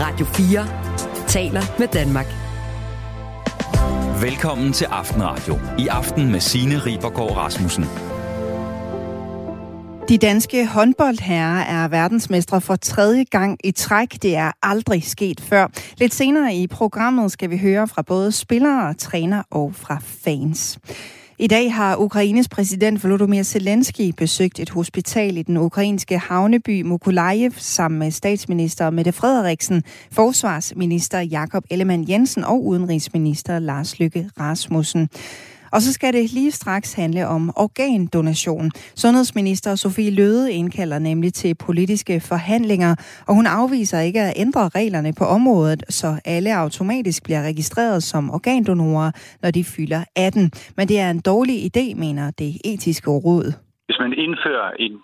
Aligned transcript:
Radio 0.00 0.26
4 0.26 0.66
taler 1.28 1.62
med 1.78 1.88
Danmark. 1.88 2.26
Velkommen 4.22 4.72
til 4.72 4.84
Aftenradio. 4.84 5.58
I 5.78 5.86
aften 5.86 6.32
med 6.32 6.40
Signe 6.40 6.78
Ribergaard 6.78 7.36
Rasmussen. 7.36 7.84
De 10.08 10.18
danske 10.18 10.66
håndboldherrer 10.66 11.84
er 11.84 11.88
verdensmestre 11.88 12.60
for 12.60 12.76
tredje 12.76 13.24
gang 13.24 13.58
i 13.64 13.70
træk. 13.70 14.22
Det 14.22 14.36
er 14.36 14.52
aldrig 14.62 15.04
sket 15.04 15.40
før. 15.40 15.66
Lidt 15.98 16.14
senere 16.14 16.54
i 16.54 16.66
programmet 16.66 17.32
skal 17.32 17.50
vi 17.50 17.58
høre 17.58 17.88
fra 17.88 18.02
både 18.02 18.32
spillere, 18.32 18.94
træner 18.94 19.42
og 19.50 19.74
fra 19.74 19.98
fans. 20.02 20.78
I 21.40 21.46
dag 21.46 21.74
har 21.74 21.96
Ukraines 21.96 22.48
præsident 22.48 23.04
Volodymyr 23.04 23.42
Zelensky 23.42 24.12
besøgt 24.16 24.60
et 24.60 24.70
hospital 24.70 25.36
i 25.36 25.42
den 25.42 25.56
ukrainske 25.56 26.18
havneby 26.18 26.82
Mykolajiv 26.82 27.52
sammen 27.56 27.98
med 27.98 28.10
statsminister 28.10 28.90
Mette 28.90 29.12
Frederiksen, 29.12 29.82
forsvarsminister 30.12 31.20
Jakob 31.20 31.64
Ellemann 31.70 32.08
Jensen 32.08 32.44
og 32.44 32.66
udenrigsminister 32.66 33.58
Lars 33.58 33.98
Lykke 33.98 34.30
Rasmussen. 34.40 35.08
Og 35.72 35.80
så 35.80 35.92
skal 35.92 36.12
det 36.12 36.32
lige 36.32 36.50
straks 36.50 36.94
handle 36.94 37.26
om 37.26 37.50
organdonation. 37.56 38.70
Sundhedsminister 38.96 39.74
Sofie 39.74 40.10
Løde 40.10 40.52
indkalder 40.52 40.98
nemlig 40.98 41.34
til 41.34 41.54
politiske 41.66 42.20
forhandlinger, 42.20 42.92
og 43.28 43.34
hun 43.34 43.46
afviser 43.46 44.00
ikke 44.00 44.20
at 44.20 44.32
ændre 44.36 44.68
reglerne 44.68 45.12
på 45.18 45.24
området, 45.24 45.82
så 45.88 46.20
alle 46.24 46.56
automatisk 46.56 47.24
bliver 47.24 47.42
registreret 47.42 48.02
som 48.02 48.30
organdonorer, 48.30 49.10
når 49.42 49.50
de 49.50 49.64
fylder 49.64 50.04
18. 50.16 50.50
Men 50.76 50.88
det 50.88 51.00
er 51.00 51.10
en 51.10 51.20
dårlig 51.20 51.56
idé, 51.68 51.94
mener 52.04 52.30
det 52.38 52.52
etiske 52.64 53.10
råd. 53.10 53.46
Hvis 53.86 53.98
man 54.00 54.12
indfører 54.12 54.70
en 54.78 54.94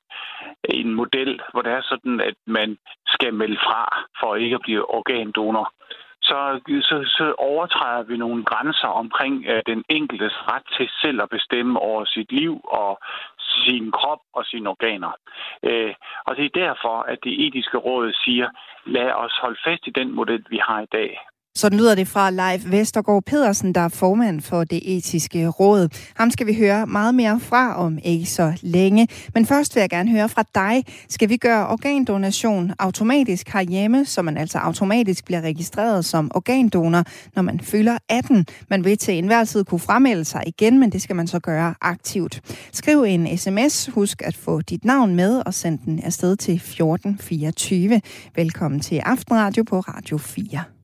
en 0.69 0.95
model, 0.95 1.41
hvor 1.53 1.63
det 1.63 1.73
er 1.73 1.83
sådan, 1.83 2.21
at 2.21 2.35
man 2.47 2.77
skal 3.07 3.35
melde 3.35 3.59
fra 3.67 3.83
for 4.21 4.37
ikke 4.37 4.55
at 4.55 4.65
blive 4.67 4.91
organdonor, 4.99 5.73
så, 6.29 6.61
så, 6.89 6.97
så 7.17 7.35
overtræder 7.39 8.03
vi 8.03 8.17
nogle 8.17 8.45
grænser 8.45 8.89
omkring 8.89 9.45
øh, 9.47 9.63
den 9.67 9.85
enkeltes 9.89 10.35
ret 10.51 10.67
til 10.77 10.89
selv 11.03 11.23
at 11.23 11.29
bestemme 11.29 11.79
over 11.79 12.05
sit 12.05 12.33
liv 12.33 12.61
og 12.65 12.99
sin 13.39 13.93
krop 13.93 14.23
og 14.35 14.45
sine 14.45 14.69
organer. 14.69 15.13
Øh, 15.63 15.95
og 16.27 16.37
det 16.37 16.45
er 16.45 16.61
derfor, 16.67 16.97
at 17.03 17.19
det 17.25 17.47
etiske 17.47 17.77
råd 17.77 18.13
siger, 18.25 18.49
lad 18.85 19.11
os 19.13 19.39
holde 19.43 19.59
fast 19.65 19.87
i 19.87 19.91
den 19.91 20.13
model, 20.13 20.45
vi 20.51 20.59
har 20.63 20.81
i 20.81 20.93
dag. 20.93 21.19
Sådan 21.57 21.79
lyder 21.79 21.95
det 21.95 22.09
fra 22.09 22.31
Leif 22.31 22.63
Vestergaard 22.67 23.23
Pedersen, 23.25 23.73
der 23.75 23.81
er 23.81 23.89
formand 23.89 24.41
for 24.41 24.65
det 24.65 24.97
etiske 24.97 25.49
råd. 25.49 25.89
Ham 26.15 26.31
skal 26.31 26.47
vi 26.47 26.55
høre 26.55 26.87
meget 26.87 27.15
mere 27.15 27.41
fra 27.41 27.77
om 27.77 27.99
ikke 28.05 28.27
så 28.27 28.53
længe. 28.63 29.09
Men 29.35 29.47
først 29.47 29.75
vil 29.75 29.81
jeg 29.81 29.91
gerne 29.91 30.11
høre 30.11 30.29
fra 30.29 30.45
dig. 30.55 30.85
Skal 31.09 31.29
vi 31.29 31.37
gøre 31.37 31.67
organdonation 31.67 32.73
automatisk 32.79 33.49
herhjemme, 33.49 34.05
så 34.05 34.23
man 34.23 34.37
altså 34.37 34.59
automatisk 34.59 35.25
bliver 35.25 35.41
registreret 35.41 36.05
som 36.05 36.31
organdonor, 36.35 37.05
når 37.35 37.43
man 37.43 37.61
fylder 37.61 37.99
18? 38.09 38.47
Man 38.71 38.85
vil 38.85 38.99
til 38.99 39.19
enhver 39.19 39.45
tid 39.45 39.65
kunne 39.65 39.81
fremmelde 39.81 40.25
sig 40.25 40.43
igen, 40.47 40.79
men 40.79 40.93
det 40.93 41.03
skal 41.03 41.17
man 41.17 41.27
så 41.27 41.39
gøre 41.39 41.75
aktivt. 41.81 42.41
Skriv 42.73 43.03
en 43.03 43.39
sms. 43.39 43.91
Husk 43.93 44.23
at 44.25 44.37
få 44.37 44.61
dit 44.61 44.85
navn 44.85 45.15
med 45.15 45.43
og 45.47 45.55
send 45.55 45.79
den 45.79 46.03
afsted 46.03 46.37
til 46.37 46.55
1424. 46.55 48.01
Velkommen 48.35 48.81
til 48.81 48.97
Aftenradio 48.97 49.63
på 49.63 49.81
Radio 49.81 50.19
4. 50.19 50.76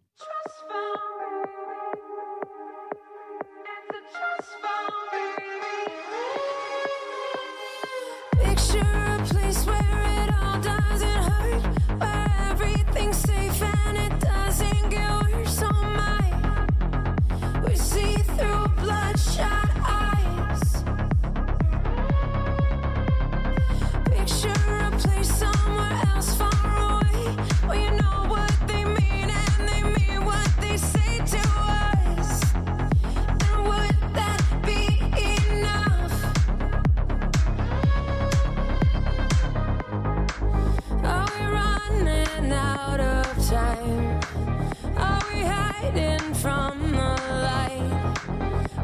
from 46.43 46.91
the 46.91 47.11
light? 47.47 48.17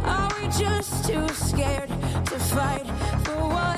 Are 0.05 0.31
we 0.41 0.47
just 0.47 1.05
too 1.09 1.27
scared 1.31 1.89
to 1.89 2.39
fight 2.39 2.87
for 3.25 3.49
what? 3.49 3.78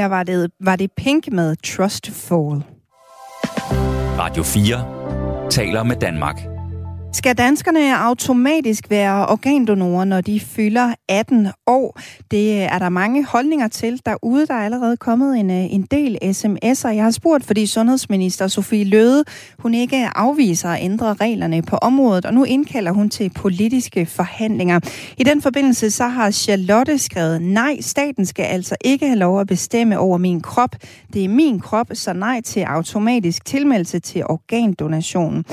Her 0.00 0.08
var 0.08 0.22
det, 0.22 0.50
var 0.60 0.76
det 0.76 0.88
Pink 0.96 1.28
med 1.32 1.56
Trust 1.56 2.10
Fall. 2.10 2.62
Radio 4.18 4.42
4 4.42 5.50
taler 5.50 5.82
med 5.82 5.96
Danmark. 5.96 6.59
Skal 7.20 7.38
danskerne 7.38 7.96
automatisk 7.96 8.90
være 8.90 9.26
organdonorer, 9.26 10.04
når 10.04 10.20
de 10.20 10.40
fylder 10.40 10.94
18 11.08 11.48
år? 11.66 12.00
Det 12.30 12.62
er 12.62 12.78
der 12.78 12.88
mange 12.88 13.24
holdninger 13.24 13.68
til 13.68 14.00
derude. 14.06 14.46
Der 14.46 14.54
er 14.54 14.64
allerede 14.64 14.96
kommet 14.96 15.38
en, 15.38 15.50
øh, 15.50 15.74
en 15.74 15.82
del 15.82 16.18
sms'er. 16.22 16.88
Jeg 16.88 17.04
har 17.04 17.10
spurgt, 17.10 17.44
fordi 17.44 17.66
sundhedsminister 17.66 18.48
Sofie 18.48 18.84
Løde, 18.84 19.24
hun 19.58 19.74
ikke 19.74 20.08
afviser 20.14 20.68
at 20.68 20.84
ændre 20.84 21.14
reglerne 21.14 21.62
på 21.62 21.76
området, 21.76 22.26
og 22.26 22.34
nu 22.34 22.44
indkalder 22.44 22.92
hun 22.92 23.10
til 23.10 23.30
politiske 23.30 24.06
forhandlinger. 24.06 24.80
I 25.18 25.22
den 25.22 25.42
forbindelse 25.42 25.90
så 25.90 26.08
har 26.08 26.30
Charlotte 26.30 26.98
skrevet, 26.98 27.42
nej, 27.42 27.80
staten 27.80 28.26
skal 28.26 28.44
altså 28.44 28.76
ikke 28.84 29.06
have 29.06 29.18
lov 29.18 29.40
at 29.40 29.46
bestemme 29.46 29.98
over 29.98 30.18
min 30.18 30.40
krop. 30.40 30.76
Det 31.12 31.24
er 31.24 31.28
min 31.28 31.60
krop, 31.60 31.86
så 31.92 32.12
nej 32.12 32.40
til 32.40 32.60
automatisk 32.60 33.44
tilmeldelse 33.44 33.98
til 33.98 34.24
organdonation. 34.24 35.44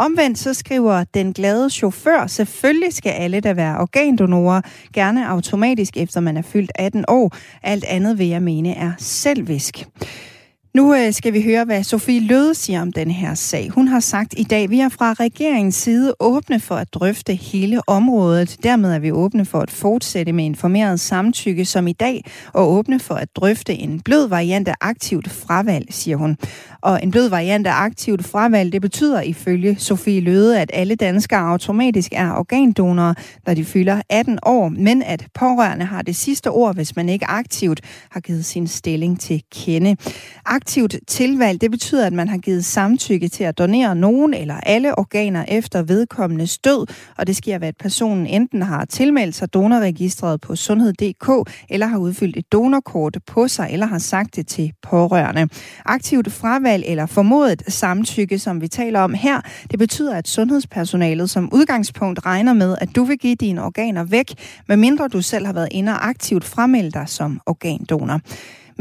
Omvendt 0.00 0.38
så 0.38 0.54
skriver 0.54 1.04
den 1.14 1.32
glade 1.32 1.70
chauffør, 1.70 2.26
selvfølgelig 2.26 2.94
skal 2.94 3.10
alle, 3.10 3.40
der 3.40 3.54
være 3.54 3.78
organdonorer, 3.80 4.60
gerne 4.94 5.28
automatisk 5.28 5.96
efter 5.96 6.20
man 6.20 6.36
er 6.36 6.42
fyldt 6.42 6.72
18 6.74 7.04
år. 7.08 7.36
Alt 7.62 7.84
andet 7.84 8.18
vil 8.18 8.26
jeg 8.26 8.42
mene 8.42 8.74
er 8.74 8.92
selvisk. 8.98 9.86
Nu 10.74 10.94
øh, 10.94 11.12
skal 11.12 11.32
vi 11.32 11.42
høre, 11.42 11.64
hvad 11.64 11.82
Sofie 11.82 12.20
Løde 12.20 12.54
siger 12.54 12.82
om 12.82 12.92
den 12.92 13.10
her 13.10 13.34
sag. 13.34 13.68
Hun 13.68 13.88
har 13.88 14.00
sagt 14.00 14.34
i 14.36 14.42
dag, 14.42 14.70
vi 14.70 14.80
er 14.80 14.88
fra 14.88 15.12
regeringens 15.12 15.74
side 15.74 16.14
åbne 16.20 16.60
for 16.60 16.74
at 16.74 16.94
drøfte 16.94 17.34
hele 17.34 17.80
området. 17.88 18.56
Dermed 18.62 18.92
er 18.92 18.98
vi 18.98 19.12
åbne 19.12 19.44
for 19.44 19.60
at 19.60 19.70
fortsætte 19.70 20.32
med 20.32 20.44
informeret 20.44 21.00
samtykke 21.00 21.64
som 21.64 21.86
i 21.86 21.92
dag, 21.92 22.24
og 22.52 22.72
åbne 22.72 23.00
for 23.00 23.14
at 23.14 23.36
drøfte 23.36 23.74
en 23.74 24.00
blød 24.00 24.28
variant 24.28 24.68
af 24.68 24.74
aktivt 24.80 25.30
fravalg, 25.30 25.86
siger 25.90 26.16
hun. 26.16 26.36
Og 26.82 27.00
en 27.02 27.10
blød 27.10 27.28
variant 27.28 27.66
af 27.66 27.72
aktivt 27.74 28.26
fravalg, 28.26 28.72
det 28.72 28.82
betyder 28.82 29.20
ifølge 29.20 29.76
Sofie 29.78 30.20
Løde, 30.20 30.60
at 30.60 30.70
alle 30.74 30.94
danskere 30.94 31.40
automatisk 31.40 32.12
er 32.12 32.32
organdonorer, 32.32 33.14
når 33.46 33.54
de 33.54 33.64
fylder 33.64 34.02
18 34.08 34.38
år, 34.42 34.68
men 34.68 35.02
at 35.02 35.26
pårørende 35.34 35.84
har 35.84 36.02
det 36.02 36.16
sidste 36.16 36.50
ord, 36.50 36.74
hvis 36.74 36.96
man 36.96 37.08
ikke 37.08 37.26
aktivt 37.26 37.80
har 38.10 38.20
givet 38.20 38.44
sin 38.44 38.66
stilling 38.66 39.20
til 39.20 39.42
kende. 39.52 39.96
Aktivt 40.60 40.94
tilvalg, 41.06 41.60
det 41.60 41.70
betyder, 41.70 42.06
at 42.06 42.12
man 42.12 42.28
har 42.28 42.38
givet 42.38 42.64
samtykke 42.64 43.28
til 43.28 43.44
at 43.44 43.58
donere 43.58 43.96
nogen 43.96 44.34
eller 44.34 44.54
alle 44.54 44.98
organer 44.98 45.44
efter 45.48 45.82
vedkommende 45.82 46.46
død, 46.64 46.86
og 47.16 47.26
det 47.26 47.36
sker 47.36 47.58
ved, 47.58 47.68
at 47.68 47.76
personen 47.76 48.26
enten 48.26 48.62
har 48.62 48.84
tilmeldt 48.84 49.34
sig 49.34 49.54
donorregistret 49.54 50.40
på 50.40 50.56
sundhed.dk, 50.56 51.50
eller 51.68 51.86
har 51.86 51.98
udfyldt 51.98 52.36
et 52.36 52.52
donorkort 52.52 53.18
på 53.26 53.48
sig, 53.48 53.68
eller 53.70 53.86
har 53.86 53.98
sagt 53.98 54.36
det 54.36 54.46
til 54.46 54.72
pårørende. 54.82 55.48
Aktivt 55.84 56.32
fravalg 56.32 56.84
eller 56.86 57.06
formodet 57.06 57.62
samtykke, 57.68 58.38
som 58.38 58.60
vi 58.60 58.68
taler 58.68 59.00
om 59.00 59.14
her, 59.14 59.40
det 59.70 59.78
betyder, 59.78 60.16
at 60.16 60.28
sundhedspersonalet 60.28 61.30
som 61.30 61.48
udgangspunkt 61.52 62.26
regner 62.26 62.52
med, 62.52 62.76
at 62.80 62.88
du 62.96 63.04
vil 63.04 63.18
give 63.18 63.34
dine 63.34 63.64
organer 63.64 64.04
væk, 64.04 64.32
medmindre 64.68 65.08
du 65.08 65.22
selv 65.22 65.46
har 65.46 65.52
været 65.52 65.68
inde 65.70 65.92
og 65.92 66.08
aktivt 66.08 66.44
fremelde 66.44 66.90
dig 66.90 67.08
som 67.08 67.40
organdonor. 67.46 68.20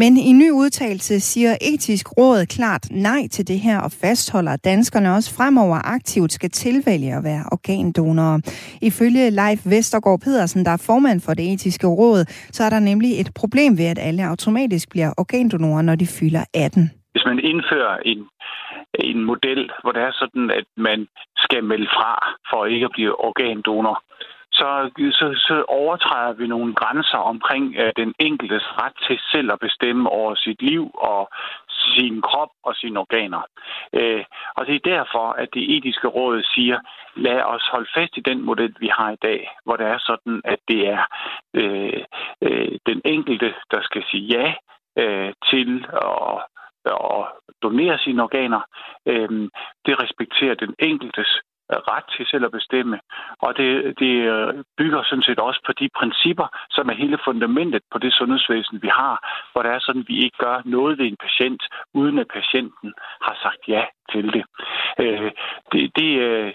Men 0.01 0.11
i 0.29 0.31
ny 0.41 0.49
udtalelse 0.61 1.19
siger 1.19 1.53
etisk 1.71 2.05
råd 2.17 2.45
klart 2.57 2.83
nej 2.91 3.21
til 3.35 3.47
det 3.47 3.59
her 3.59 3.77
og 3.85 3.91
fastholder, 4.03 4.51
at 4.51 4.63
danskerne 4.71 5.13
også 5.17 5.29
fremover 5.37 5.79
aktivt 5.95 6.31
skal 6.31 6.49
tilvælge 6.49 7.11
at 7.17 7.23
være 7.23 7.43
organdonorer. 7.57 8.37
Ifølge 8.89 9.23
Leif 9.39 9.61
Vestergaard 9.73 10.19
Pedersen, 10.25 10.65
der 10.65 10.73
er 10.77 10.85
formand 10.89 11.19
for 11.25 11.33
det 11.33 11.45
etiske 11.53 11.87
råd, 11.87 12.21
så 12.55 12.61
er 12.63 12.71
der 12.75 12.79
nemlig 12.91 13.11
et 13.21 13.29
problem 13.41 13.71
ved, 13.79 13.87
at 13.93 13.99
alle 14.07 14.23
automatisk 14.33 14.85
bliver 14.93 15.11
organdonorer, 15.23 15.81
når 15.81 15.95
de 15.95 16.07
fylder 16.19 16.43
18. 16.53 16.91
Hvis 17.13 17.25
man 17.29 17.39
indfører 17.51 17.95
en, 18.11 18.19
en 19.09 19.19
model, 19.31 19.61
hvor 19.81 19.91
det 19.95 20.01
er 20.09 20.13
sådan, 20.21 20.45
at 20.59 20.67
man 20.77 20.99
skal 21.43 21.63
melde 21.71 21.89
fra 21.97 22.11
for 22.49 22.65
ikke 22.65 22.85
at 22.89 22.95
blive 22.97 23.13
organdonor, 23.27 23.95
så, 24.59 24.69
så, 25.19 25.27
så 25.47 25.65
overtræder 25.67 26.33
vi 26.33 26.47
nogle 26.47 26.73
grænser 26.75 27.17
omkring 27.17 27.75
øh, 27.77 27.91
den 27.97 28.13
enkeltes 28.19 28.65
ret 28.81 28.97
til 29.07 29.19
selv 29.31 29.51
at 29.51 29.59
bestemme 29.59 30.09
over 30.09 30.35
sit 30.35 30.61
liv 30.61 30.91
og 30.93 31.29
sin 31.69 32.21
krop 32.21 32.49
og 32.63 32.75
sine 32.75 32.99
organer. 32.99 33.41
Øh, 33.93 34.23
og 34.57 34.65
det 34.67 34.75
er 34.75 34.89
derfor, 34.95 35.27
at 35.41 35.49
det 35.53 35.77
etiske 35.77 36.07
råd 36.07 36.43
siger, 36.55 36.79
lad 37.15 37.41
os 37.41 37.67
holde 37.71 37.89
fast 37.95 38.17
i 38.17 38.21
den 38.29 38.45
model, 38.45 38.75
vi 38.79 38.89
har 38.97 39.11
i 39.11 39.21
dag, 39.21 39.49
hvor 39.65 39.75
det 39.75 39.85
er 39.85 39.99
sådan, 39.99 40.41
at 40.45 40.59
det 40.67 40.87
er 40.87 41.03
øh, 41.53 42.03
øh, 42.41 42.71
den 42.85 43.01
enkelte, 43.05 43.53
der 43.71 43.81
skal 43.81 44.03
sige 44.11 44.25
ja 44.35 44.53
øh, 44.97 45.33
til 45.49 45.85
at 45.91 46.41
og 46.85 47.27
donere 47.63 47.97
sine 47.97 48.23
organer. 48.23 48.61
Øh, 49.05 49.29
det 49.85 50.03
respekterer 50.03 50.55
den 50.55 50.75
enkeltes 50.79 51.41
Øh, 51.71 51.79
ret 51.91 52.07
til 52.15 52.25
selv 52.31 52.45
at 52.45 52.51
bestemme. 52.51 52.99
Og 53.45 53.57
det, 53.57 53.99
det 53.99 54.13
øh, 54.33 54.63
bygger 54.77 55.01
sådan 55.03 55.27
set 55.27 55.39
også 55.39 55.61
på 55.65 55.73
de 55.73 55.89
principper, 55.99 56.47
som 56.69 56.89
er 56.89 56.95
hele 57.03 57.17
fundamentet 57.25 57.81
på 57.91 57.97
det 58.03 58.13
sundhedsvæsen, 58.13 58.81
vi 58.81 58.87
har, 59.01 59.15
hvor 59.51 59.61
det 59.63 59.71
er 59.71 59.79
sådan, 59.79 60.01
at 60.01 60.07
vi 60.07 60.17
ikke 60.23 60.37
gør 60.37 60.61
noget 60.65 60.97
ved 60.97 61.05
en 61.05 61.23
patient, 61.25 61.61
uden 61.93 62.19
at 62.19 62.27
patienten 62.33 62.93
har 63.21 63.35
sagt 63.43 63.61
ja 63.67 63.83
til 64.11 64.25
det. 64.35 64.43
Øh, 64.99 65.31
det, 65.71 65.81
det, 65.97 66.09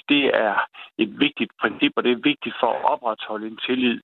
det 0.08 0.24
er 0.46 0.54
et 0.98 1.20
vigtigt 1.20 1.52
princip, 1.60 1.92
og 1.96 2.04
det 2.04 2.12
er 2.12 2.28
vigtigt 2.30 2.56
for 2.60 2.70
at 2.72 2.84
opretholde 2.92 3.46
en 3.46 3.58
tillid 3.66 4.00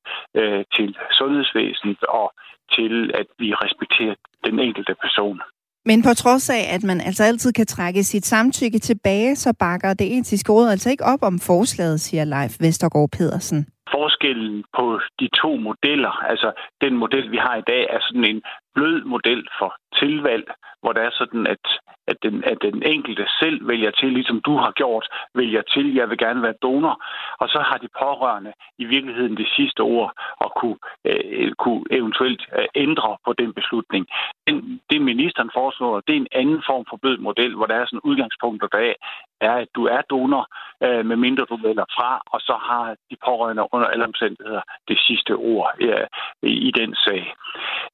til 0.76 0.96
sundhedsvæsenet 1.18 2.02
og 2.04 2.32
til, 2.76 3.10
at 3.14 3.26
vi 3.38 3.54
respekterer 3.54 4.14
den 4.44 4.58
enkelte 4.58 4.94
person. 4.94 5.40
Men 5.88 6.02
på 6.02 6.14
trods 6.22 6.50
af, 6.50 6.74
at 6.74 6.82
man 6.82 7.00
altså 7.00 7.24
altid 7.24 7.52
kan 7.52 7.66
trække 7.66 8.02
sit 8.02 8.26
samtykke 8.26 8.78
tilbage, 8.78 9.36
så 9.36 9.54
bakker 9.58 9.94
det 9.94 10.18
etiske 10.18 10.52
råd 10.52 10.68
altså 10.68 10.90
ikke 10.90 11.04
op 11.04 11.22
om 11.22 11.38
forslaget, 11.38 12.00
siger 12.00 12.24
Leif 12.24 12.54
Vestergaard 12.60 13.10
Pedersen. 13.16 13.66
Forskellen 13.96 14.64
på 14.78 15.00
de 15.20 15.28
to 15.42 15.56
modeller, 15.56 16.14
altså 16.30 16.48
den 16.80 16.94
model, 16.96 17.30
vi 17.30 17.36
har 17.36 17.56
i 17.56 17.66
dag, 17.72 17.82
er 17.94 18.00
sådan 18.00 18.24
en 18.24 18.42
blød 18.74 19.04
model 19.04 19.48
for 19.58 19.74
tilvalg, 20.00 20.46
hvor 20.82 20.92
det 20.92 21.02
er 21.02 21.10
sådan, 21.12 21.46
at, 21.46 21.64
at, 22.06 22.16
den, 22.22 22.44
at 22.44 22.58
den 22.62 22.82
enkelte 22.82 23.26
selv 23.40 23.68
vælger 23.68 23.90
til, 23.90 24.12
ligesom 24.12 24.40
du 24.40 24.56
har 24.56 24.70
gjort, 24.70 25.06
vælger 25.34 25.62
til, 25.62 25.94
jeg 25.94 26.10
vil 26.10 26.18
gerne 26.18 26.42
være 26.42 26.60
donor, 26.62 27.04
og 27.40 27.48
så 27.48 27.60
har 27.68 27.78
de 27.78 27.88
pårørende 28.02 28.52
i 28.78 28.84
virkeligheden 28.84 29.36
det 29.36 29.48
sidste 29.56 29.80
ord 29.80 30.12
og 30.36 30.52
kunne, 30.60 30.78
øh, 31.04 31.24
øh, 31.38 31.52
kunne 31.52 31.84
eventuelt 31.90 32.42
øh, 32.58 32.68
ændre 32.74 33.16
på 33.26 33.32
den 33.32 33.52
beslutning. 33.54 34.06
Den, 34.46 34.80
det 34.90 35.02
ministeren 35.02 35.50
foreslår, 35.54 36.00
det 36.00 36.12
er 36.12 36.20
en 36.20 36.34
anden 36.40 36.62
form 36.66 36.84
for 36.90 36.96
blød 36.96 37.18
model, 37.18 37.56
hvor 37.56 37.66
der 37.66 37.74
er 37.74 37.86
sådan 37.86 38.08
udgangspunkt 38.10 38.62
der 38.72 38.94
er, 39.40 39.52
at 39.52 39.68
du 39.74 39.84
er 39.84 40.00
donor, 40.10 40.44
øh, 40.84 41.06
medmindre 41.06 41.44
du 41.50 41.56
vælger 41.56 41.84
fra, 41.96 42.20
og 42.26 42.40
så 42.40 42.54
har 42.68 42.96
de 43.10 43.16
pårørende 43.26 43.66
under 43.72 43.88
alle 43.88 44.04
omstændigheder 44.04 44.62
det 44.88 44.98
sidste 45.06 45.32
ord 45.32 45.68
øh, 45.80 46.06
i 46.42 46.70
den 46.80 46.94
sag. 46.94 47.34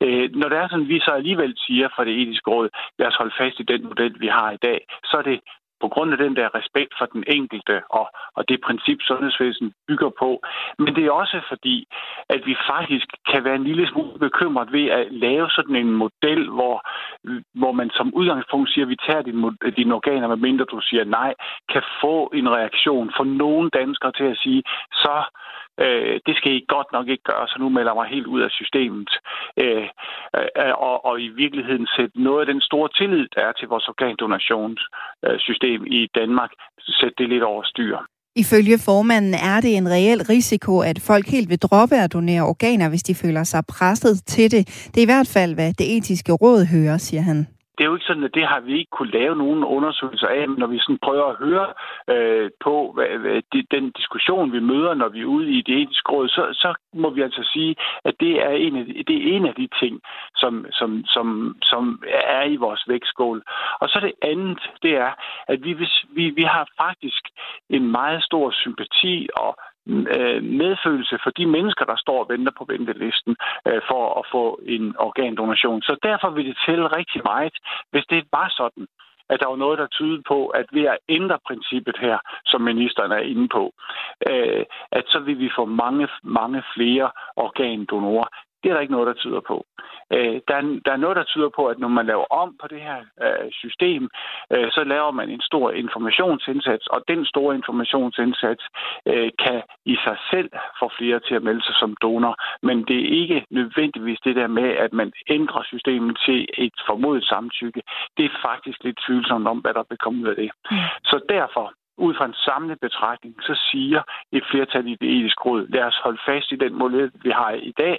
Øh, 0.00 0.30
når 0.40 0.48
det 0.48 0.58
er 0.66 0.70
sådan, 0.70 0.88
vi 0.88 1.00
så 1.00 1.10
alligevel 1.10 1.52
siger 1.66 1.88
fra 1.94 2.04
det 2.04 2.14
etiske 2.22 2.50
råd, 2.50 2.68
lad 2.98 3.06
os 3.08 3.20
holde 3.20 3.34
fast 3.38 3.60
i 3.60 3.70
den 3.72 3.82
model, 3.90 4.14
vi 4.20 4.26
har 4.26 4.50
i 4.50 4.62
dag, 4.68 4.78
så 5.04 5.16
er 5.16 5.22
det 5.22 5.40
på 5.80 5.88
grund 5.88 6.12
af 6.12 6.18
den 6.18 6.36
der 6.36 6.54
respekt 6.54 6.92
for 6.98 7.06
den 7.06 7.24
enkelte 7.26 7.76
og, 7.90 8.06
og 8.36 8.48
det 8.48 8.60
princip, 8.60 8.98
sundhedsvæsen 9.02 9.72
bygger 9.88 10.10
på. 10.18 10.30
Men 10.78 10.94
det 10.96 11.04
er 11.04 11.10
også 11.10 11.40
fordi, 11.48 11.86
at 12.28 12.40
vi 12.46 12.56
faktisk 12.72 13.08
kan 13.30 13.44
være 13.44 13.54
en 13.54 13.64
lille 13.64 13.88
smule 13.88 14.18
bekymret 14.18 14.72
ved 14.72 14.86
at 14.98 15.06
lave 15.12 15.50
sådan 15.50 15.76
en 15.76 15.92
model, 15.92 16.50
hvor, 16.50 16.76
hvor 17.60 17.72
man 17.72 17.90
som 17.90 18.14
udgangspunkt 18.14 18.70
siger, 18.70 18.84
at 18.84 18.88
vi 18.88 18.96
tager 19.08 19.22
dine, 19.22 19.56
dine 19.76 19.94
organer, 19.94 20.28
medmindre 20.28 20.64
du 20.64 20.80
siger 20.80 21.04
nej, 21.04 21.34
kan 21.72 21.82
få 22.00 22.30
en 22.34 22.48
reaktion 22.50 23.12
for 23.16 23.24
nogle 23.24 23.70
danskere 23.70 24.12
til 24.12 24.24
at 24.24 24.38
sige, 24.44 24.62
så 24.92 25.14
øh, 25.84 26.20
det 26.26 26.34
skal 26.36 26.52
I 26.52 26.64
godt 26.68 26.88
nok 26.92 27.06
ikke 27.08 27.28
gøre, 27.32 27.48
så 27.48 27.56
nu 27.58 27.68
melder 27.68 27.92
jeg 27.92 28.00
mig 28.00 28.08
helt 28.14 28.26
ud 28.26 28.40
af 28.46 28.50
systemet. 28.50 29.10
Øh, 29.62 29.86
øh, 30.36 30.74
og, 30.88 31.04
og 31.04 31.20
i 31.20 31.28
virkeligheden 31.28 31.86
sætte 31.96 32.22
noget 32.22 32.40
af 32.40 32.46
den 32.52 32.60
store 32.60 32.88
tillid, 32.98 33.26
der 33.34 33.40
er 33.48 33.52
til 33.52 33.68
vores 33.68 33.88
organdonationssystem 33.88 35.80
øh, 35.82 35.92
i 35.98 36.00
Danmark, 36.14 36.50
sætte 36.80 37.14
det 37.18 37.28
lidt 37.28 37.42
over 37.42 37.62
styr. 37.64 37.98
Ifølge 38.44 38.78
formanden 38.88 39.34
er 39.34 39.60
det 39.60 39.76
en 39.76 39.88
reel 39.88 40.20
risiko, 40.34 40.80
at 40.80 40.98
folk 41.06 41.26
helt 41.26 41.48
vil 41.50 41.58
droppe 41.58 41.96
at 41.96 42.12
donere 42.12 42.42
organer, 42.42 42.88
hvis 42.88 43.02
de 43.02 43.14
føler 43.14 43.44
sig 43.44 43.62
presset 43.68 44.24
til 44.26 44.50
det. 44.50 44.62
Det 44.92 44.98
er 44.98 45.06
i 45.08 45.12
hvert 45.14 45.32
fald, 45.36 45.54
hvad 45.54 45.72
det 45.72 45.96
etiske 45.96 46.32
råd 46.32 46.60
hører, 46.74 46.98
siger 46.98 47.22
han 47.22 47.46
det 47.78 47.84
er 47.84 47.88
jo 47.88 47.94
ikke 47.94 48.06
sådan, 48.06 48.24
at 48.24 48.34
det 48.34 48.46
har 48.46 48.60
vi 48.60 48.78
ikke 48.78 48.90
kunne 48.90 49.10
lave 49.10 49.36
nogen 49.36 49.64
undersøgelser 49.64 50.26
af, 50.26 50.48
men 50.48 50.58
når 50.58 50.66
vi 50.66 50.78
sådan 50.78 50.98
prøver 50.98 51.26
at 51.26 51.36
høre 51.36 51.66
øh, 52.14 52.50
på 52.64 52.92
hvad, 52.94 53.18
hvad, 53.18 53.42
det, 53.52 53.66
den 53.70 53.90
diskussion, 53.90 54.52
vi 54.52 54.60
møder, 54.60 54.94
når 54.94 55.08
vi 55.08 55.20
er 55.20 55.32
ude 55.36 55.50
i 55.50 55.62
det 55.62 55.82
etiske 55.82 56.12
råd, 56.12 56.28
så, 56.28 56.42
så 56.52 56.74
må 56.94 57.10
vi 57.10 57.20
altså 57.22 57.50
sige, 57.52 57.76
at 58.04 58.14
det 58.20 58.32
er 58.42 58.50
en 58.50 58.76
af, 58.76 58.84
det 59.08 59.16
er 59.16 59.36
en 59.36 59.46
af 59.46 59.54
de 59.54 59.68
ting, 59.80 60.00
som, 60.36 60.66
som, 60.72 61.04
som, 61.04 61.56
som 61.62 62.02
er 62.36 62.44
i 62.44 62.56
vores 62.56 62.88
vægtskål. 62.88 63.42
Og 63.80 63.88
så 63.88 64.00
det 64.00 64.12
andet, 64.22 64.70
det 64.82 64.96
er, 64.96 65.12
at 65.48 65.64
vi, 65.64 65.72
vi, 66.16 66.30
vi 66.30 66.42
har 66.42 66.68
faktisk 66.76 67.22
en 67.70 67.90
meget 67.90 68.22
stor 68.22 68.50
sympati 68.50 69.28
og 69.36 69.56
øh, 69.86 70.42
medfølelse 70.42 71.18
for 71.22 71.30
de 71.30 71.46
mennesker, 71.46 71.84
der 71.84 71.96
står 71.96 72.18
og 72.24 72.28
venter 72.28 72.52
på 72.58 72.64
ventelisten 72.68 73.36
øh, 73.68 73.80
for 73.90 74.18
at 74.20 74.24
få 74.32 74.60
en 74.66 74.94
organdonation. 74.98 75.82
Så 75.82 75.96
derfor 76.02 76.30
vil 76.30 76.46
det 76.46 76.58
tælle 76.66 76.86
rigtig 76.98 77.20
meget, 77.24 77.54
hvis 77.90 78.06
det 78.10 78.24
var 78.32 78.48
sådan, 78.56 78.86
at 79.28 79.40
der 79.40 79.46
var 79.46 79.56
noget, 79.56 79.78
der 79.78 79.86
tyder 79.86 80.22
på, 80.28 80.46
at 80.46 80.66
ved 80.72 80.84
at 80.84 80.98
ændre 81.08 81.38
princippet 81.46 81.96
her, 82.00 82.18
som 82.44 82.60
ministeren 82.60 83.12
er 83.12 83.24
inde 83.32 83.48
på, 83.48 83.72
øh, 84.30 84.64
at 84.92 85.04
så 85.06 85.18
vil 85.18 85.38
vi 85.38 85.50
få 85.56 85.64
mange, 85.64 86.08
mange 86.22 86.62
flere 86.74 87.10
organdonorer. 87.36 88.28
Det 88.66 88.72
er 88.72 88.76
der 88.76 88.86
ikke 88.86 88.98
noget, 88.98 89.06
der 89.06 89.22
tyder 89.22 89.40
på. 89.40 89.66
Øh, 90.12 90.40
der, 90.48 90.54
er, 90.60 90.62
der 90.84 90.92
er 90.92 90.96
noget, 91.04 91.16
der 91.16 91.24
tyder 91.24 91.48
på, 91.48 91.66
at 91.66 91.78
når 91.78 91.88
man 91.88 92.06
laver 92.06 92.24
om 92.24 92.56
på 92.60 92.66
det 92.68 92.80
her 92.80 92.98
øh, 93.24 93.48
system, 93.52 94.08
øh, 94.52 94.68
så 94.70 94.84
laver 94.84 95.10
man 95.10 95.28
en 95.30 95.40
stor 95.40 95.70
informationsindsats, 95.70 96.86
og 96.86 97.04
den 97.08 97.26
store 97.26 97.54
informationsindsats 97.54 98.64
øh, 99.06 99.30
kan 99.44 99.62
i 99.84 99.96
sig 100.04 100.16
selv 100.30 100.50
få 100.80 100.90
flere 100.98 101.20
til 101.20 101.34
at 101.34 101.42
melde 101.42 101.64
sig 101.64 101.74
som 101.74 101.96
donor. 102.02 102.34
Men 102.62 102.84
det 102.88 102.98
er 102.98 103.08
ikke 103.20 103.44
nødvendigvis 103.50 104.20
det 104.24 104.36
der 104.36 104.46
med, 104.46 104.68
at 104.84 104.92
man 104.92 105.12
ændrer 105.28 105.62
systemet 105.62 106.18
til 106.26 106.48
et 106.58 106.76
formodet 106.86 107.24
samtykke. 107.24 107.82
Det 108.16 108.24
er 108.24 108.38
faktisk 108.48 108.84
lidt 108.84 108.98
tvivlsomt 109.06 109.48
om, 109.48 109.58
hvad 109.58 109.74
der 109.74 109.84
vil 109.88 109.98
komme 109.98 110.22
ud 110.22 110.28
af 110.28 110.36
det. 110.36 110.50
Mm. 110.70 110.76
Så 111.04 111.20
derfor 111.28 111.72
ud 111.98 112.14
fra 112.14 112.24
en 112.24 112.34
samlet 112.34 112.80
betragtning, 112.80 113.34
så 113.42 113.54
siger 113.70 114.02
et 114.32 114.44
flertal 114.50 114.86
i 114.86 114.96
det 115.00 115.08
etiske 115.16 115.42
råd, 115.44 115.66
lad 115.68 115.82
os 115.82 116.00
holde 116.04 116.20
fast 116.26 116.52
i 116.52 116.56
den 116.56 116.74
måde, 116.74 117.10
vi 117.22 117.30
har 117.30 117.50
i 117.50 117.72
dag, 117.78 117.98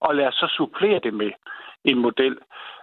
og 0.00 0.14
lad 0.14 0.26
os 0.26 0.34
så 0.34 0.46
supplere 0.56 1.00
det 1.02 1.14
med 1.14 1.30
en 1.84 1.98
model, 1.98 2.38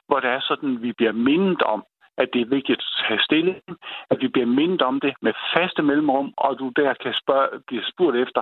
hvor 0.08 0.20
det 0.20 0.30
er 0.30 0.39
sådan, 0.41 0.75
at 0.75 0.82
vi 0.82 0.91
bliver 0.91 1.12
mindet 1.12 1.62
om, 1.62 1.84
at 2.18 2.30
det 2.34 2.41
er 2.41 2.46
vigtigt 2.46 2.80
at 2.80 3.06
have 3.06 3.20
stille, 3.20 3.62
at 4.10 4.22
vi 4.22 4.27
bliver 4.27 4.48
mindet 4.48 4.82
om 4.82 5.00
det 5.00 5.13
med 5.22 5.34
faste 5.53 5.82
mellemrum, 5.82 6.34
og 6.38 6.60
du 6.60 6.72
der 6.75 6.94
kan 6.94 7.13
spørge, 7.13 7.60
blive 7.68 7.84
spurgt 7.91 8.18
efter, 8.18 8.41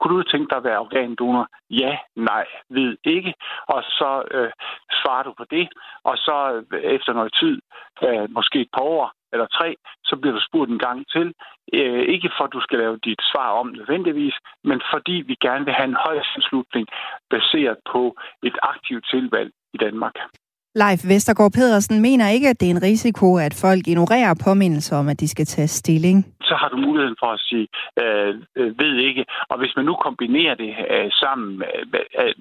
kunne 0.00 0.18
du 0.18 0.22
tænke 0.22 0.50
dig 0.50 0.56
at 0.56 0.64
være 0.64 0.78
organdonor? 0.78 1.46
Ja, 1.70 1.98
nej, 2.16 2.46
ved 2.70 2.96
ikke. 3.04 3.34
Og 3.68 3.82
så 3.82 4.22
øh, 4.30 4.52
svarer 5.00 5.22
du 5.22 5.32
på 5.36 5.44
det, 5.50 5.68
og 6.04 6.16
så 6.16 6.64
øh, 6.72 6.80
efter 6.80 7.12
noget 7.12 7.32
tid, 7.40 7.60
øh, 8.02 8.30
måske 8.30 8.60
et 8.60 8.68
par 8.74 8.82
år, 8.82 9.12
eller 9.34 9.46
tre, 9.58 9.68
så 10.08 10.14
bliver 10.16 10.34
du 10.34 10.42
spurgt 10.48 10.70
en 10.70 10.84
gang 10.86 10.98
til. 11.14 11.26
Øh, 11.78 12.02
ikke 12.14 12.30
for, 12.36 12.44
at 12.44 12.52
du 12.56 12.60
skal 12.60 12.78
lave 12.78 12.98
dit 13.08 13.20
svar 13.32 13.48
om 13.60 13.66
nødvendigvis, 13.78 14.36
men 14.64 14.78
fordi 14.92 15.16
vi 15.30 15.34
gerne 15.46 15.64
vil 15.64 15.74
have 15.78 15.88
en 15.92 16.02
høj 16.06 16.16
tilslutning 16.34 16.86
baseret 17.30 17.78
på 17.92 18.02
et 18.48 18.56
aktivt 18.62 19.04
tilvalg 19.12 19.50
i 19.74 19.78
Danmark. 19.86 20.16
Leif 20.76 21.08
Vestergaard 21.08 21.52
Pedersen 21.52 22.02
mener 22.02 22.28
ikke, 22.28 22.48
at 22.48 22.60
det 22.60 22.66
er 22.66 22.70
en 22.70 22.82
risiko, 22.82 23.36
at 23.38 23.54
folk 23.54 23.86
ignorerer 23.86 24.34
påmindelser 24.44 24.96
om, 24.96 25.08
at 25.08 25.20
de 25.20 25.28
skal 25.28 25.46
tage 25.46 25.68
stilling 25.68 26.34
så 26.48 26.54
har 26.60 26.68
du 26.68 26.76
muligheden 26.76 27.16
for 27.22 27.30
at 27.36 27.40
sige, 27.48 27.68
øh, 28.02 28.34
øh 28.58 28.70
ved 28.82 28.94
ikke. 29.08 29.24
Og 29.50 29.56
hvis 29.58 29.76
man 29.76 29.84
nu 29.84 29.94
kombinerer 30.06 30.54
det 30.54 30.72
øh, 30.94 31.10
sammen 31.22 31.48
med, 31.58 31.72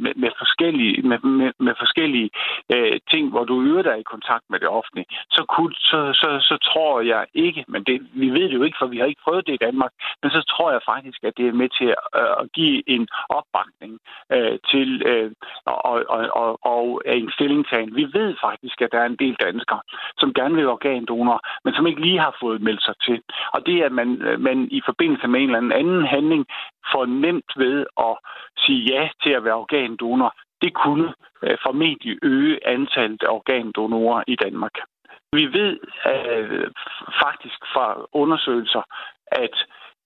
med, 0.03 0.13
med 0.23 0.31
forskellige, 0.41 1.01
med, 1.09 1.19
med, 1.39 1.51
med 1.59 1.73
forskellige 1.83 2.29
øh, 2.73 2.95
ting, 3.11 3.23
hvor 3.29 3.43
du 3.51 3.55
øver 3.69 3.83
dig 3.89 3.97
i 3.99 4.11
kontakt 4.13 4.45
med 4.49 4.59
det 4.59 4.69
offentlige, 4.79 5.07
så, 5.35 5.41
kunne, 5.53 5.75
så, 5.91 5.99
så, 6.21 6.29
så 6.49 6.55
tror 6.69 7.01
jeg 7.01 7.23
ikke, 7.33 7.65
men 7.67 7.83
det, 7.83 7.95
vi 8.21 8.27
ved 8.29 8.45
det 8.49 8.57
jo 8.59 8.63
ikke, 8.63 8.79
for 8.81 8.87
vi 8.87 8.97
har 8.99 9.05
ikke 9.05 9.25
prøvet 9.27 9.47
det 9.47 9.53
i 9.53 9.65
Danmark, 9.67 9.91
men 10.21 10.31
så 10.31 10.41
tror 10.51 10.71
jeg 10.71 10.81
faktisk, 10.93 11.19
at 11.23 11.33
det 11.37 11.47
er 11.47 11.59
med 11.61 11.69
til 11.79 11.89
at, 11.97 12.07
øh, 12.21 12.33
at 12.41 12.45
give 12.57 12.77
en 12.95 13.07
opbakning 13.37 13.93
øh, 14.35 14.55
til 14.71 14.89
øh, 15.11 15.31
og, 15.65 15.95
og, 16.15 16.21
og, 16.41 16.51
og 16.73 17.01
en 17.05 17.31
stillingtagen. 17.35 17.95
Vi 17.95 18.05
ved 18.17 18.22
faktisk, 18.45 18.77
at 18.81 18.91
der 18.91 18.99
er 19.01 19.09
en 19.09 19.21
del 19.23 19.35
danskere, 19.47 19.81
som 20.17 20.33
gerne 20.33 20.55
vil 20.55 20.73
organdonor, 20.75 21.39
men 21.63 21.73
som 21.73 21.87
ikke 21.87 22.01
lige 22.01 22.19
har 22.19 22.35
fået 22.43 22.61
meldt 22.61 22.83
sig 22.83 22.95
til. 23.05 23.21
Og 23.53 23.59
det 23.67 23.77
er 23.85 23.89
man, 23.89 24.09
øh, 24.27 24.39
man 24.39 24.57
i 24.71 24.81
forbindelse 24.85 25.27
med 25.27 25.39
en 25.39 25.49
eller 25.55 25.75
anden 25.81 26.05
handling 26.15 26.43
får 26.91 27.05
nemt 27.05 27.51
ved 27.63 27.85
at 28.07 28.13
sige 28.63 28.81
ja 28.93 29.09
til 29.23 29.31
at 29.37 29.43
være 29.43 29.61
organdonor, 29.65 30.31
det 30.61 30.73
kunne 30.73 31.13
øh, 31.43 31.57
formentlig 31.65 32.17
øge 32.21 32.67
antallet 32.75 33.23
af 33.23 33.31
organdonorer 33.39 34.23
i 34.27 34.35
Danmark. 34.35 34.75
Vi 35.33 35.45
ved 35.45 35.71
øh, 36.13 36.67
faktisk 37.23 37.59
fra 37.73 37.87
undersøgelser, 38.21 38.83
at 39.31 39.55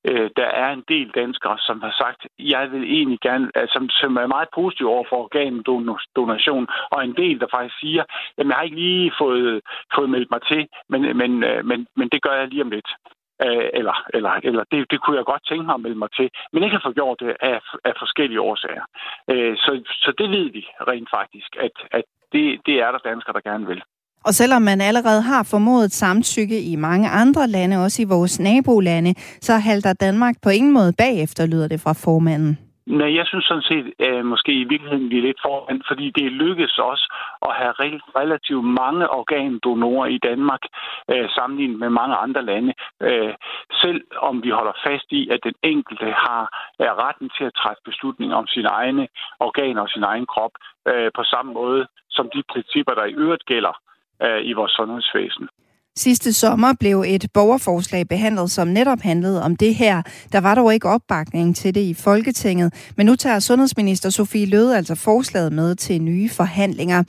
øh, 0.10 0.30
der 0.40 0.50
er 0.64 0.70
en 0.74 0.84
del 0.88 1.10
danskere, 1.10 1.58
som 1.58 1.82
har 1.82 1.94
sagt, 2.02 2.28
jeg 2.40 2.72
vil 2.72 2.84
egentlig 2.84 3.20
gerne, 3.20 3.52
altså, 3.56 3.88
som 3.90 4.18
er 4.18 4.28
meget 4.28 4.50
positive 4.56 4.90
over 4.90 5.06
for 5.10 5.18
organdonation, 5.26 6.68
og 6.92 7.04
en 7.04 7.16
del, 7.16 7.40
der 7.40 7.48
faktisk 7.52 7.80
siger, 7.80 8.04
jamen, 8.38 8.50
jeg 8.50 8.58
har 8.58 8.64
ikke 8.64 8.76
lige 8.76 9.12
fået, 9.18 9.62
fået 9.96 10.10
meldt 10.10 10.32
mig 10.32 10.42
til, 10.52 10.68
men, 10.90 11.18
men, 11.18 11.44
øh, 11.44 11.66
men, 11.66 11.88
men 11.96 12.10
det 12.10 12.22
gør 12.22 12.34
jeg 12.40 12.48
lige 12.48 12.62
om 12.62 12.72
lidt. 12.72 12.90
Øh, 13.46 13.70
eller, 13.74 14.06
eller, 14.14 14.34
eller 14.44 14.64
det, 14.72 14.92
det 14.92 15.02
kunne 15.02 15.18
jeg 15.18 15.26
godt 15.26 15.48
tænke 15.48 15.66
mig 15.66 15.74
at 15.74 15.86
melde 15.86 15.98
mig 16.04 16.12
til, 16.12 16.30
men 16.52 16.64
ikke 16.64 16.76
har 16.76 16.86
fået 16.86 16.96
gjort 16.96 17.20
det 17.20 17.36
af, 17.42 17.60
af 17.86 17.94
forskellige 18.00 18.42
årsager. 18.42 18.86
Øh, 19.32 19.58
så, 19.58 19.72
så 19.86 20.14
det 20.18 20.30
ved 20.30 20.52
vi 20.52 20.68
rent 20.88 21.10
faktisk, 21.10 21.56
at, 21.60 21.76
at 21.92 22.04
det, 22.32 22.60
det 22.66 22.76
er 22.86 22.92
der 22.92 23.08
danskere, 23.10 23.34
der 23.34 23.50
gerne 23.50 23.68
vil. 23.68 23.82
Og 24.28 24.34
selvom 24.34 24.62
man 24.62 24.82
allerede 24.82 25.22
har 25.22 25.44
formodet 25.52 25.92
samtykke 25.92 26.58
i 26.72 26.76
mange 26.76 27.10
andre 27.10 27.48
lande, 27.48 27.84
også 27.86 28.02
i 28.02 28.12
vores 28.16 28.40
nabolande, 28.40 29.14
så 29.48 29.54
halter 29.68 29.94
Danmark 29.94 30.36
på 30.44 30.50
ingen 30.50 30.74
måde 30.74 30.94
bagefter, 30.98 31.46
lyder 31.46 31.68
det 31.68 31.80
fra 31.84 31.94
formanden. 32.06 32.54
Nej, 33.00 33.16
jeg 33.20 33.26
synes 33.28 33.46
sådan 33.46 33.70
set, 33.72 33.88
at 34.00 34.26
måske 34.26 34.52
i 34.64 34.70
virkeligheden 34.74 35.10
vi 35.12 35.18
er 35.18 35.28
lidt 35.28 35.42
foran, 35.46 35.82
fordi 35.90 36.06
det 36.20 36.32
lykkes 36.44 36.80
os 36.92 37.04
at 37.48 37.52
have 37.60 37.74
relativt 38.20 38.66
mange 38.82 39.06
organdonorer 39.20 40.08
i 40.16 40.20
Danmark, 40.30 40.64
øh, 41.12 41.30
sammenlignet 41.38 41.80
med 41.80 41.90
mange 41.90 42.16
andre 42.16 42.42
lande. 42.52 42.74
Øh, 43.08 43.34
selv 43.82 44.02
om 44.30 44.44
vi 44.44 44.50
holder 44.50 44.76
fast 44.88 45.08
i, 45.20 45.22
at 45.34 45.40
den 45.48 45.56
enkelte 45.74 46.06
har 46.26 46.44
retten 47.04 47.30
til 47.38 47.46
at 47.50 47.58
træffe 47.62 47.82
beslutninger 47.86 48.36
om 48.36 48.48
sine 48.48 48.70
egne 48.82 49.08
organer 49.40 49.82
og 49.82 49.90
sin 49.90 50.04
egen 50.04 50.26
krop, 50.34 50.54
øh, 50.92 51.10
på 51.18 51.24
samme 51.24 51.54
måde 51.54 51.88
som 52.10 52.30
de 52.36 52.42
principper, 52.54 52.94
der 52.94 53.06
i 53.06 53.18
øvrigt 53.24 53.46
gælder 53.46 53.74
øh, 54.26 54.40
i 54.50 54.54
vores 54.54 54.72
sundhedsvæsen. 54.72 55.48
Sidste 56.06 56.34
sommer 56.34 56.74
blev 56.80 57.04
et 57.08 57.26
borgerforslag 57.34 58.04
behandlet, 58.08 58.52
som 58.52 58.68
netop 58.68 59.02
handlede 59.02 59.44
om 59.44 59.56
det 59.56 59.76
her. 59.76 59.96
Der 60.32 60.42
var 60.42 60.56
dog 60.56 60.74
ikke 60.74 60.90
opbakning 60.90 61.56
til 61.56 61.76
det 61.76 61.82
i 61.82 61.94
Folketinget, 61.94 62.94
men 62.98 63.06
nu 63.06 63.16
tager 63.16 63.40
sundhedsminister 63.40 64.10
Sofie 64.10 64.50
Løde 64.50 64.78
altså 64.78 64.96
forslaget 65.06 65.54
med 65.54 65.76
til 65.76 66.02
nye 66.02 66.30
forhandlinger. 66.38 67.04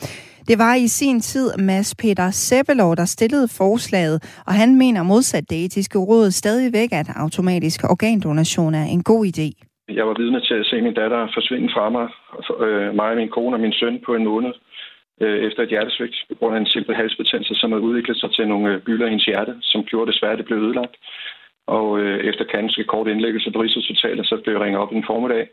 Det 0.48 0.58
var 0.58 0.74
i 0.74 0.88
sin 0.88 1.20
tid 1.20 1.48
Mads 1.58 1.94
Peter 2.02 2.30
Seppelov, 2.30 2.96
der 2.96 3.04
stillede 3.04 3.48
forslaget, 3.58 4.42
og 4.46 4.52
han 4.52 4.78
mener 4.78 5.02
modsat 5.02 5.44
det 5.50 5.64
etiske 5.64 5.98
råd 5.98 6.30
stadigvæk, 6.30 6.90
at 6.92 7.08
automatisk 7.16 7.84
organdonation 7.84 8.74
er 8.74 8.86
en 8.94 9.02
god 9.02 9.22
idé. 9.32 9.48
Jeg 9.98 10.06
var 10.06 10.14
vidne 10.22 10.40
til 10.40 10.54
at 10.54 10.66
se 10.66 10.76
min 10.82 10.94
datter 10.94 11.20
forsvinde 11.36 11.68
fra 11.74 11.90
mig, 11.96 12.06
øh, 12.66 12.94
mig 12.94 13.10
og 13.12 13.16
min 13.16 13.28
kone 13.36 13.56
og 13.56 13.60
min 13.60 13.72
søn 13.72 13.98
på 14.06 14.14
en 14.14 14.24
måned 14.24 14.52
øh, 15.20 15.38
efter 15.46 15.62
et 15.62 15.68
hjertesvigt 15.68 16.16
på 16.28 16.34
grund 16.34 16.54
af 16.56 16.60
en 16.60 16.66
simpel 16.66 16.94
halsbetændelse, 16.94 17.54
som 17.54 17.72
havde 17.72 17.82
udviklet 17.82 18.20
sig 18.20 18.30
til 18.32 18.48
nogle 18.48 18.74
øh, 18.74 18.80
bylder 18.80 19.06
i 19.06 19.08
hendes 19.08 19.24
hjerte, 19.24 19.54
som 19.62 19.84
gjorde 19.84 20.10
det 20.10 20.18
svært, 20.18 20.32
at 20.32 20.38
det 20.38 20.46
blev 20.46 20.58
ødelagt. 20.58 20.96
Og 21.66 22.00
øh, 22.00 22.18
efter 22.24 22.44
ganske 22.44 22.84
kort 22.84 23.08
indlæggelse 23.08 23.50
på 23.50 23.60
Rigshospitalet, 23.62 24.26
så 24.26 24.40
blev 24.42 24.54
jeg 24.54 24.62
ringet 24.62 24.80
op 24.80 24.92
en 24.92 25.04
formiddag, 25.06 25.48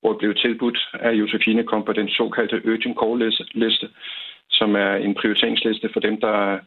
hvor 0.00 0.12
jeg 0.12 0.18
blev 0.18 0.34
tilbudt, 0.34 0.78
at 0.92 1.18
Josefine 1.20 1.64
kom 1.64 1.84
på 1.84 1.92
den 1.92 2.08
såkaldte 2.08 2.62
urgent 2.68 2.98
call-liste, 3.00 3.88
som 4.50 4.76
er 4.76 4.94
en 4.94 5.14
prioriteringsliste 5.14 5.88
for 5.92 6.00
dem, 6.00 6.20
der 6.20 6.58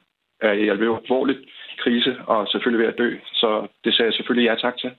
er 0.41 0.51
i 0.51 0.68
alvorlig 0.68 1.38
krise 1.79 2.18
og 2.27 2.48
selvfølgelig 2.48 2.84
ved 2.84 2.94
at 2.94 2.98
dø. 2.98 3.10
Så 3.34 3.68
det 3.84 3.94
sagde 3.94 4.08
jeg 4.08 4.13
selvfølgelig 4.13 4.48
ja 4.50 4.56
tak 4.56 4.77
til 4.77 4.91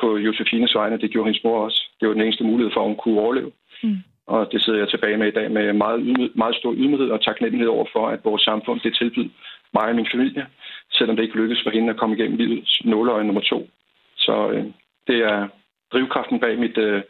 på 0.00 0.16
Josefines 0.16 0.74
vegne. 0.74 0.98
Det 0.98 1.10
gjorde 1.10 1.28
hendes 1.28 1.44
mor 1.44 1.64
også. 1.64 1.80
Det 2.00 2.08
var 2.08 2.14
den 2.14 2.22
eneste 2.22 2.44
mulighed 2.44 2.72
for, 2.72 2.80
at 2.80 2.86
hun 2.86 2.96
kunne 2.96 3.20
overleve. 3.20 3.52
Mm. 3.82 3.96
Og 4.34 4.52
det 4.52 4.64
sidder 4.64 4.78
jeg 4.78 4.88
tilbage 4.88 5.16
med 5.16 5.28
i 5.28 5.36
dag 5.38 5.50
med 5.50 5.72
meget, 5.72 6.00
meget 6.34 6.56
stor 6.56 6.72
ydmyghed 6.72 7.10
og 7.10 7.22
taknemmelighed 7.22 7.68
over 7.76 7.86
for, 7.92 8.08
at 8.08 8.24
vores 8.24 8.42
samfund 8.42 8.80
det 8.80 8.96
tilbyder 8.96 9.34
mig 9.74 9.88
og 9.88 9.94
min 9.94 10.12
familie, 10.12 10.46
selvom 10.92 11.16
det 11.16 11.22
ikke 11.22 11.36
lykkedes 11.36 11.62
for 11.62 11.70
hende 11.70 11.90
at 11.90 12.00
komme 12.00 12.16
igennem 12.16 12.38
livets 12.38 12.84
nåleøje 12.84 13.24
nummer 13.24 13.40
to. 13.40 13.68
Så 14.16 14.50
øh, 14.50 14.64
det 15.06 15.18
er 15.32 15.48
drivkraften 15.92 16.40
bag 16.40 16.58
mit, 16.58 16.78
øh, 16.78 17.02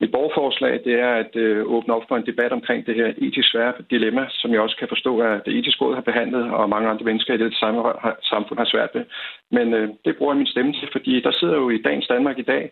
mit 0.00 0.12
borgerforslag, 0.12 0.80
det 0.84 0.94
er 1.00 1.12
at 1.22 1.36
øh, 1.36 1.66
åbne 1.66 1.94
op 1.94 2.02
for 2.08 2.16
en 2.16 2.26
debat 2.26 2.52
omkring 2.52 2.86
det 2.86 2.94
her 2.94 3.12
etisk 3.16 3.50
svære 3.50 3.72
dilemma, 3.90 4.26
som 4.30 4.52
jeg 4.52 4.60
også 4.60 4.76
kan 4.76 4.88
forstå, 4.88 5.18
at 5.18 5.42
det 5.46 5.58
etiske 5.58 5.84
råd 5.84 5.94
har 5.94 6.08
behandlet, 6.10 6.44
og 6.50 6.68
mange 6.68 6.88
andre 6.88 7.04
mennesker 7.04 7.34
i 7.34 7.38
det 7.38 7.54
samme 7.54 7.80
samfund 8.22 8.58
har 8.58 8.68
svært 8.72 8.90
ved. 8.94 9.04
Men 9.50 9.74
øh, 9.74 9.88
det 10.04 10.16
bruger 10.16 10.32
jeg 10.32 10.38
min 10.38 10.54
stemme 10.54 10.72
til, 10.72 10.88
fordi 10.92 11.20
der 11.20 11.32
sidder 11.32 11.56
jo 11.56 11.70
i 11.70 11.82
dagens 11.82 12.06
Danmark 12.06 12.38
i 12.38 12.48
dag 12.54 12.70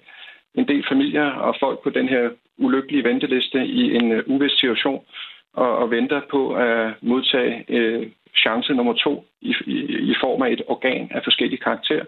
en 0.55 0.69
del 0.69 0.85
familier 0.89 1.31
og 1.31 1.57
folk 1.61 1.83
på 1.83 1.91
den 1.91 2.09
her 2.09 2.31
ulykkelige 2.59 3.05
venteliste 3.05 3.67
i 3.67 3.95
en 3.97 4.13
øh, 4.13 4.23
uvis 4.27 4.53
situation 4.53 5.05
og, 5.53 5.77
og 5.77 5.91
venter 5.91 6.21
på 6.31 6.55
at 6.55 6.93
modtage 7.01 7.65
øh, 7.69 8.11
chance 8.37 8.75
nummer 8.75 8.93
to 8.93 9.25
i, 9.41 9.55
i, 9.67 9.77
i 10.13 10.15
form 10.21 10.43
af 10.43 10.53
et 10.53 10.63
organ 10.67 11.09
af 11.11 11.21
forskellige 11.25 11.61
karakterer, 11.61 12.05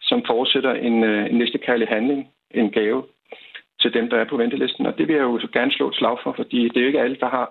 som 0.00 0.22
fortsætter 0.26 0.74
en, 0.74 1.04
øh, 1.04 1.30
en 1.30 1.38
næstekærlig 1.38 1.88
handling, 1.88 2.28
en 2.50 2.70
gave 2.70 3.04
til 3.80 3.94
dem, 3.94 4.10
der 4.10 4.16
er 4.18 4.24
på 4.24 4.36
ventelisten. 4.36 4.86
Og 4.86 4.98
det 4.98 5.08
vil 5.08 5.16
jeg 5.16 5.22
jo 5.22 5.38
så 5.38 5.48
gerne 5.52 5.72
slå 5.72 5.88
et 5.88 5.94
slag 5.94 6.18
for, 6.22 6.32
fordi 6.32 6.68
det 6.68 6.76
er 6.76 6.80
jo 6.80 6.86
ikke 6.86 7.00
alle, 7.00 7.16
der 7.20 7.28
har, 7.28 7.50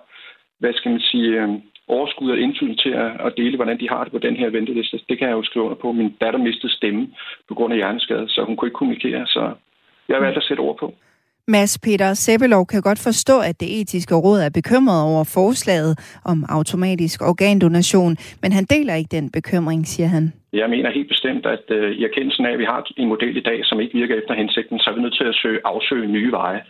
hvad 0.58 0.72
skal 0.72 0.90
man 0.90 1.00
sige, 1.00 1.42
øh, 1.42 1.48
overskud 1.88 2.30
og 2.30 2.38
indflydelse 2.38 2.82
til 2.82 2.90
at, 2.90 3.10
at 3.26 3.34
dele, 3.36 3.56
hvordan 3.56 3.80
de 3.80 3.88
har 3.88 4.04
det 4.04 4.12
på 4.12 4.18
den 4.18 4.36
her 4.36 4.50
venteliste. 4.50 5.00
Det 5.08 5.18
kan 5.18 5.28
jeg 5.28 5.34
jo 5.34 5.42
skrive 5.42 5.64
under 5.64 5.76
på. 5.76 5.92
Min 5.92 6.16
datter 6.20 6.38
mistede 6.38 6.72
stemme 6.72 7.08
på 7.48 7.54
grund 7.54 7.72
af 7.72 7.78
hjerneskade, 7.78 8.28
så 8.28 8.44
hun 8.44 8.56
kunne 8.56 8.68
ikke 8.68 8.78
kommunikere. 8.78 9.26
Så 9.26 9.52
jeg 10.08 10.16
har 10.16 10.24
valgt 10.24 10.38
at 10.38 10.44
sætte 10.44 10.60
ord 10.60 10.78
på. 10.78 10.94
Mads 11.48 11.78
Peter 11.84 12.14
Sebelov 12.14 12.66
kan 12.66 12.82
godt 12.82 13.00
forstå, 13.08 13.36
at 13.50 13.60
det 13.60 13.80
etiske 13.80 14.14
råd 14.14 14.40
er 14.46 14.50
bekymret 14.58 15.00
over 15.10 15.24
forslaget 15.38 15.92
om 16.32 16.38
automatisk 16.48 17.18
organdonation, 17.30 18.16
men 18.42 18.50
han 18.52 18.64
deler 18.74 18.94
ikke 18.94 19.16
den 19.18 19.30
bekymring, 19.38 19.86
siger 19.86 20.08
han. 20.16 20.24
Jeg 20.52 20.70
mener 20.70 20.90
helt 20.98 21.08
bestemt, 21.08 21.46
at 21.46 21.66
øh, 21.78 21.90
i 21.98 22.04
erkendelsen 22.04 22.46
af, 22.46 22.52
at 22.52 22.58
vi 22.58 22.64
har 22.64 22.80
en 22.96 23.08
model 23.08 23.36
i 23.36 23.46
dag, 23.50 23.58
som 23.64 23.80
ikke 23.80 23.98
virker 23.98 24.14
efter 24.20 24.34
hensigten, 24.34 24.78
så 24.78 24.90
er 24.90 24.94
vi 24.94 25.00
nødt 25.02 25.16
til 25.20 25.24
at 25.24 25.38
søge, 25.42 25.60
afsøge 25.64 26.06
nye 26.16 26.32
veje. 26.32 26.62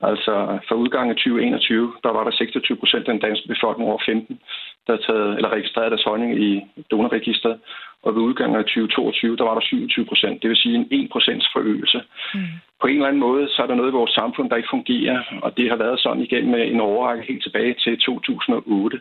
Altså 0.00 0.34
for 0.68 0.74
udgangen 0.74 1.10
af 1.10 1.16
2021, 1.16 1.92
der 2.04 2.12
var 2.16 2.24
der 2.24 2.30
26 2.30 2.76
procent 2.76 3.08
af 3.08 3.12
den 3.14 3.24
danske 3.26 3.48
befolkning 3.48 3.90
over 3.90 4.02
15, 4.06 4.38
der 4.86 4.92
havde 4.92 5.04
taget, 5.08 5.36
eller 5.36 5.50
registreret 5.56 5.90
deres 5.92 6.08
holdning 6.10 6.30
i 6.48 6.50
donorregistret. 6.90 7.56
Og 8.02 8.14
ved 8.14 8.22
udgangen 8.22 8.58
af 8.58 8.64
2022, 8.64 9.36
der 9.36 9.44
var 9.44 9.54
der 9.54 9.60
27 9.60 10.06
procent. 10.06 10.42
Det 10.42 10.48
vil 10.50 10.56
sige 10.56 10.74
en 10.74 10.88
1 10.90 11.10
procents 11.10 11.46
forøgelse. 11.52 12.00
Mm. 12.34 12.40
På 12.80 12.86
en 12.86 12.94
eller 12.94 13.06
anden 13.08 13.20
måde, 13.20 13.48
så 13.48 13.62
er 13.62 13.66
der 13.66 13.74
noget 13.74 13.90
i 13.90 13.98
vores 14.00 14.10
samfund, 14.10 14.50
der 14.50 14.56
ikke 14.56 14.74
fungerer. 14.76 15.22
Og 15.42 15.56
det 15.56 15.68
har 15.70 15.76
været 15.76 16.00
sådan 16.00 16.22
igennem 16.22 16.54
en 16.54 16.80
overrække 16.80 17.24
helt 17.28 17.42
tilbage 17.42 17.74
til 17.84 17.98
2008, 17.98 19.00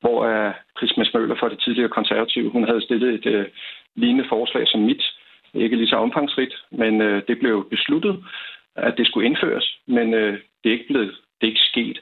hvor 0.00 0.18
uh, 0.30 0.52
Chris 0.78 0.96
Mads 0.96 1.14
Møller 1.14 1.36
fra 1.36 1.48
det 1.48 1.58
tidligere 1.58 1.96
konservative, 1.98 2.50
hun 2.50 2.64
havde 2.64 2.82
stillet 2.84 3.10
et 3.14 3.26
uh, 3.34 3.44
lignende 3.96 4.28
forslag 4.28 4.68
som 4.68 4.80
mit. 4.80 5.04
Ikke 5.54 5.76
lige 5.76 5.88
så 5.88 5.96
omfangsrigt, 5.96 6.54
men 6.70 7.00
uh, 7.00 7.20
det 7.28 7.38
blev 7.38 7.66
besluttet 7.70 8.24
at 8.76 8.94
det 8.96 9.06
skulle 9.06 9.26
indføres, 9.26 9.78
men 9.86 10.14
øh, 10.14 10.32
det 10.62 10.68
er 10.68 10.72
ikke 10.72 10.88
blevet 10.88 11.14
det 11.40 11.46
er 11.46 11.50
ikke 11.50 11.70
sket. 11.72 11.98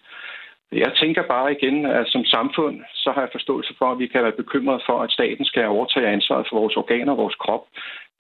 Jeg 0.73 0.93
tænker 0.95 1.23
bare 1.23 1.53
igen, 1.53 1.87
at 1.87 2.09
som 2.09 2.25
samfund, 2.25 2.81
så 2.95 3.13
har 3.15 3.21
jeg 3.21 3.29
forståelse 3.33 3.75
for, 3.79 3.93
at 3.93 3.99
vi 3.99 4.07
kan 4.07 4.23
være 4.23 4.41
bekymrede 4.43 4.83
for, 4.87 5.03
at 5.03 5.11
staten 5.11 5.45
skal 5.45 5.67
overtage 5.67 6.09
ansvaret 6.09 6.47
for 6.49 6.61
vores 6.61 6.77
organer 6.77 7.13
og 7.13 7.19
vores 7.19 7.35
krop. 7.35 7.65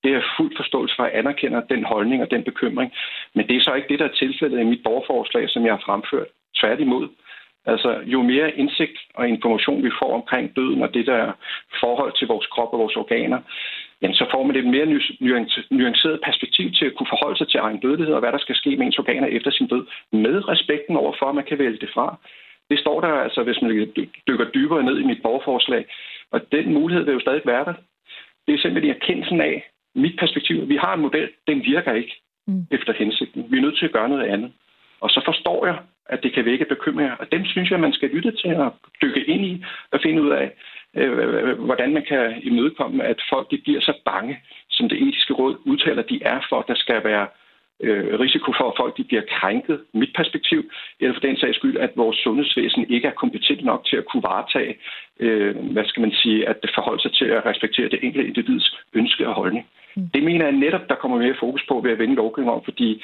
Det 0.04 0.14
er 0.14 0.22
fuld 0.36 0.56
forståelse 0.56 0.96
for, 0.96 1.02
at 1.02 1.10
jeg 1.10 1.18
anerkender 1.18 1.60
den 1.60 1.84
holdning 1.84 2.22
og 2.22 2.30
den 2.30 2.44
bekymring. 2.44 2.92
Men 3.34 3.48
det 3.48 3.56
er 3.56 3.60
så 3.60 3.74
ikke 3.74 3.88
det, 3.88 3.98
der 3.98 4.04
er 4.08 4.20
tilfældet 4.22 4.60
i 4.60 4.70
mit 4.72 4.82
borgerforslag, 4.84 5.50
som 5.50 5.64
jeg 5.64 5.72
har 5.72 5.82
fremført. 5.86 6.26
Tværtimod. 6.60 7.08
Altså, 7.66 7.90
jo 8.04 8.22
mere 8.22 8.56
indsigt 8.56 8.98
og 9.14 9.28
information 9.28 9.84
vi 9.84 9.90
får 10.02 10.14
omkring 10.14 10.56
døden 10.56 10.82
og 10.82 10.94
det 10.94 11.06
der 11.06 11.32
forhold 11.80 12.12
til 12.18 12.26
vores 12.28 12.46
krop 12.46 12.72
og 12.72 12.78
vores 12.78 12.96
organer, 12.96 13.40
jamen 14.02 14.14
så 14.14 14.26
får 14.32 14.42
man 14.42 14.56
et 14.56 14.66
mere 14.66 14.86
nuanceret 15.70 16.20
perspektiv 16.24 16.72
til 16.72 16.86
at 16.86 16.94
kunne 16.94 17.12
forholde 17.14 17.38
sig 17.38 17.48
til 17.48 17.60
egen 17.60 17.80
dødelighed 17.80 18.14
og 18.14 18.20
hvad 18.20 18.32
der 18.32 18.38
skal 18.38 18.56
ske 18.56 18.76
med 18.76 18.86
ens 18.86 18.98
organer 18.98 19.26
efter 19.26 19.50
sin 19.50 19.66
død, 19.66 19.86
med 20.12 20.48
respekten 20.48 20.96
over 20.96 21.14
for, 21.18 21.26
at 21.26 21.34
man 21.34 21.44
kan 21.44 21.58
vælge 21.58 21.78
det 21.78 21.90
fra. 21.94 22.18
Det 22.70 22.78
står 22.78 23.00
der 23.00 23.08
altså, 23.08 23.42
hvis 23.42 23.62
man 23.62 23.70
dykker 24.28 24.50
dybere 24.54 24.82
ned 24.82 24.98
i 24.98 25.06
mit 25.10 25.22
borgerforslag, 25.22 25.84
og 26.30 26.52
den 26.52 26.74
mulighed 26.74 27.04
vil 27.04 27.14
jo 27.14 27.20
stadig 27.20 27.42
være 27.44 27.64
der. 27.64 27.74
Det 28.46 28.54
er 28.54 28.58
simpelthen 28.58 28.94
erkendelsen 28.94 29.40
af, 29.40 29.70
mit 29.94 30.16
perspektiv, 30.18 30.68
vi 30.68 30.76
har 30.76 30.94
en 30.94 31.00
model, 31.00 31.28
den 31.46 31.64
virker 31.64 31.92
ikke 31.92 32.14
mm. 32.46 32.66
efter 32.70 32.92
hensigten. 32.92 33.46
Vi 33.50 33.57
er 33.57 33.62
nødt 33.62 33.78
til 33.78 33.87
at 33.87 33.92
gøre 33.92 34.09
noget 34.09 34.24
andet. 34.24 34.52
Og 35.00 35.11
så 35.11 35.20
forstår 35.24 35.66
jeg, 35.66 35.78
at 36.07 36.22
det 36.22 36.33
kan 36.35 36.44
vække 36.44 36.64
bekymringer, 36.64 37.16
og 37.16 37.33
dem 37.33 37.44
synes 37.44 37.70
jeg, 37.70 37.80
man 37.80 37.92
skal 37.92 38.09
lytte 38.09 38.33
til 38.33 38.54
og 38.57 38.74
dykke 39.02 39.24
ind 39.24 39.44
i 39.44 39.64
og 39.92 40.00
finde 40.02 40.22
ud 40.22 40.30
af, 40.30 40.50
øh, 40.96 41.59
hvordan 41.59 41.92
man 41.92 42.04
kan 42.09 42.42
imødekomme, 42.42 43.04
at 43.04 43.20
folk 43.33 43.50
de 43.50 43.59
bliver 43.64 43.80
så 43.80 43.94
bange, 44.04 44.38
som 44.70 44.88
det 44.88 45.02
etiske 45.02 45.35
råd 45.35 45.57
udtaler, 45.64 46.02
de 46.02 46.18
er 46.22 46.40
for, 46.48 46.59
at 46.59 46.68
der 46.68 46.74
skal 46.74 47.04
være 47.04 47.26
øh, 47.80 48.20
risiko 48.20 48.52
for, 48.59 48.66
at 48.70 48.76
folk 48.76 48.96
de 48.96 49.04
bliver 49.04 49.22
krænket, 49.28 49.80
mit 49.94 50.12
perspektiv, 50.14 50.61
eller 51.00 51.14
for 51.14 51.20
den 51.20 51.37
sags 51.37 51.57
skyld, 51.57 51.76
at 51.76 51.90
vores 51.96 52.16
sundhedsvæsen 52.16 52.87
ikke 52.90 53.09
er 53.09 53.20
kompetent 53.22 53.64
nok 53.64 53.85
til 53.87 53.96
at 53.96 54.04
kunne 54.04 54.22
varetage, 54.22 54.74
øh, 55.20 55.57
hvad 55.72 55.85
skal 55.85 56.00
man 56.00 56.12
sige, 56.12 56.48
at 56.48 56.62
det 56.62 56.70
forholder 56.74 57.02
sig 57.02 57.12
til 57.12 57.24
at 57.24 57.46
respektere 57.46 57.88
det 57.88 58.04
enkelte 58.04 58.28
individs 58.28 58.76
ønske 58.94 59.28
og 59.28 59.35
holdning. 59.35 59.66
Mm. 59.96 60.09
Det 60.14 60.22
mener 60.22 60.44
jeg 60.44 60.54
netop, 60.54 60.88
der 60.88 60.94
kommer 60.94 61.18
mere 61.18 61.40
fokus 61.40 61.64
på 61.68 61.80
ved 61.85 61.90
at 61.92 61.98
vende 61.98 62.14
lovgivning 62.14 62.54
om, 62.54 62.64
fordi 62.64 63.02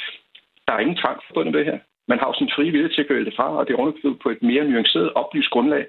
der 0.67 0.73
er 0.73 0.81
ingen 0.81 0.97
tvang 0.97 1.21
forbundet 1.27 1.53
med 1.53 1.61
det 1.61 1.73
her. 1.73 1.79
Man 2.09 2.19
har 2.19 2.27
jo 2.27 2.35
sin 2.39 2.51
frie 2.55 2.71
vilje 2.71 2.89
til 2.89 3.03
at 3.03 3.09
gøre 3.09 3.25
det 3.25 3.35
fra, 3.37 3.57
og 3.59 3.67
det 3.67 3.73
er 3.73 3.83
underkøbet 3.83 4.19
på 4.23 4.29
et 4.31 4.43
mere 4.43 4.65
nuanceret, 4.65 5.13
oplyst 5.13 5.51
grundlag. 5.51 5.85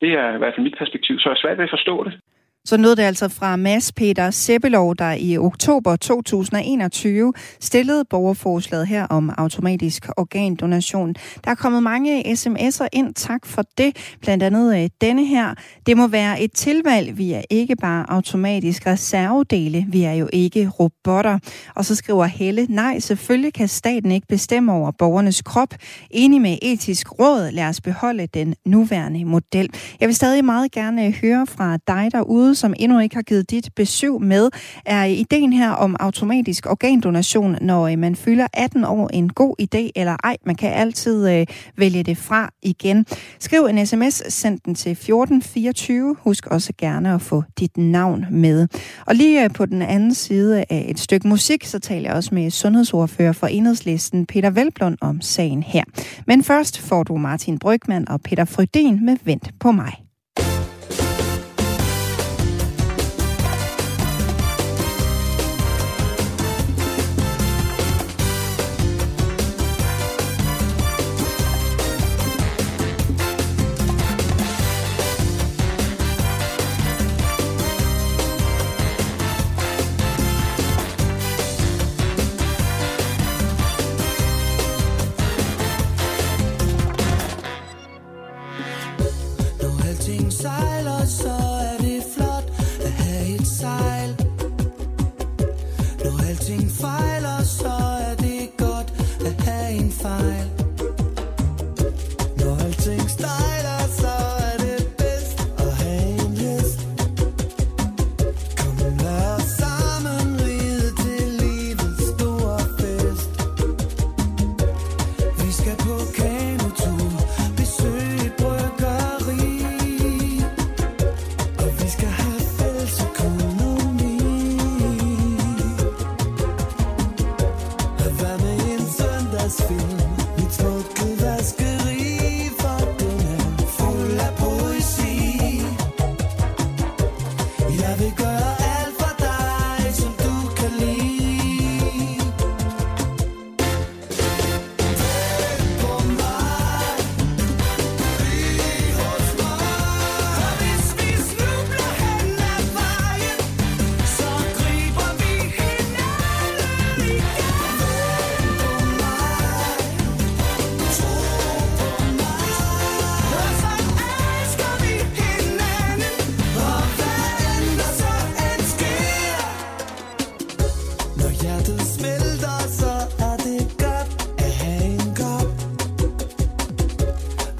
Det 0.00 0.12
er 0.12 0.34
i 0.34 0.38
hvert 0.38 0.54
fald 0.54 0.66
mit 0.68 0.78
perspektiv, 0.78 1.18
så 1.18 1.28
jeg 1.28 1.34
er 1.34 1.40
svært 1.40 1.58
ved 1.58 1.64
at 1.64 1.76
forstå 1.76 2.04
det. 2.04 2.20
Så 2.66 2.76
nåede 2.76 2.96
det 2.96 3.02
altså 3.02 3.28
fra 3.28 3.56
Mads 3.56 3.92
Peter 3.92 4.30
Sebbelov, 4.30 4.96
der 4.96 5.12
i 5.12 5.38
oktober 5.38 5.96
2021 5.96 7.32
stillede 7.60 8.04
borgerforslaget 8.10 8.86
her 8.86 9.06
om 9.06 9.30
automatisk 9.38 10.08
organdonation. 10.16 11.14
Der 11.44 11.50
er 11.50 11.54
kommet 11.54 11.82
mange 11.82 12.24
sms'er 12.34 12.86
ind, 12.92 13.14
tak 13.14 13.46
for 13.46 13.62
det. 13.78 14.16
Blandt 14.20 14.42
andet 14.42 14.82
øh, 14.82 14.90
denne 15.00 15.26
her. 15.26 15.54
Det 15.86 15.96
må 15.96 16.06
være 16.06 16.40
et 16.40 16.52
tilvalg. 16.52 17.18
Vi 17.18 17.32
er 17.32 17.42
ikke 17.50 17.76
bare 17.76 18.04
automatisk 18.08 18.86
reservedele. 18.86 19.86
Vi 19.88 20.02
er 20.02 20.12
jo 20.12 20.28
ikke 20.32 20.68
robotter. 20.80 21.38
Og 21.74 21.84
så 21.84 21.94
skriver 21.94 22.24
Helle, 22.24 22.66
nej, 22.70 22.98
selvfølgelig 22.98 23.54
kan 23.54 23.68
staten 23.68 24.10
ikke 24.10 24.26
bestemme 24.26 24.72
over 24.72 24.90
borgernes 24.90 25.42
krop. 25.42 25.74
Enig 26.10 26.40
med 26.40 26.58
etisk 26.62 27.20
råd, 27.20 27.50
lad 27.50 27.64
os 27.64 27.80
beholde 27.80 28.26
den 28.26 28.54
nuværende 28.64 29.24
model. 29.24 29.70
Jeg 30.00 30.08
vil 30.08 30.16
stadig 30.16 30.44
meget 30.44 30.72
gerne 30.72 31.06
øh, 31.06 31.14
høre 31.22 31.46
fra 31.46 31.78
dig 31.86 32.08
derude, 32.12 32.55
som 32.56 32.74
endnu 32.76 32.98
ikke 32.98 33.14
har 33.14 33.22
givet 33.22 33.50
dit 33.50 33.68
besøg 33.76 34.20
med, 34.20 34.50
er 34.86 35.04
ideen 35.04 35.52
her 35.52 35.70
om 35.70 35.96
automatisk 36.00 36.66
organdonation, 36.66 37.56
når 37.60 37.88
øh, 37.88 37.98
man 37.98 38.16
fylder 38.16 38.46
18 38.54 38.84
år 38.84 39.08
en 39.08 39.28
god 39.28 39.54
idé 39.62 39.90
eller 39.96 40.16
ej. 40.24 40.36
Man 40.46 40.54
kan 40.54 40.72
altid 40.72 41.30
øh, 41.30 41.46
vælge 41.76 42.02
det 42.02 42.18
fra 42.18 42.50
igen. 42.62 43.06
Skriv 43.38 43.64
en 43.64 43.86
sms, 43.86 44.32
send 44.32 44.60
den 44.64 44.74
til 44.74 44.92
1424. 44.92 46.16
Husk 46.20 46.46
også 46.46 46.72
gerne 46.78 47.14
at 47.14 47.20
få 47.20 47.42
dit 47.60 47.76
navn 47.76 48.26
med. 48.30 48.68
Og 49.06 49.14
lige 49.14 49.44
øh, 49.44 49.50
på 49.50 49.66
den 49.66 49.82
anden 49.82 50.14
side 50.14 50.64
af 50.70 50.86
et 50.88 50.98
stykke 50.98 51.28
musik, 51.28 51.64
så 51.64 51.78
taler 51.78 52.08
jeg 52.08 52.16
også 52.16 52.34
med 52.34 52.50
sundhedsordfører 52.50 53.32
for 53.32 53.46
enhedslisten 53.46 54.26
Peter 54.26 54.50
Velblund 54.50 54.96
om 55.00 55.20
sagen 55.20 55.62
her. 55.62 55.84
Men 56.26 56.44
først 56.44 56.80
får 56.80 57.02
du 57.02 57.16
Martin 57.16 57.58
Brygman 57.58 58.08
og 58.08 58.20
Peter 58.20 58.44
Frydin 58.44 59.04
med 59.06 59.16
Vent 59.24 59.50
på 59.60 59.72
mig. 59.72 60.05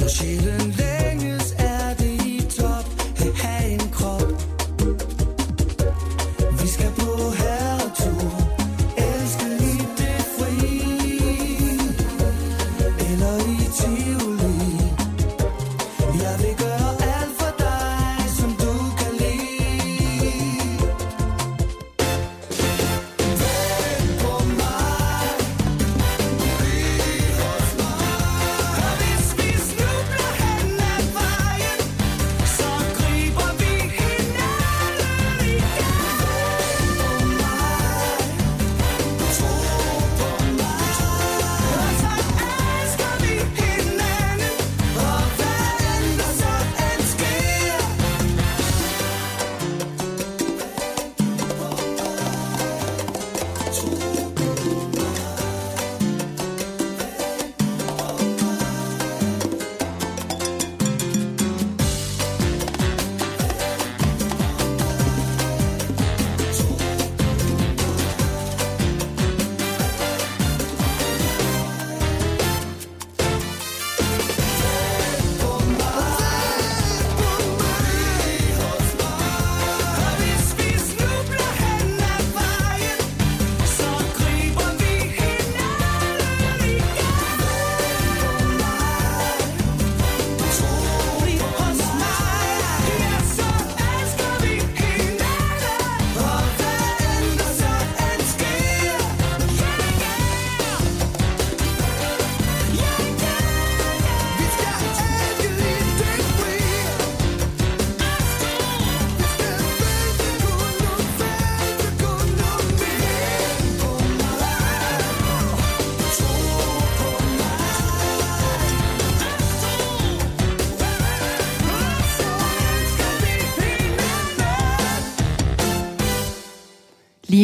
She's 0.08 0.46
in 0.46 0.70
there. 0.70 0.85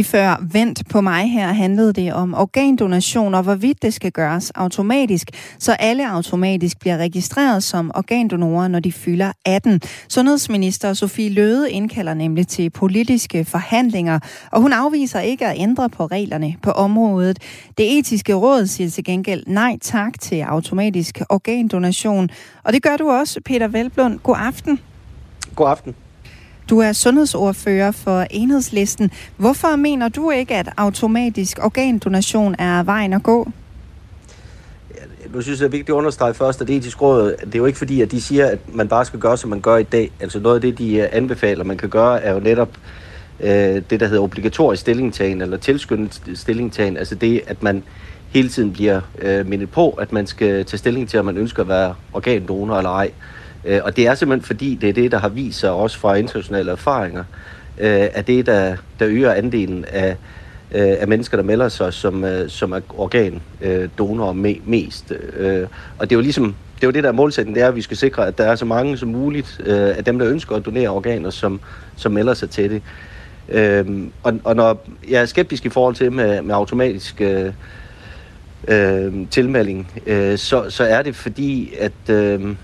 Lige 0.02 0.10
før 0.10 0.36
Vent 0.52 0.82
på 0.90 1.00
mig 1.00 1.32
her 1.32 1.52
handlede 1.52 1.92
det 1.92 2.12
om 2.12 2.34
organdonation 2.34 3.34
og 3.34 3.42
hvorvidt 3.42 3.82
det 3.82 3.94
skal 3.94 4.12
gøres 4.12 4.50
automatisk, 4.50 5.30
så 5.58 5.72
alle 5.72 6.10
automatisk 6.10 6.80
bliver 6.80 6.96
registreret 6.96 7.62
som 7.62 7.90
organdonorer, 7.94 8.68
når 8.68 8.80
de 8.80 8.92
fylder 8.92 9.32
18. 9.44 9.80
Sundhedsminister 10.08 10.92
Sofie 10.92 11.30
Løde 11.30 11.70
indkalder 11.70 12.14
nemlig 12.14 12.48
til 12.48 12.70
politiske 12.70 13.44
forhandlinger, 13.44 14.18
og 14.50 14.60
hun 14.60 14.72
afviser 14.72 15.20
ikke 15.20 15.46
at 15.46 15.54
ændre 15.58 15.90
på 15.90 16.06
reglerne 16.06 16.54
på 16.62 16.70
området. 16.70 17.38
Det 17.78 17.98
etiske 17.98 18.34
råd 18.34 18.66
siger 18.66 18.90
til 18.90 19.04
gengæld 19.04 19.44
nej 19.46 19.78
tak 19.80 20.20
til 20.20 20.40
automatisk 20.40 21.20
organdonation, 21.28 22.28
og 22.62 22.72
det 22.72 22.82
gør 22.82 22.96
du 22.96 23.10
også, 23.10 23.40
Peter 23.44 23.68
Velblund. 23.68 24.18
God 24.18 24.36
aften. 24.38 24.80
God 25.54 25.68
aften. 25.68 25.94
Du 26.70 26.78
er 26.78 26.92
sundhedsordfører 26.92 27.90
for 27.90 28.26
enhedslisten. 28.30 29.10
Hvorfor 29.36 29.76
mener 29.76 30.08
du 30.08 30.30
ikke, 30.30 30.54
at 30.54 30.68
automatisk 30.76 31.58
organdonation 31.62 32.54
er 32.58 32.82
vejen 32.82 33.12
at 33.12 33.22
gå? 33.22 33.48
nu 35.34 35.40
synes 35.42 35.60
jeg, 35.60 35.64
det 35.64 35.74
er 35.74 35.78
vigtigt 35.78 35.88
at 35.88 35.94
understrege 35.98 36.34
først, 36.34 36.60
at 36.60 36.68
det 36.68 36.76
etiske 36.76 37.00
råd, 37.00 37.36
det 37.44 37.54
er 37.54 37.58
jo 37.58 37.66
ikke 37.66 37.78
fordi, 37.78 38.00
at 38.00 38.10
de 38.10 38.20
siger, 38.20 38.46
at 38.46 38.58
man 38.74 38.88
bare 38.88 39.04
skal 39.04 39.20
gøre, 39.20 39.36
som 39.36 39.50
man 39.50 39.60
gør 39.60 39.76
i 39.76 39.82
dag. 39.82 40.10
Altså 40.20 40.40
noget 40.40 40.54
af 40.54 40.60
det, 40.60 40.78
de 40.78 40.94
øh, 40.96 41.08
anbefaler, 41.12 41.64
man 41.64 41.76
kan 41.76 41.88
gøre, 41.88 42.22
er 42.22 42.34
jo 42.34 42.40
netop 42.40 42.68
øh, 43.40 43.82
det, 43.90 44.00
der 44.00 44.06
hedder 44.06 44.22
obligatorisk 44.22 44.80
stillingtagen, 44.80 45.42
eller 45.42 45.56
tilskyndet 45.56 46.22
stillingtagen. 46.34 46.96
Altså 46.96 47.14
det, 47.14 47.40
at 47.46 47.62
man 47.62 47.82
hele 48.28 48.48
tiden 48.48 48.72
bliver 48.72 49.00
øh, 49.18 49.46
mindet 49.46 49.70
på, 49.70 49.90
at 49.90 50.12
man 50.12 50.26
skal 50.26 50.64
tage 50.64 50.78
stilling 50.78 51.08
til, 51.08 51.18
om 51.18 51.24
man 51.24 51.36
ønsker 51.36 51.62
at 51.62 51.68
være 51.68 51.94
organdonor 52.12 52.76
eller 52.76 52.90
ej. 52.90 53.06
Øh, 53.06 53.41
Øh, 53.64 53.80
og 53.84 53.96
det 53.96 54.06
er 54.06 54.14
simpelthen 54.14 54.46
fordi, 54.46 54.78
det 54.80 54.88
er 54.88 54.92
det, 54.92 55.12
der 55.12 55.18
har 55.18 55.28
vist 55.28 55.58
sig 55.58 55.70
også 55.70 55.98
fra 55.98 56.14
internationale 56.14 56.70
erfaringer, 56.70 57.24
øh, 57.78 58.06
at 58.12 58.26
det, 58.26 58.46
der, 58.46 58.76
der 58.98 59.08
øger 59.08 59.32
andelen 59.32 59.84
af, 59.88 60.16
øh, 60.74 60.96
af 61.00 61.08
mennesker, 61.08 61.36
der 61.36 61.44
melder 61.44 61.68
sig 61.68 61.92
som, 61.92 62.24
øh, 62.24 62.50
som 62.50 62.72
er 62.72 62.80
organdonorer 62.96 64.30
øh, 64.30 64.36
me, 64.36 64.54
mest. 64.64 65.12
Øh, 65.36 65.66
og 65.98 66.10
det 66.10 66.14
er 66.14 66.18
jo 66.18 66.22
ligesom, 66.22 66.44
det 66.74 66.82
er 66.82 66.86
jo 66.86 66.90
det, 66.90 67.02
der 67.02 67.08
er 67.08 67.14
målsætningen, 67.14 67.54
det 67.54 67.62
er, 67.62 67.68
at 67.68 67.76
vi 67.76 67.82
skal 67.82 67.96
sikre, 67.96 68.26
at 68.26 68.38
der 68.38 68.44
er 68.44 68.56
så 68.56 68.64
mange 68.64 68.98
som 68.98 69.08
muligt 69.08 69.60
øh, 69.66 69.96
af 69.96 70.04
dem, 70.04 70.18
der 70.18 70.28
ønsker 70.28 70.56
at 70.56 70.66
donere 70.66 70.88
organer, 70.88 71.30
som, 71.30 71.60
som 71.96 72.12
melder 72.12 72.34
sig 72.34 72.50
til 72.50 72.70
det. 72.70 72.82
Øh, 73.48 74.08
og, 74.22 74.40
og 74.44 74.56
når 74.56 74.86
jeg 75.08 75.22
er 75.22 75.26
skeptisk 75.26 75.66
i 75.66 75.68
forhold 75.68 75.94
til 75.94 76.12
med, 76.12 76.42
med 76.42 76.54
automatisk 76.54 77.20
øh, 77.20 77.52
øh, 78.68 79.12
tilmelding, 79.30 79.92
øh, 80.06 80.38
så, 80.38 80.70
så 80.70 80.84
er 80.84 81.02
det 81.02 81.16
fordi, 81.16 81.74
at... 81.78 82.10
Øh, 82.10 82.54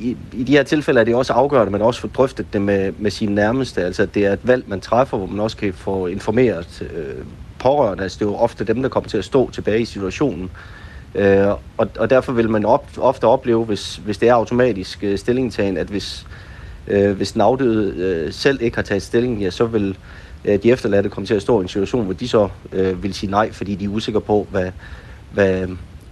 i, 0.00 0.16
i 0.32 0.42
de 0.42 0.52
her 0.52 0.62
tilfælde 0.62 1.00
er 1.00 1.04
det 1.04 1.14
også 1.14 1.32
afgørende, 1.32 1.66
at 1.66 1.72
man 1.72 1.82
også 1.82 2.00
får 2.00 2.08
drøftet 2.08 2.46
det 2.52 2.62
med, 2.62 2.92
med 2.98 3.10
sine 3.10 3.34
nærmeste. 3.34 3.84
Altså, 3.84 4.06
det 4.06 4.26
er 4.26 4.32
et 4.32 4.40
valg, 4.42 4.64
man 4.66 4.80
træffer, 4.80 5.16
hvor 5.16 5.26
man 5.26 5.40
også 5.40 5.56
kan 5.56 5.72
få 5.72 6.06
informeret 6.06 6.82
øh, 6.94 7.24
pårørende. 7.58 8.02
Altså, 8.02 8.18
det 8.18 8.24
er 8.24 8.30
jo 8.30 8.36
ofte 8.36 8.64
dem, 8.64 8.82
der 8.82 8.88
kommer 8.88 9.08
til 9.08 9.18
at 9.18 9.24
stå 9.24 9.50
tilbage 9.50 9.80
i 9.80 9.84
situationen. 9.84 10.50
Øh, 11.14 11.46
og, 11.76 11.88
og 11.98 12.10
derfor 12.10 12.32
vil 12.32 12.50
man 12.50 12.64
op, 12.64 12.86
ofte 12.98 13.24
opleve, 13.24 13.64
hvis, 13.64 13.96
hvis 13.96 14.18
det 14.18 14.28
er 14.28 14.34
automatisk 14.34 15.04
øh, 15.04 15.18
stillingtagen, 15.18 15.76
at 15.76 15.86
hvis, 15.86 16.26
øh, 16.86 17.16
hvis 17.16 17.32
den 17.32 17.40
afdøde 17.40 17.94
øh, 17.96 18.32
selv 18.32 18.62
ikke 18.62 18.76
har 18.76 18.82
taget 18.82 19.02
stilling, 19.02 19.40
ja, 19.40 19.50
så 19.50 19.66
vil 19.66 19.96
øh, 20.44 20.62
de 20.62 20.70
efterladte 20.70 21.08
komme 21.08 21.26
til 21.26 21.34
at 21.34 21.42
stå 21.42 21.60
i 21.60 21.62
en 21.62 21.68
situation, 21.68 22.04
hvor 22.04 22.14
de 22.14 22.28
så 22.28 22.48
øh, 22.72 23.02
vil 23.02 23.14
sige 23.14 23.30
nej, 23.30 23.52
fordi 23.52 23.74
de 23.74 23.84
er 23.84 23.88
usikre 23.88 24.20
på, 24.20 24.46
hvad, 24.50 24.70
hvad, 25.32 25.68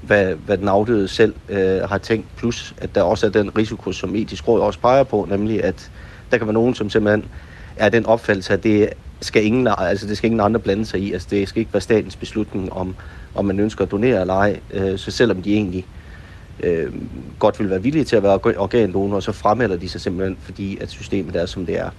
hvad, 0.07 0.35
hvad 0.35 0.59
den 0.59 0.69
afdøde 0.69 1.09
selv 1.09 1.35
øh, 1.49 1.81
har 1.81 1.99
tænkt, 1.99 2.27
plus 2.37 2.75
at 2.79 2.95
der 2.95 3.03
også 3.03 3.27
er 3.27 3.31
den 3.31 3.59
risiko, 3.59 3.93
som 3.93 4.15
etisk 4.15 4.49
råd 4.49 4.61
også 4.61 4.79
peger 4.79 5.05
på, 5.05 5.27
nemlig 5.31 5.65
at 5.65 5.91
der 6.31 6.39
kan 6.39 6.47
være 6.47 6.55
nogen, 6.55 6.75
som 6.75 6.91
simpelthen 6.91 7.25
er 7.77 7.89
den 7.89 8.07
opfattelse, 8.07 8.53
at 8.53 8.63
det 8.63 8.89
skal 9.21 9.45
ingen, 9.45 9.69
altså 9.79 10.07
det 10.07 10.17
skal 10.17 10.27
ingen 10.27 10.41
andre 10.41 10.61
blande 10.61 10.87
sig 10.87 11.01
i. 11.01 11.13
Altså 11.13 11.29
det 11.31 11.49
skal 11.49 11.61
ikke 11.61 11.73
være 11.73 11.81
statens 11.81 12.17
beslutning, 12.17 12.73
om, 12.73 12.97
om 13.35 13.45
man 13.45 13.61
ønsker 13.61 13.85
at 13.85 13.91
donere 13.91 14.21
eller 14.21 14.35
ej. 14.35 14.61
Øh, 14.71 14.99
så 14.99 15.11
selvom 15.11 15.43
de 15.43 15.53
egentlig 15.55 15.87
øh, 16.61 16.93
godt 17.39 17.61
vil 17.61 17.71
være 17.71 17.83
villige 17.83 18.05
til 18.05 18.17
at 18.17 18.23
være 18.23 18.57
organdonor, 18.57 19.21
så 19.21 19.33
fremmelder 19.33 19.77
de 19.77 19.89
sig 19.89 20.01
simpelthen, 20.01 20.39
fordi 20.41 20.79
at 20.81 20.91
systemet 20.91 21.37
er, 21.37 21.47
som 21.47 21.67
det 21.67 21.79
er. 21.79 21.91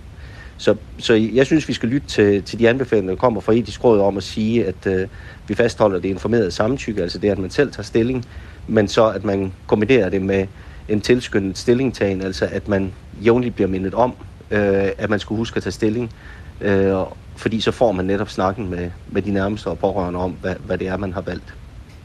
Så, 0.58 0.76
så 1.00 1.13
jeg 1.13 1.46
synes, 1.46 1.67
vi 1.67 1.74
skal 1.74 1.89
lytte 1.89 2.08
til, 2.08 2.43
til 2.43 2.60
de 2.60 2.70
anbefalinger, 2.70 3.12
der 3.12 3.20
kommer 3.20 3.41
fra 3.41 3.54
etisk 3.54 3.84
råd 3.84 4.00
om 4.00 4.17
at 4.17 4.24
sige, 4.24 4.65
at 4.65 4.88
øh, 4.88 5.08
vi 5.48 5.56
fastholder 5.56 6.00
det 6.00 6.10
informerede 6.10 6.52
samtykke, 6.52 7.02
altså 7.02 7.17
det, 7.17 7.30
at 7.30 7.38
man 7.39 7.50
selv 7.50 7.72
tager 7.72 7.84
stilling, 7.84 8.26
men 8.67 8.88
så 8.88 9.10
at 9.10 9.24
man 9.24 9.54
kombinerer 9.67 10.10
det 10.10 10.22
med 10.22 10.48
en 10.89 11.02
tilskyndet 11.02 11.58
stillingtagen, 11.58 12.22
altså 12.22 12.48
at 12.52 12.67
man 12.67 12.93
jævnligt 13.24 13.56
bliver 13.56 13.67
mindet 13.67 13.93
om, 13.93 14.13
øh, 14.52 14.89
at 14.98 15.10
man 15.10 15.20
skulle 15.20 15.38
huske 15.38 15.58
at 15.58 15.63
tage 15.63 15.72
stilling, 15.72 16.12
øh, 16.62 16.96
fordi 17.36 17.62
så 17.62 17.72
får 17.72 17.91
man 17.91 18.06
netop 18.06 18.30
snakken 18.30 18.70
med, 18.70 18.91
med 19.08 19.22
de 19.22 19.32
nærmeste 19.32 19.67
og 19.67 19.80
pårørende 19.80 20.20
om, 20.20 20.32
hvad, 20.41 20.56
hvad 20.65 20.78
det 20.78 20.88
er, 20.88 20.98
man 20.98 21.13
har 21.13 21.22
valgt. 21.22 21.54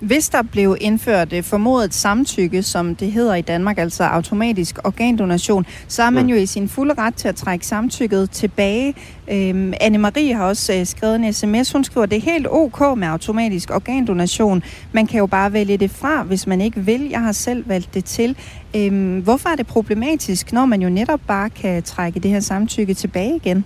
Hvis 0.03 0.29
der 0.29 0.43
blev 0.43 0.77
indført 0.81 1.33
øh, 1.33 1.43
formodet 1.43 1.95
samtykke, 1.95 2.63
som 2.63 2.95
det 2.95 3.13
hedder 3.13 3.35
i 3.35 3.41
Danmark, 3.41 3.79
altså 3.79 4.05
automatisk 4.05 4.79
organdonation, 4.85 5.67
så 5.89 6.03
er 6.03 6.11
man 6.11 6.23
mm. 6.23 6.29
jo 6.29 6.37
i 6.37 6.47
sin 6.47 6.69
fulde 6.69 6.95
ret 6.99 7.15
til 7.15 7.29
at 7.29 7.37
trække 7.37 7.67
samtykket 7.67 8.31
tilbage. 8.31 8.95
Øhm, 9.31 9.73
Anne-Marie 9.83 10.35
har 10.35 10.45
også 10.45 10.75
øh, 10.75 10.87
skrevet 10.87 11.17
en 11.17 11.33
sms. 11.33 11.73
Hun 11.73 11.85
skriver, 11.85 12.07
det 12.07 12.17
er 12.17 12.21
helt 12.21 12.47
ok 12.51 12.99
med 12.99 13.09
automatisk 13.09 13.71
organdonation. 13.71 14.63
Man 14.93 15.07
kan 15.07 15.19
jo 15.19 15.27
bare 15.27 15.53
vælge 15.53 15.77
det 15.77 15.91
fra, 15.91 16.23
hvis 16.23 16.47
man 16.47 16.61
ikke 16.61 16.81
vil. 16.81 17.09
Jeg 17.09 17.21
har 17.21 17.33
selv 17.33 17.69
valgt 17.69 17.95
det 17.95 18.05
til. 18.05 18.37
Øhm, 18.77 19.21
hvorfor 19.21 19.49
er 19.49 19.57
det 19.57 19.67
problematisk, 19.67 20.53
når 20.53 20.67
man 20.67 20.83
jo 20.83 20.89
netop 20.89 21.21
bare 21.27 21.51
kan 21.51 21.83
trække 21.83 22.21
det 22.21 22.31
her 22.31 22.41
samtykke 22.41 22.95
tilbage 22.95 23.37
igen? 23.37 23.65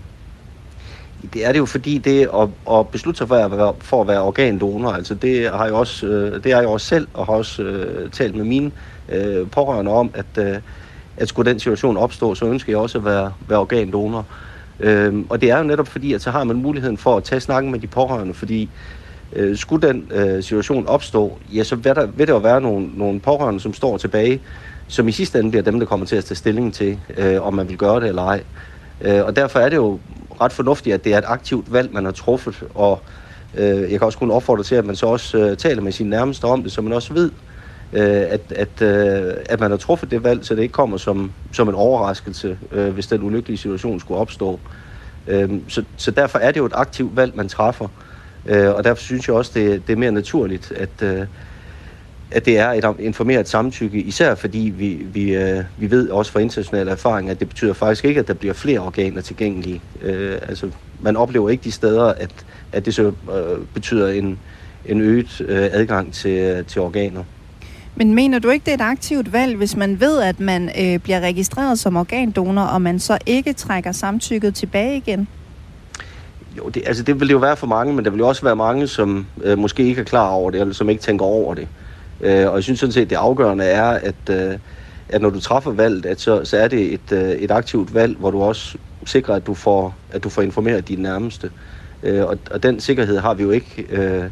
Det 1.33 1.47
er 1.47 1.53
det 1.53 1.59
jo, 1.59 1.67
fordi 1.67 1.99
det 1.99 2.29
at, 2.35 2.49
at 2.77 2.89
beslutte 2.89 3.19
sig 3.19 3.29
for 3.29 3.35
at 3.35 3.51
være, 3.51 3.75
for 3.81 4.01
at 4.01 4.09
være 4.09 4.23
organdonor, 4.23 4.93
altså 4.93 5.15
det 5.15 5.51
har 5.51 5.65
jeg 5.65 5.75
også, 5.75 6.07
øh, 6.07 6.45
det 6.45 6.53
er 6.53 6.59
jeg 6.59 6.69
også 6.69 6.87
selv, 6.87 7.09
og 7.15 7.27
har 7.27 7.33
også 7.33 7.63
øh, 7.63 8.11
talt 8.11 8.35
med 8.35 8.45
mine 8.45 8.71
øh, 9.09 9.51
pårørende 9.51 9.93
om, 9.93 10.11
at, 10.15 10.47
øh, 10.47 10.57
at 11.17 11.29
skulle 11.29 11.51
den 11.51 11.61
situation 11.61 11.97
opstå, 11.97 12.35
så 12.35 12.47
ønsker 12.47 12.73
jeg 12.73 12.79
også 12.79 12.99
at 12.99 13.05
være, 13.05 13.33
være 13.49 13.59
organdonor. 13.59 14.27
Øh, 14.81 15.15
og 15.29 15.41
det 15.41 15.51
er 15.51 15.59
jo 15.59 15.65
netop 15.65 15.89
fordi, 15.89 16.13
at 16.13 16.23
så 16.23 16.31
har 16.31 16.45
man 16.45 16.57
muligheden 16.57 16.99
for 16.99 17.17
at 17.17 17.25
tage 17.25 17.41
snakken 17.41 17.73
med 17.73 17.81
de 17.81 17.87
pårørende, 17.87 18.35
fordi 18.35 18.69
øh, 19.33 19.57
skulle 19.57 19.89
den 19.89 20.11
øh, 20.11 20.43
situation 20.43 20.87
opstå, 20.87 21.39
ja, 21.55 21.65
så 21.65 21.77
vil 21.77 21.85
der, 21.85 22.07
vil 22.07 22.27
der 22.27 22.33
jo 22.33 22.39
være 22.39 22.61
nogle, 22.61 22.89
nogle 22.95 23.21
pårørende, 23.21 23.61
som 23.61 23.75
står 23.75 23.97
tilbage, 23.97 24.41
som 24.89 25.09
i 25.09 25.13
sidste 25.13 25.39
ende 25.39 25.51
bliver 25.51 25.63
dem, 25.63 25.79
der 25.79 25.87
kommer 25.87 26.07
til 26.07 26.17
at 26.17 26.25
tage 26.25 26.37
stilling 26.37 26.75
til, 26.75 26.99
øh, 27.17 27.47
om 27.47 27.55
man 27.55 27.69
vil 27.69 27.79
gøre 27.79 28.01
det 28.01 28.09
eller 28.09 28.23
ej. 28.23 28.37
Øh, 28.37 28.76
Øh, 29.01 29.25
og 29.25 29.37
derfor 29.37 29.59
er 29.59 29.69
det 29.69 29.77
jo 29.77 29.99
ret 30.41 30.53
fornuftigt, 30.53 30.95
at 30.95 31.05
det 31.05 31.15
er 31.15 31.19
et 31.19 31.25
aktivt 31.27 31.73
valg, 31.73 31.93
man 31.93 32.05
har 32.05 32.13
truffet, 32.13 32.63
og 32.75 33.03
øh, 33.55 33.81
jeg 33.81 33.91
kan 33.91 34.03
også 34.03 34.19
kun 34.19 34.31
opfordre 34.31 34.63
til, 34.63 34.75
at 34.75 34.85
man 34.85 34.97
så 34.97 35.07
også 35.07 35.39
øh, 35.39 35.57
taler 35.57 35.83
med 35.83 35.93
sine 35.93 36.11
nærmeste 36.11 36.45
om 36.45 36.63
det, 36.63 36.73
så 36.73 36.83
man 36.83 36.93
også 36.93 37.15
ved, 37.15 37.31
øh, 37.93 38.25
at, 38.29 38.41
at, 38.51 38.83
øh, 38.83 39.35
at 39.49 39.61
man 39.61 39.71
har 39.71 39.79
truffet 39.79 40.11
det 40.11 40.25
valg, 40.25 40.45
så 40.45 40.55
det 40.55 40.63
ikke 40.63 40.73
kommer 40.73 40.97
som, 40.97 41.33
som 41.53 41.69
en 41.69 41.75
overraskelse, 41.75 42.59
øh, 42.73 42.89
hvis 42.95 43.07
den 43.07 43.23
ulykkelige 43.23 43.59
situation 43.59 44.01
skulle 44.01 44.21
opstå. 44.21 44.61
Så, 45.69 45.85
så 45.97 46.11
derfor 46.11 46.39
er 46.39 46.51
det 46.51 46.61
jo 46.61 46.67
et 46.67 46.73
aktivt 46.75 47.17
valg, 47.17 47.37
man 47.37 47.49
træffer, 47.49 47.89
øh, 48.47 48.75
og 48.75 48.85
derfor 48.85 49.03
synes 49.03 49.29
jeg 49.29 49.37
også, 49.37 49.51
det, 49.55 49.87
det 49.87 49.93
er 49.93 49.97
mere 49.97 50.13
naturligt, 50.13 50.73
at, 50.73 51.03
øh, 51.03 51.27
at 52.31 52.47
det 52.47 52.59
er 52.59 52.69
et 52.69 52.85
informeret 52.99 53.49
samtykke, 53.49 53.99
især 53.99 54.35
fordi 54.35 54.73
vi, 54.77 54.95
vi, 55.13 55.35
øh, 55.35 55.65
vi 55.79 55.91
ved 55.91 56.09
også 56.09 56.33
fra 56.33 56.41
internationale 56.41 56.91
erfaringer, 56.91 57.33
at 57.33 57.41
det 57.41 57.49
betyder 57.49 57.73
faktisk 57.73 58.05
ikke, 58.05 58.21
at 58.21 58.29
der 58.29 58.35
bliver 58.35 58.55
flere 58.55 58.79
organer 58.79 59.21
tilgængelige. 59.21 59.81
Øh, 60.03 60.39
altså, 60.49 60.71
man 61.01 61.17
oplever 61.17 61.49
ikke 61.49 61.65
de 61.65 61.73
steder, 61.73 62.05
at, 62.05 62.31
at 62.73 62.87
det 62.87 62.95
så 62.95 63.03
øh, 63.07 63.67
betyder 63.75 64.09
en, 64.09 64.39
en 64.87 65.01
øget 65.01 65.41
øh, 65.41 65.69
adgang 65.73 66.13
til, 66.13 66.65
til 66.65 66.81
organer. 66.81 67.25
Men 67.97 68.15
mener 68.15 68.39
du 68.39 68.51
ikke, 68.51 68.65
det 68.65 68.71
er 68.71 68.85
et 68.85 68.91
aktivt 68.91 69.33
valg, 69.33 69.57
hvis 69.57 69.77
man 69.77 70.01
ved, 70.01 70.23
at 70.23 70.41
man 70.41 70.71
øh, 70.81 70.99
bliver 70.99 71.21
registreret 71.21 71.79
som 71.79 71.97
organdonor, 71.97 72.63
og 72.63 72.83
man 72.83 72.99
så 72.99 73.19
ikke 73.27 73.53
trækker 73.53 73.93
samtykket 73.93 74.55
tilbage 74.55 74.97
igen? 74.97 75.29
Jo, 76.59 76.69
det, 76.69 76.83
altså 76.87 77.03
det 77.03 77.21
vil 77.21 77.29
det 77.29 77.35
jo 77.35 77.39
være 77.39 77.57
for 77.57 77.67
mange, 77.67 77.95
men 77.95 78.05
der 78.05 78.11
vil 78.11 78.19
jo 78.19 78.29
også 78.29 78.43
være 78.43 78.57
mange, 78.57 78.87
som 78.87 79.27
øh, 79.43 79.59
måske 79.59 79.83
ikke 79.83 80.01
er 80.01 80.05
klar 80.05 80.29
over 80.29 80.51
det, 80.51 80.61
eller 80.61 80.75
som 80.75 80.91
ikke 80.91 81.03
tænker 81.03 81.25
over 81.25 81.55
det. 81.55 81.63
Øh, 81.63 81.86
Øh, 82.21 82.49
og 82.49 82.55
jeg 82.55 82.63
synes 82.63 82.81
sådan 82.81 82.93
set, 82.93 83.11
det 83.11 83.17
afgørende 83.17 83.65
er, 83.65 83.85
at, 83.85 84.31
øh, 84.31 84.59
at 85.09 85.23
når 85.23 85.31
du 85.31 85.41
træffer 85.41 85.71
valget, 85.73 86.07
at 86.07 86.21
så, 86.21 86.45
så 86.45 86.57
er 86.57 86.69
det 86.69 86.95
et, 86.95 87.13
øh, 87.13 87.31
et 87.31 87.51
aktivt 87.51 87.95
valg, 87.95 88.17
hvor 88.19 88.31
du 88.31 88.43
også 88.43 88.79
sikrer, 89.07 89.35
at 89.35 89.47
du 89.47 89.55
får, 89.55 89.99
at 90.11 90.25
du 90.25 90.29
får 90.29 90.43
informeret 90.43 90.89
dine 90.89 91.03
nærmeste. 91.03 91.51
Øh, 92.03 92.25
og, 92.25 92.39
og 92.51 92.63
den 92.63 92.81
sikkerhed 92.81 93.19
har 93.19 93.35
vi 93.35 93.43
jo 93.43 93.51
ikke, 93.51 93.87
øh, 93.89 94.31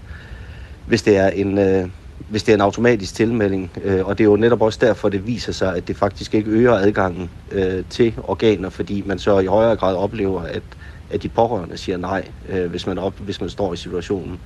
hvis 0.85 1.03
det 1.03 1.17
er 1.17 1.29
en... 1.29 1.59
Øh, 1.59 1.89
hvis 2.29 2.43
det 2.43 2.53
er 2.53 2.57
en 2.57 2.61
automatisk 2.61 3.15
tilmelding. 3.15 3.73
Øh, 3.83 4.07
og 4.07 4.19
det 4.19 4.25
er 4.25 4.29
jo 4.29 4.37
netop 4.37 4.63
også 4.63 4.79
derfor, 4.83 5.09
det 5.09 5.27
viser 5.27 5.53
sig, 5.53 5.77
at 5.77 5.89
det 5.89 5.97
faktisk 5.97 6.35
ikke 6.35 6.51
øger 6.51 6.73
adgangen 6.73 7.31
øh, 7.53 7.85
til 7.91 8.15
organer, 8.23 8.71
fordi 8.71 9.03
man 9.07 9.19
så 9.19 9.39
i 9.39 9.47
højere 9.47 9.77
grad 9.77 9.97
oplever, 9.97 10.43
at, 10.43 10.63
at 11.11 11.23
de 11.23 11.29
pårørende 11.29 11.77
siger 11.77 11.99
nej, 11.99 12.29
øh, 12.49 12.71
hvis, 12.71 12.87
man 12.87 12.99
op, 12.99 13.21
hvis 13.21 13.41
man 13.41 13.51
står 13.51 13.73
i 13.73 13.77
situationen. 13.77 14.41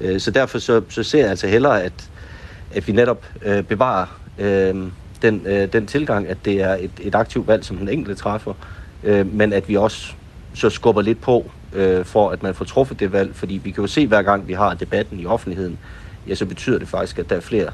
Øh, 0.00 0.20
så 0.20 0.30
derfor 0.30 0.58
så, 0.58 0.82
så 0.88 1.02
ser 1.02 1.20
jeg 1.20 1.30
altså 1.30 1.46
hellere, 1.46 1.82
at, 1.82 2.10
at 2.74 2.88
vi 2.88 2.92
netop 2.92 3.26
øh, 3.42 3.62
bevarer 3.62 4.20
øh, 4.38 4.74
den, 5.22 5.42
øh, 5.46 5.72
den 5.72 5.86
tilgang, 5.86 6.28
at 6.28 6.36
det 6.44 6.62
er 6.62 6.74
et, 6.74 6.90
et 7.00 7.14
aktivt 7.14 7.46
valg, 7.46 7.64
som 7.64 7.76
den 7.76 7.88
enkelte 7.88 8.20
træffer, 8.20 8.54
øh, 9.04 9.34
men 9.34 9.52
at 9.52 9.68
vi 9.68 9.76
også 9.76 10.12
så 10.54 10.70
skubber 10.70 11.02
lidt 11.02 11.20
på, 11.20 11.50
øh, 11.72 12.04
for 12.04 12.30
at 12.30 12.42
man 12.42 12.54
får 12.54 12.64
truffet 12.64 13.00
det 13.00 13.12
valg, 13.12 13.34
fordi 13.34 13.60
vi 13.64 13.70
kan 13.70 13.82
jo 13.82 13.86
se, 13.86 14.06
hver 14.06 14.22
gang 14.22 14.48
vi 14.48 14.52
har 14.52 14.74
debatten 14.74 15.20
i 15.20 15.26
offentligheden, 15.26 15.78
ja, 16.28 16.34
så 16.34 16.46
betyder 16.46 16.78
det 16.78 16.88
faktisk, 16.88 17.18
at 17.18 17.30
der 17.30 17.36
er 17.36 17.40
flere, 17.40 17.70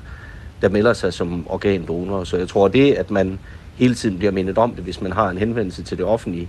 der 0.62 0.68
melder 0.68 0.92
sig 0.92 1.12
som 1.12 1.46
organdonorer. 1.48 2.24
Så 2.24 2.36
jeg 2.36 2.48
tror, 2.48 2.68
det, 2.68 2.92
at 2.92 3.10
man 3.10 3.38
hele 3.76 3.94
tiden 3.94 4.18
bliver 4.18 4.32
mindet 4.32 4.58
om 4.58 4.74
det, 4.74 4.84
hvis 4.84 5.00
man 5.00 5.12
har 5.12 5.30
en 5.30 5.38
henvendelse 5.38 5.82
til 5.82 5.98
det 5.98 6.06
offentlige, 6.06 6.48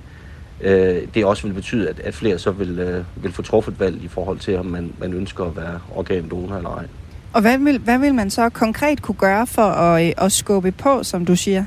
øh, 0.62 1.02
det 1.14 1.26
også 1.26 1.48
vil 1.48 1.54
betyde, 1.54 1.90
at, 1.90 2.00
at 2.00 2.14
flere 2.14 2.40
så 2.40 2.52
vil, 2.52 2.80
øh, 2.80 3.04
vil 3.24 3.32
få 3.32 3.42
truffet 3.42 3.80
valg 3.80 4.04
i 4.04 4.08
forhold 4.08 4.40
til, 4.40 4.58
om 4.58 4.66
man, 4.66 4.94
man 5.00 5.14
ønsker 5.14 5.46
at 5.46 5.56
være 5.56 5.80
organdonor 5.96 6.58
eller 6.58 6.70
ej. 6.70 6.86
Og 7.36 7.42
hvad 7.42 7.58
vil, 7.58 7.80
hvad 7.80 8.00
vil 8.00 8.14
man 8.14 8.30
så 8.30 8.50
konkret 8.50 9.02
kunne 9.02 9.16
gøre 9.16 9.48
for 9.48 9.62
at, 9.62 10.06
øh, 10.06 10.14
at 10.18 10.32
skubbe 10.32 10.72
på, 10.72 11.04
som 11.04 11.26
du 11.26 11.36
siger? 11.36 11.66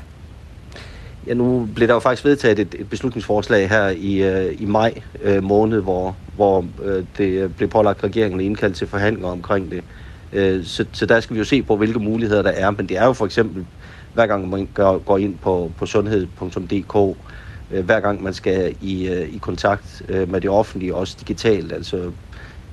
Ja, 1.27 1.33
nu 1.33 1.69
blev 1.75 1.87
der 1.87 1.93
jo 1.93 1.99
faktisk 1.99 2.25
vedtaget 2.25 2.59
et, 2.59 2.75
et 2.79 2.89
beslutningsforslag 2.89 3.69
her 3.69 3.87
i, 3.87 4.23
øh, 4.23 4.61
i 4.61 4.65
maj 4.65 5.01
øh, 5.21 5.43
måned, 5.43 5.81
hvor, 5.81 6.15
hvor 6.35 6.65
øh, 6.83 7.03
det 7.17 7.25
øh, 7.25 7.49
blev 7.49 7.69
pålagt 7.69 8.03
regeringen 8.03 8.39
at 8.39 8.45
indkalde 8.45 8.75
til 8.75 8.87
forhandlinger 8.87 9.29
omkring 9.29 9.71
det. 9.71 9.83
Øh, 10.33 10.65
så, 10.65 10.85
så 10.91 11.05
der 11.05 11.19
skal 11.19 11.33
vi 11.33 11.39
jo 11.39 11.45
se 11.45 11.61
på, 11.61 11.77
hvilke 11.77 11.99
muligheder 11.99 12.41
der 12.41 12.51
er. 12.51 12.71
Men 12.71 12.89
det 12.89 12.97
er 12.97 13.05
jo 13.05 13.13
for 13.13 13.25
eksempel, 13.25 13.65
hver 14.13 14.27
gang 14.27 14.49
man 14.49 14.67
går, 14.73 14.97
går 14.97 15.17
ind 15.17 15.37
på, 15.37 15.71
på 15.77 15.85
sundhed.dk, 15.85 17.17
øh, 17.71 17.85
hver 17.85 17.99
gang 17.99 18.23
man 18.23 18.33
skal 18.33 18.75
i, 18.81 19.07
øh, 19.07 19.35
i 19.35 19.37
kontakt 19.37 20.01
øh, 20.09 20.31
med 20.31 20.41
det 20.41 20.49
offentlige, 20.49 20.95
også 20.95 21.17
digitalt, 21.19 21.71
altså 21.71 22.11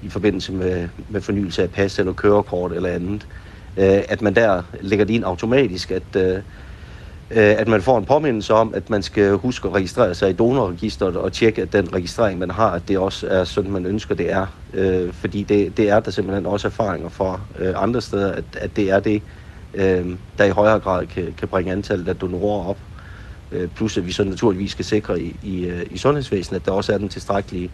i 0.03 0.09
forbindelse 0.09 0.53
med, 0.53 0.89
med 1.09 1.21
fornyelse 1.21 1.63
af 1.63 1.71
pas 1.71 1.99
eller 1.99 2.13
kørekort 2.13 2.73
eller 2.73 2.89
andet, 2.89 3.27
øh, 3.77 4.03
at 4.09 4.23
man 4.23 4.35
der 4.35 4.63
lægger 4.81 5.05
det 5.05 5.15
ind 5.15 5.25
automatisk, 5.25 5.91
at, 5.91 6.17
øh, 6.17 6.35
øh 6.35 6.41
at 7.31 7.69
man 7.69 7.83
får 7.83 7.99
en 7.99 8.05
påmindelse 8.05 8.55
om, 8.55 8.75
at 8.75 8.91
man 8.91 9.03
skal 9.03 9.33
huske 9.33 9.69
at 9.69 9.75
registrere 9.75 10.15
sig 10.15 10.31
i 10.31 10.33
donorregisteret 10.33 11.17
og 11.17 11.33
tjekke, 11.33 11.63
at 11.63 11.73
den 11.73 11.95
registrering, 11.95 12.39
man 12.39 12.51
har, 12.51 12.71
at 12.71 12.83
det 12.89 12.99
også 12.99 13.29
er 13.29 13.45
sådan, 13.45 13.71
man 13.71 13.87
ønsker, 13.87 14.15
det 14.15 14.33
er. 14.33 14.47
Øh, 14.75 15.13
fordi 15.13 15.43
det, 15.43 15.77
det 15.77 15.91
er 15.91 16.01
der 16.01 16.11
simpelthen 16.11 16.47
også 16.47 16.69
erfaringer 16.69 17.09
for 17.09 17.41
øh, 17.59 17.83
andre 17.83 18.01
steder, 18.01 18.33
at, 18.33 18.45
at 18.57 18.77
det 18.77 18.91
er 18.91 19.01
det, 19.01 19.23
øh, 19.75 20.07
der 20.39 20.45
i 20.45 20.51
højere 20.51 20.79
grad 20.79 21.07
kan, 21.07 21.35
kan 21.39 21.49
bringe 21.49 21.73
antallet 21.73 22.09
af 22.09 22.17
donorer 22.17 22.69
op. 22.69 22.79
Øh, 23.53 23.69
plus 23.69 23.99
at 23.99 24.07
vi 24.07 24.13
så 24.13 24.25
naturligvis 24.25 24.71
skal 24.71 24.85
sikre 24.85 25.21
i, 25.21 25.37
i, 25.43 25.65
øh, 25.65 25.87
i 25.91 25.99
sundhedsvæsenet, 25.99 26.61
at 26.61 26.67
der 26.67 26.73
også 26.73 26.93
er 26.93 26.99
den 26.99 27.09
tilstrækkelige 27.09 27.65
øh, 27.65 27.71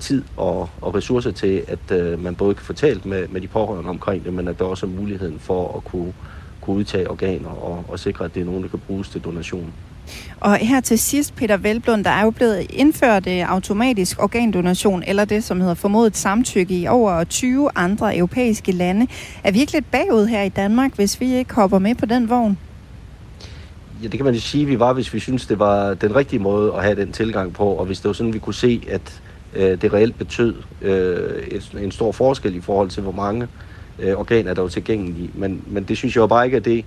tid 0.00 0.22
og, 0.36 0.70
og 0.80 0.94
ressourcer 0.94 1.30
til, 1.30 1.62
at 1.68 1.98
øh, 1.98 2.24
man 2.24 2.34
både 2.34 2.54
kan 2.54 2.64
få 2.64 2.72
talt 2.72 3.06
med, 3.06 3.28
med 3.28 3.40
de 3.40 3.48
pårørende 3.48 3.90
omkring 3.90 4.24
det, 4.24 4.32
men 4.32 4.48
at 4.48 4.58
der 4.58 4.64
også 4.64 4.86
er 4.86 4.90
muligheden 4.90 5.38
for 5.38 5.76
at 5.76 5.84
kunne, 5.84 6.12
kunne 6.60 6.76
udtage 6.76 7.10
organer 7.10 7.48
og, 7.48 7.84
og 7.88 7.98
sikre, 7.98 8.24
at 8.24 8.34
det 8.34 8.40
er 8.40 8.44
nogen, 8.44 8.62
der 8.62 8.68
kan 8.68 8.80
bruges 8.86 9.08
til 9.08 9.20
donation. 9.20 9.72
Og 10.40 10.56
her 10.56 10.80
til 10.80 10.98
sidst, 10.98 11.36
Peter 11.36 11.56
Velblund, 11.56 12.04
der 12.04 12.10
er 12.10 12.24
jo 12.24 12.30
blevet 12.30 12.66
indført 12.70 13.26
øh, 13.26 13.52
automatisk 13.52 14.22
organdonation, 14.22 15.02
eller 15.06 15.24
det, 15.24 15.44
som 15.44 15.60
hedder 15.60 15.74
formodet 15.74 16.16
samtykke 16.16 16.74
i 16.74 16.86
over 16.86 17.24
20 17.24 17.70
andre 17.74 18.16
europæiske 18.16 18.72
lande. 18.72 19.06
Er 19.44 19.52
vi 19.52 19.60
ikke 19.60 19.72
lidt 19.72 19.90
bagud 19.90 20.26
her 20.26 20.42
i 20.42 20.48
Danmark, 20.48 20.94
hvis 20.94 21.20
vi 21.20 21.34
ikke 21.34 21.54
hopper 21.54 21.78
med 21.78 21.94
på 21.94 22.06
den 22.06 22.30
vogn? 22.30 22.58
Ja, 24.02 24.08
det 24.08 24.18
kan 24.18 24.24
man 24.24 24.34
jo 24.34 24.40
sige, 24.40 24.66
vi 24.66 24.78
var, 24.78 24.92
hvis 24.92 25.14
vi 25.14 25.20
synes, 25.20 25.46
det 25.46 25.58
var 25.58 25.94
den 25.94 26.16
rigtige 26.16 26.40
måde 26.40 26.72
at 26.74 26.82
have 26.82 26.96
den 26.96 27.12
tilgang 27.12 27.52
på, 27.52 27.64
og 27.64 27.86
hvis 27.86 28.00
det 28.00 28.06
var 28.06 28.12
sådan, 28.12 28.32
vi 28.32 28.38
kunne 28.38 28.54
se, 28.54 28.82
at 28.90 29.22
øh, 29.54 29.82
det 29.82 29.92
reelt 29.92 30.18
betød 30.18 30.54
øh, 30.82 31.42
et, 31.42 31.72
en 31.80 31.90
stor 31.90 32.12
forskel 32.12 32.54
i 32.54 32.60
forhold 32.60 32.90
til, 32.90 33.02
hvor 33.02 33.12
mange 33.12 33.48
øh, 33.98 34.14
organer 34.14 34.54
der 34.54 34.62
var 34.62 34.68
tilgængelige. 34.68 35.30
Men, 35.34 35.62
men 35.66 35.84
det 35.84 35.96
synes 35.96 36.16
jeg 36.16 36.22
jo 36.22 36.26
bare 36.26 36.44
ikke 36.44 36.56
er 36.56 36.60
det, 36.60 36.84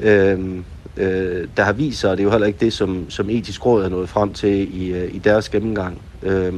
øh, 0.00 0.56
øh, 0.96 1.48
der 1.56 1.62
har 1.62 1.72
vist 1.72 2.00
sig, 2.00 2.10
og 2.10 2.16
det 2.16 2.22
er 2.22 2.24
jo 2.24 2.30
heller 2.30 2.46
ikke 2.46 2.60
det, 2.60 2.72
som, 2.72 3.10
som 3.10 3.30
etisk 3.30 3.66
råd 3.66 3.84
er 3.84 3.88
nået 3.88 4.08
frem 4.08 4.32
til 4.32 4.82
i, 4.82 4.92
øh, 4.92 5.14
i 5.14 5.18
deres 5.18 5.48
gennemgang. 5.48 6.02
Øh, 6.22 6.54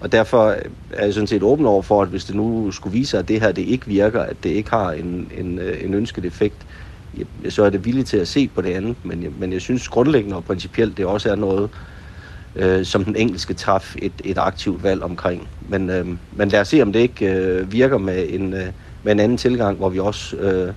og 0.00 0.12
derfor 0.12 0.56
er 0.92 1.04
jeg 1.04 1.14
sådan 1.14 1.26
set 1.26 1.42
åben 1.42 1.66
over 1.66 1.82
for, 1.82 2.02
at 2.02 2.08
hvis 2.08 2.24
det 2.24 2.36
nu 2.36 2.70
skulle 2.70 2.92
vise 2.92 3.10
sig, 3.10 3.18
at 3.20 3.28
det 3.28 3.40
her 3.40 3.52
det 3.52 3.62
ikke 3.62 3.86
virker, 3.86 4.20
at 4.20 4.36
det 4.42 4.50
ikke 4.50 4.70
har 4.70 4.92
en, 4.92 5.32
en, 5.38 5.58
øh, 5.58 5.84
en 5.84 5.94
ønsket 5.94 6.24
effekt, 6.24 6.66
så 7.48 7.64
er 7.64 7.70
det 7.70 7.84
villig 7.84 8.06
til 8.06 8.16
at 8.16 8.28
se 8.28 8.48
på 8.48 8.60
det 8.60 8.70
andet. 8.70 8.96
Men, 9.02 9.34
men 9.38 9.52
jeg 9.52 9.60
synes 9.60 9.88
grundlæggende 9.88 10.36
og 10.36 10.44
principielt, 10.44 10.96
det 10.96 11.06
også 11.06 11.30
er 11.30 11.34
noget, 11.36 11.62
øh, 11.62 11.68
som 12.82 13.04
den 13.04 13.16
enkelte 13.16 13.42
skal 13.42 13.56
træffe 13.56 14.02
et, 14.02 14.12
et 14.24 14.38
aktivt 14.38 14.82
valg 14.82 15.02
omkring. 15.02 15.48
Men, 15.68 15.90
øh, 15.90 16.06
men 16.32 16.48
lad 16.48 16.60
os 16.60 16.68
se, 16.68 16.82
om 16.82 16.92
det 16.92 17.00
ikke 17.00 17.32
øh, 17.32 17.72
virker 17.72 17.98
med 17.98 18.26
en, 18.28 18.54
øh, 18.54 18.66
med 19.02 19.12
en 19.12 19.20
anden 19.20 19.38
tilgang, 19.38 19.76
hvor 19.76 19.88
vi 19.88 19.98
også 19.98 20.36
øh, 20.36 20.74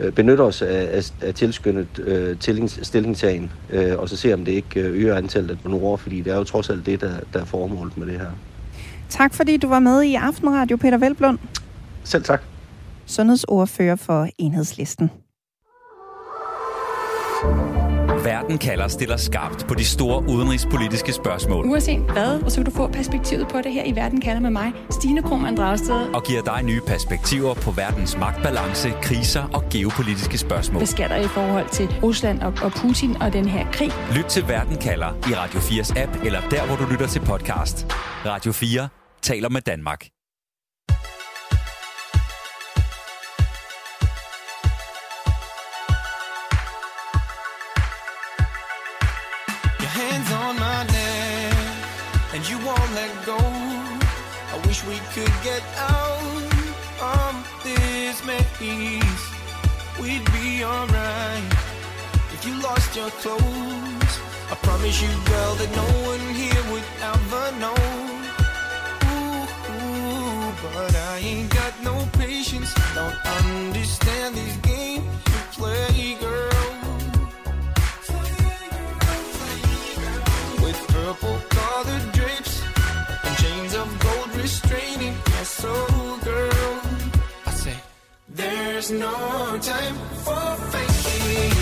øh 0.00 0.12
benytter 0.12 0.44
os 0.44 0.62
af, 0.62 0.88
af, 0.92 1.12
af 1.20 1.34
tilskyndet 1.34 1.98
øh, 1.98 2.36
stillingtagen, 2.82 3.52
øh, 3.70 3.98
og 3.98 4.08
så 4.08 4.16
se, 4.16 4.34
om 4.34 4.44
det 4.44 4.52
ikke 4.52 4.80
øh, 4.80 4.96
øger 4.96 5.16
antallet 5.16 5.50
af 5.50 5.56
donorer, 5.64 5.96
fordi 5.96 6.20
det 6.20 6.32
er 6.32 6.36
jo 6.36 6.44
trods 6.44 6.70
alt 6.70 6.86
det, 6.86 7.00
der, 7.00 7.12
der 7.32 7.40
er 7.40 7.44
formålet 7.44 7.98
med 7.98 8.06
det 8.06 8.20
her. 8.20 8.30
Tak 9.08 9.34
fordi 9.34 9.56
du 9.56 9.68
var 9.68 9.78
med 9.78 10.02
i 10.02 10.14
Aftenradio, 10.14 10.76
Peter 10.76 10.98
Velblund. 10.98 11.38
Selv 12.04 12.24
tak. 12.24 12.42
Sundhedsordfører 13.06 13.96
for 13.96 14.28
Enhedslisten. 14.38 15.10
Verden 18.24 18.58
kalder 18.58 18.88
stiller 18.88 19.16
skarpt 19.16 19.66
på 19.68 19.74
de 19.74 19.84
store 19.84 20.24
udenrigspolitiske 20.28 21.12
spørgsmål. 21.12 21.66
Uanset 21.66 22.00
hvad, 22.00 22.50
så 22.50 22.56
kan 22.56 22.64
du 22.64 22.70
få 22.70 22.88
perspektivet 22.88 23.48
på 23.48 23.58
det 23.58 23.72
her 23.72 23.84
i 23.84 23.96
Verden 23.96 24.20
kalder 24.20 24.40
med 24.40 24.50
mig, 24.50 24.72
Stine 24.90 25.22
Krohmann 25.22 25.56
Dragsted. 25.56 26.14
Og 26.14 26.22
giver 26.24 26.42
dig 26.42 26.62
nye 26.62 26.80
perspektiver 26.86 27.54
på 27.54 27.70
verdens 27.70 28.16
magtbalance, 28.16 28.88
kriser 29.02 29.42
og 29.54 29.64
geopolitiske 29.72 30.38
spørgsmål. 30.38 30.78
Hvad 30.78 30.86
sker 30.86 31.08
der 31.08 31.16
i 31.16 31.28
forhold 31.28 31.68
til 31.68 31.88
Rusland 32.02 32.40
og, 32.42 32.52
og 32.62 32.72
Putin 32.72 33.22
og 33.22 33.32
den 33.32 33.44
her 33.44 33.66
krig? 33.72 33.90
Lyt 34.16 34.24
til 34.24 34.48
Verden 34.48 34.76
kalder 34.76 35.08
i 35.30 35.34
Radio 35.34 35.60
4's 35.60 36.00
app, 36.02 36.24
eller 36.24 36.40
der, 36.50 36.66
hvor 36.66 36.76
du 36.76 36.92
lytter 36.92 37.06
til 37.06 37.20
podcast. 37.20 37.86
Radio 38.26 38.52
4 38.52 38.88
taler 39.22 39.48
med 39.48 39.60
Danmark. 39.60 40.19
Hands 49.90 50.30
on 50.42 50.54
my 50.58 50.80
neck, 50.84 51.54
and 52.34 52.48
you 52.48 52.56
won't 52.64 52.90
let 52.94 53.12
go. 53.26 53.38
I 54.54 54.56
wish 54.66 54.84
we 54.84 54.98
could 55.14 55.34
get 55.42 55.62
out 55.76 56.50
of 57.18 57.34
this 57.64 58.24
maze. 58.24 59.22
We'd 60.00 60.24
be 60.32 60.64
alright 60.64 61.52
if 62.34 62.40
you 62.46 62.54
lost 62.62 62.94
your 62.96 63.10
clothes. 63.22 64.14
I 64.52 64.54
promise 64.62 65.00
you, 65.02 65.12
girl, 65.30 65.54
that 65.60 65.70
no 65.82 65.88
one 66.10 66.24
here 66.40 66.62
would 66.70 66.88
ever 67.12 67.44
know. 67.62 67.80
Ooh, 69.10 69.42
ooh, 69.74 70.52
but 70.62 70.94
I 71.12 71.18
ain't 71.18 71.50
got 71.50 71.74
no 71.82 71.96
patience. 72.12 72.72
Don't 72.94 73.18
understand 73.38 74.34
these 74.34 74.56
games 74.58 75.04
you 75.26 75.40
play, 75.52 76.16
girl. 76.20 76.49
Soul, 85.62 86.16
girl. 86.24 86.72
I 87.46 87.50
say, 87.62 87.76
there's 88.40 88.90
no 88.90 89.16
time 89.72 89.96
for 90.24 90.46
faking. 90.72 91.56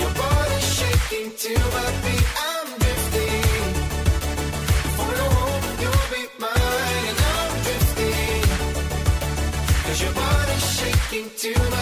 Your 0.00 0.12
body's 0.22 0.68
shaking 0.78 1.28
to 1.44 1.52
my 1.74 1.88
beat. 2.02 2.26
I'm 2.50 2.68
drifting. 2.82 3.64
For 4.96 5.10
no 5.20 5.26
hope, 5.40 5.66
you'll 5.82 6.08
be 6.14 6.22
mine, 6.44 7.04
and 7.10 7.20
I'm 7.36 7.52
drifting. 7.66 8.42
Cause 9.84 10.00
your 10.04 10.14
body's 10.22 10.66
shaking 10.78 11.26
to 11.42 11.52
my 11.76 11.81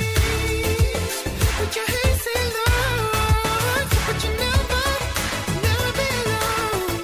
But 1.57 1.73
your 1.73 1.87
hazy 1.95 2.39
love, 2.57 3.87
but 4.07 4.17
you 4.23 4.31
never, 4.45 4.83
never 5.63 5.89
be. 5.99 6.09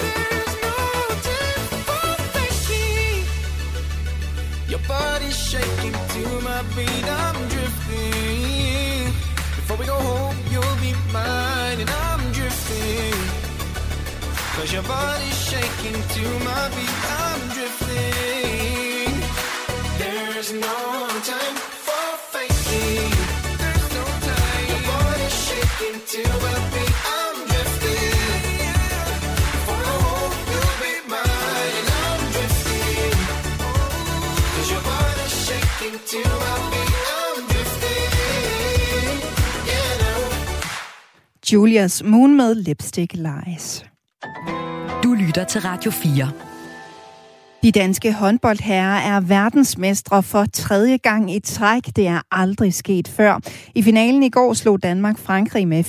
There's 0.03 0.55
no 0.65 0.75
time 1.29 1.65
for 1.87 2.07
faking. 2.35 3.23
Your 4.67 4.83
body's 4.89 5.37
shaking 5.39 5.95
to 6.13 6.23
my 6.41 6.61
beat. 6.75 7.05
I'm 7.23 7.37
drifting. 7.53 9.07
Before 9.55 9.77
we 9.77 9.85
go 9.85 9.95
home, 9.95 10.37
you'll 10.51 10.77
be 10.81 10.91
mine, 11.13 11.79
and 11.79 11.89
I'm 11.89 12.31
drifting. 12.33 13.19
Cause 14.55 14.73
your 14.73 14.83
body's 14.83 15.39
shaking 15.49 15.93
to 16.15 16.23
my 16.43 16.67
beat. 16.75 17.00
Julias 41.51 42.03
Moon 42.03 42.35
med 42.35 42.55
Lipstick 42.55 43.13
Lies. 43.13 43.85
Du 45.03 45.13
lytter 45.13 45.43
til 45.43 45.61
Radio 45.61 45.91
4. 45.91 46.50
De 47.63 47.71
danske 47.71 48.13
håndboldherrer 48.13 49.15
er 49.15 49.19
verdensmestre 49.19 50.23
for 50.23 50.45
tredje 50.53 50.97
gang 50.97 51.35
i 51.35 51.39
træk. 51.39 51.95
Det 51.95 52.07
er 52.07 52.21
aldrig 52.31 52.73
sket 52.73 53.07
før. 53.07 53.39
I 53.75 53.83
finalen 53.83 54.23
i 54.23 54.29
går 54.29 54.53
slog 54.53 54.83
Danmark 54.83 55.17
Frankrig 55.17 55.67
med 55.67 55.83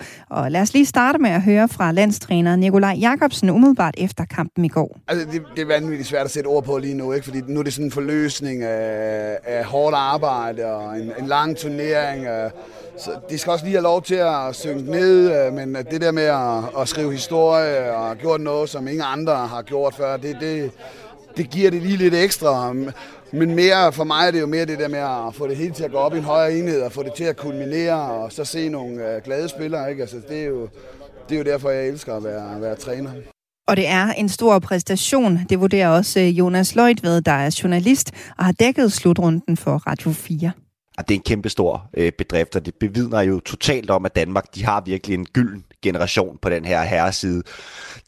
34-29. 0.00 0.06
Og 0.30 0.50
lad 0.50 0.60
os 0.60 0.72
lige 0.72 0.86
starte 0.86 1.18
med 1.18 1.30
at 1.30 1.42
høre 1.42 1.68
fra 1.68 1.92
landstræner 1.92 2.56
Nikolaj 2.56 2.96
Jakobsen 3.00 3.50
umiddelbart 3.50 3.94
efter 3.98 4.24
kampen 4.24 4.64
i 4.64 4.68
går. 4.68 4.98
Altså, 5.08 5.26
det, 5.32 5.42
det 5.56 5.62
er 5.62 5.66
vanvittigt 5.66 6.08
svært 6.08 6.24
at 6.24 6.30
sætte 6.30 6.48
ord 6.48 6.64
på 6.64 6.78
lige 6.78 6.94
nu, 6.94 7.12
ikke? 7.12 7.24
fordi 7.24 7.40
nu 7.46 7.60
er 7.60 7.64
det 7.64 7.72
sådan 7.72 7.84
en 7.84 7.92
forløsning 7.92 8.62
af, 8.62 9.38
af 9.44 9.64
hårdt 9.64 9.96
arbejde 9.96 10.64
og 10.64 10.98
en, 10.98 11.12
en 11.18 11.26
lang 11.26 11.56
turnering. 11.56 12.26
Øh, 12.26 12.50
så 12.98 13.10
de 13.30 13.38
skal 13.38 13.50
også 13.50 13.64
lige 13.64 13.74
have 13.74 13.82
lov 13.82 14.02
til 14.02 14.14
at 14.14 14.54
synke 14.54 14.90
ned, 14.90 15.46
øh, 15.46 15.52
men 15.52 15.74
det 15.74 16.00
der 16.00 16.12
med 16.12 16.22
at, 16.22 16.80
at 16.80 16.88
skrive 16.88 17.12
historie 17.12 17.92
og 17.92 18.16
gjort 18.16 18.40
noget, 18.40 18.68
som 18.68 18.88
ingen 18.88 19.04
andre 19.06 19.34
har 19.34 19.62
gjort 19.62 19.94
før, 19.94 20.07
det, 20.16 20.36
det, 20.40 20.70
det 21.36 21.50
giver 21.50 21.70
det 21.70 21.82
lige 21.82 21.96
lidt 21.96 22.14
ekstra. 22.14 22.72
Men 23.32 23.54
mere 23.54 23.92
for 23.92 24.04
mig 24.04 24.26
er 24.26 24.30
det 24.30 24.40
jo 24.40 24.46
mere 24.46 24.66
det 24.66 24.78
der 24.78 24.88
med 24.88 24.98
at 24.98 25.34
få 25.34 25.46
det 25.46 25.56
hele 25.56 25.74
til 25.74 25.84
at 25.84 25.90
gå 25.90 25.96
op 25.96 26.14
i 26.14 26.18
en 26.18 26.24
højere 26.24 26.58
enhed 26.58 26.82
og 26.82 26.92
få 26.92 27.02
det 27.02 27.12
til 27.14 27.24
at 27.24 27.36
kulminere 27.36 28.10
og 28.10 28.32
så 28.32 28.44
se 28.44 28.68
nogle 28.68 29.14
øh, 29.14 29.22
glade 29.24 29.48
spillere. 29.48 29.90
Ikke? 29.90 30.02
Altså, 30.02 30.16
det, 30.28 30.40
er 30.40 30.46
jo, 30.46 30.68
det 31.28 31.34
er 31.34 31.38
jo 31.38 31.44
derfor, 31.44 31.70
jeg 31.70 31.88
elsker 31.88 32.16
at 32.16 32.24
være, 32.24 32.54
at 32.54 32.62
være 32.62 32.76
træner. 32.76 33.10
Og 33.68 33.76
det 33.76 33.88
er 33.88 34.12
en 34.12 34.28
stor 34.28 34.58
præstation. 34.58 35.38
Det 35.48 35.60
vurderer 35.60 35.88
også 35.88 36.20
øh, 36.20 36.38
Jonas 36.38 36.74
Løjtved, 36.74 37.20
der 37.20 37.32
er 37.32 37.60
journalist 37.62 38.12
og 38.38 38.44
har 38.44 38.52
dækket 38.52 38.92
slutrunden 38.92 39.56
for 39.56 39.76
Radio 39.76 40.12
4. 40.12 40.52
Og 40.98 41.08
det 41.08 41.14
er 41.14 41.18
en 41.18 41.22
kæmpe 41.22 41.48
stor 41.48 41.90
øh, 41.96 42.12
bedrift, 42.18 42.56
og 42.56 42.66
det 42.66 42.74
bevidner 42.74 43.20
jo 43.20 43.40
totalt 43.40 43.90
om, 43.90 44.04
at 44.04 44.16
Danmark 44.16 44.54
de 44.54 44.64
har 44.64 44.80
virkelig 44.80 45.14
en 45.14 45.26
gylden 45.26 45.64
generation 45.82 46.38
på 46.42 46.50
den 46.50 46.64
her 46.64 46.82
herreside. 46.82 47.42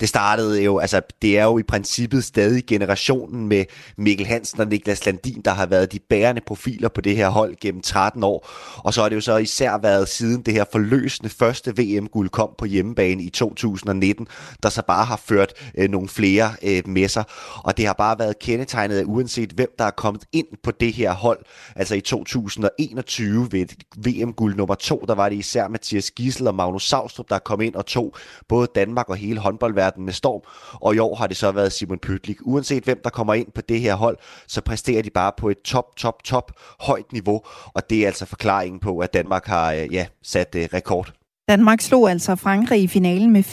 Det 0.00 0.08
startede 0.08 0.62
jo, 0.62 0.78
altså 0.78 1.00
det 1.22 1.38
er 1.38 1.44
jo 1.44 1.58
i 1.58 1.62
princippet 1.62 2.24
stadig 2.24 2.66
generationen 2.66 3.48
med 3.48 3.64
Mikkel 3.96 4.26
Hansen 4.26 4.60
og 4.60 4.66
Niklas 4.66 5.06
Landin, 5.06 5.42
der 5.44 5.50
har 5.50 5.66
været 5.66 5.92
de 5.92 5.98
bærende 5.98 6.40
profiler 6.46 6.88
på 6.88 7.00
det 7.00 7.16
her 7.16 7.28
hold 7.28 7.56
gennem 7.60 7.82
13 7.82 8.24
år. 8.24 8.48
Og 8.76 8.94
så 8.94 9.02
har 9.02 9.08
det 9.08 9.16
jo 9.16 9.20
så 9.20 9.36
især 9.36 9.78
været 9.78 10.08
siden 10.08 10.42
det 10.42 10.54
her 10.54 10.64
forløsende 10.72 11.30
første 11.30 11.76
VM-guld 11.76 12.28
kom 12.28 12.50
på 12.58 12.64
hjemmebane 12.64 13.22
i 13.22 13.30
2019, 13.30 14.26
der 14.62 14.68
så 14.68 14.82
bare 14.82 15.04
har 15.04 15.20
ført 15.24 15.52
øh, 15.78 15.90
nogle 15.90 16.08
flere 16.08 16.52
øh, 16.62 16.82
med 16.88 17.08
sig. 17.08 17.24
Og 17.56 17.76
det 17.76 17.86
har 17.86 17.92
bare 17.92 18.18
været 18.18 18.38
kendetegnet 18.38 18.98
af 18.98 19.04
uanset 19.06 19.50
hvem 19.50 19.68
der 19.78 19.84
er 19.84 19.90
kommet 19.90 20.24
ind 20.32 20.46
på 20.62 20.70
det 20.70 20.92
her 20.92 21.12
hold. 21.12 21.38
Altså 21.76 21.94
i 21.94 22.00
2021 22.00 23.48
ved 23.52 23.66
VM-guld 23.96 24.56
nummer 24.56 24.74
to, 24.74 25.04
der 25.08 25.14
var 25.14 25.28
det 25.28 25.36
især 25.36 25.68
Mathias 25.68 26.10
Gissel 26.10 26.46
og 26.46 26.54
Magnus 26.54 26.88
Savstrup, 26.88 27.26
der 27.28 27.38
kom 27.38 27.59
ind 27.60 27.74
og 27.74 27.86
tog 27.86 28.14
både 28.48 28.68
Danmark 28.74 29.08
og 29.08 29.16
hele 29.16 29.40
håndboldverdenen 29.40 30.04
med 30.04 30.12
storm. 30.12 30.40
Og 30.72 30.94
i 30.94 30.98
år 30.98 31.14
har 31.14 31.26
det 31.26 31.36
så 31.36 31.52
været 31.52 31.72
Simon 31.72 31.98
Pytlik. 31.98 32.36
Uanset 32.42 32.84
hvem 32.84 33.00
der 33.04 33.10
kommer 33.10 33.34
ind 33.34 33.52
på 33.54 33.60
det 33.60 33.80
her 33.80 33.94
hold, 33.94 34.16
så 34.48 34.60
præsterer 34.60 35.02
de 35.02 35.10
bare 35.10 35.32
på 35.36 35.48
et 35.48 35.60
top, 35.64 35.96
top, 35.96 36.24
top 36.24 36.52
højt 36.80 37.12
niveau. 37.12 37.42
Og 37.74 37.90
det 37.90 38.02
er 38.02 38.06
altså 38.06 38.26
forklaringen 38.26 38.80
på, 38.80 38.98
at 38.98 39.14
Danmark 39.14 39.46
har 39.46 39.72
øh, 39.72 39.94
ja, 39.94 40.06
sat 40.22 40.54
uh, 40.54 40.60
rekord. 40.60 41.12
Danmark 41.50 41.80
slog 41.80 42.10
altså 42.10 42.36
Frankrig 42.36 42.82
i 42.82 42.88
finalen 42.88 43.30
med 43.30 43.44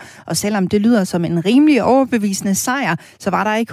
34-29, 0.00 0.24
og 0.26 0.36
selvom 0.36 0.66
det 0.66 0.80
lyder 0.80 1.04
som 1.04 1.24
en 1.24 1.44
rimelig 1.44 1.82
overbevisende 1.82 2.54
sejr, 2.54 2.96
så 3.18 3.30
var 3.30 3.44
der 3.44 3.56
ikke 3.56 3.72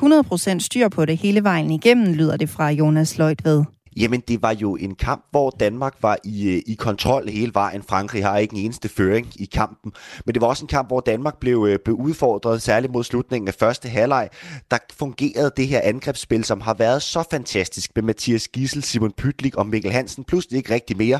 100% 0.55 0.59
styr 0.59 0.89
på 0.89 1.05
det 1.05 1.17
hele 1.17 1.43
vejen 1.43 1.71
igennem, 1.71 2.13
lyder 2.13 2.37
det 2.37 2.49
fra 2.49 2.69
Jonas 2.69 3.17
Løjt 3.17 3.45
ved. 3.45 3.63
Jamen, 3.99 4.23
det 4.27 4.41
var 4.41 4.53
jo 4.53 4.75
en 4.75 4.95
kamp, 4.95 5.25
hvor 5.31 5.49
Danmark 5.49 5.95
var 6.01 6.17
i, 6.23 6.49
øh, 6.49 6.61
i 6.67 6.73
kontrol 6.73 7.29
hele 7.29 7.53
vejen. 7.53 7.83
Frankrig 7.83 8.23
har 8.23 8.37
ikke 8.37 8.55
en 8.55 8.65
eneste 8.65 8.89
føring 8.89 9.27
i 9.35 9.45
kampen. 9.45 9.91
Men 10.25 10.33
det 10.33 10.41
var 10.41 10.47
også 10.47 10.63
en 10.63 10.67
kamp, 10.67 10.87
hvor 10.87 10.99
Danmark 10.99 11.39
blev, 11.39 11.67
øh, 11.69 11.79
blev 11.85 11.95
udfordret, 11.95 12.61
særligt 12.61 12.93
mod 12.93 13.03
slutningen 13.03 13.47
af 13.47 13.53
første 13.53 13.89
halvleg. 13.89 14.29
Der 14.71 14.77
fungerede 14.97 15.51
det 15.57 15.67
her 15.67 15.81
angrebsspil, 15.83 16.43
som 16.43 16.61
har 16.61 16.73
været 16.73 17.01
så 17.01 17.23
fantastisk 17.31 17.91
med 17.95 18.03
Mathias 18.03 18.47
Gissel, 18.47 18.83
Simon 18.83 19.11
Pytlik 19.11 19.55
og 19.55 19.67
Mikkel 19.67 19.91
Hansen. 19.91 20.23
Pludselig 20.23 20.57
ikke 20.57 20.73
rigtig 20.73 20.97
mere. 20.97 21.19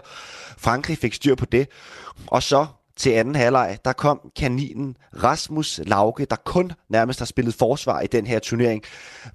Frankrig 0.58 0.98
fik 0.98 1.14
styr 1.14 1.36
på 1.36 1.46
det. 1.46 1.68
Og 2.28 2.44
så 2.44 2.66
til 3.00 3.10
anden 3.10 3.36
halvleg, 3.36 3.78
der 3.86 3.94
kom 3.94 4.20
kaninen 4.36 4.96
Rasmus 5.24 5.80
Lauke, 5.84 6.26
der 6.26 6.36
kun 6.36 6.72
nærmest 6.90 7.20
har 7.20 7.26
spillet 7.26 7.54
forsvar 7.54 8.02
i 8.02 8.08
den 8.08 8.28
her 8.28 8.40
turnering, 8.40 8.84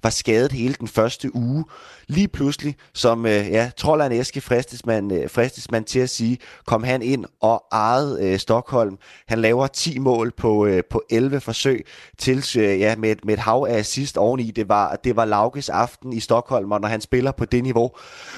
var 0.03 0.09
skadet 0.09 0.51
hele 0.51 0.73
den 0.73 0.87
første 0.87 1.35
uge. 1.35 1.65
Lige 2.07 2.27
pludselig, 2.27 2.75
som 2.93 3.25
øh, 3.25 3.31
ja, 3.31 3.71
Trolleren 3.77 4.11
Eske 4.11 4.41
fristes 4.41 4.85
man, 4.85 5.11
øh, 5.11 5.29
fristes 5.29 5.71
man 5.71 5.83
til 5.83 5.99
at 5.99 6.09
sige, 6.09 6.37
kom 6.65 6.83
han 6.83 7.01
ind 7.01 7.25
og 7.41 7.63
ejede 7.71 8.17
øh, 8.21 8.39
Stockholm. 8.39 8.97
Han 9.27 9.39
laver 9.39 9.67
10 9.67 9.99
mål 9.99 10.31
på, 10.31 10.65
øh, 10.65 10.83
på 10.89 11.03
11 11.09 11.39
forsøg 11.41 11.85
til, 12.17 12.45
øh, 12.57 12.79
ja, 12.79 12.95
med, 12.95 13.15
med 13.23 13.33
et 13.33 13.39
hav 13.39 13.65
af 13.69 13.77
assist 13.77 14.17
oveni. 14.17 14.51
Det 14.51 14.69
var, 14.69 14.95
det 15.03 15.15
var 15.15 15.25
Laukes 15.25 15.69
aften 15.69 16.13
i 16.13 16.19
Stockholm, 16.19 16.71
og 16.71 16.81
når 16.81 16.87
han 16.87 17.01
spiller 17.01 17.31
på 17.31 17.45
det 17.45 17.63
niveau, 17.63 17.91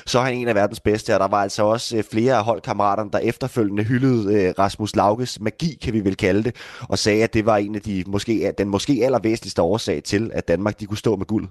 så 0.06 0.20
er 0.20 0.24
han 0.24 0.34
en 0.34 0.48
af 0.48 0.56
verdens 0.56 0.80
bedste. 0.80 1.14
Og 1.14 1.20
der 1.20 1.28
var 1.28 1.42
altså 1.42 1.64
også 1.64 1.98
øh, 1.98 2.04
flere 2.04 2.36
af 2.36 2.44
holdkammeraterne, 2.44 3.12
der 3.12 3.20
efterfølgende 3.20 3.84
hyldede 3.84 4.34
øh, 4.34 4.54
Rasmus 4.60 4.96
Hauges 5.18 5.40
magi, 5.42 5.78
kan 5.82 5.94
vi 5.94 6.00
vel 6.00 6.16
kalde 6.16 6.44
det, 6.44 6.56
og 6.82 7.00
sagde, 7.00 7.24
at 7.24 7.34
det 7.34 7.46
var 7.46 7.58
en 7.58 7.76
af 7.76 7.82
de 7.82 8.04
måske, 8.08 8.54
den 8.58 8.70
måske 8.70 9.02
allervæsentligste 9.04 9.62
årsag 9.62 10.04
til, 10.04 10.32
at 10.34 10.48
Danmark 10.48 10.80
de 10.80 10.86
kunne 10.86 10.98
stå 10.98 11.16
med 11.16 11.26
guld. 11.26 11.48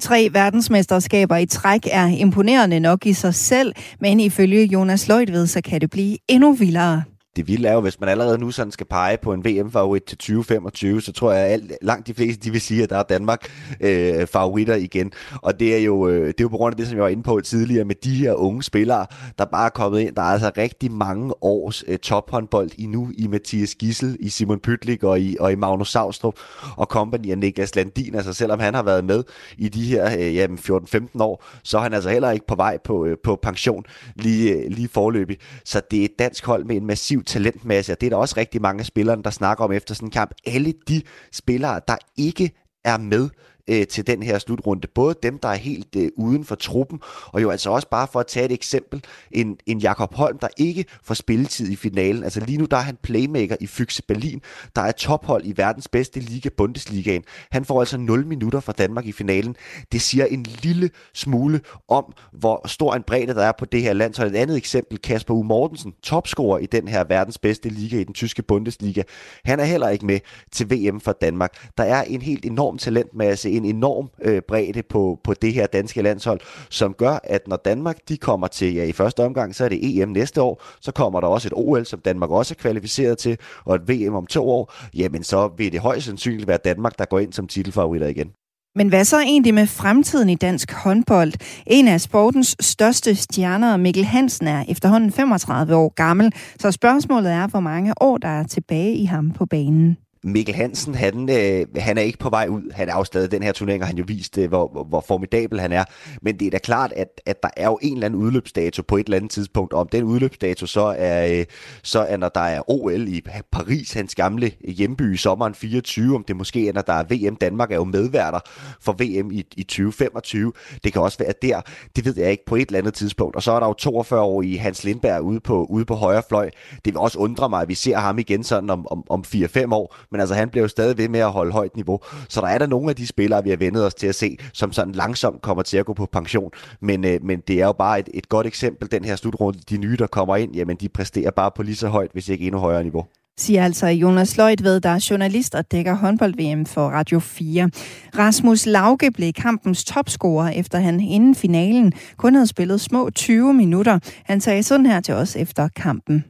Tre 0.00 0.28
verdensmesterskaber 0.32 1.36
i 1.36 1.46
træk 1.46 1.80
er 1.90 2.06
imponerende 2.06 2.80
nok 2.80 3.06
i 3.06 3.12
sig 3.12 3.34
selv, 3.34 3.72
men 4.00 4.20
ifølge 4.20 4.64
Jonas 4.64 5.08
Løjtved, 5.08 5.46
så 5.46 5.60
kan 5.60 5.80
det 5.80 5.90
blive 5.90 6.18
endnu 6.28 6.52
vildere 6.52 7.02
det 7.36 7.48
vilde 7.48 7.68
er 7.68 7.72
jo, 7.72 7.80
hvis 7.80 8.00
man 8.00 8.08
allerede 8.08 8.38
nu 8.38 8.50
sådan 8.50 8.72
skal 8.72 8.86
pege 8.86 9.16
på 9.22 9.32
en 9.32 9.44
VM-favorit 9.44 10.02
til 10.02 10.18
2025, 10.18 11.02
så 11.02 11.12
tror 11.12 11.32
jeg, 11.32 11.46
at 11.46 11.60
langt 11.82 12.06
de 12.06 12.14
fleste 12.14 12.44
de 12.44 12.50
vil 12.50 12.60
sige, 12.60 12.82
at 12.82 12.90
der 12.90 12.96
er 12.96 13.02
Danmark 13.02 13.50
øh, 13.80 14.26
favoritter 14.26 14.74
igen. 14.74 15.12
Og 15.42 15.60
det 15.60 15.74
er, 15.74 15.78
jo, 15.78 16.08
øh, 16.08 16.26
det 16.26 16.40
er 16.40 16.44
jo 16.44 16.48
på 16.48 16.56
grund 16.56 16.72
af 16.72 16.76
det, 16.76 16.86
som 16.86 16.96
jeg 16.96 17.02
var 17.02 17.08
inde 17.08 17.22
på 17.22 17.40
tidligere, 17.40 17.84
med 17.84 17.94
de 17.94 18.14
her 18.14 18.34
unge 18.34 18.62
spillere, 18.62 19.06
der 19.38 19.44
bare 19.44 19.66
er 19.66 19.70
kommet 19.70 20.00
ind. 20.00 20.14
Der 20.14 20.22
er 20.22 20.26
altså 20.26 20.50
rigtig 20.58 20.92
mange 20.92 21.44
års 21.44 21.84
øh, 21.88 21.98
tophåndbold 21.98 22.70
i 22.78 22.86
nu, 22.86 23.10
i 23.18 23.26
Mathias 23.26 23.74
Gissel, 23.74 24.16
i 24.20 24.28
Simon 24.28 24.60
Pytlik 24.60 25.04
og 25.04 25.20
i, 25.20 25.36
og 25.40 25.52
i 25.52 25.54
Magnus 25.54 25.90
Savstrup 25.90 26.34
og 26.76 26.86
company 26.86 27.32
og 27.32 27.38
Niklas 27.38 27.74
Landin. 27.74 28.14
Altså 28.14 28.32
selvom 28.32 28.60
han 28.60 28.74
har 28.74 28.82
været 28.82 29.04
med 29.04 29.24
i 29.58 29.68
de 29.68 29.84
her 29.84 30.18
øh, 30.18 30.34
jamen, 30.34 30.58
14-15 30.58 31.08
år, 31.20 31.44
så 31.62 31.78
er 31.78 31.82
han 31.82 31.94
altså 31.94 32.10
heller 32.10 32.30
ikke 32.30 32.46
på 32.46 32.54
vej 32.54 32.78
på, 32.84 33.06
øh, 33.06 33.16
på 33.24 33.38
pension 33.42 33.84
lige, 34.14 34.52
øh, 34.52 34.70
lige 34.70 34.88
forløbig. 34.88 35.36
Så 35.64 35.80
det 35.90 36.00
er 36.00 36.04
et 36.04 36.18
dansk 36.18 36.46
hold 36.46 36.64
med 36.64 36.76
en 36.76 36.86
massiv 36.86 37.22
talentmasse, 37.26 37.92
og 37.92 38.00
det 38.00 38.06
er 38.06 38.10
der 38.10 38.16
også 38.16 38.34
rigtig 38.36 38.62
mange 38.62 38.80
af 38.80 38.86
spillerne, 38.86 39.22
der 39.22 39.30
snakker 39.30 39.64
om 39.64 39.72
efter 39.72 39.94
sådan 39.94 40.06
en 40.06 40.10
kamp. 40.10 40.30
Alle 40.46 40.74
de 40.88 41.02
spillere, 41.32 41.80
der 41.88 41.96
ikke 42.16 42.50
er 42.84 42.98
med 42.98 43.28
øh, 43.68 43.86
til 43.86 44.06
den 44.06 44.22
her 44.22 44.38
slutrunde. 44.38 44.88
Både 44.94 45.14
dem, 45.22 45.38
der 45.38 45.48
er 45.48 45.54
helt 45.54 45.96
øh, 45.96 46.10
uden 46.16 46.44
for 46.44 46.54
truppen, 46.54 47.00
og 47.26 47.42
jo 47.42 47.50
altså 47.50 47.70
også 47.70 47.88
bare 47.88 48.08
for 48.12 48.20
at 48.20 48.26
tage 48.26 48.46
et 48.46 48.52
eksempel, 48.52 49.04
en, 49.32 49.58
en 49.66 49.78
Jakob 49.78 50.14
Holm, 50.14 50.38
der 50.38 50.48
ikke 50.56 50.84
får 51.02 51.14
spilletid 51.14 51.68
i 51.70 51.76
finalen. 51.76 52.24
Altså 52.24 52.40
lige 52.40 52.58
nu, 52.58 52.64
der 52.64 52.76
er 52.76 52.80
han 52.80 52.98
playmaker 53.02 53.56
i 53.60 53.66
Fyxe 53.66 54.02
Berlin, 54.02 54.42
der 54.76 54.82
er 54.82 54.92
tophold 54.92 55.46
i 55.46 55.52
verdens 55.56 55.88
bedste 55.88 56.20
liga, 56.20 56.48
Bundesligaen. 56.56 57.22
Han 57.50 57.64
får 57.64 57.80
altså 57.80 57.98
0 57.98 58.26
minutter 58.26 58.60
fra 58.60 58.72
Danmark 58.72 59.06
i 59.06 59.12
finalen. 59.12 59.56
Det 59.92 60.00
siger 60.00 60.24
en 60.24 60.42
lille 60.42 60.90
smule 61.14 61.60
om, 61.88 62.12
hvor 62.32 62.68
stor 62.68 62.94
en 62.94 63.02
bredde 63.02 63.34
der 63.34 63.44
er 63.44 63.52
på 63.58 63.64
det 63.64 63.82
her 63.82 63.92
land. 63.92 64.14
Så 64.14 64.26
et 64.26 64.36
andet 64.36 64.56
eksempel, 64.56 64.98
Kasper 64.98 65.34
U. 65.34 65.42
Mortensen, 65.42 65.92
topscorer 66.02 66.58
i 66.58 66.66
den 66.66 66.88
her 66.88 67.04
verdens 67.04 67.38
bedste 67.38 67.68
liga, 67.68 68.00
i 68.00 68.04
den 68.04 68.14
tyske 68.14 68.42
Bundesliga. 68.42 69.02
Han 69.44 69.60
er 69.60 69.64
heller 69.64 69.88
ikke 69.88 70.06
med 70.06 70.20
til 70.52 70.70
VM 70.70 71.00
for 71.00 71.12
Danmark. 71.12 71.70
Der 71.78 71.84
er 71.84 72.02
en 72.02 72.22
helt 72.22 72.44
enorm 72.44 72.78
talentmasse 72.78 73.50
en 73.56 73.64
enorm 73.64 74.10
øh, 74.22 74.42
bredde 74.48 74.82
på, 74.82 75.20
på 75.24 75.34
det 75.34 75.52
her 75.52 75.66
danske 75.66 76.02
landshold, 76.02 76.40
som 76.70 76.92
gør, 76.92 77.18
at 77.24 77.48
når 77.48 77.56
Danmark 77.56 77.96
de 78.08 78.16
kommer 78.16 78.46
til, 78.46 78.74
ja 78.74 78.84
i 78.84 78.92
første 78.92 79.24
omgang, 79.24 79.54
så 79.54 79.64
er 79.64 79.68
det 79.68 80.00
EM 80.02 80.08
næste 80.08 80.42
år, 80.42 80.62
så 80.80 80.92
kommer 80.92 81.20
der 81.20 81.28
også 81.28 81.48
et 81.48 81.52
OL, 81.56 81.86
som 81.86 82.00
Danmark 82.00 82.30
også 82.30 82.54
er 82.54 82.62
kvalificeret 82.62 83.18
til, 83.18 83.38
og 83.64 83.74
et 83.74 83.88
VM 83.88 84.14
om 84.14 84.26
to 84.26 84.50
år, 84.50 84.72
jamen 84.94 85.24
så 85.24 85.50
vil 85.56 85.72
det 85.72 85.80
højst 85.80 86.06
sandsynligt 86.06 86.48
være 86.48 86.58
Danmark, 86.64 86.98
der 86.98 87.04
går 87.04 87.18
ind 87.18 87.32
som 87.32 87.48
titelfavoritter 87.48 88.08
igen. 88.08 88.32
Men 88.76 88.88
hvad 88.88 89.04
så 89.04 89.20
egentlig 89.20 89.54
med 89.54 89.66
fremtiden 89.66 90.28
i 90.28 90.34
dansk 90.34 90.72
håndbold? 90.72 91.32
En 91.66 91.88
af 91.88 92.00
sportens 92.00 92.56
største 92.60 93.14
stjerner, 93.14 93.76
Mikkel 93.76 94.04
Hansen, 94.04 94.46
er 94.46 94.64
efterhånden 94.68 95.12
35 95.12 95.76
år 95.76 95.94
gammel, 95.94 96.32
så 96.60 96.70
spørgsmålet 96.70 97.32
er, 97.32 97.46
hvor 97.46 97.60
mange 97.60 97.92
år 98.00 98.18
der 98.18 98.28
er 98.28 98.42
tilbage 98.42 98.94
i 98.94 99.04
ham 99.04 99.30
på 99.30 99.46
banen. 99.46 99.96
Mikkel 100.24 100.54
Hansen, 100.54 100.94
han, 100.94 101.30
øh, 101.30 101.66
han 101.76 101.98
er 101.98 102.02
ikke 102.02 102.18
på 102.18 102.30
vej 102.30 102.46
ud. 102.48 102.72
Han 102.72 102.88
er 102.88 102.96
jo 102.96 103.04
stadig 103.04 103.30
den 103.30 103.42
her 103.42 103.52
turnering, 103.52 103.82
og 103.82 103.86
han 103.86 103.98
jo 103.98 104.04
vist, 104.06 104.38
øh, 104.38 104.48
hvor, 104.48 104.84
hvor 104.88 105.04
formidabel 105.08 105.60
han 105.60 105.72
er. 105.72 105.84
Men 106.22 106.38
det 106.38 106.46
er 106.46 106.50
da 106.50 106.58
klart, 106.58 106.92
at, 106.92 107.20
at 107.26 107.42
der 107.42 107.48
er 107.56 107.66
jo 107.66 107.78
en 107.82 107.94
eller 107.94 108.06
anden 108.06 108.20
udløbsdato 108.20 108.82
på 108.82 108.96
et 108.96 109.04
eller 109.06 109.16
andet 109.16 109.30
tidspunkt. 109.30 109.72
Om 109.72 109.88
den 109.88 110.04
udløbsdato 110.04 110.66
så 110.66 110.94
er, 110.98 111.38
øh, 111.38 111.44
så 111.82 112.00
er, 112.00 112.16
når 112.16 112.28
der 112.28 112.40
er 112.40 112.70
OL 112.70 113.08
i 113.08 113.22
Paris, 113.52 113.92
hans 113.92 114.14
gamle 114.14 114.52
hjemby 114.68 115.14
i 115.14 115.16
sommeren 115.16 115.54
24, 115.54 116.14
om 116.14 116.24
det 116.24 116.36
måske 116.36 116.68
er, 116.68 116.72
når 116.72 116.82
der 116.82 116.92
er 116.92 117.04
VM. 117.10 117.36
Danmark 117.36 117.72
er 117.72 117.76
jo 117.76 117.84
medværter 117.84 118.40
for 118.80 118.92
VM 118.92 119.30
i, 119.30 119.44
i 119.56 119.62
2025. 119.62 120.52
Det 120.84 120.92
kan 120.92 121.02
også 121.02 121.18
være 121.18 121.34
der. 121.42 121.60
Det 121.96 122.04
ved 122.04 122.14
jeg 122.16 122.30
ikke 122.30 122.44
på 122.46 122.56
et 122.56 122.66
eller 122.66 122.78
andet 122.78 122.94
tidspunkt. 122.94 123.36
Og 123.36 123.42
så 123.42 123.52
er 123.52 123.60
der 123.60 123.66
jo 123.66 123.72
42 123.72 124.20
år 124.20 124.42
i 124.42 124.54
Hans 124.54 124.84
Lindberg 124.84 125.22
ude 125.22 125.40
på, 125.40 125.64
ude 125.64 125.84
på 125.84 125.94
højre 125.94 126.22
fløj. 126.28 126.50
Det 126.84 126.94
vil 126.94 126.96
også 126.96 127.18
undre 127.18 127.48
mig, 127.48 127.62
at 127.62 127.68
vi 127.68 127.74
ser 127.74 127.96
ham 127.96 128.18
igen 128.18 128.44
sådan 128.44 128.70
om, 128.70 128.86
om, 128.90 129.04
om 129.08 129.24
4-5 129.26 129.74
år 129.74 129.96
men 130.16 130.20
altså 130.20 130.34
han 130.34 130.48
bliver 130.48 130.64
jo 130.64 130.68
stadig 130.68 130.98
ved 130.98 131.08
med 131.08 131.20
at 131.20 131.32
holde 131.32 131.52
højt 131.52 131.76
niveau. 131.76 132.00
Så 132.28 132.40
der 132.40 132.46
er 132.46 132.58
der 132.58 132.66
nogle 132.66 132.90
af 132.90 132.96
de 132.96 133.06
spillere, 133.06 133.44
vi 133.44 133.50
har 133.50 133.56
vendet 133.56 133.86
os 133.86 133.94
til 133.94 134.06
at 134.06 134.14
se, 134.14 134.36
som 134.52 134.72
sådan 134.72 134.92
langsomt 134.94 135.42
kommer 135.42 135.62
til 135.62 135.76
at 135.76 135.86
gå 135.86 135.94
på 135.94 136.06
pension. 136.12 136.50
Men, 136.80 137.04
øh, 137.04 137.24
men 137.24 137.40
det 137.48 137.60
er 137.60 137.66
jo 137.66 137.72
bare 137.72 137.98
et, 137.98 138.08
et 138.14 138.28
godt 138.28 138.46
eksempel, 138.46 138.90
den 138.92 139.04
her 139.04 139.16
slutrunde. 139.16 139.58
De 139.70 139.76
nye, 139.76 139.96
der 139.96 140.06
kommer 140.06 140.36
ind, 140.36 140.54
jamen 140.54 140.76
de 140.76 140.88
præsterer 140.88 141.30
bare 141.30 141.50
på 141.56 141.62
lige 141.62 141.76
så 141.76 141.88
højt, 141.88 142.10
hvis 142.12 142.28
ikke 142.28 142.46
endnu 142.46 142.60
højere 142.60 142.82
niveau 142.82 143.04
siger 143.38 143.64
altså 143.64 143.86
Jonas 143.86 144.38
ved, 144.38 144.80
der 144.80 144.88
er 144.88 145.06
journalist 145.10 145.54
og 145.54 145.72
dækker 145.72 145.94
håndbold-VM 145.94 146.66
for 146.66 146.88
Radio 146.88 147.18
4. 147.18 147.70
Rasmus 148.18 148.66
Lauke 148.66 149.10
blev 149.10 149.32
kampens 149.32 149.84
topscorer, 149.84 150.50
efter 150.50 150.78
han 150.78 151.00
inden 151.00 151.34
finalen 151.34 151.92
kun 152.16 152.34
havde 152.34 152.46
spillet 152.46 152.80
små 152.80 153.10
20 153.10 153.54
minutter. 153.54 153.98
Han 154.24 154.40
sagde 154.40 154.62
sådan 154.62 154.86
her 154.86 155.00
til 155.00 155.14
os 155.14 155.36
efter 155.36 155.68
kampen. 155.76 156.24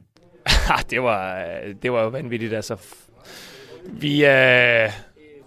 det, 0.89 1.01
var, 1.01 1.43
det 1.81 1.91
var 1.91 2.03
jo 2.03 2.09
vanvittigt. 2.09 2.53
Altså, 2.53 2.75
vi 3.87 4.25
øh, 4.25 4.89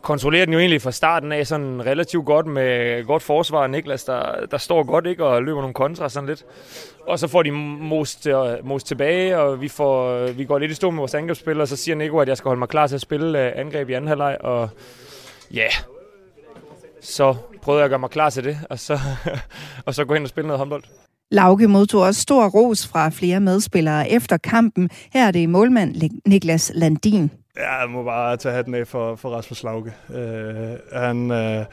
kontrollerer 0.02 0.44
den 0.44 0.54
jo 0.54 0.60
egentlig 0.60 0.82
fra 0.82 0.92
starten 0.92 1.32
af 1.32 1.46
sådan 1.46 1.86
relativt 1.86 2.26
godt 2.26 2.46
med 2.46 3.04
godt 3.04 3.22
forsvar. 3.22 3.66
Niklas, 3.66 4.04
der, 4.04 4.46
der 4.50 4.58
står 4.58 4.82
godt 4.82 5.06
ikke 5.06 5.24
og 5.24 5.42
løber 5.42 5.60
nogle 5.60 5.74
kontra 5.74 6.08
sådan 6.08 6.28
lidt. 6.28 6.44
Og 7.06 7.18
så 7.18 7.28
får 7.28 7.42
de 7.42 7.50
most, 7.50 8.26
øh, 8.26 8.66
most 8.66 8.86
tilbage, 8.86 9.38
og 9.38 9.60
vi, 9.60 9.68
får, 9.68 10.10
øh, 10.10 10.38
vi 10.38 10.44
går 10.44 10.58
lidt 10.58 10.70
i 10.70 10.74
stå 10.74 10.90
med 10.90 10.98
vores 10.98 11.14
angrebsspil, 11.14 11.60
og 11.60 11.68
så 11.68 11.76
siger 11.76 11.94
Nico, 11.94 12.18
at 12.18 12.28
jeg 12.28 12.36
skal 12.36 12.48
holde 12.48 12.58
mig 12.58 12.68
klar 12.68 12.86
til 12.86 12.94
at 12.94 13.00
spille 13.00 13.46
øh, 13.46 13.52
angreb 13.56 13.88
i 13.90 13.92
anden 13.92 14.08
halvleg. 14.08 14.36
Og 14.40 14.68
ja, 15.54 15.58
yeah. 15.58 15.72
så 17.00 17.34
prøvede 17.62 17.80
jeg 17.80 17.84
at 17.84 17.90
gøre 17.90 17.98
mig 17.98 18.10
klar 18.10 18.30
til 18.30 18.44
det, 18.44 18.58
og 18.70 18.78
så, 18.78 18.98
og 19.86 19.94
så 19.94 20.04
gå 20.04 20.14
hen 20.14 20.22
og 20.22 20.28
spille 20.28 20.46
noget 20.46 20.58
håndbold. 20.58 20.82
Lauke 21.30 21.68
modtog 21.68 22.02
også 22.02 22.20
stor 22.20 22.48
ros 22.48 22.86
fra 22.86 23.08
flere 23.08 23.40
medspillere 23.40 24.10
efter 24.10 24.36
kampen. 24.36 24.90
Her 25.12 25.26
er 25.26 25.30
det 25.30 25.48
målmand 25.48 25.94
Niklas 26.26 26.72
Landin. 26.74 27.30
Ja, 27.56 27.74
jeg 27.80 27.90
må 27.90 28.02
bare 28.02 28.36
tage 28.36 28.54
hatten 28.54 28.74
af 28.74 28.86
for, 28.86 29.16
for 29.16 29.28
Rasmus 29.28 29.62
Lauke. 29.62 29.92
Øh, 30.14 30.78
han, 30.92 31.30
øh, 31.30 31.64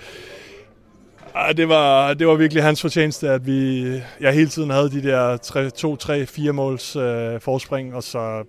det, 1.57 1.69
var, 1.69 2.13
det 2.13 2.27
var 2.27 2.35
virkelig 2.35 2.63
hans 2.63 2.81
fortjeneste, 2.81 3.29
at 3.29 3.45
vi 3.45 3.83
jeg 4.21 4.33
hele 4.33 4.49
tiden 4.49 4.69
havde 4.69 4.91
de 4.91 5.03
der 5.03 5.37
2, 5.75 5.95
3, 5.95 6.25
4 6.25 6.51
måls 6.51 6.95
øh, 6.95 7.41
forspring, 7.41 7.95
og 7.95 8.03
så 8.03 8.43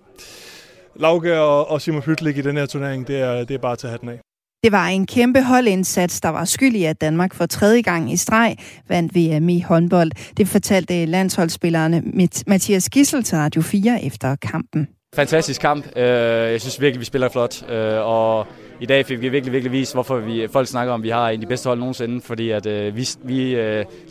Lauke 0.95 1.39
og, 1.39 1.69
og 1.71 1.81
Simon 1.81 2.01
Hytlik 2.01 2.37
i 2.37 2.41
den 2.41 2.57
her 2.57 2.65
turnering, 2.65 3.07
det 3.07 3.19
er, 3.19 3.43
det 3.43 3.51
er 3.51 3.57
bare 3.57 3.71
at 3.71 3.79
tage 3.79 3.91
hatten 3.91 4.09
af. 4.09 4.19
Det 4.63 4.71
var 4.71 4.87
en 4.87 5.07
kæmpe 5.07 5.43
holdindsats, 5.43 6.21
der 6.21 6.29
var 6.29 6.45
skyld 6.45 6.75
i, 6.75 6.83
at 6.83 7.01
Danmark 7.01 7.33
for 7.33 7.45
tredje 7.45 7.81
gang 7.81 8.11
i 8.11 8.17
streg 8.17 8.57
vandt 8.87 9.15
VM 9.15 9.49
i 9.49 9.61
håndbold. 9.61 10.11
Det 10.37 10.47
fortalte 10.47 11.05
landsholdsspillerne 11.05 12.03
Mathias 12.47 12.89
Gissel 12.89 13.23
til 13.23 13.37
Radio 13.37 13.61
4 13.61 14.03
efter 14.03 14.35
kampen. 14.35 14.87
Fantastisk 15.15 15.61
kamp. 15.61 15.97
Øh, 15.97 16.03
jeg 16.51 16.61
synes 16.61 16.81
virkelig, 16.81 16.99
vi 16.99 17.05
spiller 17.05 17.29
flot. 17.29 17.69
Øh, 17.69 18.07
og 18.07 18.47
i 18.79 18.85
dag 18.85 19.05
fik 19.05 19.21
vi 19.21 19.29
virkelig, 19.29 19.53
virkelig 19.53 19.71
vist, 19.71 19.93
hvorfor 19.93 20.17
vi, 20.17 20.47
folk 20.51 20.67
snakker 20.67 20.93
om, 20.93 20.99
at 20.99 21.03
vi 21.03 21.09
har 21.09 21.29
en 21.29 21.33
af 21.33 21.39
de 21.41 21.47
bedste 21.47 21.67
hold 21.67 21.79
nogensinde. 21.79 22.21
Fordi 22.21 22.49
at 22.49 22.65
øh, 22.65 22.95
vi, 22.95 23.07
vi 23.23 23.55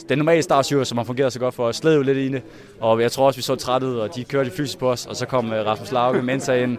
den 0.08 0.18
normale 0.18 0.42
startsyre, 0.42 0.84
som 0.84 0.98
har 0.98 1.04
fungeret 1.04 1.32
så 1.32 1.38
godt 1.38 1.54
for 1.54 1.66
os, 1.66 1.76
sled 1.76 1.96
jo 1.96 2.02
lidt 2.02 2.18
i 2.18 2.28
det. 2.28 2.42
Og 2.80 3.02
jeg 3.02 3.12
tror 3.12 3.26
også, 3.26 3.38
vi 3.38 3.42
så 3.42 3.54
trætte 3.54 3.86
ud, 3.86 3.96
og 3.96 4.14
de 4.14 4.24
kørte 4.24 4.50
fysisk 4.50 4.78
på 4.78 4.90
os. 4.90 5.06
Og 5.06 5.16
så 5.16 5.26
kom 5.26 5.50
Rasmus 5.50 5.92
Lauke 5.92 6.22
Mensa 6.22 6.54
ind 6.54 6.78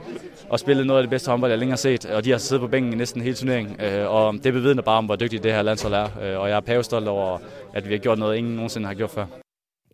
og 0.50 0.60
spillede 0.60 0.88
noget 0.88 1.00
af 1.00 1.04
det 1.04 1.10
bedste 1.10 1.30
håndbold, 1.30 1.52
jeg 1.52 1.60
længere 1.60 1.74
har 1.74 1.78
set. 1.78 2.06
Og 2.06 2.26
de 2.26 2.32
har 2.32 2.38
siddet 2.38 2.62
på 2.62 2.68
bænken 2.68 2.94
i 2.94 2.96
næsten 2.96 3.22
hele 3.22 3.36
turneringen. 3.36 3.82
Og 4.08 4.34
det 4.44 4.54
bevidner 4.54 4.82
bare 4.82 4.98
om, 4.98 5.06
hvor 5.06 5.16
dygtigt 5.16 5.44
det 5.44 5.54
her 5.54 5.62
landshold 5.62 5.94
er. 5.94 6.38
Og 6.38 6.50
jeg 6.50 6.56
er 6.56 6.62
pavestolt 6.62 7.08
over, 7.08 7.38
at 7.74 7.88
vi 7.90 7.94
har 7.94 8.00
gjort 8.00 8.20
noget, 8.20 8.38
ingen 8.38 8.56
nogensinde 8.56 8.88
har 8.88 8.94
gjort 8.94 9.12
før. 9.12 9.26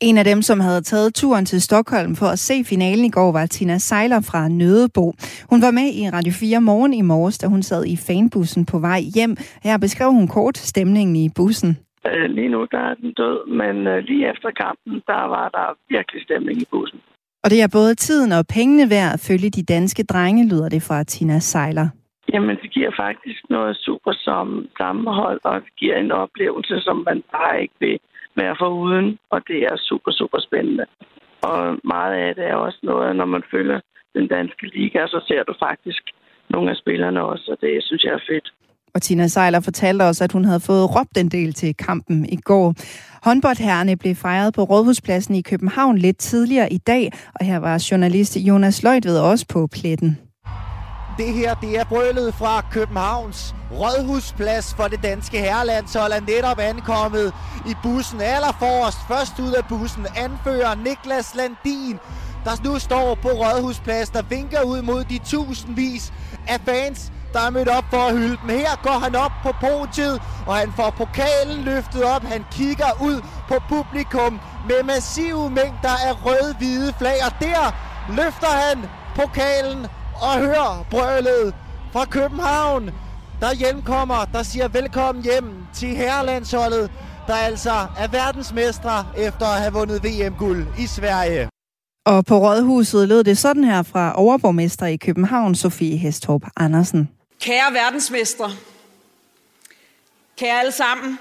En 0.01 0.17
af 0.17 0.25
dem, 0.25 0.41
som 0.41 0.59
havde 0.59 0.81
taget 0.81 1.15
turen 1.15 1.45
til 1.45 1.61
Stockholm 1.61 2.15
for 2.15 2.25
at 2.25 2.39
se 2.39 2.63
finalen 2.63 3.05
i 3.05 3.09
går, 3.09 3.31
var 3.31 3.45
Tina 3.45 3.77
Seiler 3.77 4.21
fra 4.29 4.47
Nødebo. 4.47 5.13
Hun 5.49 5.61
var 5.61 5.71
med 5.71 5.87
i 6.01 6.03
Radio 6.15 6.33
4 6.41 6.61
morgen 6.61 6.93
i 6.93 7.01
morges, 7.01 7.37
da 7.37 7.47
hun 7.47 7.63
sad 7.63 7.85
i 7.85 7.97
fanbussen 8.07 8.65
på 8.65 8.79
vej 8.79 9.01
hjem. 9.15 9.37
Her 9.63 9.77
beskrev 9.77 10.09
hun 10.11 10.27
kort 10.27 10.57
stemningen 10.57 11.15
i 11.15 11.29
bussen. 11.35 11.71
Øh, 12.07 12.29
lige 12.37 12.49
nu 12.49 12.67
der 12.71 12.83
er 12.89 12.93
den 12.93 13.11
død, 13.21 13.39
men 13.61 13.87
øh, 13.87 13.97
lige 14.03 14.29
efter 14.31 14.49
kampen, 14.63 14.93
der 15.11 15.23
var 15.35 15.47
der 15.57 15.67
virkelig 15.89 16.21
stemning 16.23 16.61
i 16.61 16.67
bussen. 16.71 16.99
Og 17.43 17.49
det 17.51 17.61
er 17.61 17.69
både 17.79 17.95
tiden 17.95 18.31
og 18.31 18.43
pengene 18.57 18.89
værd 18.89 19.13
at 19.13 19.25
følge 19.29 19.49
de 19.49 19.63
danske 19.63 20.03
drenge, 20.03 20.49
lyder 20.51 20.69
det 20.69 20.81
fra 20.87 21.03
Tina 21.03 21.39
Seiler. 21.39 21.87
Jamen, 22.33 22.55
det 22.61 22.69
giver 22.71 22.91
faktisk 23.05 23.41
noget 23.49 23.75
super 23.85 24.13
som 24.27 24.67
sammenhold, 24.77 25.39
og 25.43 25.55
det 25.61 25.73
giver 25.79 25.97
en 25.97 26.11
oplevelse, 26.11 26.75
som 26.79 26.97
man 27.07 27.23
bare 27.31 27.61
ikke 27.61 27.77
vil 27.79 27.99
være 28.35 28.55
foruden, 28.59 29.17
og 29.33 29.39
det 29.47 29.59
er 29.63 29.75
super, 29.89 30.11
super 30.11 30.39
spændende. 30.47 30.85
Og 31.41 31.59
meget 31.83 32.13
af 32.25 32.35
det 32.35 32.45
er 32.45 32.55
også 32.55 32.79
noget, 32.83 33.15
når 33.15 33.25
man 33.25 33.43
følger 33.51 33.79
den 34.15 34.27
danske 34.27 34.65
liga, 34.75 35.07
så 35.07 35.19
ser 35.27 35.43
du 35.43 35.53
faktisk 35.67 36.03
nogle 36.49 36.71
af 36.71 36.77
spillerne 36.77 37.21
også, 37.23 37.45
og 37.51 37.57
det 37.61 37.83
synes 37.83 38.03
jeg 38.03 38.13
er 38.13 38.25
fedt. 38.29 38.47
Og 38.95 39.01
Tina 39.01 39.27
Seiler 39.27 39.59
fortalte 39.59 40.03
også, 40.03 40.23
at 40.23 40.31
hun 40.31 40.45
havde 40.45 40.59
fået 40.59 40.95
råbt 40.95 41.17
en 41.17 41.29
del 41.29 41.53
til 41.53 41.75
kampen 41.75 42.25
i 42.25 42.35
går. 42.35 42.73
Håndboldherrene 43.23 43.97
blev 43.97 44.15
fejret 44.15 44.53
på 44.53 44.63
Rådhuspladsen 44.63 45.35
i 45.35 45.41
København 45.41 45.97
lidt 45.97 46.17
tidligere 46.17 46.73
i 46.73 46.77
dag, 46.77 47.11
og 47.35 47.45
her 47.45 47.59
var 47.59 47.87
journalist 47.91 48.37
Jonas 48.37 48.83
Løjtved 48.83 49.19
også 49.19 49.45
på 49.53 49.67
pletten. 49.67 50.24
Det 51.17 51.33
her, 51.33 51.53
det 51.53 51.79
er 51.79 51.83
brølet 51.83 52.33
fra 52.33 52.61
Københavns 52.71 53.55
Rådhusplads 53.71 54.73
for 54.73 54.87
det 54.87 55.03
danske 55.03 55.39
herrelandshold 55.39 56.11
er 56.11 56.19
netop 56.19 56.59
ankommet 56.59 57.33
i 57.65 57.75
bussen. 57.83 58.21
Allerforrest, 58.21 58.97
først 59.07 59.39
ud 59.39 59.51
af 59.51 59.65
bussen, 59.69 60.07
anfører 60.15 60.75
Niklas 60.75 61.35
Landin, 61.35 61.99
der 62.45 62.51
nu 62.63 62.79
står 62.79 63.15
på 63.15 63.27
Rådhusplads, 63.27 64.09
der 64.09 64.21
vinker 64.21 64.61
ud 64.61 64.81
mod 64.81 65.03
de 65.03 65.19
tusindvis 65.25 66.13
af 66.47 66.59
fans, 66.65 67.11
der 67.33 67.39
er 67.39 67.49
mødt 67.49 67.69
op 67.69 67.83
for 67.89 67.97
at 68.07 68.13
hylde 68.17 68.37
dem. 68.41 68.49
Her 68.49 68.75
går 68.83 68.99
han 68.99 69.15
op 69.15 69.31
på 69.43 69.51
podiet, 69.59 70.21
og 70.47 70.55
han 70.55 70.73
får 70.75 70.89
pokalen 70.89 71.63
løftet 71.63 72.03
op. 72.03 72.23
Han 72.23 72.45
kigger 72.51 73.01
ud 73.01 73.21
på 73.47 73.55
publikum 73.69 74.39
med 74.69 74.83
massive 74.83 75.49
mængder 75.49 75.95
af 76.07 76.25
røde-hvide 76.25 76.93
flag, 76.97 77.17
og 77.25 77.31
der 77.39 77.75
løfter 78.09 78.47
han 78.47 78.85
pokalen 79.15 79.87
og 80.21 80.39
hør 80.39 80.85
brølet 80.91 81.53
fra 81.91 82.05
København, 82.05 82.91
der 83.41 83.53
hjemkommer, 83.53 84.25
der 84.33 84.43
siger 84.43 84.67
velkommen 84.67 85.23
hjem 85.23 85.53
til 85.75 85.89
herrelandsholdet, 85.89 86.91
der 87.27 87.33
altså 87.35 87.87
er 87.97 88.07
verdensmestre 88.07 89.05
efter 89.17 89.45
at 89.45 89.61
have 89.61 89.73
vundet 89.73 90.03
VM-guld 90.03 90.67
i 90.79 90.87
Sverige. 90.87 91.49
Og 92.05 92.25
på 92.25 92.37
Rådhuset 92.37 93.07
lød 93.07 93.23
det 93.23 93.37
sådan 93.37 93.63
her 93.63 93.83
fra 93.83 94.13
overborgmester 94.15 94.85
i 94.85 94.95
København, 94.95 95.55
Sofie 95.55 95.97
Hestorp 95.97 96.41
Andersen. 96.57 97.09
Kære 97.41 97.73
verdensmestre, 97.73 98.51
kære 100.37 100.59
alle 100.59 100.71
sammen, 100.71 101.19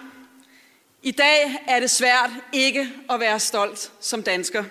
i 1.03 1.11
dag 1.11 1.57
er 1.68 1.80
det 1.80 1.90
svært 1.90 2.30
ikke 2.53 2.86
at 3.11 3.20
være 3.20 3.38
stolt 3.40 3.92
som 4.01 4.22
dansker. 4.22 4.64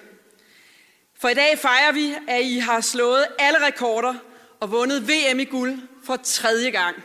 For 1.24 1.30
i 1.30 1.34
dag 1.34 1.57
fejrer 1.61 1.93
vi, 1.93 2.13
at 2.28 2.41
I 2.41 2.59
har 2.59 2.82
slået 2.82 3.26
alle 3.39 3.57
rekorder 3.67 4.13
og 4.59 4.71
vundet 4.71 5.03
VM 5.03 5.39
i 5.39 5.43
guld 5.43 5.74
for 6.05 6.15
tredje 6.24 6.69
gang. 6.69 6.95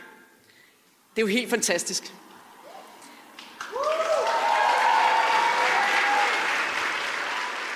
Det 1.15 1.17
er 1.17 1.21
jo 1.21 1.27
helt 1.27 1.49
fantastisk. 1.49 2.03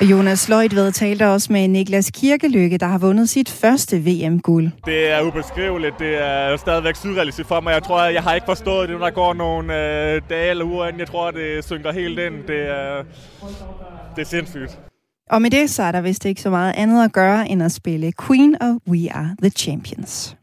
Jonas 0.01 0.49
Løjtved 0.49 0.91
talte 0.91 1.27
også 1.27 1.53
med 1.53 1.67
Niklas 1.67 2.11
Kirkelykke, 2.13 2.77
der 2.77 2.85
har 2.85 2.97
vundet 2.97 3.29
sit 3.29 3.49
første 3.49 3.97
VM-guld. 3.97 4.71
Det 4.85 5.07
er 5.07 5.21
ubeskriveligt. 5.21 5.99
Det 5.99 6.15
er 6.15 6.57
stadigvæk 6.57 6.95
surrealistisk 6.95 7.47
for 7.47 7.61
mig. 7.61 7.71
Jeg 7.71 7.83
tror, 7.83 8.03
jeg 8.03 8.23
har 8.23 8.35
ikke 8.35 8.45
forstået 8.45 8.89
det, 8.89 8.99
når 8.99 9.05
der 9.05 9.13
går 9.13 9.33
nogle 9.33 9.73
øh, 9.73 10.21
dage 10.29 10.49
eller 10.49 10.65
uger 10.65 10.85
inden. 10.87 10.99
Jeg 10.99 11.07
tror, 11.07 11.31
det 11.31 11.65
synker 11.65 11.91
helt 11.91 12.19
ind. 12.19 12.43
Det 12.47 12.67
er, 12.69 13.03
det 14.15 14.21
er 14.21 14.25
sindssygt. 14.25 14.92
Og 15.30 15.41
med 15.41 15.51
det, 15.51 15.69
så 15.69 15.84
er 15.84 15.91
der 15.91 16.01
vist 16.01 16.26
ikke 16.26 16.41
så 16.41 16.49
meget 16.49 16.74
andet 16.78 17.03
at 17.03 17.13
gøre, 17.13 17.49
end 17.49 17.63
at 17.63 17.71
spille 17.71 18.13
Queen 18.28 18.55
of 18.61 18.76
We 18.88 19.11
Are 19.11 19.36
The 19.41 19.49
Champions. 19.49 20.36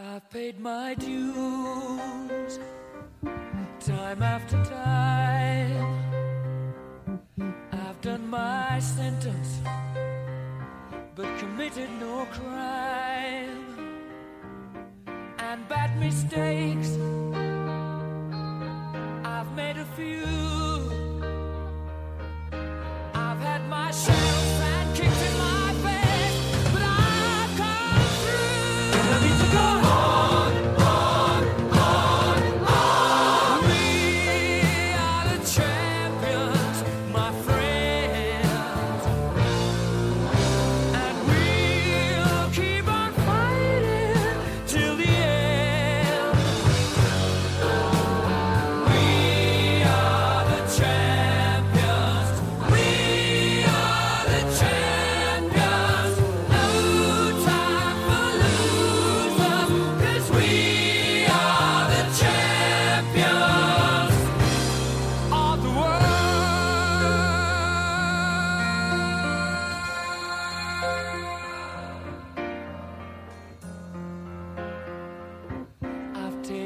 I've 0.00 0.30
paid 0.32 0.54
my 0.58 0.94
dues 0.94 2.60
Time 3.80 4.22
after 4.22 4.64
time. 4.64 6.00
I've 7.72 8.00
done 8.02 8.26
my 8.30 8.80
sentence 8.80 9.60
But 11.16 11.38
committed 11.38 11.90
no 12.00 12.26
crime. 12.32 13.66
And 15.38 15.68
bad 15.68 15.98
mistakes 15.98 16.96
I've 19.24 19.52
made 19.54 19.76
a 19.76 19.84
few. 19.96 21.09
I've 23.40 23.46
had 23.46 23.68
my 23.70 23.90
shadows 23.90 24.79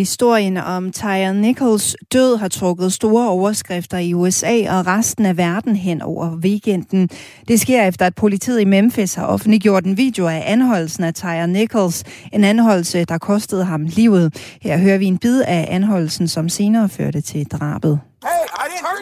Historien 0.00 0.56
om 0.56 0.92
Tyre 0.92 1.34
Nichols 1.34 1.96
død 2.12 2.36
har 2.36 2.48
trukket 2.48 2.92
store 2.92 3.28
overskrifter 3.28 3.98
i 3.98 4.14
USA 4.14 4.78
og 4.78 4.86
resten 4.86 5.26
af 5.26 5.36
verden 5.36 5.76
hen 5.76 6.02
over 6.02 6.36
weekenden. 6.36 7.08
Det 7.48 7.60
sker 7.60 7.82
efter, 7.82 8.06
at 8.06 8.14
politiet 8.14 8.60
i 8.60 8.64
Memphis 8.64 9.14
har 9.14 9.26
offentliggjort 9.26 9.84
en 9.84 9.96
video 9.96 10.26
af 10.26 10.44
anholdelsen 10.46 11.04
af 11.04 11.14
Tyre 11.14 11.48
Nichols. 11.48 12.04
En 12.32 12.44
anholdelse, 12.44 13.04
der 13.04 13.18
kostede 13.18 13.64
ham 13.64 13.84
livet. 13.84 14.56
Her 14.62 14.78
hører 14.78 14.98
vi 14.98 15.06
en 15.06 15.18
bid 15.18 15.42
af 15.42 15.68
anholdelsen, 15.70 16.28
som 16.28 16.48
senere 16.48 16.88
førte 16.88 17.20
til 17.20 17.46
drabet. 17.46 18.00
Hey, 18.22 18.44
I 18.62 18.66
didn't 18.72 18.99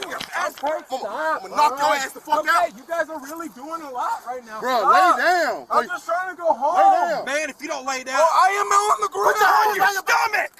your 1.03 1.11
ass 1.11 1.19
hurt. 1.19 1.37
I'm 1.37 1.51
gonna 1.51 1.57
knock 1.61 1.73
your 1.83 1.95
ass 2.03 2.13
the 2.19 2.25
fuck 2.29 2.45
out. 2.55 2.69
You 2.81 2.85
guys 2.95 3.07
are 3.13 3.21
really 3.29 3.51
doing 3.61 3.83
a 3.89 3.93
lot 4.01 4.19
right 4.31 4.45
now. 4.51 4.59
Bro, 4.65 4.77
lay 4.97 5.09
down. 5.27 5.57
I'm 5.71 5.87
just 5.95 6.05
trying 6.11 6.31
to 6.35 6.39
go 6.45 6.49
home. 6.63 6.77
Lay 6.79 6.93
down. 7.11 7.25
Man, 7.31 7.47
if 7.53 7.59
you 7.63 7.69
don't 7.75 7.87
lay 7.93 8.01
down. 8.11 8.21
Oh, 8.23 8.47
I 8.47 8.49
am 8.63 8.69
on 8.83 8.97
the 9.05 9.11
ground. 9.15 9.29
Put 9.29 9.37
your 9.43 9.87
on 9.89 9.95
your 9.99 10.07
stomach. 10.09 10.53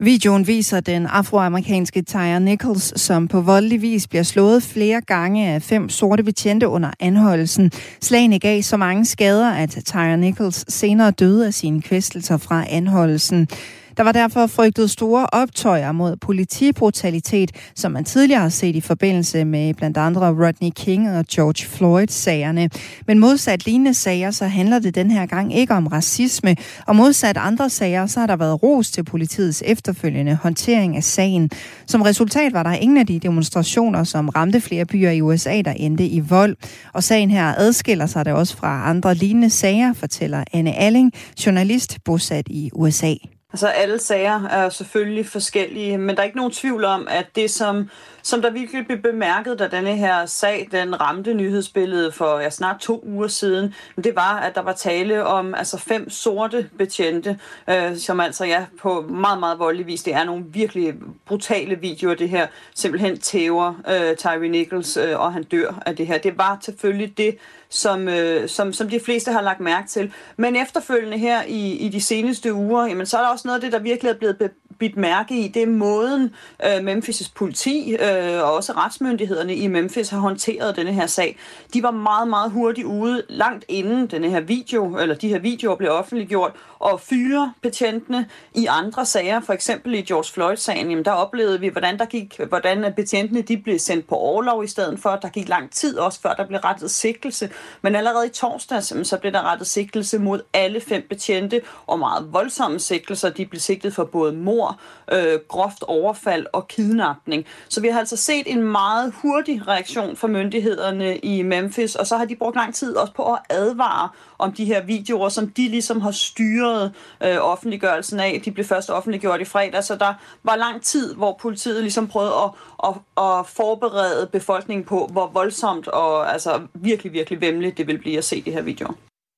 Videoen 0.00 0.46
viser 0.46 0.80
den 0.80 1.06
afroamerikanske 1.06 2.02
Tyre 2.02 2.40
Nichols, 2.40 3.00
som 3.00 3.28
på 3.28 3.40
voldelig 3.40 3.82
vis 3.82 4.08
bliver 4.08 4.22
slået 4.22 4.62
flere 4.62 5.00
gange 5.00 5.48
af 5.54 5.62
fem 5.62 5.88
sorte 5.88 6.22
betjente 6.22 6.68
under 6.68 6.90
anholdelsen. 7.00 7.72
Slagene 8.02 8.38
gav 8.38 8.62
så 8.62 8.76
mange 8.76 9.04
skader, 9.04 9.50
at 9.50 9.78
Tyre 9.86 10.16
Nichols 10.16 10.74
senere 10.74 11.10
døde 11.10 11.46
af 11.46 11.54
sine 11.54 11.82
kvæstelser 11.82 12.36
fra 12.36 12.64
anholdelsen. 12.68 13.48
Der 13.96 14.02
var 14.02 14.12
derfor 14.12 14.46
frygtet 14.46 14.90
store 14.90 15.26
optøjer 15.32 15.92
mod 15.92 16.16
politibrutalitet, 16.16 17.52
som 17.74 17.92
man 17.92 18.04
tidligere 18.04 18.40
har 18.40 18.48
set 18.48 18.76
i 18.76 18.80
forbindelse 18.80 19.44
med 19.44 19.74
blandt 19.74 19.96
andre 19.96 20.46
Rodney 20.46 20.70
King 20.70 21.10
og 21.10 21.24
George 21.30 21.66
Floyd-sagerne. 21.66 22.70
Men 23.06 23.18
modsat 23.18 23.66
lignende 23.66 23.94
sager, 23.94 24.30
så 24.30 24.46
handler 24.46 24.78
det 24.78 24.94
den 24.94 25.10
her 25.10 25.26
gang 25.26 25.54
ikke 25.54 25.74
om 25.74 25.86
racisme, 25.86 26.56
og 26.86 26.96
modsat 26.96 27.36
andre 27.36 27.70
sager, 27.70 28.06
så 28.06 28.20
har 28.20 28.26
der 28.26 28.36
været 28.36 28.62
ros 28.62 28.90
til 28.90 29.04
politiets 29.04 29.62
efterfølgende 29.66 30.34
håndtering 30.42 30.96
af 30.96 31.04
sagen. 31.04 31.50
Som 31.86 32.02
resultat 32.02 32.52
var 32.52 32.62
der 32.62 32.72
ingen 32.72 32.98
af 32.98 33.06
de 33.06 33.18
demonstrationer, 33.18 34.04
som 34.04 34.28
ramte 34.28 34.60
flere 34.60 34.84
byer 34.84 35.10
i 35.10 35.20
USA, 35.20 35.62
der 35.62 35.72
endte 35.72 36.06
i 36.06 36.20
vold. 36.20 36.56
Og 36.92 37.04
sagen 37.04 37.30
her 37.30 37.54
adskiller 37.56 38.06
sig 38.06 38.24
da 38.24 38.34
også 38.34 38.56
fra 38.56 38.90
andre 38.90 39.14
lignende 39.14 39.50
sager, 39.50 39.92
fortæller 39.92 40.44
Anne 40.52 40.74
Alling, 40.74 41.12
journalist 41.46 41.98
bosat 42.04 42.46
i 42.50 42.70
USA. 42.74 43.14
Altså 43.52 43.68
alle 43.68 43.98
sager 43.98 44.48
er 44.48 44.68
selvfølgelig 44.68 45.26
forskellige, 45.26 45.98
men 45.98 46.16
der 46.16 46.22
er 46.22 46.24
ikke 46.24 46.36
nogen 46.36 46.52
tvivl 46.52 46.84
om, 46.84 47.08
at 47.10 47.26
det 47.36 47.50
som, 47.50 47.90
som 48.26 48.42
der 48.42 48.50
virkelig 48.50 48.86
blev 48.86 48.98
bemærket, 48.98 49.58
da 49.58 49.68
denne 49.68 49.96
her 49.96 50.26
sag 50.26 50.68
den 50.72 51.00
ramte 51.00 51.34
nyhedsbilledet 51.34 52.14
for 52.14 52.38
ja, 52.38 52.50
snart 52.50 52.80
to 52.80 53.04
uger 53.06 53.28
siden, 53.28 53.74
det 54.04 54.16
var, 54.16 54.38
at 54.38 54.54
der 54.54 54.62
var 54.62 54.72
tale 54.72 55.24
om 55.24 55.54
altså 55.54 55.78
fem 55.78 56.10
sorte 56.10 56.70
betjente, 56.78 57.38
øh, 57.70 57.96
som 57.96 58.20
altså 58.20 58.44
ja, 58.44 58.66
på 58.80 59.00
meget, 59.00 59.40
meget 59.40 59.58
voldelig 59.58 59.86
vis, 59.86 60.02
det 60.02 60.14
er 60.14 60.24
nogle 60.24 60.44
virkelig 60.48 60.94
brutale 61.26 61.80
videoer, 61.80 62.14
det 62.14 62.28
her 62.28 62.46
simpelthen 62.74 63.18
tæver 63.18 63.74
øh, 63.88 64.16
Tyree 64.16 64.48
Nichols, 64.48 64.96
øh, 64.96 65.20
og 65.20 65.32
han 65.32 65.42
dør 65.42 65.82
af 65.86 65.96
det 65.96 66.06
her. 66.06 66.18
Det 66.18 66.38
var 66.38 66.58
selvfølgelig 66.62 67.18
det, 67.18 67.36
som, 67.68 68.08
øh, 68.08 68.48
som, 68.48 68.72
som 68.72 68.88
de 68.88 69.00
fleste 69.00 69.32
har 69.32 69.42
lagt 69.42 69.60
mærke 69.60 69.88
til. 69.88 70.12
Men 70.36 70.56
efterfølgende 70.56 71.18
her 71.18 71.42
i, 71.42 71.76
i 71.76 71.88
de 71.88 72.00
seneste 72.00 72.54
uger, 72.54 72.86
jamen, 72.86 73.06
så 73.06 73.16
er 73.16 73.22
der 73.22 73.28
også 73.28 73.48
noget 73.48 73.58
af 73.58 73.62
det, 73.62 73.72
der 73.72 73.78
virkelig 73.78 74.10
er 74.10 74.14
blevet 74.18 74.38
be- 74.38 74.65
bidt 74.78 74.96
mærke 74.96 75.40
i, 75.40 75.48
det 75.48 75.62
er 75.62 75.66
måden 75.66 76.34
øh, 76.64 76.76
Memphis' 76.76 77.30
politi 77.34 77.96
øh, 78.00 78.42
og 78.42 78.54
også 78.54 78.72
retsmyndighederne 78.72 79.54
i 79.54 79.66
Memphis 79.66 80.08
har 80.08 80.18
håndteret 80.18 80.76
denne 80.76 80.92
her 80.92 81.06
sag. 81.06 81.38
De 81.74 81.82
var 81.82 81.90
meget, 81.90 82.28
meget 82.28 82.50
hurtigt 82.50 82.86
ude, 82.86 83.22
langt 83.28 83.64
inden 83.68 84.06
denne 84.06 84.30
her 84.30 84.40
video, 84.40 84.98
eller 84.98 85.14
de 85.14 85.28
her 85.28 85.38
videoer 85.38 85.76
blev 85.76 85.90
offentliggjort, 85.90 86.52
og 86.78 87.00
fyre 87.00 87.52
betjentene 87.62 88.26
i 88.54 88.66
andre 88.66 89.06
sager, 89.06 89.40
for 89.40 89.52
eksempel 89.52 89.94
i 89.94 90.02
George 90.02 90.32
Floyd-sagen, 90.32 90.90
jamen 90.90 91.04
der 91.04 91.10
oplevede 91.10 91.60
vi, 91.60 91.68
hvordan 91.68 91.98
der 91.98 92.04
gik, 92.04 92.40
hvordan 92.48 92.92
betjentene 92.96 93.42
de 93.42 93.56
blev 93.56 93.78
sendt 93.78 94.08
på 94.08 94.14
overlov 94.14 94.64
i 94.64 94.66
stedet 94.66 94.98
for. 95.00 95.16
Der 95.22 95.28
gik 95.28 95.48
lang 95.48 95.70
tid 95.70 95.98
også, 95.98 96.20
før 96.20 96.32
der 96.32 96.46
blev 96.46 96.60
rettet 96.60 96.90
sigtelse. 96.90 97.50
Men 97.82 97.96
allerede 97.96 98.26
i 98.26 98.30
torsdags, 98.30 99.08
så 99.08 99.18
blev 99.20 99.32
der 99.32 99.52
rettet 99.52 99.66
sigtelse 99.66 100.18
mod 100.18 100.40
alle 100.52 100.80
fem 100.80 101.06
betjente, 101.08 101.60
og 101.86 101.98
meget 101.98 102.32
voldsomme 102.32 102.80
sigtelser. 102.80 103.30
De 103.30 103.46
blev 103.46 103.60
sigtet 103.60 103.94
for 103.94 104.04
både 104.04 104.32
mor, 104.66 104.80
øh, 105.12 105.38
groft 105.48 105.82
overfald 105.82 106.46
og 106.52 106.68
kidnapning. 106.68 107.46
Så 107.68 107.80
vi 107.80 107.88
har 107.88 107.98
altså 107.98 108.16
set 108.16 108.42
en 108.46 108.62
meget 108.62 109.12
hurtig 109.22 109.68
reaktion 109.68 110.16
fra 110.16 110.28
myndighederne 110.28 111.16
i 111.16 111.42
Memphis, 111.42 111.94
og 111.94 112.06
så 112.06 112.16
har 112.16 112.24
de 112.24 112.36
brugt 112.36 112.56
lang 112.56 112.74
tid 112.74 112.96
også 112.96 113.12
på 113.12 113.32
at 113.32 113.38
advare 113.50 114.08
om 114.38 114.52
de 114.52 114.64
her 114.64 114.82
videoer, 114.82 115.28
som 115.28 115.48
de 115.48 115.68
ligesom 115.68 116.00
har 116.00 116.10
styret 116.10 116.92
øh, 117.22 117.36
offentliggørelsen 117.40 118.20
af. 118.20 118.42
De 118.44 118.50
blev 118.50 118.64
først 118.64 118.90
offentliggjort 118.90 119.40
i 119.40 119.44
fredag, 119.44 119.84
så 119.84 119.96
der 119.96 120.14
var 120.42 120.56
lang 120.56 120.82
tid, 120.82 121.14
hvor 121.14 121.38
politiet 121.40 121.82
ligesom 121.82 122.08
prøvede 122.08 122.32
at, 122.44 122.50
at, 122.84 122.94
at 123.24 123.46
forberede 123.46 124.28
befolkningen 124.32 124.84
på, 124.84 125.08
hvor 125.12 125.26
voldsomt 125.26 125.88
og 125.88 126.32
altså 126.32 126.60
virkelig, 126.74 127.12
virkelig 127.12 127.40
vemmeligt 127.40 127.78
det 127.78 127.86
vil 127.86 127.98
blive 127.98 128.18
at 128.18 128.24
se 128.24 128.42
de 128.42 128.50
her 128.50 128.62
videoer. 128.62 128.92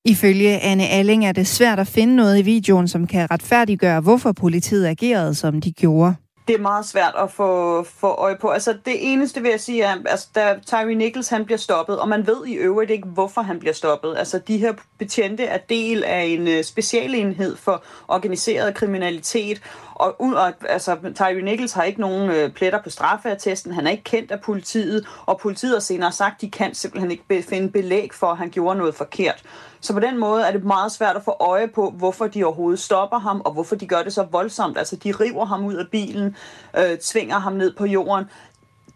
Ifølge 0.09 0.59
Anne 0.59 0.89
Alling 0.89 1.27
er 1.27 1.33
det 1.33 1.47
svært 1.47 1.79
at 1.79 1.87
finde 1.87 2.17
noget 2.17 2.39
i 2.39 2.43
videoen, 2.43 2.89
som 2.89 3.07
kan 3.07 3.31
retfærdiggøre, 3.31 4.01
hvorfor 4.01 4.33
politiet 4.33 4.87
agerede, 4.87 5.35
som 5.35 5.61
de 5.61 5.73
gjorde 5.73 6.15
det 6.49 6.57
er 6.57 6.61
meget 6.61 6.87
svært 6.87 7.15
at 7.19 7.31
få, 7.31 7.83
få 7.83 8.07
øje 8.07 8.37
på. 8.41 8.49
Altså 8.49 8.73
det 8.85 9.13
eneste 9.13 9.43
vil 9.43 9.51
jeg 9.51 9.61
sige 9.61 9.83
er, 9.83 9.97
altså 10.07 10.29
da 10.35 10.55
Tyree 10.67 10.95
Nichols 10.95 11.29
han 11.29 11.45
bliver 11.45 11.59
stoppet, 11.59 11.99
og 11.99 12.09
man 12.09 12.27
ved 12.27 12.47
i 12.47 12.55
øvrigt 12.55 12.91
ikke, 12.91 13.09
hvorfor 13.09 13.43
han 13.43 13.59
bliver 13.59 13.73
stoppet. 13.73 14.15
Altså 14.19 14.39
de 14.39 14.59
her 14.59 14.73
betjente 14.99 15.45
er 15.45 15.59
del 15.59 16.05
af 16.05 16.25
en 16.25 16.49
øh, 16.49 16.65
specialenhed 16.65 17.57
for 17.57 17.85
organiseret 18.09 18.75
kriminalitet, 18.75 19.61
og, 19.99 20.21
og 20.21 20.53
altså, 20.69 20.97
Tyree 21.15 21.43
Nichols 21.43 21.73
har 21.73 21.83
ikke 21.83 22.01
nogen 22.01 22.31
øh, 22.31 22.51
pletter 22.51 22.83
på 22.83 22.91
straffeattesten, 22.91 23.73
han 23.73 23.87
er 23.87 23.91
ikke 23.91 24.05
kendt 24.05 24.31
af 24.31 24.41
politiet, 24.41 25.07
og 25.27 25.39
politiet 25.39 25.73
har 25.73 25.81
senere 25.81 26.13
sagt, 26.13 26.41
de 26.41 26.51
kan 26.51 26.75
simpelthen 26.75 27.11
ikke 27.11 27.25
be- 27.29 27.43
finde 27.43 27.71
belæg 27.71 28.15
for, 28.15 28.27
at 28.27 28.37
han 28.39 28.51
gjorde 28.51 28.79
noget 28.79 28.95
forkert. 28.95 29.43
Så 29.81 29.93
på 29.93 30.01
den 30.01 30.19
måde 30.19 30.47
er 30.47 30.53
det 30.53 30.65
meget 30.65 30.93
svært 30.93 31.17
at 31.17 31.25
få 31.25 31.37
øje 31.41 31.69
på, 31.69 31.91
hvorfor 31.91 32.27
de 32.27 32.45
overhovedet 32.45 32.81
stopper 32.81 33.19
ham, 33.19 33.43
og 33.45 33.53
hvorfor 33.53 33.77
de 33.77 33.87
gør 33.87 34.03
det 34.03 34.13
så 34.13 34.23
voldsomt. 34.23 34.79
Altså, 34.79 34.97
de 34.97 35.13
river 35.13 35.45
ham 35.45 35.65
ud 35.65 35.75
af 35.75 35.85
bilen, 35.93 36.37
øh, 36.79 36.99
tvinger 36.99 37.39
ham 37.39 37.53
ned 37.53 37.73
på 37.75 37.87
jorden. 37.87 38.25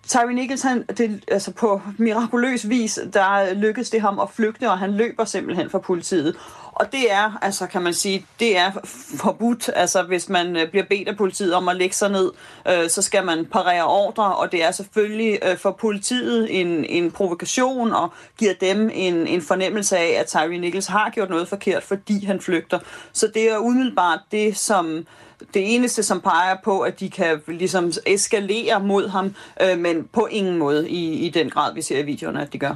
Tyree 0.09 0.35
Nichols, 0.35 0.63
han, 0.63 0.83
det, 0.83 1.25
altså 1.29 1.53
på 1.53 1.81
mirakuløs 1.99 2.69
vis, 2.69 2.99
der 3.13 3.55
lykkedes 3.55 3.91
det 3.91 4.01
ham 4.01 4.21
at 4.21 4.31
flygte, 4.31 4.71
og 4.71 4.79
han 4.79 4.93
løber 4.93 5.25
simpelthen 5.25 5.71
fra 5.71 5.79
politiet. 5.79 6.37
Og 6.73 6.93
det 6.93 7.13
er, 7.13 7.39
altså 7.43 7.67
kan 7.67 7.83
man 7.83 7.95
sige, 7.95 8.27
det 8.41 8.59
er 8.59 8.71
forbudt. 9.17 9.71
Altså 9.75 10.03
hvis 10.03 10.29
man 10.29 10.57
øh, 10.57 10.71
bliver 10.71 10.85
bedt 10.91 11.09
af 11.09 11.17
politiet 11.17 11.55
om 11.55 11.69
at 11.69 11.77
lægge 11.77 11.95
sig 11.95 12.11
ned, 12.11 12.31
øh, 12.69 12.89
så 12.89 13.03
skal 13.03 13.25
man 13.25 13.45
parere 13.45 13.85
ordre, 13.85 14.37
og 14.37 14.53
det 14.53 14.65
er 14.65 14.71
selvfølgelig 14.71 15.39
øh, 15.43 15.57
for 15.57 15.71
politiet 15.71 16.61
en, 16.61 16.85
en 16.85 17.11
provokation 17.11 17.93
og 17.93 18.13
giver 18.39 18.55
dem 18.61 18.91
en, 18.95 19.27
en 19.27 19.43
fornemmelse 19.43 19.99
af, 19.99 20.17
at 20.21 20.27
Tyree 20.27 20.59
Nichols 20.59 20.87
har 20.87 21.11
gjort 21.11 21.31
noget 21.31 21.49
forkert, 21.49 21.83
fordi 21.83 22.25
han 22.25 22.41
flygter. 22.41 22.79
Så 23.13 23.31
det 23.35 23.51
er 23.51 23.59
umiddelbart 23.59 24.21
det, 24.33 24.57
som 24.57 25.07
det 25.55 25.75
eneste, 25.75 26.03
som 26.03 26.21
peger 26.21 26.57
på, 26.65 26.81
at 26.81 27.01
de 27.01 27.11
kan 27.11 27.41
ligesom 27.49 27.93
eskalere 28.07 28.81
mod 28.81 29.09
ham, 29.09 29.35
øh, 29.63 29.79
men 29.79 30.09
på 30.13 30.29
ingen 30.31 30.59
måde 30.59 30.91
i, 30.91 31.27
i 31.27 31.29
den 31.29 31.51
grad, 31.51 31.75
vi 31.75 31.83
ser 31.83 31.99
i 31.99 32.03
videoerne, 32.03 32.43
at 32.43 32.53
de 32.53 32.59
gør. 32.59 32.75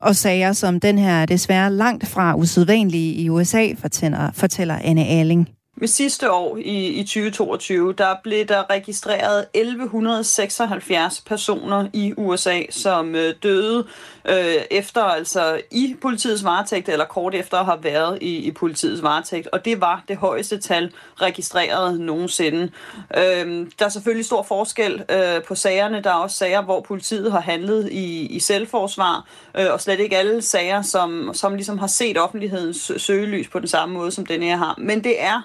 Og 0.00 0.16
sager 0.16 0.52
som 0.52 0.80
den 0.80 0.98
her 0.98 1.12
er 1.12 1.26
desværre 1.26 1.72
langt 1.72 2.06
fra 2.06 2.34
usædvanlige 2.34 3.14
i 3.14 3.30
USA, 3.30 3.68
fortæller, 3.78 4.30
fortæller 4.32 4.78
Anne 4.84 5.06
Alling. 5.06 5.48
Med 5.78 5.88
sidste 5.88 6.32
år 6.32 6.56
i, 6.56 6.86
i 6.86 7.02
2022, 7.02 7.92
der 7.92 8.14
blev 8.22 8.46
der 8.46 8.70
registreret 8.70 9.46
1176 9.54 11.20
personer 11.26 11.88
i 11.92 12.14
USA, 12.16 12.60
som 12.70 13.14
øh, 13.14 13.34
døde 13.42 13.86
øh, 14.28 14.62
efter 14.70 15.02
altså 15.02 15.60
i 15.70 15.96
politiets 16.02 16.44
varetægt, 16.44 16.88
eller 16.88 17.04
kort 17.04 17.34
efter 17.34 17.58
at 17.58 17.64
have 17.64 17.84
været 17.84 18.18
i, 18.22 18.36
i 18.36 18.50
politiets 18.50 19.02
varetægt. 19.02 19.48
Og 19.52 19.64
det 19.64 19.80
var 19.80 20.02
det 20.08 20.16
højeste 20.16 20.58
tal 20.58 20.92
registreret 21.16 22.00
nogensinde. 22.00 22.70
Øh, 23.16 23.66
der 23.78 23.84
er 23.84 23.88
selvfølgelig 23.88 24.26
stor 24.26 24.42
forskel 24.42 25.02
øh, 25.10 25.42
på 25.42 25.54
sagerne. 25.54 26.02
Der 26.02 26.10
er 26.10 26.14
også 26.14 26.36
sager, 26.36 26.62
hvor 26.62 26.80
politiet 26.80 27.32
har 27.32 27.40
handlet 27.40 27.92
i, 27.92 28.26
i 28.26 28.40
selvforsvar, 28.40 29.26
øh, 29.58 29.66
og 29.72 29.80
slet 29.80 30.00
ikke 30.00 30.16
alle 30.16 30.42
sager, 30.42 30.82
som, 30.82 31.30
som 31.34 31.54
ligesom 31.54 31.78
har 31.78 31.86
set 31.86 32.18
offentlighedens 32.18 32.92
søgelys 32.96 33.48
på 33.48 33.58
den 33.58 33.68
samme 33.68 33.94
måde, 33.94 34.10
som 34.10 34.26
den 34.26 34.42
her 34.42 34.56
har. 34.56 34.74
Men 34.78 35.04
det 35.04 35.22
er 35.22 35.42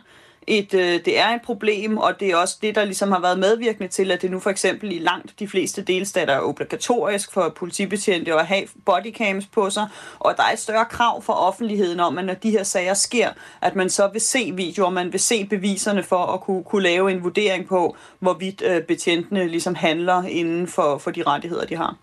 et, 0.47 0.73
øh, 0.73 0.99
det 1.05 1.19
er 1.19 1.27
et 1.27 1.41
problem, 1.41 1.97
og 1.97 2.19
det 2.19 2.27
er 2.27 2.35
også 2.35 2.57
det, 2.61 2.75
der 2.75 2.85
ligesom 2.85 3.11
har 3.11 3.19
været 3.19 3.39
medvirkende 3.39 3.87
til, 3.87 4.11
at 4.11 4.21
det 4.21 4.31
nu 4.31 4.39
for 4.39 4.49
eksempel 4.49 4.91
i 4.91 4.99
langt 4.99 5.39
de 5.39 5.47
fleste 5.47 5.81
delstater 5.81 6.33
er 6.33 6.39
obligatorisk 6.39 7.33
for 7.33 7.53
politibetjente 7.57 8.33
at 8.33 8.45
have 8.45 8.63
bodycams 8.85 9.45
på 9.45 9.69
sig, 9.69 9.87
og 10.19 10.33
der 10.37 10.43
er 10.43 10.53
et 10.53 10.59
større 10.59 10.85
krav 10.85 11.21
for 11.21 11.33
offentligheden 11.33 11.99
om, 11.99 12.17
at 12.17 12.25
når 12.25 12.33
de 12.33 12.51
her 12.51 12.63
sager 12.63 12.93
sker, 12.93 13.29
at 13.61 13.75
man 13.75 13.89
så 13.89 14.09
vil 14.13 14.21
se 14.21 14.51
videoer, 14.55 14.89
man 14.89 15.11
vil 15.11 15.19
se 15.19 15.45
beviserne 15.45 16.03
for 16.03 16.25
at 16.25 16.41
kunne, 16.41 16.63
kunne 16.63 16.83
lave 16.83 17.11
en 17.11 17.23
vurdering 17.23 17.67
på, 17.67 17.95
hvorvidt 18.19 18.61
øh, 18.65 18.81
betjentene 18.83 19.47
ligesom 19.47 19.75
handler 19.75 20.23
inden 20.23 20.67
for, 20.67 20.97
for 20.97 21.11
de 21.11 21.23
rettigheder, 21.23 21.65
de 21.65 21.75
har. 21.75 21.97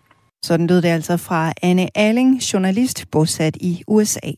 Sådan 0.45 0.67
lød 0.67 0.83
det 0.83 0.89
altså 0.89 1.17
fra 1.17 1.53
Anne 1.63 1.89
Alling, 1.95 2.37
journalist 2.41 3.11
bosat 3.11 3.57
i 3.61 3.83
USA. 3.87 4.31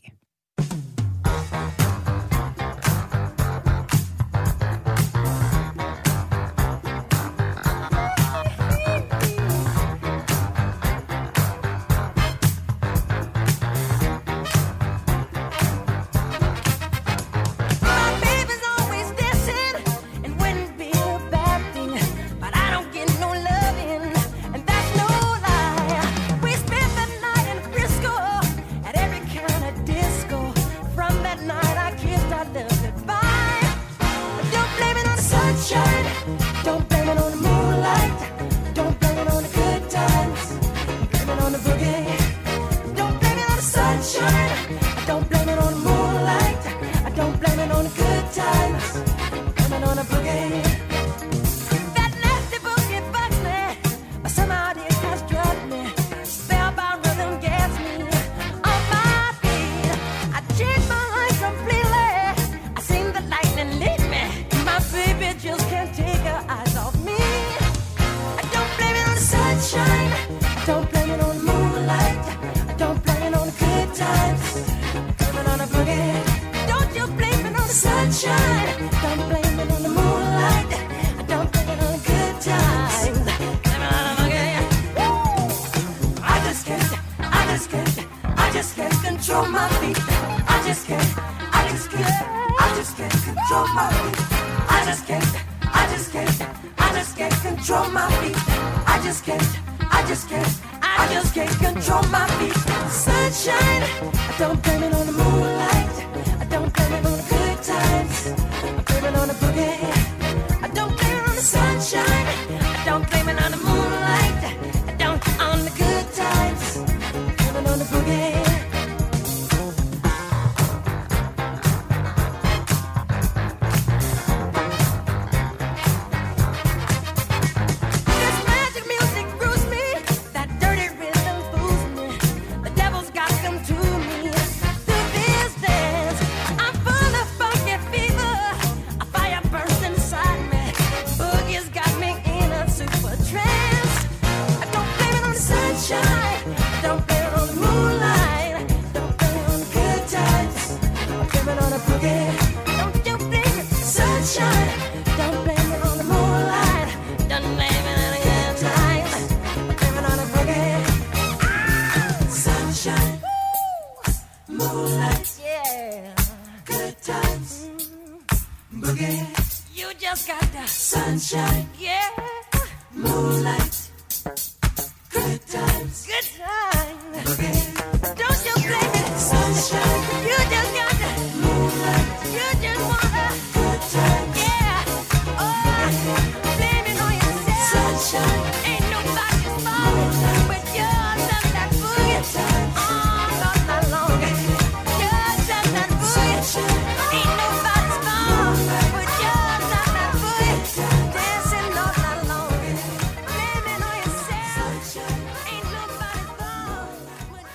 Sunshine, 171.19 171.67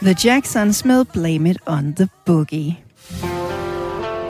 The 0.06 0.28
Jacksons 0.28 0.84
med 0.84 1.04
Blame 1.04 1.50
It 1.50 1.58
on 1.66 1.94
the 1.94 2.08
Boogie. 2.26 2.76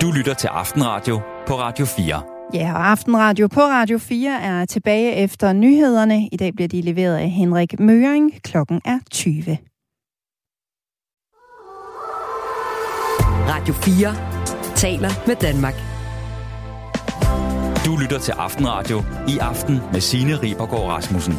Du 0.00 0.10
lytter 0.10 0.34
til 0.34 0.46
Aftenradio 0.46 1.20
på 1.46 1.54
Radio 1.58 1.86
4. 1.86 2.22
Ja, 2.54 2.72
og 2.74 2.90
Aftenradio 2.90 3.48
på 3.48 3.60
Radio 3.60 3.98
4 3.98 4.42
er 4.42 4.64
tilbage 4.64 5.14
efter 5.14 5.52
nyhederne. 5.52 6.28
I 6.32 6.36
dag 6.36 6.54
bliver 6.54 6.68
de 6.68 6.80
leveret 6.80 7.16
af 7.16 7.30
Henrik 7.30 7.80
Møring. 7.80 8.42
Klokken 8.42 8.80
er 8.84 8.98
20. 9.10 9.58
Radio 13.48 13.74
4 13.74 14.74
taler 14.74 15.10
med 15.26 15.36
Danmark. 15.36 15.74
Du 17.86 17.96
lytter 18.02 18.18
til 18.18 18.32
Aftenradio 18.32 19.02
i 19.28 19.38
aften 19.38 19.80
med 19.92 20.00
Signe 20.00 20.42
Ribergaard 20.42 20.88
Rasmussen. 20.88 21.34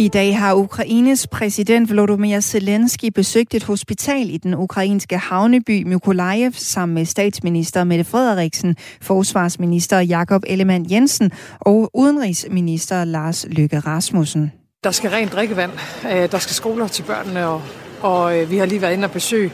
I 0.00 0.08
dag 0.08 0.38
har 0.38 0.54
Ukraines 0.54 1.26
præsident 1.26 1.90
Volodymyr 1.90 2.40
Zelensky 2.40 3.04
besøgt 3.14 3.54
et 3.54 3.64
hospital 3.64 4.30
i 4.30 4.36
den 4.36 4.54
ukrainske 4.54 5.18
havneby 5.18 5.82
Mykolaiv 5.86 6.52
sammen 6.52 6.94
med 6.94 7.04
statsminister 7.04 7.84
Mette 7.84 8.04
Frederiksen, 8.04 8.76
forsvarsminister 9.00 10.00
Jakob 10.00 10.42
Ellemann 10.46 10.90
Jensen 10.90 11.30
og 11.60 11.90
udenrigsminister 11.94 13.04
Lars 13.04 13.46
Løkke 13.48 13.78
Rasmussen. 13.78 14.52
Der 14.84 14.90
skal 14.90 15.10
rent 15.10 15.32
drikkevand, 15.32 15.72
øh, 16.12 16.30
der 16.32 16.38
skal 16.38 16.54
skoler 16.54 16.88
til 16.88 17.02
børnene, 17.02 17.46
og, 17.46 17.62
og 18.00 18.38
øh, 18.38 18.50
vi 18.50 18.58
har 18.58 18.66
lige 18.66 18.82
været 18.82 18.92
inde 18.92 19.04
og 19.04 19.10
besøge 19.10 19.52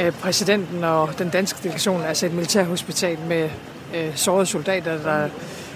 øh, 0.00 0.12
præsidenten 0.12 0.84
og 0.84 1.18
den 1.18 1.28
danske 1.28 1.58
delegation, 1.62 2.02
altså 2.02 2.26
et 2.26 2.34
militærhospital 2.34 3.18
med 3.28 3.48
sårede 4.14 4.46
soldater, 4.46 5.02
der 5.02 5.28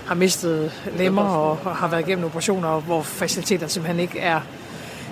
har 0.06 0.14
mistet 0.14 0.72
lemmer 0.96 1.22
og 1.22 1.76
har 1.76 1.88
været 1.88 2.08
igennem 2.08 2.24
operationer, 2.24 2.80
hvor 2.80 3.02
faciliteterne 3.02 3.70
simpelthen 3.70 4.00
ikke 4.00 4.18
er, 4.18 4.40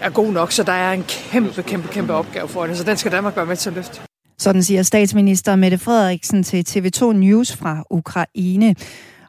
er 0.02 0.10
gode 0.10 0.32
nok. 0.32 0.52
Så 0.52 0.62
der 0.62 0.72
er 0.72 0.92
en 0.92 1.04
kæmpe, 1.08 1.62
kæmpe, 1.62 1.88
kæmpe 1.88 2.12
opgave 2.12 2.48
for 2.48 2.66
det, 2.66 2.78
så 2.78 2.84
den 2.84 2.96
skal 2.96 3.12
Danmark 3.12 3.36
være 3.36 3.46
med 3.46 3.56
til 3.56 3.70
at 3.70 3.76
løfte. 3.76 4.00
Sådan 4.38 4.62
siger 4.62 4.82
statsminister 4.82 5.56
Mette 5.56 5.78
Frederiksen 5.78 6.42
til 6.42 6.64
TV2 6.68 7.12
News 7.12 7.56
fra 7.56 7.84
Ukraine. 7.90 8.74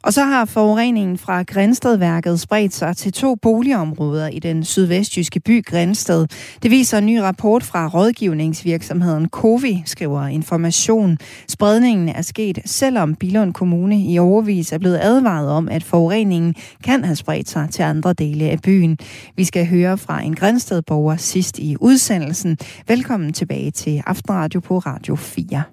Og 0.03 0.13
så 0.13 0.23
har 0.23 0.45
forureningen 0.45 1.17
fra 1.17 1.43
Grænstedværket 1.43 2.39
spredt 2.39 2.73
sig 2.73 2.97
til 2.97 3.13
to 3.13 3.35
boligområder 3.35 4.27
i 4.27 4.39
den 4.39 4.63
sydvestjyske 4.63 5.39
by 5.39 5.65
Grænsted. 5.65 6.27
Det 6.63 6.71
viser 6.71 6.97
en 6.97 7.05
ny 7.05 7.17
rapport 7.17 7.63
fra 7.63 7.87
rådgivningsvirksomheden 7.87 9.29
Covi, 9.29 9.83
skriver 9.85 10.27
Information. 10.27 11.17
Spredningen 11.47 12.09
er 12.09 12.21
sket, 12.21 12.59
selvom 12.65 13.15
Bilund 13.15 13.53
Kommune 13.53 14.03
i 14.03 14.19
overvis 14.19 14.73
er 14.73 14.77
blevet 14.77 14.99
advaret 15.01 15.49
om, 15.49 15.69
at 15.69 15.83
forureningen 15.83 16.55
kan 16.83 17.03
have 17.03 17.15
spredt 17.15 17.49
sig 17.49 17.67
til 17.71 17.83
andre 17.83 18.13
dele 18.13 18.49
af 18.49 18.59
byen. 18.63 18.97
Vi 19.35 19.43
skal 19.43 19.67
høre 19.67 19.97
fra 19.97 20.21
en 20.21 20.35
Grænstedborger 20.35 21.17
sidst 21.17 21.59
i 21.59 21.75
udsendelsen. 21.79 22.57
Velkommen 22.87 23.33
tilbage 23.33 23.71
til 23.71 24.03
Aftenradio 24.05 24.59
på 24.59 24.77
Radio 24.77 25.15
4. 25.15 25.72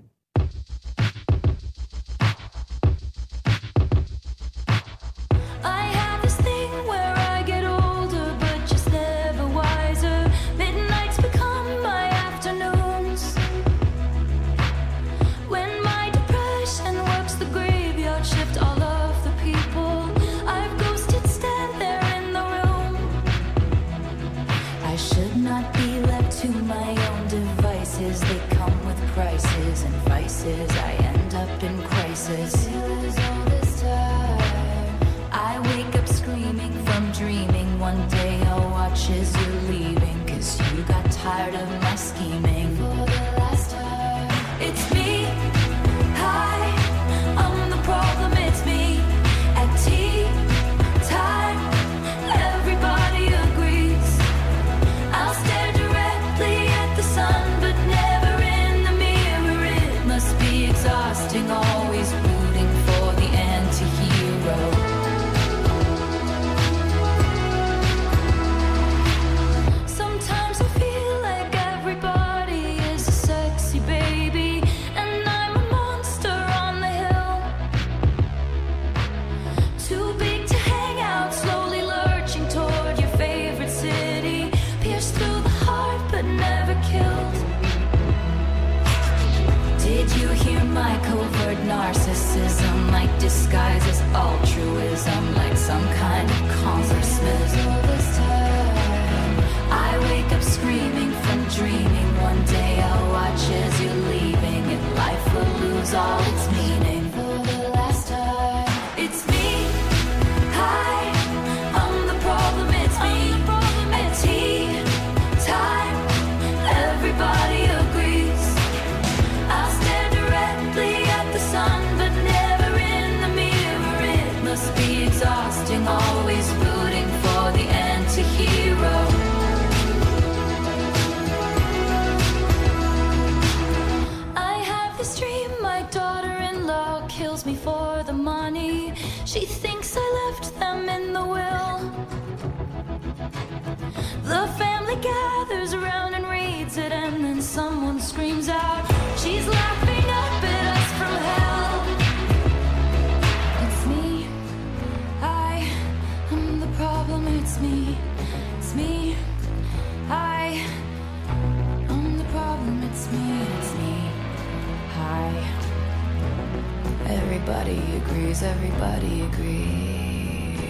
Everybody 167.51 167.97
agrees. 167.97 168.43
Everybody 168.45 169.23
agrees. 169.23 170.61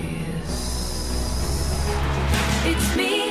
It's 2.64 2.96
me. 2.96 3.29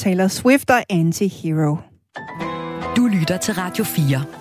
Taylor 0.00 0.28
Swift 0.28 0.70
og 0.70 0.82
Anti-Hero. 0.92 1.76
Du 2.96 3.06
lytter 3.06 3.36
til 3.36 3.54
Radio 3.54 3.84
4. 3.84 4.39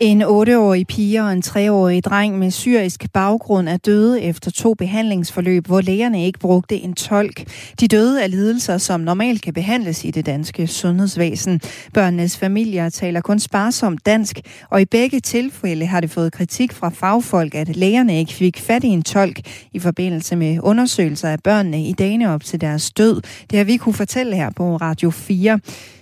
En 0.00 0.22
8-årig 0.22 0.86
pige 0.86 1.22
og 1.22 1.32
en 1.32 1.42
3-årig 1.46 2.04
dreng 2.04 2.38
med 2.38 2.50
syrisk 2.50 3.12
baggrund 3.12 3.68
er 3.68 3.76
døde 3.76 4.22
efter 4.22 4.50
to 4.50 4.74
behandlingsforløb, 4.74 5.66
hvor 5.66 5.80
lægerne 5.80 6.26
ikke 6.26 6.38
brugte 6.38 6.76
en 6.76 6.94
tolk. 6.94 7.44
De 7.80 7.88
døde 7.88 8.22
af 8.22 8.30
lidelser, 8.30 8.78
som 8.78 9.00
normalt 9.00 9.42
kan 9.42 9.54
behandles 9.54 10.04
i 10.04 10.10
det 10.10 10.26
danske 10.26 10.66
sundhedsvæsen. 10.66 11.60
Børnenes 11.94 12.36
familier 12.36 12.88
taler 12.88 13.20
kun 13.20 13.38
sparsomt 13.38 14.06
dansk, 14.06 14.40
og 14.70 14.80
i 14.80 14.84
begge 14.84 15.20
tilfælde 15.20 15.86
har 15.86 16.00
det 16.00 16.10
fået 16.10 16.32
kritik 16.32 16.72
fra 16.72 16.88
fagfolk, 16.88 17.54
at 17.54 17.76
lægerne 17.76 18.18
ikke 18.18 18.32
fik 18.32 18.60
fat 18.60 18.84
i 18.84 18.88
en 18.88 19.02
tolk 19.02 19.40
i 19.72 19.78
forbindelse 19.78 20.36
med 20.36 20.58
undersøgelser 20.62 21.28
af 21.28 21.40
børnene 21.44 21.84
i 21.84 21.92
dagene 21.92 22.34
op 22.34 22.44
til 22.44 22.60
deres 22.60 22.90
død. 22.90 23.20
Det 23.50 23.58
har 23.58 23.64
vi 23.64 23.76
kunne 23.76 23.94
fortælle 23.94 24.36
her 24.36 24.50
på 24.56 24.76
Radio 24.76 25.10
4. 25.10 25.60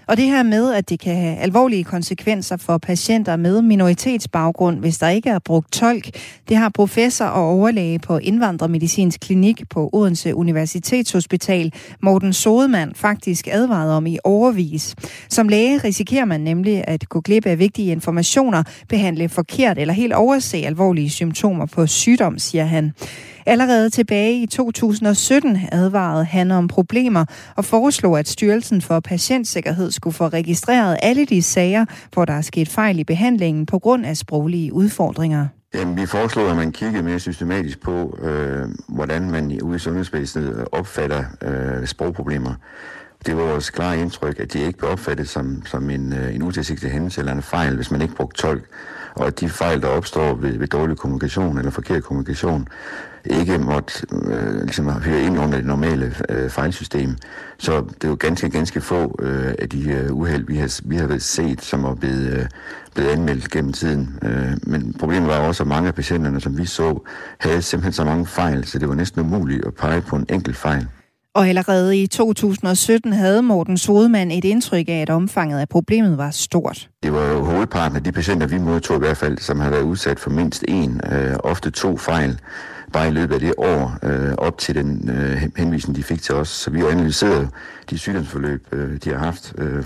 Og 0.09 0.17
det 0.17 0.25
her 0.25 0.43
med, 0.43 0.73
at 0.73 0.89
det 0.89 1.01
kan 1.01 1.17
have 1.17 1.37
alvorlige 1.37 1.85
konsekvenser 1.85 2.57
for 2.57 2.79
patienter 2.79 3.37
med 3.37 3.63
minoritetsbaggrund, 3.63 4.79
hvis 4.79 4.99
der 4.99 5.09
ikke 5.09 5.31
er 5.31 5.39
brugt 5.39 5.73
tolk, 5.73 6.11
det 6.49 6.57
har 6.57 6.69
professor 6.69 7.25
og 7.25 7.45
overlæge 7.45 7.99
på 7.99 8.19
Indvandrermedicinsk 8.19 9.21
Klinik 9.21 9.69
på 9.71 9.91
Odense 9.93 10.35
Universitetshospital, 10.35 11.73
Morten 12.03 12.33
Sodemann, 12.33 12.95
faktisk 12.95 13.49
advaret 13.51 13.93
om 13.93 14.07
i 14.07 14.19
overvis. 14.25 14.95
Som 15.29 15.49
læge 15.49 15.79
risikerer 15.79 16.25
man 16.25 16.41
nemlig 16.41 16.85
at 16.87 17.09
gå 17.09 17.21
glip 17.21 17.47
af 17.47 17.59
vigtige 17.59 17.93
informationer, 17.93 18.63
behandle 18.89 19.29
forkert 19.29 19.79
eller 19.79 19.95
helt 19.95 20.13
overse 20.13 20.57
alvorlige 20.57 21.11
symptomer 21.11 21.67
på 21.67 21.87
sygdom, 21.87 22.39
siger 22.39 22.65
han. 22.65 22.93
Allerede 23.49 23.91
tilbage 23.91 24.43
i 24.43 24.47
2017 24.47 25.59
advarede 25.73 26.25
han 26.25 26.51
om 26.51 26.69
problemer 26.69 27.25
og 27.57 27.65
foreslog, 27.65 28.19
at 28.19 28.29
Styrelsen 28.29 28.83
for 28.83 29.01
Patientsikkerhed 29.01 29.91
skulle 29.91 30.15
få 30.15 30.29
registreret 30.29 30.99
alle 31.03 31.25
de 31.25 31.43
sager, 31.43 31.85
hvor 32.13 32.25
der 32.25 32.33
er 32.33 32.41
sket 32.41 32.69
fejl 32.69 32.99
i 32.99 33.05
behandlingen 33.05 33.67
på 33.67 33.79
grund 33.79 34.07
af 34.07 34.17
sproglige 34.17 34.73
udfordringer. 34.73 35.47
Jamen, 35.75 35.97
vi 35.97 36.07
foreslår, 36.07 36.51
at 36.51 36.57
man 36.57 36.73
kigger 36.73 37.03
mere 37.03 37.19
systematisk 37.19 37.83
på, 37.83 38.19
øh, 38.23 38.69
hvordan 38.89 39.31
man 39.31 39.63
ude 39.63 39.77
i 39.77 39.79
sundhedsvæsenet 39.79 40.65
opfatter 40.73 41.25
øh, 41.43 41.87
sprogproblemer. 41.87 42.55
Det 43.27 43.37
var 43.37 43.43
vores 43.43 43.71
klare 43.71 44.01
indtryk, 44.01 44.41
at 44.41 44.53
de 44.53 44.59
ikke 44.59 44.79
blev 44.79 44.91
opfattet 44.91 45.29
som, 45.29 45.63
som 45.67 45.91
en, 45.91 46.13
øh, 46.13 46.35
en 46.35 46.43
utilsigtet 46.43 46.91
hændelse 46.91 47.21
eller 47.21 47.33
en 47.33 47.43
fejl, 47.43 47.77
hvis 47.77 47.91
man 47.91 48.03
ikke 48.03 48.15
brugte 48.15 48.43
tolk. 48.43 48.65
Og 49.15 49.27
at 49.27 49.41
de 49.41 49.49
fejl, 49.49 49.83
der 49.83 49.89
opstår 49.89 50.35
ved, 50.35 50.59
ved 50.59 50.69
dårlig 50.69 50.97
kommunikation 50.97 51.59
eller 51.59 51.71
forkert 51.71 52.03
kommunikation, 52.03 52.69
ikke 53.25 53.59
måtte 53.59 54.07
øh, 54.13 54.63
ligesom 54.63 54.89
høre 54.89 55.21
ind 55.21 55.39
under 55.39 55.59
det 55.59 55.67
normale 55.67 56.15
øh, 56.29 56.51
fejlsystem. 56.51 57.17
Så 57.59 57.81
det 57.81 58.05
er 58.05 58.09
jo 58.09 58.17
ganske, 58.21 58.51
ganske 58.51 58.81
få 58.81 59.17
øh, 59.23 59.55
af 59.59 59.69
de 59.69 59.91
øh, 59.91 60.17
uheld, 60.17 60.47
vi 60.47 60.57
har, 60.57 60.81
vi 60.85 60.97
har 60.97 61.19
set, 61.19 61.63
som 61.63 61.85
er 61.85 61.95
blevet, 61.95 62.33
øh, 62.33 62.47
blevet 62.95 63.11
anmeldt 63.11 63.51
gennem 63.51 63.73
tiden. 63.73 64.19
Øh, 64.23 64.53
men 64.63 64.95
problemet 64.99 65.29
var 65.29 65.39
også, 65.39 65.63
at 65.63 65.67
mange 65.67 65.89
af 65.89 65.95
patienterne, 65.95 66.41
som 66.41 66.59
vi 66.59 66.67
så, 66.67 67.09
havde 67.39 67.63
simpelthen 67.63 67.93
så 67.93 68.05
mange 68.05 68.27
fejl, 68.27 68.65
så 68.65 68.79
det 68.79 68.89
var 68.89 68.95
næsten 68.95 69.21
umuligt 69.21 69.65
at 69.65 69.75
pege 69.75 70.01
på 70.01 70.17
en 70.17 70.27
enkelt 70.31 70.57
fejl. 70.57 70.89
Og 71.35 71.49
allerede 71.49 71.97
i 72.03 72.07
2017 72.07 73.13
havde 73.13 73.43
Morten 73.43 73.79
Sodemann 73.79 74.31
et 74.31 74.45
indtryk 74.45 74.89
af, 74.89 75.03
at 75.03 75.11
omfanget 75.11 75.61
af 75.61 75.69
problemet 75.69 76.19
var 76.19 76.31
stort. 76.31 76.89
Det 77.03 77.13
var 77.13 77.27
jo 77.29 77.45
hovedparten 77.45 77.97
af 77.97 78.05
de 78.05 78.13
patienter, 78.13 78.47
vi 78.47 78.59
modtog 78.59 78.97
i 78.97 78.99
hvert 78.99 79.17
fald, 79.17 79.39
som 79.39 79.61
har 79.61 79.71
været 79.71 79.83
udsat 79.83 80.19
for 80.19 80.31
mindst 80.31 80.65
en, 80.69 81.01
øh, 81.13 81.37
ofte 81.45 81.71
to 81.71 81.97
fejl, 81.97 82.39
bare 82.93 83.09
i 83.09 83.11
løbet 83.11 83.35
af 83.35 83.41
det 83.41 83.55
år, 83.59 83.99
øh, 84.03 84.35
op 84.39 84.59
til 84.59 84.75
den 84.75 85.11
øh, 85.11 85.43
henvisning, 85.57 85.97
de 85.97 86.03
fik 86.03 86.23
til 86.23 86.35
os. 86.35 86.49
Så 86.49 86.71
vi 86.71 86.81
har 86.81 86.89
analyseret 86.89 87.49
de 87.91 87.99
sygdomsforløb, 87.99 88.67
øh, 88.73 88.97
de 89.05 89.11
har 89.11 89.19
haft, 89.19 89.55
øh, 89.59 89.85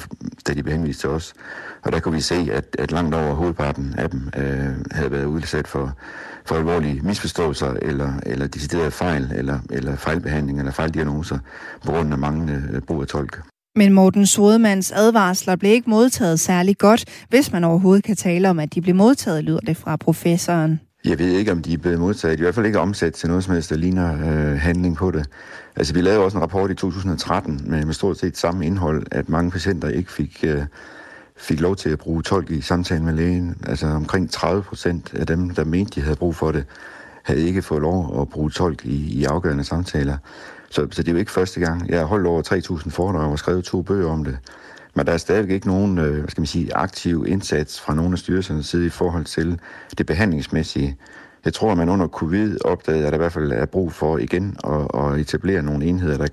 da 0.48 0.55
de 0.55 0.62
blev 0.62 0.76
henvist 0.76 1.00
til 1.00 1.09
os. 1.09 1.34
Og 1.82 1.92
der 1.92 2.00
kunne 2.00 2.14
vi 2.14 2.20
se, 2.20 2.48
at, 2.53 2.76
at 2.78 2.92
langt 2.92 3.14
over 3.14 3.34
hovedparten 3.34 3.94
af 3.98 4.11
dem 4.11 4.30
øh, 4.36 4.68
havde 4.90 5.11
været 5.11 5.24
udsat 5.24 5.68
for, 5.68 5.96
for 6.46 6.55
alvorlige 6.55 7.00
misforståelser, 7.03 7.74
eller, 7.82 8.12
eller 8.26 8.46
deciderede 8.46 8.90
fejl, 8.90 9.32
eller, 9.34 9.59
eller 9.70 9.96
fejlbehandling, 9.96 10.59
eller 10.59 10.72
fejldiagnoser, 10.72 11.38
på 11.84 11.92
grund 11.92 12.12
af 12.12 12.18
manglende 12.18 12.68
øh, 12.72 12.80
brug 12.80 13.00
af 13.03 13.07
tolk. 13.07 13.42
Men 13.76 13.92
Morten 13.92 14.26
Sodemands 14.26 14.92
advarsler 14.92 15.57
blev 15.57 15.72
ikke 15.72 15.90
modtaget 15.90 16.40
særlig 16.40 16.78
godt, 16.78 17.05
hvis 17.28 17.53
man 17.53 17.64
overhovedet 17.64 18.05
kan 18.05 18.16
tale 18.16 18.50
om, 18.50 18.59
at 18.59 18.74
de 18.74 18.80
blev 18.80 18.94
modtaget, 18.94 19.44
lyder 19.44 19.61
det 19.61 19.76
fra 19.76 19.96
professoren. 19.96 20.80
Jeg 21.05 21.18
ved 21.18 21.30
ikke, 21.30 21.53
om 21.53 21.62
de 21.62 21.74
er 21.74 21.78
blevet 21.78 22.00
modtaget. 22.00 22.38
I 22.38 22.42
hvert 22.42 22.55
fald 22.55 22.66
ikke 22.66 22.80
omsat 22.80 23.12
til 23.12 23.28
noget 23.28 23.44
som 23.44 23.55
helst, 23.55 23.70
der 23.70 23.76
ligner 23.76 24.14
øh, 24.14 24.59
handling 24.59 24.96
på 24.96 25.11
det. 25.11 25.26
Altså, 25.76 25.94
vi 25.94 26.00
lavede 26.00 26.24
også 26.24 26.38
en 26.38 26.42
rapport 26.42 26.70
i 26.70 26.74
2013 26.74 27.61
med, 27.66 27.84
med 27.84 27.94
stort 27.94 28.18
set 28.18 28.36
samme 28.36 28.66
indhold, 28.66 29.07
at 29.11 29.28
mange 29.28 29.50
patienter 29.50 29.88
ikke 29.88 30.12
fik, 30.12 30.44
øh, 30.46 30.62
fik 31.36 31.61
lov 31.61 31.76
til 31.76 31.90
at 31.90 31.98
bruge 31.98 32.22
tolk 32.22 32.50
i 32.50 32.61
samtalen 32.61 33.05
med 33.05 33.12
lægen. 33.14 33.57
Altså 33.66 33.86
omkring 33.86 34.30
30 34.30 34.62
procent 34.62 35.14
af 35.14 35.26
dem, 35.26 35.50
der 35.50 35.64
mente, 35.64 36.00
de 36.00 36.05
havde 36.05 36.16
brug 36.16 36.34
for 36.34 36.53
det, 36.53 36.64
havde 37.22 37.40
ikke 37.40 37.62
fået 37.62 37.82
lov 37.82 38.20
at 38.20 38.28
bruge 38.28 38.50
tolk 38.50 38.84
i, 38.84 39.20
i 39.20 39.24
afgørende 39.24 39.64
samtaler. 39.64 40.16
Så, 40.70 40.86
så 40.90 41.03
det 41.03 41.09
er 41.09 41.12
jo 41.12 41.18
ikke 41.18 41.32
første 41.32 41.61
gang. 41.61 41.88
Jeg 41.88 41.98
har 41.98 42.07
holdt 42.07 42.26
over 42.26 42.42
3.000 42.82 42.90
foredrag 42.90 43.30
og 43.30 43.38
skrevet 43.38 43.64
to 43.64 43.82
bøger 43.82 44.11
om 44.11 44.24
det. 44.24 44.38
Men 44.95 45.07
der 45.07 45.12
er 45.12 45.16
stadigvæk 45.16 45.51
ikke 45.55 45.66
nogen 45.66 45.99
øh, 45.99 46.18
hvad 46.18 46.28
skal 46.28 46.40
man 46.40 46.47
sige, 46.47 46.74
aktiv 46.76 47.24
indsats 47.28 47.80
fra 47.80 47.95
nogle 47.95 48.12
af 48.12 48.18
styrelsernes 48.18 48.66
side 48.66 48.86
i 48.86 48.90
forhold 48.90 49.24
til 49.24 49.61
det 49.99 50.07
behandlingsmæssige. 50.07 50.97
Jeg 51.45 51.53
tror, 51.53 51.72
at 51.72 51.78
man 51.78 51.88
under 51.88 52.09
covid 52.09 52.64
opdagede, 52.64 53.07
at 53.07 53.12
der 53.12 53.16
i 53.16 53.22
hvert 53.22 53.32
fald 53.32 53.53
er 53.53 53.66
brug 53.66 53.93
for 53.93 54.18
igen 54.18 54.57
at, 54.64 55.03
at 55.03 55.20
etablere 55.20 55.62
nogle 55.62 55.84
enheder, 55.84 56.16
der, 56.16 56.26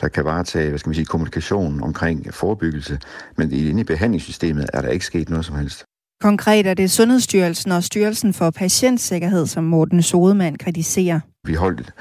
der 0.00 0.08
kan 0.08 0.24
varetage 0.24 0.68
hvad 0.68 0.78
skal 0.78 0.88
man 0.88 0.94
sige, 0.94 1.04
kommunikation 1.04 1.82
omkring 1.82 2.34
forebyggelse. 2.34 2.98
Men 3.36 3.52
inde 3.52 3.80
i 3.80 3.84
behandlingssystemet 3.84 4.66
er 4.72 4.80
der 4.82 4.88
ikke 4.88 5.06
sket 5.06 5.30
noget 5.30 5.44
som 5.44 5.56
helst. 5.56 5.84
Konkret 6.22 6.66
er 6.66 6.74
det 6.74 6.90
Sundhedsstyrelsen 6.90 7.72
og 7.72 7.84
Styrelsen 7.84 8.34
for 8.34 8.50
Patientsikkerhed, 8.50 9.46
som 9.46 9.64
Morten 9.64 10.02
Sodemann 10.02 10.58
kritiserer. 10.58 11.20
Vi 11.46 11.54
holdt, 11.54 11.92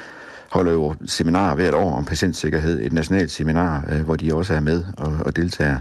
holder 0.51 0.71
jo 0.71 0.95
seminarer 1.05 1.55
hvert 1.55 1.73
år 1.73 1.95
om 1.95 2.05
patientsikkerhed, 2.05 2.81
et 2.81 2.93
nationalt 2.93 3.31
seminar, 3.31 3.85
øh, 3.91 4.01
hvor 4.01 4.15
de 4.15 4.35
også 4.35 4.53
er 4.53 4.59
med 4.59 4.83
og, 4.97 5.13
og 5.25 5.35
deltager. 5.35 5.79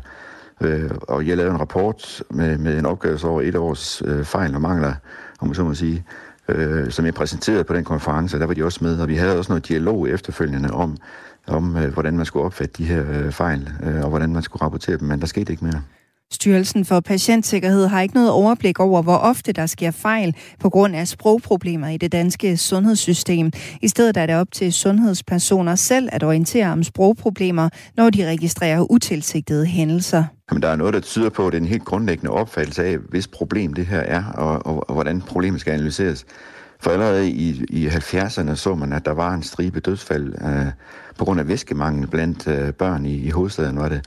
Øh, 0.61 0.91
og 1.03 1.27
jeg 1.27 1.37
lavede 1.37 1.55
en 1.55 1.61
rapport 1.61 2.23
med, 2.31 2.59
med 2.59 2.79
en 2.79 2.87
opgørelse 2.87 3.27
over 3.27 3.43
et 3.43 3.57
års 3.57 4.03
øh, 4.05 4.25
fejl 4.25 4.55
og 4.55 4.61
mangler, 4.61 4.95
om 5.41 5.49
man 5.49 5.55
så 5.55 5.65
må 5.65 5.75
sige, 5.75 6.05
øh, 6.49 6.91
som 6.91 7.05
jeg 7.05 7.15
præsenterede 7.15 7.65
på 7.65 7.75
den 7.75 7.85
konference, 7.85 8.39
der 8.39 8.47
var 8.47 8.55
de 8.55 8.65
også 8.65 8.79
med, 8.83 9.01
og 9.01 9.09
vi 9.09 9.15
havde 9.15 9.39
også 9.39 9.53
noget 9.53 9.69
dialog 9.69 10.09
efterfølgende 10.09 10.71
om, 10.71 10.97
om 11.47 11.77
øh, 11.77 11.93
hvordan 11.93 12.17
man 12.17 12.27
skulle 12.27 12.47
opfatte 12.47 12.75
de 12.79 12.85
her 12.85 13.05
øh, 13.11 13.33
fejl, 13.33 13.69
øh, 13.83 14.03
og 14.03 14.09
hvordan 14.09 14.33
man 14.33 14.43
skulle 14.43 14.63
rapportere 14.63 14.97
dem, 14.97 15.09
men 15.09 15.21
der 15.21 15.27
skete 15.27 15.53
ikke 15.53 15.65
mere. 15.65 15.83
Styrelsen 16.33 16.85
for 16.85 17.01
Patientsikkerhed 17.01 17.87
har 17.87 18.01
ikke 18.01 18.15
noget 18.15 18.31
overblik 18.31 18.81
over, 18.81 19.03
hvor 19.03 19.17
ofte 19.17 19.53
der 19.53 19.67
sker 19.67 19.91
fejl 19.91 20.37
på 20.61 20.71
grund 20.71 20.97
af 20.97 21.09
sprogproblemer 21.09 21.89
i 21.89 21.97
det 21.97 22.13
danske 22.13 22.57
sundhedssystem. 22.57 23.53
I 23.83 23.89
stedet 23.89 24.17
er 24.17 24.27
det 24.27 24.37
op 24.37 24.53
til 24.53 24.73
sundhedspersoner 24.73 25.75
selv 25.75 26.09
at 26.13 26.23
orientere 26.23 26.73
om 26.73 26.83
sprogproblemer, 26.83 27.69
når 27.97 28.11
de 28.11 28.27
registrerer 28.29 28.91
utilsigtede 28.91 29.67
hændelser. 29.67 30.25
Jamen, 30.51 30.63
der 30.63 30.69
er 30.69 30.77
noget, 30.77 30.95
der 30.95 31.01
tyder 31.01 31.31
på, 31.31 31.47
at 31.47 31.53
det 31.53 31.59
er 31.59 31.63
en 31.63 31.69
helt 31.69 31.85
grundlæggende 31.85 32.31
opfattelse 32.31 32.85
af, 32.85 32.97
hvis 32.97 33.29
problem 33.29 33.73
det 33.73 33.87
her 33.87 34.01
er, 34.01 34.25
og, 34.25 34.67
og, 34.67 34.89
og 34.89 34.95
hvordan 34.95 35.21
problemet 35.21 35.61
skal 35.61 35.73
analyseres. 35.73 36.27
For 36.81 36.91
allerede 36.91 37.31
i, 37.31 37.65
i 37.69 37.87
70'erne 37.87 38.55
så 38.55 38.75
man, 38.75 38.93
at 38.93 39.05
der 39.05 39.13
var 39.13 39.35
en 39.35 39.43
stribe 39.43 39.81
dødsfald 39.81 40.35
øh, 40.45 40.67
på 41.19 41.25
grund 41.25 41.41
af 41.41 41.49
væskemangel 41.49 42.07
blandt 42.07 42.49
øh, 42.49 42.73
børn 42.73 43.07
i, 43.07 43.15
i 43.15 43.31
hovedstaden, 43.31 43.79
var 43.79 43.89
det 43.89 44.07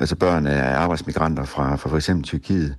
altså 0.00 0.16
børn 0.16 0.46
af 0.46 0.78
arbejdsmigranter 0.78 1.44
fra, 1.44 1.76
fra 1.76 1.90
for 1.90 1.96
eksempel 1.96 2.24
Tyrkiet. 2.24 2.74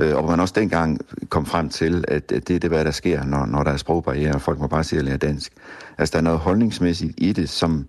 Øh, 0.00 0.16
og 0.16 0.30
man 0.30 0.40
også 0.40 0.54
dengang 0.56 1.00
kom 1.28 1.46
frem 1.46 1.68
til, 1.68 2.04
at 2.08 2.30
det 2.30 2.50
er 2.50 2.58
det, 2.58 2.70
hvad 2.70 2.84
der 2.84 2.90
sker, 2.90 3.24
når, 3.24 3.46
når 3.46 3.62
der 3.62 3.70
er 3.70 3.76
sprogbarriere, 3.76 4.34
og 4.34 4.40
folk 4.40 4.58
må 4.58 4.66
bare 4.66 4.84
sige 4.84 4.98
at 4.98 5.04
lære 5.04 5.16
dansk. 5.16 5.52
Altså, 5.98 6.12
der 6.12 6.18
er 6.18 6.22
noget 6.22 6.38
holdningsmæssigt 6.38 7.14
i 7.18 7.32
det, 7.32 7.48
som, 7.48 7.88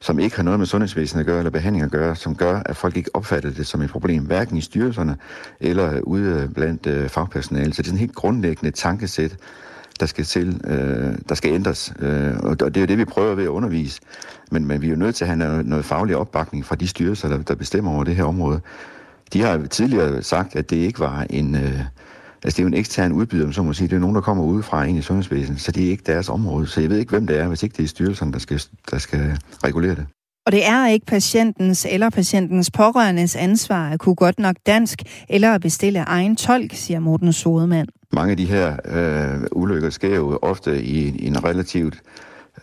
som 0.00 0.18
ikke 0.18 0.36
har 0.36 0.42
noget 0.42 0.58
med 0.58 0.66
sundhedsvæsenet 0.66 1.20
at 1.20 1.26
gøre, 1.26 1.38
eller 1.38 1.50
behandling 1.50 1.84
at 1.84 1.90
gøre, 1.90 2.16
som 2.16 2.36
gør, 2.36 2.62
at 2.66 2.76
folk 2.76 2.96
ikke 2.96 3.10
opfatter 3.14 3.50
det 3.50 3.66
som 3.66 3.82
et 3.82 3.90
problem, 3.90 4.24
hverken 4.24 4.56
i 4.56 4.60
styrelserne 4.60 5.16
eller 5.60 6.00
ude 6.00 6.42
øh, 6.42 6.48
blandt 6.48 6.86
øh, 6.86 7.08
fagpersonale. 7.08 7.72
Så 7.72 7.82
det 7.82 7.88
er 7.88 7.90
sådan 7.90 7.96
en 7.96 8.00
helt 8.00 8.14
grundlæggende 8.14 8.70
tankesæt, 8.70 9.36
der 10.00 10.06
skal 10.06 10.24
til, 10.24 10.60
øh, 10.64 11.14
der 11.28 11.34
skal 11.34 11.52
ændres. 11.52 11.92
Øh, 11.98 12.36
og 12.42 12.60
det 12.60 12.76
er 12.76 12.80
jo 12.80 12.86
det, 12.86 12.98
vi 12.98 13.04
prøver 13.04 13.34
ved 13.34 13.44
at 13.44 13.48
undervise. 13.48 14.00
Men, 14.52 14.66
men 14.66 14.82
vi 14.82 14.86
er 14.86 14.90
jo 14.90 14.96
nødt 14.96 15.14
til 15.14 15.24
at 15.24 15.28
have 15.28 15.38
noget, 15.38 15.66
noget 15.66 15.84
faglig 15.84 16.16
opbakning 16.16 16.64
fra 16.64 16.76
de 16.76 16.88
styrelser, 16.88 17.28
der, 17.28 17.42
der 17.42 17.54
bestemmer 17.54 17.90
over 17.90 18.04
det 18.04 18.16
her 18.16 18.24
område. 18.24 18.60
De 19.32 19.40
har 19.40 19.66
tidligere 19.70 20.22
sagt, 20.22 20.56
at 20.56 20.70
det 20.70 20.76
ikke 20.76 21.00
var 21.00 21.26
en... 21.30 21.54
Øh, 21.54 21.80
altså 22.44 22.56
det 22.56 22.58
er 22.58 22.62
jo 22.62 22.66
en 22.66 22.74
ekstern 22.74 23.12
udbyder, 23.12 23.50
så 23.50 23.62
må 23.62 23.72
sige. 23.72 23.88
Det 23.88 23.96
er 23.96 24.00
nogen, 24.00 24.14
der 24.14 24.22
kommer 24.22 24.44
udefra 24.44 24.84
ind 24.84 24.98
i 24.98 25.02
sundhedsvæsenet, 25.02 25.60
så 25.60 25.72
det 25.72 25.86
er 25.86 25.90
ikke 25.90 26.02
deres 26.06 26.28
område. 26.28 26.66
Så 26.66 26.80
jeg 26.80 26.90
ved 26.90 26.98
ikke, 26.98 27.10
hvem 27.10 27.26
det 27.26 27.38
er, 27.38 27.48
hvis 27.48 27.62
ikke 27.62 27.76
det 27.76 27.84
er 27.84 27.88
styrelsen, 27.88 28.32
der 28.32 28.38
skal, 28.38 28.62
der 28.90 28.98
skal 28.98 29.38
regulere 29.64 29.94
det. 29.94 30.06
Og 30.46 30.52
det 30.52 30.66
er 30.66 30.86
ikke 30.86 31.06
patientens 31.06 31.86
eller 31.90 32.10
patientens 32.10 32.70
pårørendes 32.70 33.36
ansvar 33.36 33.90
at 33.90 34.00
kunne 34.00 34.14
godt 34.14 34.38
nok 34.38 34.56
dansk 34.66 35.02
eller 35.28 35.54
at 35.54 35.60
bestille 35.60 36.00
egen 36.00 36.36
tolk, 36.36 36.74
siger 36.74 37.00
Morten 37.00 37.32
Sodemann. 37.32 37.88
Mange 38.12 38.30
af 38.30 38.36
de 38.36 38.44
her 38.44 38.76
øh, 38.84 39.40
ulykker 39.52 39.90
sker 39.90 40.16
jo 40.16 40.38
ofte 40.42 40.82
i, 40.82 41.08
i 41.08 41.26
en 41.26 41.44
relativt 41.44 42.02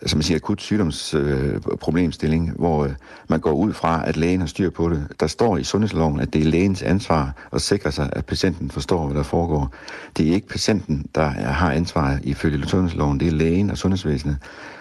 som 0.06 0.16
man 0.16 0.22
siger, 0.22 0.38
akut 0.38 0.60
sygdomsproblemstilling, 0.60 2.48
øh, 2.48 2.54
hvor 2.54 2.84
øh, 2.84 2.90
man 3.28 3.40
går 3.40 3.52
ud 3.52 3.72
fra, 3.72 4.08
at 4.08 4.16
lægen 4.16 4.40
har 4.40 4.46
styr 4.46 4.70
på 4.70 4.88
det. 4.88 5.06
Der 5.20 5.26
står 5.26 5.56
i 5.56 5.64
sundhedsloven, 5.64 6.20
at 6.20 6.32
det 6.32 6.40
er 6.40 6.44
lægens 6.44 6.82
ansvar 6.82 7.32
at 7.52 7.62
sikre 7.62 7.92
sig, 7.92 8.10
at 8.12 8.26
patienten 8.26 8.70
forstår, 8.70 9.06
hvad 9.06 9.16
der 9.16 9.22
foregår. 9.22 9.74
Det 10.16 10.28
er 10.28 10.34
ikke 10.34 10.48
patienten, 10.48 11.06
der 11.14 11.24
har 11.28 11.72
ansvaret 11.72 12.20
ifølge 12.22 12.68
sundhedsloven, 12.68 13.20
det 13.20 13.28
er 13.28 13.32
lægen 13.32 13.70
og 13.70 13.78
sundhedsvæsenet. 13.78 14.36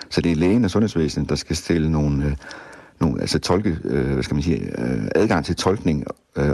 Så 0.10 0.22
det 0.22 0.32
er 0.32 0.36
lægen 0.36 0.66
og 0.66 0.72
sundhedsvæsenet, 0.72 1.30
der 1.30 1.36
skal 1.36 1.56
stille 1.56 1.92
nogle, 1.92 2.26
øh, 2.26 2.36
nogle 3.00 3.22
altså 3.22 3.40
tolke, 3.40 3.78
øh, 3.84 4.14
hvad 4.14 4.24
skal 4.24 4.36
man 4.36 4.44
sige, 4.44 4.82
øh, 4.82 5.08
adgang 5.16 5.46
til 5.46 5.56
tolkning 5.56 6.06
øh, 6.36 6.54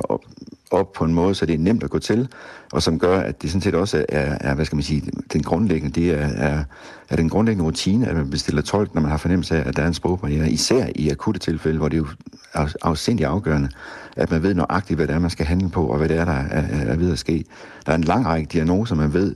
op 0.71 0.93
på 0.93 1.03
en 1.03 1.13
måde, 1.13 1.35
så 1.35 1.45
det 1.45 1.53
er 1.53 1.59
nemt 1.59 1.83
at 1.83 1.89
gå 1.89 1.99
til, 1.99 2.27
og 2.73 2.83
som 2.83 2.99
gør, 2.99 3.19
at 3.19 3.41
det 3.41 3.49
sådan 3.49 3.61
set 3.61 3.75
også 3.75 4.05
er, 4.09 4.37
er 4.41 4.55
hvad 4.55 4.65
skal 4.65 4.75
man 4.75 4.83
sige, 4.83 5.11
den 5.33 5.43
grundlæggende, 5.43 6.01
det 6.01 6.11
er, 6.11 6.27
er, 6.27 6.63
er 7.09 7.15
den 7.15 7.29
grundlæggende 7.29 7.65
rutine, 7.65 8.07
at 8.07 8.15
man 8.15 8.29
bestiller 8.29 8.61
tolk, 8.61 8.93
når 8.93 9.01
man 9.01 9.11
har 9.11 9.17
fornemmelse 9.17 9.57
af, 9.57 9.67
at 9.67 9.77
der 9.77 9.83
er 9.83 9.87
en 9.87 9.93
sprogbarriere, 9.93 10.49
især 10.49 10.87
i 10.95 11.09
akutte 11.09 11.39
tilfælde, 11.39 11.77
hvor 11.77 11.89
det 11.89 11.97
jo 11.97 12.07
er 12.53 12.67
afsindig 12.81 13.25
afgørende, 13.25 13.69
at 14.15 14.31
man 14.31 14.43
ved 14.43 14.53
nøjagtigt, 14.53 14.97
hvad 14.97 15.07
det 15.07 15.15
er, 15.15 15.19
man 15.19 15.29
skal 15.29 15.45
handle 15.45 15.69
på, 15.69 15.85
og 15.85 15.97
hvad 15.97 16.09
det 16.09 16.17
er, 16.17 16.25
der 16.25 16.31
er, 16.31 16.61
er, 16.61 16.85
er 16.91 16.95
ved 16.95 17.11
at 17.11 17.19
ske. 17.19 17.45
Der 17.85 17.91
er 17.91 17.95
en 17.95 18.03
lang 18.03 18.25
række 18.25 18.47
diagnoser, 18.53 18.95
man 18.95 19.13
ved, 19.13 19.35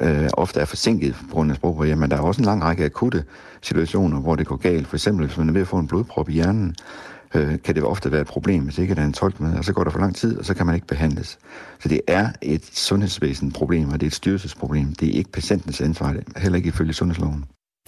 øh, 0.00 0.28
ofte 0.32 0.60
er 0.60 0.64
forsinket 0.64 1.14
på 1.28 1.34
grund 1.34 1.50
af 1.50 1.56
sprogproblemer, 1.56 1.96
men 2.00 2.10
der 2.10 2.16
er 2.16 2.20
også 2.20 2.40
en 2.40 2.44
lang 2.44 2.62
række 2.62 2.84
akutte 2.84 3.24
situationer, 3.62 4.20
hvor 4.20 4.36
det 4.36 4.46
går 4.46 4.56
galt. 4.56 4.86
For 4.86 4.96
eksempel, 4.96 5.26
hvis 5.26 5.38
man 5.38 5.48
er 5.48 5.52
ved 5.52 5.60
at 5.60 5.68
få 5.68 5.78
en 5.78 5.86
blodprop 5.86 6.28
i 6.28 6.32
hjernen, 6.32 6.74
øh, 7.34 7.58
kan 7.64 7.74
det 7.74 7.84
ofte 7.84 8.12
være 8.12 8.20
et 8.20 8.26
problem, 8.26 8.64
hvis 8.64 8.78
ikke 8.78 8.94
der 8.94 9.00
er 9.00 9.06
en 9.06 9.12
tolk 9.12 9.40
med, 9.40 9.58
og 9.58 9.64
så 9.64 9.72
går 9.72 9.84
der 9.84 9.90
for 9.90 9.98
lang 9.98 10.16
tid, 10.16 10.38
og 10.38 10.44
så 10.44 10.54
kan 10.54 10.66
man 10.66 10.74
ikke 10.74 10.86
behandles. 10.86 11.38
Så 11.80 11.88
det 11.88 12.00
er 12.06 12.28
et 12.42 12.64
sundhedsvæsenproblem, 12.64 13.88
og 13.88 14.00
det 14.00 14.02
er 14.02 14.10
et 14.10 14.14
styrelsesproblem. 14.14 14.94
Det 14.94 15.08
er 15.08 15.12
ikke 15.12 15.32
patientens 15.32 15.80
ansvar, 15.80 16.14
heller 16.36 16.56
ikke 16.56 16.68
ifølge 16.68 16.92
sundhedsloven. 16.92 17.44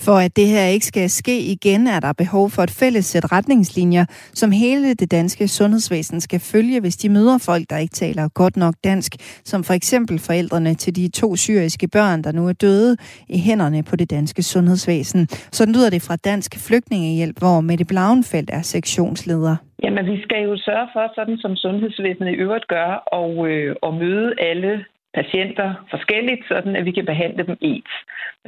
For 0.07 0.17
at 0.27 0.37
det 0.37 0.47
her 0.47 0.65
ikke 0.65 0.87
skal 0.87 1.11
ske 1.11 1.41
igen, 1.41 1.87
er 1.87 2.01
der 2.01 2.13
behov 2.13 2.51
for 2.51 2.63
et 2.63 2.71
fælles 2.81 3.05
sæt 3.05 3.33
retningslinjer, 3.33 4.05
som 4.41 4.51
hele 4.51 4.95
det 4.95 5.11
danske 5.11 5.49
sundhedsvæsen 5.49 6.21
skal 6.21 6.41
følge, 6.41 6.81
hvis 6.81 6.97
de 6.97 7.09
møder 7.09 7.39
folk, 7.51 7.65
der 7.71 7.79
ikke 7.85 7.95
taler 7.95 8.29
godt 8.35 8.57
nok 8.57 8.75
dansk, 8.85 9.13
som 9.45 9.65
for 9.65 9.75
eksempel 9.75 10.19
forældrene 10.19 10.75
til 10.75 10.97
de 10.97 11.09
to 11.21 11.37
syriske 11.37 11.89
børn, 11.89 12.23
der 12.23 12.33
nu 12.33 12.49
er 12.49 12.53
døde 12.53 12.97
i 13.29 13.39
hænderne 13.39 13.83
på 13.83 13.97
det 13.97 14.11
danske 14.11 14.43
sundhedsvæsen. 14.43 15.27
Sådan 15.31 15.75
lyder 15.75 15.91
det 15.91 16.03
fra 16.03 16.17
Dansk 16.17 16.51
Flygtningehjælp, 16.67 17.39
hvor 17.39 17.61
Mette 17.61 17.85
Blauenfeldt 17.85 18.51
er 18.53 18.63
sektionsleder. 18.63 19.57
Jamen, 19.83 20.07
vi 20.07 20.23
skal 20.23 20.43
jo 20.49 20.57
sørge 20.57 20.89
for, 20.93 21.13
sådan 21.15 21.37
som 21.37 21.57
sundhedsvæsenet 21.57 22.31
i 22.31 22.41
øvrigt 22.45 22.69
gør, 22.69 22.91
og, 23.13 23.49
øh, 23.49 23.77
og 23.83 23.95
møde 23.95 24.33
alle 24.51 24.85
patienter 25.15 25.87
forskelligt, 25.91 26.43
sådan 26.49 26.77
at 26.77 26.85
vi 26.85 26.93
kan 26.93 27.07
behandle 27.07 27.47
dem 27.47 27.57
ens. 27.61 27.95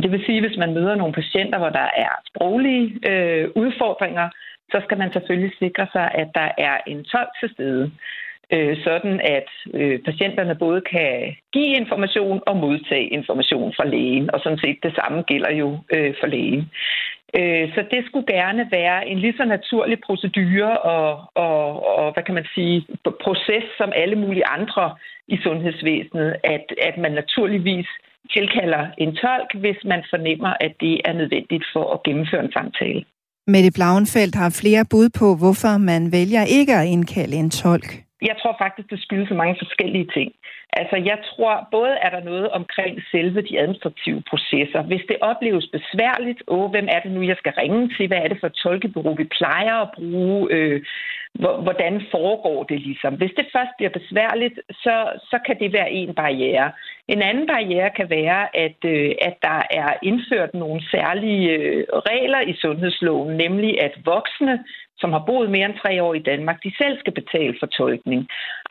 Det 0.02 0.12
vil 0.12 0.24
sige, 0.26 0.38
at 0.38 0.44
hvis 0.44 0.58
man 0.58 0.74
møder 0.74 0.94
nogle 0.94 1.14
patienter, 1.14 1.58
hvor 1.58 1.68
der 1.68 1.88
er 1.96 2.12
sproglige 2.30 2.86
øh, 3.10 3.48
udfordringer, 3.56 4.28
så 4.72 4.80
skal 4.84 4.98
man 4.98 5.12
selvfølgelig 5.12 5.52
sikre 5.58 5.86
sig, 5.92 6.10
at 6.14 6.28
der 6.34 6.48
er 6.58 6.76
en 6.86 7.04
tolk 7.04 7.30
til 7.40 7.48
stede, 7.54 7.92
øh, 8.54 8.76
sådan 8.84 9.20
at 9.36 9.48
øh, 9.74 9.98
patienterne 10.08 10.54
både 10.54 10.80
kan 10.80 11.36
give 11.52 11.76
information 11.80 12.40
og 12.46 12.56
modtage 12.56 13.12
information 13.18 13.72
fra 13.76 13.86
lægen, 13.86 14.34
og 14.34 14.40
sådan 14.40 14.62
set 14.64 14.78
det 14.82 14.94
samme 15.00 15.22
gælder 15.22 15.52
jo 15.62 15.68
øh, 15.94 16.14
for 16.20 16.26
lægen. 16.26 16.64
Øh, 17.38 17.66
så 17.74 17.80
det 17.90 18.02
skulle 18.06 18.26
gerne 18.36 18.64
være 18.70 19.08
en 19.08 19.18
lige 19.18 19.36
så 19.36 19.44
naturlig 19.44 19.98
procedure 20.06 20.78
og, 20.78 21.08
og, 21.34 21.86
og 21.98 22.12
hvad 22.12 22.22
kan 22.24 22.34
man 22.34 22.46
sige, 22.54 22.86
proces 23.24 23.64
som 23.78 23.92
alle 23.96 24.16
mulige 24.16 24.46
andre 24.46 24.94
i 25.28 25.36
sundhedsvæsenet, 25.44 26.36
at, 26.44 26.66
at 26.88 26.96
man 26.98 27.12
naturligvis 27.12 27.88
tilkalder 28.34 28.86
en 28.98 29.16
tolk, 29.16 29.48
hvis 29.62 29.80
man 29.84 30.02
fornemmer, 30.10 30.52
at 30.60 30.72
det 30.80 31.00
er 31.04 31.12
nødvendigt 31.12 31.64
for 31.72 31.84
at 31.94 32.02
gennemføre 32.02 32.44
en 32.44 32.52
samtale. 32.52 33.04
Mette 33.46 33.70
Blauenfeldt 33.74 34.34
har 34.34 34.58
flere 34.62 34.84
bud 34.90 35.08
på, 35.20 35.26
hvorfor 35.42 35.78
man 35.78 36.12
vælger 36.12 36.44
ikke 36.58 36.74
at 36.74 36.86
indkalde 36.86 37.36
en 37.36 37.50
tolk. 37.50 37.90
Jeg 38.28 38.36
tror 38.42 38.54
faktisk, 38.62 38.90
det 38.90 39.02
skyldes 39.02 39.28
så 39.28 39.34
mange 39.34 39.56
forskellige 39.62 40.08
ting. 40.16 40.32
Altså, 40.80 40.96
jeg 41.10 41.18
tror, 41.30 41.68
både 41.70 41.94
er 42.04 42.10
der 42.10 42.22
noget 42.30 42.48
omkring 42.50 43.02
selve 43.10 43.40
de 43.42 43.58
administrative 43.60 44.22
processer. 44.30 44.82
Hvis 44.82 45.04
det 45.08 45.16
opleves 45.20 45.66
besværligt, 45.76 46.42
åh, 46.46 46.70
hvem 46.70 46.88
er 46.94 47.00
det 47.00 47.12
nu, 47.12 47.22
jeg 47.22 47.36
skal 47.38 47.52
ringe 47.52 47.90
til? 47.96 48.06
Hvad 48.06 48.18
er 48.18 48.28
det 48.28 48.40
for 48.40 48.46
et 48.46 48.60
tolkebureau, 48.62 49.14
vi 49.14 49.24
plejer 49.38 49.74
at 49.82 49.90
bruge? 49.96 50.48
Øh, 50.50 50.82
hvordan 51.38 52.02
foregår 52.10 52.62
det 52.62 52.80
ligesom. 52.80 53.14
Hvis 53.14 53.32
det 53.36 53.46
først 53.56 53.72
bliver 53.76 53.90
besværligt, 53.90 54.60
så, 54.70 54.96
så 55.30 55.38
kan 55.46 55.58
det 55.60 55.72
være 55.72 55.90
en 55.90 56.14
barriere. 56.14 56.72
En 57.08 57.22
anden 57.22 57.46
barriere 57.46 57.90
kan 57.90 58.10
være, 58.10 58.56
at, 58.56 58.78
øh, 58.84 59.10
at 59.28 59.36
der 59.42 59.60
er 59.70 59.92
indført 60.02 60.54
nogle 60.54 60.80
særlige 60.90 61.50
øh, 61.50 61.84
regler 62.10 62.40
i 62.40 62.54
sundhedsloven, 62.62 63.36
nemlig 63.36 63.82
at 63.82 63.94
voksne, 64.04 64.64
som 65.02 65.12
har 65.12 65.22
boet 65.28 65.50
mere 65.50 65.66
end 65.68 65.80
tre 65.82 65.92
år 66.02 66.14
i 66.14 66.26
Danmark, 66.30 66.58
de 66.64 66.72
selv 66.80 66.94
skal 66.98 67.14
betale 67.20 67.54
for 67.60 67.66
tolkning. 67.66 68.20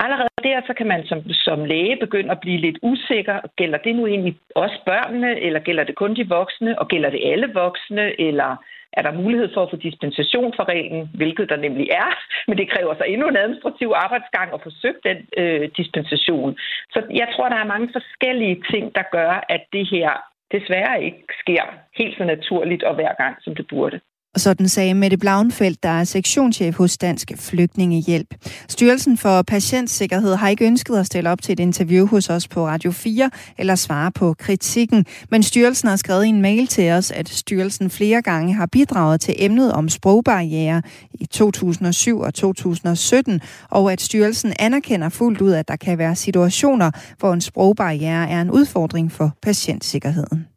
Allerede 0.03 0.43
der, 0.47 0.61
så 0.67 0.73
kan 0.77 0.87
man 0.93 1.01
som, 1.09 1.19
som 1.47 1.65
læge 1.65 1.97
begynde 2.05 2.31
at 2.31 2.43
blive 2.45 2.59
lidt 2.65 2.79
usikker. 2.81 3.37
Gælder 3.59 3.79
det 3.85 3.95
nu 3.95 4.03
egentlig 4.07 4.35
også 4.55 4.77
børnene, 4.85 5.31
eller 5.45 5.59
gælder 5.59 5.83
det 5.83 5.95
kun 5.95 6.15
de 6.15 6.29
voksne, 6.29 6.79
og 6.79 6.87
gælder 6.87 7.09
det 7.09 7.21
alle 7.31 7.47
voksne, 7.53 8.05
eller 8.27 8.51
er 8.93 9.01
der 9.01 9.19
mulighed 9.23 9.49
for 9.53 9.61
at 9.63 9.69
få 9.69 9.75
dispensation 9.75 10.53
fra 10.55 10.63
reglen, 10.63 11.09
hvilket 11.13 11.49
der 11.49 11.55
nemlig 11.55 11.87
er, 11.91 12.09
men 12.47 12.57
det 12.57 12.71
kræver 12.73 12.93
så 12.95 13.03
endnu 13.03 13.27
en 13.27 13.37
administrativ 13.37 13.89
arbejdsgang 13.95 14.53
at 14.53 14.63
forsøge 14.63 14.99
den 15.09 15.17
øh, 15.37 15.69
dispensation. 15.77 16.57
Så 16.93 16.99
jeg 17.21 17.27
tror, 17.33 17.49
der 17.49 17.59
er 17.59 17.73
mange 17.73 17.89
forskellige 17.97 18.63
ting, 18.71 18.95
der 18.95 19.03
gør, 19.11 19.45
at 19.49 19.63
det 19.73 19.85
her 19.89 20.11
desværre 20.51 21.03
ikke 21.03 21.23
sker 21.41 21.63
helt 21.99 22.17
så 22.17 22.23
naturligt 22.23 22.83
og 22.83 22.95
hver 22.95 23.13
gang, 23.13 23.35
som 23.43 23.55
det 23.55 23.65
burde. 23.67 23.99
Og 24.33 24.39
sådan 24.39 24.69
sagde 24.69 24.93
Mette 24.93 25.17
Blauenfeldt, 25.17 25.83
der 25.83 25.89
er 25.89 26.03
sektionschef 26.03 26.77
hos 26.77 26.97
Dansk 26.97 27.31
Flygtningehjælp. 27.35 28.35
Styrelsen 28.69 29.17
for 29.17 29.41
Patientsikkerhed 29.41 30.35
har 30.35 30.49
ikke 30.49 30.65
ønsket 30.65 30.97
at 30.97 31.05
stille 31.05 31.29
op 31.29 31.41
til 31.41 31.53
et 31.53 31.59
interview 31.59 32.07
hos 32.07 32.29
os 32.29 32.47
på 32.47 32.67
Radio 32.67 32.91
4 32.91 33.29
eller 33.57 33.75
svare 33.75 34.11
på 34.11 34.33
kritikken. 34.39 35.05
Men 35.31 35.43
styrelsen 35.43 35.89
har 35.89 35.95
skrevet 35.95 36.25
i 36.25 36.29
en 36.29 36.41
mail 36.41 36.67
til 36.67 36.91
os, 36.91 37.11
at 37.11 37.29
styrelsen 37.29 37.89
flere 37.89 38.21
gange 38.21 38.53
har 38.53 38.65
bidraget 38.65 39.21
til 39.21 39.35
emnet 39.37 39.73
om 39.73 39.89
sprogbarriere 39.89 40.81
i 41.13 41.25
2007 41.25 42.19
og 42.19 42.33
2017, 42.33 43.41
og 43.69 43.91
at 43.91 44.01
styrelsen 44.01 44.53
anerkender 44.59 45.09
fuldt 45.09 45.41
ud, 45.41 45.51
at 45.51 45.67
der 45.67 45.75
kan 45.75 45.97
være 45.97 46.15
situationer, 46.15 46.91
hvor 47.19 47.33
en 47.33 47.41
sprogbarriere 47.41 48.29
er 48.29 48.41
en 48.41 48.51
udfordring 48.51 49.11
for 49.11 49.31
patientsikkerheden. 49.41 50.50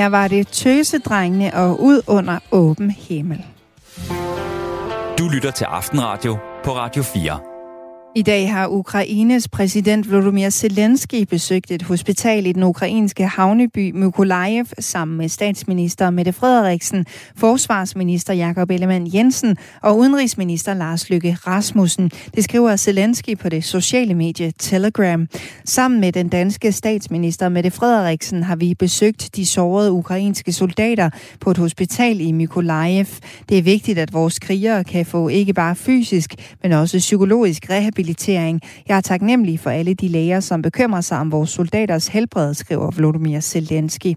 Her 0.00 0.08
var 0.08 0.28
det 0.28 0.48
Tøsedrengene 0.48 1.54
og 1.54 1.82
ud 1.82 2.02
under 2.06 2.38
åben 2.52 2.90
himmel. 2.90 3.44
Du 5.18 5.28
lytter 5.28 5.50
til 5.50 5.64
Aftenradio 5.64 6.38
på 6.64 6.76
Radio 6.76 7.02
4. 7.02 7.49
I 8.14 8.22
dag 8.22 8.52
har 8.52 8.68
Ukraines 8.68 9.48
præsident 9.48 10.10
Volodymyr 10.10 10.50
Zelensky 10.50 11.22
besøgt 11.22 11.70
et 11.70 11.82
hospital 11.82 12.46
i 12.46 12.52
den 12.52 12.62
ukrainske 12.62 13.26
havneby 13.26 13.92
Mykolaiv 13.94 14.64
sammen 14.78 15.18
med 15.18 15.28
statsminister 15.28 16.10
Mette 16.10 16.32
Frederiksen, 16.32 17.06
forsvarsminister 17.36 18.34
Jakob 18.34 18.70
Ellemann 18.70 19.14
Jensen 19.14 19.56
og 19.82 19.98
udenrigsminister 19.98 20.74
Lars 20.74 21.10
Lykke 21.10 21.36
Rasmussen. 21.46 22.10
Det 22.34 22.44
skriver 22.44 22.76
Zelensky 22.76 23.38
på 23.38 23.48
det 23.48 23.64
sociale 23.64 24.14
medie 24.14 24.52
Telegram. 24.58 25.28
Sammen 25.64 26.00
med 26.00 26.12
den 26.12 26.28
danske 26.28 26.72
statsminister 26.72 27.48
Mette 27.48 27.70
Frederiksen 27.70 28.42
har 28.42 28.56
vi 28.56 28.74
besøgt 28.74 29.36
de 29.36 29.46
sårede 29.46 29.92
ukrainske 29.92 30.52
soldater 30.52 31.10
på 31.40 31.50
et 31.50 31.58
hospital 31.58 32.20
i 32.20 32.32
Mykolaiv. 32.32 33.06
Det 33.48 33.58
er 33.58 33.62
vigtigt, 33.62 33.98
at 33.98 34.12
vores 34.12 34.38
krigere 34.38 34.84
kan 34.84 35.06
få 35.06 35.28
ikke 35.28 35.54
bare 35.54 35.76
fysisk, 35.76 36.34
men 36.62 36.72
også 36.72 36.98
psykologisk 36.98 37.70
rehabilitering 37.70 37.99
rehabilitering. 38.00 38.60
Jeg 38.88 38.96
er 38.96 39.00
taknemmelig 39.00 39.60
for 39.60 39.70
alle 39.70 39.94
de 39.94 40.08
læger, 40.08 40.40
som 40.40 40.62
bekymrer 40.62 41.00
sig 41.00 41.18
om 41.18 41.32
vores 41.32 41.50
soldaters 41.50 42.06
helbred, 42.06 42.54
skriver 42.54 42.90
Volodymyr 42.90 43.40
Zelensky. 43.40 44.14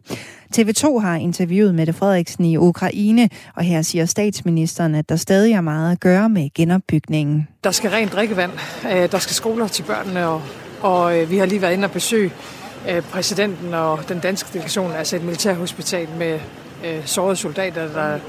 TV2 0.57 0.99
har 0.99 1.15
interviewet 1.15 1.75
Mette 1.75 1.93
Frederiksen 1.93 2.45
i 2.45 2.57
Ukraine, 2.57 3.29
og 3.55 3.63
her 3.63 3.81
siger 3.81 4.05
statsministeren, 4.05 4.95
at 4.95 5.09
der 5.09 5.15
stadig 5.15 5.53
er 5.53 5.61
meget 5.61 5.91
at 5.91 5.99
gøre 5.99 6.29
med 6.29 6.49
genopbygningen. 6.55 7.47
Der 7.63 7.71
skal 7.71 7.89
rent 7.89 8.13
drikkevand, 8.13 8.51
øh, 8.91 9.11
der 9.11 9.19
skal 9.19 9.35
skoler 9.35 9.67
til 9.67 9.83
børnene, 9.83 10.27
og, 10.27 10.41
og 10.81 11.19
øh, 11.19 11.31
vi 11.31 11.37
har 11.37 11.45
lige 11.45 11.61
været 11.61 11.73
inde 11.73 11.85
og 11.85 11.91
besøge 11.91 12.31
øh, 12.89 13.01
præsidenten 13.01 13.73
og 13.73 14.09
den 14.09 14.19
danske 14.19 14.49
delegation, 14.53 14.91
altså 14.91 15.15
et 15.15 15.23
militærhospital 15.23 16.07
med 16.19 16.39
sårede 17.05 17.35
soldater, 17.35 17.93
der 17.93 18.19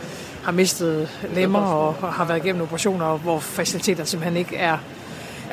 har 0.44 0.52
mistet 0.52 1.08
lemmer 1.34 1.60
og 1.60 2.12
har 2.12 2.24
været 2.24 2.44
igennem 2.44 2.62
operationer, 2.62 3.16
hvor 3.16 3.38
faciliteter 3.38 4.04
simpelthen 4.04 4.36
ikke 4.36 4.56
er 4.56 4.78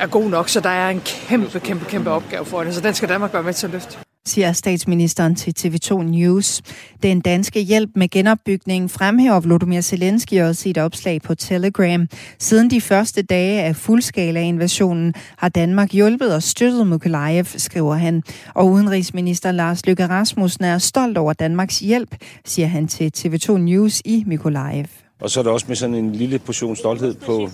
er 0.02 0.06
god 0.06 0.30
nok, 0.30 0.48
så 0.48 0.60
der 0.60 0.68
er 0.68 0.90
en 0.90 1.00
kæmpe, 1.00 1.60
kæmpe, 1.60 1.84
kæmpe 1.84 2.10
opgave 2.10 2.44
for 2.44 2.64
det, 2.64 2.74
så 2.74 2.80
den 2.80 2.94
skal 2.94 3.08
Danmark 3.08 3.32
være 3.32 3.42
med 3.42 3.52
til 3.52 3.66
at 3.66 3.72
løfte 3.72 3.98
siger 4.26 4.52
statsministeren 4.52 5.34
til 5.34 5.54
TV2 5.58 6.02
News. 6.02 6.62
Den 7.02 7.20
danske 7.20 7.60
hjælp 7.60 7.90
med 7.94 8.08
genopbygningen 8.08 8.88
fremhæver 8.88 9.40
Volodymyr 9.40 9.80
Zelensky 9.80 10.40
også 10.40 10.68
i 10.68 10.70
et 10.70 10.78
opslag 10.78 11.22
på 11.22 11.34
Telegram. 11.34 12.08
Siden 12.38 12.70
de 12.70 12.80
første 12.80 13.22
dage 13.22 13.62
af 13.62 13.76
fuldskala-invasionen 13.76 15.14
har 15.36 15.48
Danmark 15.48 15.92
hjulpet 15.92 16.34
og 16.34 16.42
støttet 16.42 16.86
Mykolaiv, 16.86 17.44
skriver 17.44 17.94
han. 17.94 18.22
Og 18.54 18.70
udenrigsminister 18.70 19.52
Lars 19.52 19.86
Løkke 19.86 20.06
Rasmussen 20.06 20.64
er 20.64 20.78
stolt 20.78 21.18
over 21.18 21.32
Danmarks 21.32 21.78
hjælp, 21.78 22.16
siger 22.44 22.68
han 22.68 22.88
til 22.88 23.12
TV2 23.18 23.56
News 23.56 24.02
i 24.04 24.24
Mykolaiv. 24.26 25.01
Og 25.22 25.30
så 25.30 25.40
er 25.40 25.44
det 25.44 25.52
også 25.52 25.66
med 25.68 25.76
sådan 25.76 25.94
en 25.94 26.12
lille 26.12 26.38
portion 26.38 26.76
stolthed 26.76 27.14
på 27.14 27.48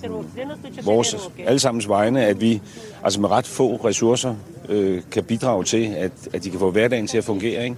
vores 0.83 1.15
allesammens 1.45 1.89
vegne, 1.89 2.25
at 2.25 2.41
vi 2.41 2.61
altså 3.03 3.21
med 3.21 3.29
ret 3.29 3.47
få 3.47 3.75
ressourcer 3.75 4.35
øh, 4.69 5.01
kan 5.11 5.23
bidrage 5.23 5.63
til, 5.63 5.85
at, 5.97 6.11
at 6.33 6.43
de 6.43 6.49
kan 6.49 6.59
få 6.59 6.71
hverdagen 6.71 7.07
til 7.07 7.17
at 7.17 7.23
fungere. 7.23 7.63
Ikke? 7.63 7.75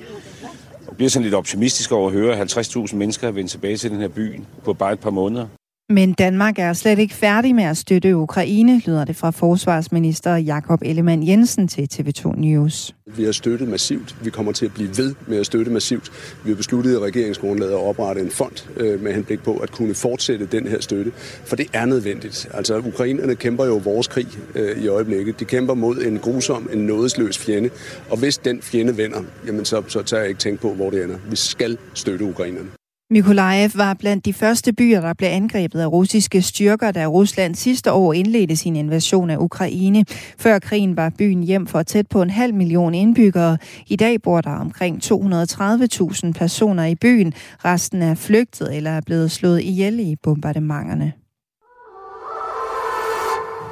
Og 0.87 0.95
bliver 0.95 1.09
sådan 1.09 1.23
lidt 1.23 1.35
optimistisk 1.35 1.91
over 1.91 2.07
at 2.07 2.13
høre 2.13 2.41
50.000 2.41 2.95
mennesker 2.95 3.31
vende 3.31 3.49
tilbage 3.49 3.77
til 3.77 3.91
den 3.91 3.99
her 3.99 4.07
by 4.07 4.41
på 4.63 4.73
bare 4.73 4.93
et 4.93 4.99
par 4.99 5.09
måneder. 5.09 5.47
Men 5.91 6.13
Danmark 6.13 6.59
er 6.59 6.73
slet 6.73 6.99
ikke 6.99 7.13
færdig 7.13 7.55
med 7.55 7.63
at 7.63 7.77
støtte 7.77 8.17
Ukraine, 8.17 8.81
lyder 8.85 9.05
det 9.05 9.15
fra 9.15 9.31
forsvarsminister 9.31 10.35
Jakob 10.35 10.81
Ellemann 10.85 11.27
Jensen 11.27 11.67
til 11.67 11.87
TV2 11.93 12.39
News. 12.39 12.95
Vi 13.05 13.23
har 13.23 13.31
støttet 13.31 13.67
massivt. 13.67 14.15
Vi 14.23 14.29
kommer 14.29 14.51
til 14.51 14.65
at 14.65 14.73
blive 14.73 14.97
ved 14.97 15.15
med 15.27 15.37
at 15.37 15.45
støtte 15.45 15.71
massivt. 15.71 16.11
Vi 16.43 16.49
har 16.49 16.55
besluttet 16.55 16.93
i 16.93 16.97
regeringsgrundlaget 16.97 17.71
at 17.71 17.77
oprette 17.77 18.21
en 18.21 18.29
fond 18.29 18.67
øh, 18.77 19.03
med 19.03 19.13
henblik 19.13 19.43
på 19.43 19.57
at 19.57 19.71
kunne 19.71 19.95
fortsætte 19.95 20.45
den 20.45 20.67
her 20.67 20.81
støtte, 20.81 21.11
for 21.45 21.55
det 21.55 21.67
er 21.73 21.85
nødvendigt. 21.85 22.49
Altså, 22.53 22.77
ukrainerne 22.77 23.35
kæmper 23.35 23.65
jo 23.65 23.75
vores 23.75 24.07
krig 24.07 24.27
øh, 24.55 24.83
i 24.83 24.87
øjeblikket. 24.87 25.39
De 25.39 25.45
kæmper 25.45 25.73
mod 25.73 25.97
en 25.97 26.19
grusom, 26.19 26.69
en 26.73 26.79
nådesløs 26.79 27.37
fjende, 27.37 27.69
og 28.09 28.17
hvis 28.17 28.37
den 28.37 28.61
fjende 28.61 28.97
vender, 28.97 29.23
jamen 29.47 29.65
så, 29.65 29.83
så 29.87 30.01
tager 30.01 30.21
jeg 30.21 30.29
ikke 30.29 30.39
tænke 30.39 30.61
på, 30.61 30.73
hvor 30.73 30.89
det 30.89 31.03
ender. 31.03 31.17
Vi 31.29 31.35
skal 31.35 31.77
støtte 31.93 32.25
ukrainerne. 32.25 32.80
Mykolaiv 33.11 33.69
var 33.75 33.93
blandt 33.93 34.25
de 34.25 34.33
første 34.33 34.73
byer, 34.73 35.01
der 35.01 35.13
blev 35.13 35.29
angrebet 35.29 35.79
af 35.79 35.91
russiske 35.91 36.41
styrker, 36.41 36.91
da 36.91 37.05
Rusland 37.05 37.55
sidste 37.55 37.91
år 37.91 38.13
indledte 38.13 38.55
sin 38.55 38.75
invasion 38.75 39.29
af 39.29 39.37
Ukraine. 39.37 40.05
Før 40.39 40.59
krigen 40.59 40.97
var 40.97 41.11
byen 41.17 41.43
hjem 41.43 41.67
for 41.67 41.83
tæt 41.83 42.07
på 42.07 42.21
en 42.21 42.29
halv 42.29 42.53
million 42.53 42.93
indbyggere. 42.93 43.57
I 43.87 43.95
dag 43.95 44.21
bor 44.21 44.41
der 44.41 44.55
omkring 44.55 45.03
230.000 45.03 46.31
personer 46.31 46.85
i 46.85 46.95
byen. 46.95 47.33
Resten 47.65 48.01
er 48.01 48.15
flygtet 48.15 48.75
eller 48.75 48.91
er 48.91 49.01
blevet 49.05 49.31
slået 49.31 49.61
ihjel 49.61 49.99
i 49.99 50.15
bombardementerne. 50.23 51.13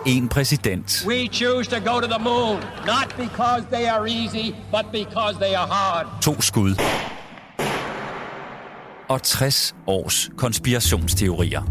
En 0.05 0.27
præsident. 0.27 1.05
We 1.07 1.27
choose 1.31 1.69
to 1.69 1.91
go 1.93 1.99
to 1.99 2.07
the 2.07 2.23
moon, 2.23 2.57
not 2.85 3.15
because 3.17 3.63
they 3.71 3.85
are 3.87 4.07
easy, 4.07 4.53
but 4.71 4.85
because 4.91 5.35
they 5.39 5.53
are 5.55 5.67
hard. 5.67 6.21
To 6.21 6.41
skud 6.41 6.75
og 9.09 9.23
60 9.23 9.75
års 9.87 10.29
konspirationsteorier. 10.37 11.61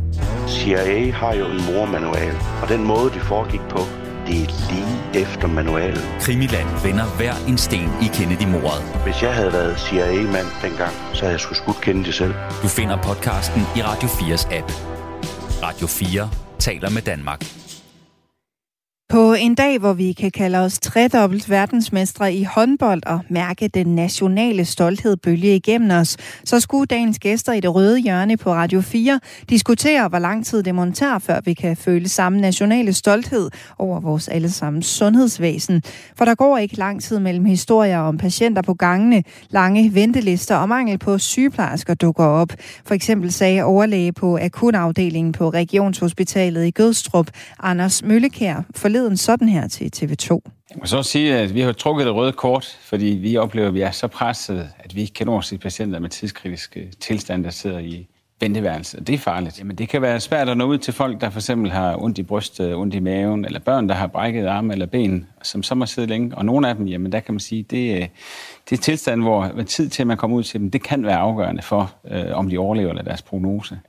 CIA 0.48 1.10
har 1.10 1.34
jo 1.34 1.46
en 1.46 1.60
mormanual, 1.66 2.34
og 2.62 2.68
den 2.68 2.84
måde, 2.84 3.10
de 3.14 3.20
foregik 3.20 3.60
på, 3.60 3.78
det 4.26 4.42
er 4.42 4.70
lige 4.70 5.24
efter 5.24 5.48
manualen. 5.48 6.02
Krimiland 6.20 6.68
vender 6.84 7.04
hver 7.16 7.34
en 7.48 7.58
sten 7.58 7.90
i 8.02 8.06
Kennedy-mordet. 8.14 8.82
Hvis 9.04 9.22
jeg 9.22 9.34
havde 9.34 9.52
været 9.52 9.80
CIA-mand 9.80 10.46
dengang, 10.62 10.92
så 11.14 11.20
havde 11.20 11.32
jeg 11.32 11.40
skulle 11.40 11.58
skudt 11.58 11.80
Kennedy 11.80 12.10
selv. 12.10 12.34
Du 12.62 12.68
finder 12.68 13.02
podcasten 13.02 13.62
i 13.76 13.82
Radio 13.82 14.08
4's 14.08 14.54
app. 14.54 14.72
Radio 15.62 15.86
4 15.86 16.30
taler 16.58 16.90
med 16.90 17.02
Danmark. 17.02 17.40
På 19.12 19.32
en 19.32 19.54
dag, 19.54 19.78
hvor 19.78 19.92
vi 19.92 20.12
kan 20.12 20.30
kalde 20.30 20.58
os 20.58 20.78
tredobbelt 20.78 21.50
verdensmestre 21.50 22.34
i 22.34 22.42
håndbold 22.42 23.02
og 23.06 23.20
mærke 23.28 23.68
den 23.68 23.86
nationale 23.86 24.64
stolthed 24.64 25.16
bølge 25.16 25.56
igennem 25.56 25.90
os, 25.90 26.16
så 26.44 26.60
skulle 26.60 26.86
dagens 26.86 27.18
gæster 27.18 27.52
i 27.52 27.60
det 27.60 27.74
røde 27.74 27.98
hjørne 27.98 28.36
på 28.36 28.52
Radio 28.52 28.80
4 28.80 29.20
diskutere, 29.50 30.08
hvor 30.08 30.18
lang 30.18 30.46
tid 30.46 30.62
det 30.62 30.74
må 30.74 30.86
før 31.18 31.40
vi 31.44 31.54
kan 31.54 31.76
føle 31.76 32.08
samme 32.08 32.40
nationale 32.40 32.92
stolthed 32.92 33.50
over 33.78 34.00
vores 34.00 34.28
allesammens 34.28 34.86
sundhedsvæsen. 34.86 35.82
For 36.16 36.24
der 36.24 36.34
går 36.34 36.58
ikke 36.58 36.76
lang 36.76 37.02
tid 37.02 37.18
mellem 37.18 37.44
historier 37.44 37.98
om 37.98 38.18
patienter 38.18 38.62
på 38.62 38.74
gangene, 38.74 39.22
lange 39.50 39.94
ventelister 39.94 40.56
og 40.56 40.68
mangel 40.68 40.98
på 40.98 41.18
sygeplejersker 41.18 41.94
dukker 41.94 42.24
op. 42.24 42.52
For 42.84 42.94
eksempel 42.94 43.32
sagde 43.32 43.62
overlæge 43.62 44.12
på 44.12 44.38
akutafdelingen 44.38 45.32
på 45.32 45.50
Regionshospitalet 45.50 46.66
i 46.66 46.70
Gødstrup, 46.70 47.30
Anders 47.62 48.02
Møllekær, 48.02 48.62
forleden 48.74 48.97
forleden 48.98 49.16
sådan 49.16 49.48
her 49.48 49.68
til 49.68 49.90
TV2. 49.96 50.40
Jeg 50.70 50.76
må 50.78 50.86
så 50.86 51.02
sige, 51.02 51.36
at 51.36 51.54
vi 51.54 51.60
har 51.60 51.72
trukket 51.72 52.06
det 52.06 52.14
røde 52.14 52.32
kort, 52.32 52.78
fordi 52.80 53.06
vi 53.06 53.36
oplever, 53.36 53.68
at 53.68 53.74
vi 53.74 53.80
er 53.80 53.90
så 53.90 54.08
presset, 54.08 54.70
at 54.78 54.94
vi 54.94 55.00
ikke 55.00 55.12
kan 55.12 55.26
nå 55.26 55.42
patienter 55.60 55.98
med 55.98 56.08
tidskritiske 56.08 56.92
tilstand, 57.00 57.44
der 57.44 57.50
sidder 57.50 57.78
i 57.78 58.06
venteværelse. 58.40 59.00
Det 59.00 59.14
er 59.14 59.18
farligt. 59.18 59.58
Jamen, 59.58 59.76
det 59.76 59.88
kan 59.88 60.02
være 60.02 60.20
svært 60.20 60.48
at 60.48 60.56
nå 60.56 60.64
ud 60.64 60.78
til 60.78 60.94
folk, 60.94 61.20
der 61.20 61.30
for 61.30 61.38
eksempel 61.38 61.70
har 61.70 62.02
ondt 62.02 62.18
i 62.18 62.22
brystet, 62.22 62.74
ondt 62.74 62.94
i 62.94 63.00
maven, 63.00 63.44
eller 63.44 63.60
børn, 63.60 63.88
der 63.88 63.94
har 63.94 64.06
brækket 64.06 64.46
arme 64.46 64.72
eller 64.72 64.86
ben, 64.86 65.26
som 65.42 65.62
så 65.62 65.74
må 65.74 65.86
sidde 65.86 66.08
længe. 66.08 66.36
Og 66.36 66.44
nogle 66.44 66.68
af 66.68 66.76
dem, 66.76 66.86
jamen 66.86 67.12
der 67.12 67.20
kan 67.20 67.34
man 67.34 67.40
sige, 67.40 67.62
det, 67.62 67.96
øh, 67.96 68.08
det 68.70 68.78
er 68.78 68.82
tilstand, 68.82 69.22
hvor 69.22 69.62
tid 69.66 69.88
til, 69.88 70.02
at 70.02 70.06
man 70.06 70.16
kommer 70.16 70.36
ud 70.36 70.42
til 70.42 70.60
dem, 70.60 70.70
det 70.70 70.82
kan 70.82 71.06
være 71.06 71.18
afgørende 71.18 71.62
for, 71.62 71.92
øh, 72.10 72.24
om 72.32 72.50
de 72.50 72.58
overlever 72.58 72.90
eller 72.90 73.02
deres 73.02 73.22
prognose. 73.22 73.80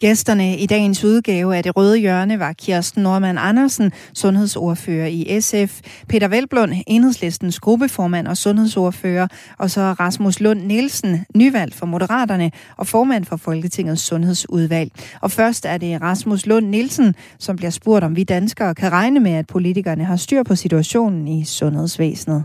Gæsterne 0.00 0.56
i 0.58 0.66
dagens 0.66 1.04
udgave 1.04 1.56
af 1.56 1.62
Det 1.62 1.76
Røde 1.76 1.98
Hjørne 1.98 2.38
var 2.38 2.52
Kirsten 2.52 3.02
Norman 3.02 3.38
Andersen, 3.38 3.92
sundhedsordfører 4.14 5.06
i 5.06 5.40
SF, 5.40 5.80
Peter 6.08 6.28
Velblund, 6.28 6.72
enhedslistens 6.86 7.60
gruppeformand 7.60 8.28
og 8.28 8.36
sundhedsordfører, 8.36 9.26
og 9.58 9.70
så 9.70 9.80
Rasmus 9.80 10.40
Lund 10.40 10.60
Nielsen, 10.60 11.24
nyvalgt 11.34 11.74
for 11.74 11.86
Moderaterne 11.86 12.50
og 12.76 12.86
formand 12.86 13.24
for 13.24 13.36
Folketingets 13.36 14.02
sundhedsudvalg. 14.02 14.92
Og 15.20 15.30
først 15.30 15.66
er 15.66 15.78
det 15.78 16.02
Rasmus 16.02 16.46
Lund 16.46 16.66
Nielsen, 16.66 17.14
som 17.38 17.56
bliver 17.56 17.70
spurgt, 17.70 18.04
om 18.04 18.16
vi 18.16 18.24
danskere 18.24 18.74
kan 18.74 18.92
regne 18.92 19.20
med, 19.20 19.32
at 19.32 19.46
politikerne 19.46 20.04
har 20.04 20.16
styr 20.16 20.42
på 20.42 20.54
situationen 20.54 21.28
i 21.28 21.44
sundhedsvæsenet. 21.44 22.44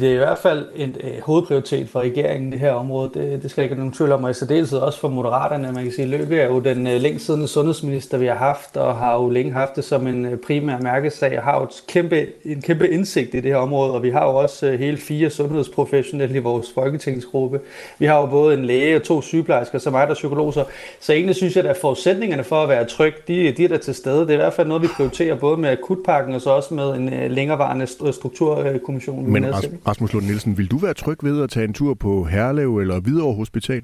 Det 0.00 0.08
er 0.08 0.14
i 0.14 0.16
hvert 0.16 0.38
fald 0.38 0.66
en 0.76 0.96
øh, 1.00 1.20
hovedprioritet 1.22 1.88
for 1.88 2.00
regeringen, 2.00 2.52
det 2.52 2.60
her 2.60 2.72
område. 2.72 3.10
Det, 3.14 3.42
det 3.42 3.50
skal 3.50 3.64
ikke 3.64 3.76
nogen 3.76 3.92
tvivl 3.92 4.12
om, 4.12 4.24
og 4.24 4.30
i 4.30 4.34
særdeleshed 4.34 4.78
også 4.78 5.00
for 5.00 5.08
Moderaterne. 5.08 5.72
Man 5.72 5.82
kan 5.82 5.92
sige, 5.92 6.06
Løkke 6.06 6.40
er 6.40 6.46
jo 6.46 6.60
den 6.60 6.86
øh, 6.86 7.00
længst 7.00 7.26
siddende 7.26 7.48
sundhedsminister, 7.48 8.18
vi 8.18 8.26
har 8.26 8.34
haft, 8.34 8.76
og 8.76 8.96
har 8.96 9.14
jo 9.14 9.28
længe 9.28 9.52
haft 9.52 9.76
det 9.76 9.84
som 9.84 10.06
en 10.06 10.24
øh, 10.24 10.38
primær 10.46 10.78
mærkesag, 10.78 11.38
og 11.38 11.44
har 11.44 11.58
jo 11.58 11.64
et 11.64 11.84
kæmpe, 11.88 12.26
en 12.44 12.62
kæmpe 12.62 12.90
indsigt 12.90 13.34
i 13.34 13.40
det 13.40 13.50
her 13.50 13.56
område, 13.56 13.92
og 13.92 14.02
vi 14.02 14.10
har 14.10 14.24
jo 14.24 14.36
også 14.36 14.66
øh, 14.66 14.78
hele 14.78 14.96
fire 14.96 15.30
sundhedsprofessionelle 15.30 16.36
i 16.36 16.38
vores 16.38 16.72
folketingsgruppe. 16.74 17.60
Vi 17.98 18.06
har 18.06 18.20
jo 18.20 18.26
både 18.26 18.54
en 18.54 18.64
læge 18.64 18.96
og 18.96 19.02
to 19.02 19.22
sygeplejersker, 19.22 19.78
som 19.78 19.94
er 19.94 20.06
der 20.06 20.14
psykologer. 20.14 20.64
Så 21.00 21.12
egentlig 21.12 21.36
synes 21.36 21.56
jeg, 21.56 21.64
at 21.64 21.76
forudsætningerne 21.76 22.44
for 22.44 22.62
at 22.62 22.68
være 22.68 22.84
tryg, 22.84 23.14
de, 23.28 23.52
de 23.52 23.64
er 23.64 23.68
der 23.68 23.78
til 23.78 23.94
stede. 23.94 24.20
Det 24.20 24.30
er 24.30 24.34
i 24.34 24.36
hvert 24.36 24.52
fald 24.52 24.68
noget, 24.68 24.82
vi 24.82 24.88
prioriterer 24.96 25.34
både 25.34 25.56
med 25.56 25.70
akutpakken 25.70 26.34
og 26.34 26.40
så 26.40 26.50
også 26.50 26.74
med 26.74 26.94
en 26.94 27.12
øh, 27.12 27.30
længerevarende 27.30 27.86
strukturkommission. 28.12 29.32
Men 29.32 29.44
Rasmus 29.86 30.12
Lund 30.12 30.24
Nielsen, 30.26 30.58
vil 30.58 30.70
du 30.70 30.78
være 30.78 30.94
tryg 30.94 31.16
ved 31.22 31.42
at 31.42 31.50
tage 31.50 31.64
en 31.64 31.72
tur 31.72 31.94
på 31.94 32.24
Herlev 32.24 32.78
eller 32.78 33.00
Hvidovre 33.00 33.34
Hospital? 33.34 33.82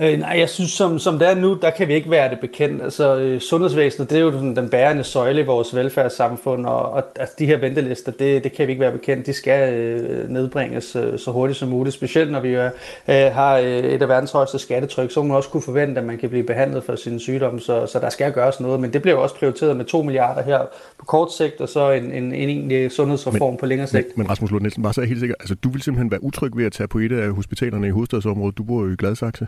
Øh, 0.00 0.18
nej, 0.18 0.36
jeg 0.38 0.48
synes, 0.48 0.70
som, 0.70 0.98
som 0.98 1.18
det 1.18 1.28
er 1.28 1.34
nu, 1.34 1.58
der 1.62 1.70
kan 1.70 1.88
vi 1.88 1.94
ikke 1.94 2.10
være 2.10 2.30
det 2.30 2.40
bekendt. 2.40 2.82
Altså, 2.82 3.16
øh, 3.16 3.40
sundhedsvæsenet, 3.40 4.10
det 4.10 4.18
er 4.18 4.22
jo 4.22 4.30
den, 4.30 4.56
den 4.56 4.68
bærende 4.68 5.04
søjle 5.04 5.40
i 5.40 5.44
vores 5.44 5.74
velfærdssamfund, 5.74 6.66
og, 6.66 6.90
og 6.90 7.02
altså, 7.16 7.34
de 7.38 7.46
her 7.46 7.56
ventelister, 7.56 8.12
det, 8.12 8.44
det 8.44 8.52
kan 8.52 8.66
vi 8.66 8.72
ikke 8.72 8.80
være 8.80 8.92
bekendt. 8.92 9.26
De 9.26 9.32
skal 9.32 9.74
øh, 9.74 10.28
nedbringes 10.28 10.96
øh, 10.96 11.18
så 11.18 11.30
hurtigt 11.30 11.58
som 11.58 11.68
muligt, 11.68 11.94
specielt 11.94 12.32
når 12.32 12.40
vi 12.40 12.48
øh, 12.48 13.32
har 13.32 13.56
øh, 13.56 13.66
et 13.66 14.02
af 14.02 14.08
verdens 14.08 14.30
højeste 14.30 14.58
skattetryk, 14.58 15.10
så 15.10 15.22
må 15.22 15.28
man 15.28 15.36
også 15.36 15.48
kunne 15.48 15.62
forvente, 15.62 16.00
at 16.00 16.06
man 16.06 16.18
kan 16.18 16.28
blive 16.28 16.44
behandlet 16.44 16.84
for 16.84 16.96
sin 16.96 17.20
sygdom, 17.20 17.58
så, 17.58 17.86
så 17.86 17.98
der 17.98 18.10
skal 18.10 18.32
gøres 18.32 18.60
noget. 18.60 18.80
Men 18.80 18.92
det 18.92 19.02
bliver 19.02 19.14
jo 19.14 19.22
også 19.22 19.34
prioriteret 19.34 19.76
med 19.76 19.84
2 19.84 20.02
milliarder 20.02 20.42
her 20.42 20.58
på 20.98 21.04
kort 21.04 21.32
sigt, 21.32 21.60
og 21.60 21.68
så 21.68 21.90
en, 21.90 22.04
en, 22.04 22.32
en 22.32 22.48
egentlig 22.48 22.92
sundhedsreform 22.92 23.52
men, 23.52 23.58
på 23.58 23.66
længere 23.66 23.86
sigt. 23.86 24.06
Men, 24.06 24.12
men 24.16 24.30
Rasmus 24.30 24.50
Lund 24.50 24.62
Nielsen, 24.62 24.82
bare 24.82 24.92
så 24.92 25.00
er 25.00 25.04
helt 25.04 25.20
sikker, 25.20 25.34
altså 25.40 25.54
du 25.54 25.68
vil 25.68 25.82
simpelthen 25.82 26.10
være 26.10 26.24
utryg 26.24 26.56
ved 26.56 26.64
at 26.64 26.72
tage 26.72 26.88
på 26.88 26.98
et 26.98 27.12
af 27.12 27.32
hospitalerne 27.32 27.86
i 27.86 27.90
hovedstadsområdet. 27.90 28.58
Du 28.58 28.62
bor 28.62 28.82
jo 28.82 28.92
i 28.92 28.96
Gladsaxe. 28.96 29.46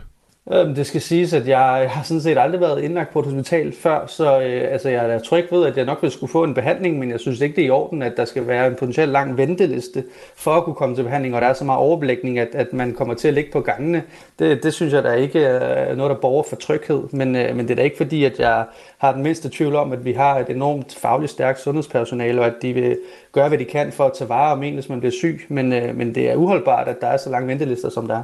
Øhm, 0.53 0.75
det 0.75 0.87
skal 0.87 1.01
siges, 1.01 1.33
at 1.33 1.47
jeg 1.47 1.89
har 1.89 2.03
sådan 2.03 2.21
set 2.21 2.37
aldrig 2.37 2.61
været 2.61 2.83
indlagt 2.83 3.13
på 3.13 3.19
et 3.19 3.25
hospital 3.25 3.73
før, 3.73 4.07
så 4.07 4.41
øh, 4.41 4.71
altså, 4.71 4.89
jeg 4.89 5.13
er 5.13 5.19
tryg 5.19 5.47
ved, 5.51 5.65
at 5.65 5.77
jeg 5.77 5.85
nok 5.85 6.01
vil 6.01 6.11
skulle 6.11 6.31
få 6.31 6.43
en 6.43 6.53
behandling, 6.53 6.99
men 6.99 7.11
jeg 7.11 7.19
synes 7.19 7.41
ikke, 7.41 7.55
det 7.55 7.61
er 7.61 7.67
i 7.67 7.69
orden, 7.69 8.01
at 8.01 8.13
der 8.17 8.25
skal 8.25 8.47
være 8.47 8.67
en 8.67 8.75
potentielt 8.75 9.11
lang 9.11 9.37
venteliste 9.37 10.03
for 10.35 10.51
at 10.51 10.63
kunne 10.63 10.75
komme 10.75 10.95
til 10.95 11.03
behandling, 11.03 11.35
og 11.35 11.41
der 11.41 11.47
er 11.47 11.53
så 11.53 11.65
meget 11.65 11.79
overbelægning, 11.79 12.39
at, 12.39 12.47
at 12.53 12.73
man 12.73 12.93
kommer 12.93 13.13
til 13.13 13.27
at 13.27 13.33
ligge 13.33 13.51
på 13.51 13.61
gangene. 13.61 14.03
Det, 14.39 14.63
det 14.63 14.73
synes 14.73 14.93
jeg 14.93 15.03
der 15.03 15.13
ikke 15.13 15.39
er 15.39 15.95
noget, 15.95 16.09
der 16.09 16.21
borger 16.21 16.43
for 16.43 16.55
tryghed, 16.55 17.03
men, 17.11 17.35
øh, 17.35 17.55
men 17.55 17.67
det 17.67 17.71
er 17.71 17.75
da 17.75 17.81
ikke 17.81 17.97
fordi, 17.97 18.23
at 18.23 18.39
jeg 18.39 18.65
har 18.97 19.13
den 19.13 19.23
mindste 19.23 19.49
tvivl 19.49 19.75
om, 19.75 19.91
at 19.91 20.05
vi 20.05 20.11
har 20.11 20.39
et 20.39 20.49
enormt 20.49 20.95
fagligt 20.95 21.31
stærkt 21.31 21.59
sundhedspersonale, 21.59 22.41
og 22.41 22.47
at 22.47 22.55
de 22.61 22.73
vil 22.73 22.97
gøre, 23.31 23.47
hvad 23.47 23.57
de 23.57 23.65
kan 23.65 23.91
for 23.91 24.05
at 24.05 24.13
tage 24.13 24.29
vare 24.29 24.51
om 24.51 24.63
en, 24.63 24.73
hvis 24.73 24.89
man 24.89 24.99
bliver 24.99 25.11
syg, 25.11 25.45
men, 25.49 25.73
øh, 25.73 25.95
men 25.95 26.15
det 26.15 26.29
er 26.29 26.35
uholdbart, 26.35 26.87
at 26.87 27.01
der 27.01 27.07
er 27.07 27.17
så 27.17 27.29
lange 27.29 27.47
ventelister, 27.47 27.89
som 27.89 28.07
der 28.07 28.15
er. 28.15 28.23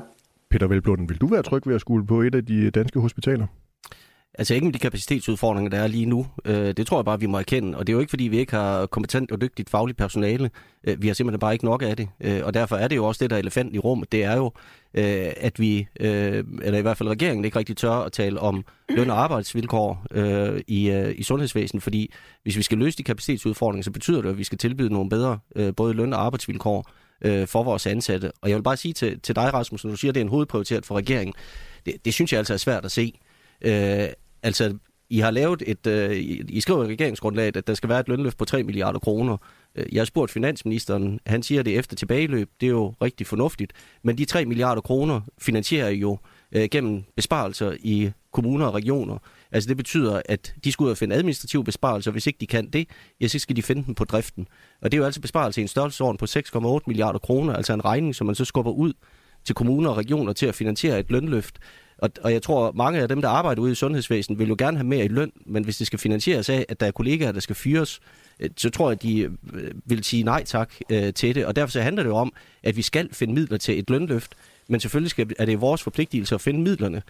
Peter 0.51 0.67
Velblunden, 0.67 1.09
vil 1.09 1.17
du 1.17 1.27
være 1.27 1.43
tryg 1.43 1.67
ved 1.67 1.75
at 1.75 1.81
skulle 1.81 2.07
på 2.07 2.21
et 2.21 2.35
af 2.35 2.45
de 2.45 2.55
øh, 2.55 2.71
danske 2.75 2.99
hospitaler? 2.99 3.47
Altså 4.33 4.53
ikke 4.53 4.65
med 4.65 4.73
de 4.73 4.79
kapacitetsudfordringer, 4.79 5.69
der 5.69 5.77
er 5.77 5.87
lige 5.87 6.05
nu. 6.05 6.27
Øh, 6.45 6.73
det 6.77 6.87
tror 6.87 6.97
jeg 6.97 7.05
bare, 7.05 7.19
vi 7.19 7.25
må 7.25 7.37
erkende. 7.37 7.77
Og 7.77 7.87
det 7.87 7.93
er 7.93 7.95
jo 7.95 7.99
ikke, 7.99 8.09
fordi 8.09 8.23
vi 8.23 8.37
ikke 8.37 8.53
har 8.53 8.85
kompetent 8.85 9.31
og 9.31 9.41
dygtigt 9.41 9.69
fagligt 9.69 9.97
personale. 9.97 10.49
Øh, 10.87 11.01
vi 11.01 11.07
har 11.07 11.13
simpelthen 11.13 11.39
bare 11.39 11.53
ikke 11.53 11.65
nok 11.65 11.81
af 11.81 11.97
det. 11.97 12.09
Øh, 12.21 12.41
og 12.43 12.53
derfor 12.53 12.75
er 12.75 12.87
det 12.87 12.95
jo 12.95 13.05
også 13.05 13.23
det, 13.23 13.29
der 13.29 13.35
er 13.35 13.39
elefanten 13.39 13.75
i 13.75 13.79
rummet. 13.79 14.11
Det 14.11 14.23
er 14.23 14.37
jo, 14.37 14.45
øh, 14.93 15.31
at 15.37 15.59
vi, 15.59 15.87
øh, 15.99 16.43
eller 16.61 16.79
i 16.79 16.81
hvert 16.81 16.97
fald 16.97 17.09
regeringen, 17.09 17.45
ikke 17.45 17.59
rigtig 17.59 17.77
tør 17.77 17.91
at 17.91 18.11
tale 18.11 18.39
om 18.39 18.65
løn- 18.89 19.09
og 19.09 19.23
arbejdsvilkår 19.23 20.05
øh, 20.11 20.61
i, 20.67 20.89
øh, 20.89 21.13
i 21.17 21.23
sundhedsvæsenet. 21.23 21.83
Fordi 21.83 22.13
hvis 22.43 22.57
vi 22.57 22.61
skal 22.61 22.77
løse 22.77 22.97
de 22.97 23.03
kapacitetsudfordringer, 23.03 23.83
så 23.83 23.91
betyder 23.91 24.21
det, 24.21 24.29
at 24.29 24.37
vi 24.37 24.43
skal 24.43 24.57
tilbyde 24.57 24.93
nogle 24.93 25.09
bedre 25.09 25.39
øh, 25.55 25.75
både 25.75 25.93
løn- 25.93 26.13
og 26.13 26.25
arbejdsvilkår 26.25 26.89
øh, 27.21 27.47
for 27.47 27.63
vores 27.63 27.87
ansatte. 27.87 28.31
Og 28.41 28.49
jeg 28.49 28.57
vil 28.57 28.63
bare 28.63 28.77
sige 28.77 28.93
til, 28.93 29.19
til 29.19 29.35
dig, 29.35 29.53
Rasmus, 29.53 29.83
når 29.83 29.91
du 29.91 29.97
siger, 29.97 30.11
at 30.11 30.15
det 30.15 30.21
er 30.21 30.25
en 30.25 30.29
hovedprioritet 30.29 30.85
for 30.85 30.95
regeringen, 30.95 31.33
det, 31.85 32.05
det 32.05 32.13
synes 32.13 32.31
jeg 32.31 32.37
altså 32.37 32.53
er 32.53 32.57
svært 32.57 32.85
at 32.85 32.91
se. 32.91 33.19
Øh, 33.61 34.07
altså, 34.43 34.77
I 35.09 35.19
har 35.19 35.31
lavet 35.31 35.63
et, 35.67 35.87
øh, 35.87 36.15
I 36.49 36.59
skriver 36.59 36.83
i 36.83 36.87
regeringsgrundlaget, 36.87 37.57
at 37.57 37.67
der 37.67 37.73
skal 37.73 37.89
være 37.89 37.99
et 37.99 38.07
lønløft 38.07 38.37
på 38.37 38.45
3 38.45 38.63
milliarder 38.63 38.99
kroner. 38.99 39.37
Øh, 39.75 39.85
jeg 39.91 39.99
har 39.99 40.05
spurgt 40.05 40.31
finansministeren, 40.31 41.19
han 41.25 41.43
siger 41.43 41.63
det 41.63 41.77
efter 41.77 41.95
tilbageløb, 41.95 42.49
det 42.61 42.65
er 42.67 42.71
jo 42.71 42.93
rigtig 43.01 43.27
fornuftigt, 43.27 43.73
men 44.03 44.17
de 44.17 44.25
3 44.25 44.45
milliarder 44.45 44.81
kroner 44.81 45.21
finansierer 45.37 45.89
jo 45.89 46.17
øh, 46.51 46.69
gennem 46.71 47.03
besparelser 47.15 47.75
i 47.79 48.11
kommuner 48.31 48.65
og 48.65 48.73
regioner. 48.73 49.17
Altså 49.51 49.67
det 49.67 49.77
betyder, 49.77 50.21
at 50.25 50.53
de 50.63 50.71
skal 50.71 50.83
ud 50.83 50.89
og 50.89 50.97
finde 50.97 51.15
administrative 51.15 51.63
besparelser. 51.63 52.11
Hvis 52.11 52.27
ikke 52.27 52.37
de 52.41 52.47
kan 52.47 52.69
det, 52.69 52.87
ja, 53.21 53.27
så 53.27 53.39
skal 53.39 53.55
de 53.55 53.61
finde 53.61 53.85
dem 53.85 53.95
på 53.95 54.05
driften. 54.05 54.47
Og 54.81 54.91
det 54.91 54.97
er 54.97 54.99
jo 54.99 55.05
altså 55.05 55.21
besparelse 55.21 55.61
i 55.61 55.63
en 55.63 55.67
størrelsesorden 55.67 56.17
på 56.17 56.25
6,8 56.25 56.83
milliarder 56.87 57.19
kroner, 57.19 57.53
altså 57.53 57.73
en 57.73 57.85
regning, 57.85 58.15
som 58.15 58.27
man 58.27 58.35
så 58.35 58.45
skubber 58.45 58.71
ud 58.71 58.93
til 59.45 59.55
kommuner 59.55 59.89
og 59.89 59.97
regioner 59.97 60.33
til 60.33 60.45
at 60.45 60.55
finansiere 60.55 60.99
et 60.99 61.11
lønløft. 61.11 61.59
Og, 61.97 62.09
og 62.21 62.33
jeg 62.33 62.41
tror, 62.41 62.71
mange 62.71 62.99
af 62.99 63.07
dem, 63.07 63.21
der 63.21 63.29
arbejder 63.29 63.61
ude 63.61 63.71
i 63.71 63.75
sundhedsvæsenet, 63.75 64.39
vil 64.39 64.47
jo 64.47 64.55
gerne 64.57 64.77
have 64.77 64.87
mere 64.87 65.05
i 65.05 65.07
løn, 65.07 65.31
men 65.45 65.63
hvis 65.63 65.77
det 65.77 65.87
skal 65.87 65.99
finansieres 65.99 66.49
af, 66.49 66.65
at 66.69 66.79
der 66.79 66.85
er 66.85 66.91
kollegaer, 66.91 67.31
der 67.31 67.39
skal 67.39 67.55
fyres, 67.55 67.99
øh, 68.39 68.49
så 68.57 68.69
tror 68.69 68.89
jeg, 68.89 68.95
at 68.97 69.03
de 69.03 69.19
øh, 69.19 69.71
vil 69.85 70.03
sige 70.03 70.23
nej 70.23 70.43
tak 70.43 70.73
øh, 70.89 71.13
til 71.13 71.35
det. 71.35 71.45
Og 71.45 71.55
derfor 71.55 71.71
så 71.71 71.81
handler 71.81 72.03
det 72.03 72.09
jo 72.09 72.15
om, 72.15 72.33
at 72.63 72.77
vi 72.77 72.81
skal 72.81 73.13
finde 73.13 73.33
midler 73.33 73.57
til 73.57 73.79
et 73.79 73.89
lønløft, 73.89 74.35
men 74.67 74.79
selvfølgelig 74.79 75.11
skal, 75.11 75.31
er 75.39 75.45
det 75.45 75.61
vores 75.61 75.83
forpligtelse 75.83 76.35
at 76.35 76.41
finde 76.41 76.61
midlerne. 76.61 77.01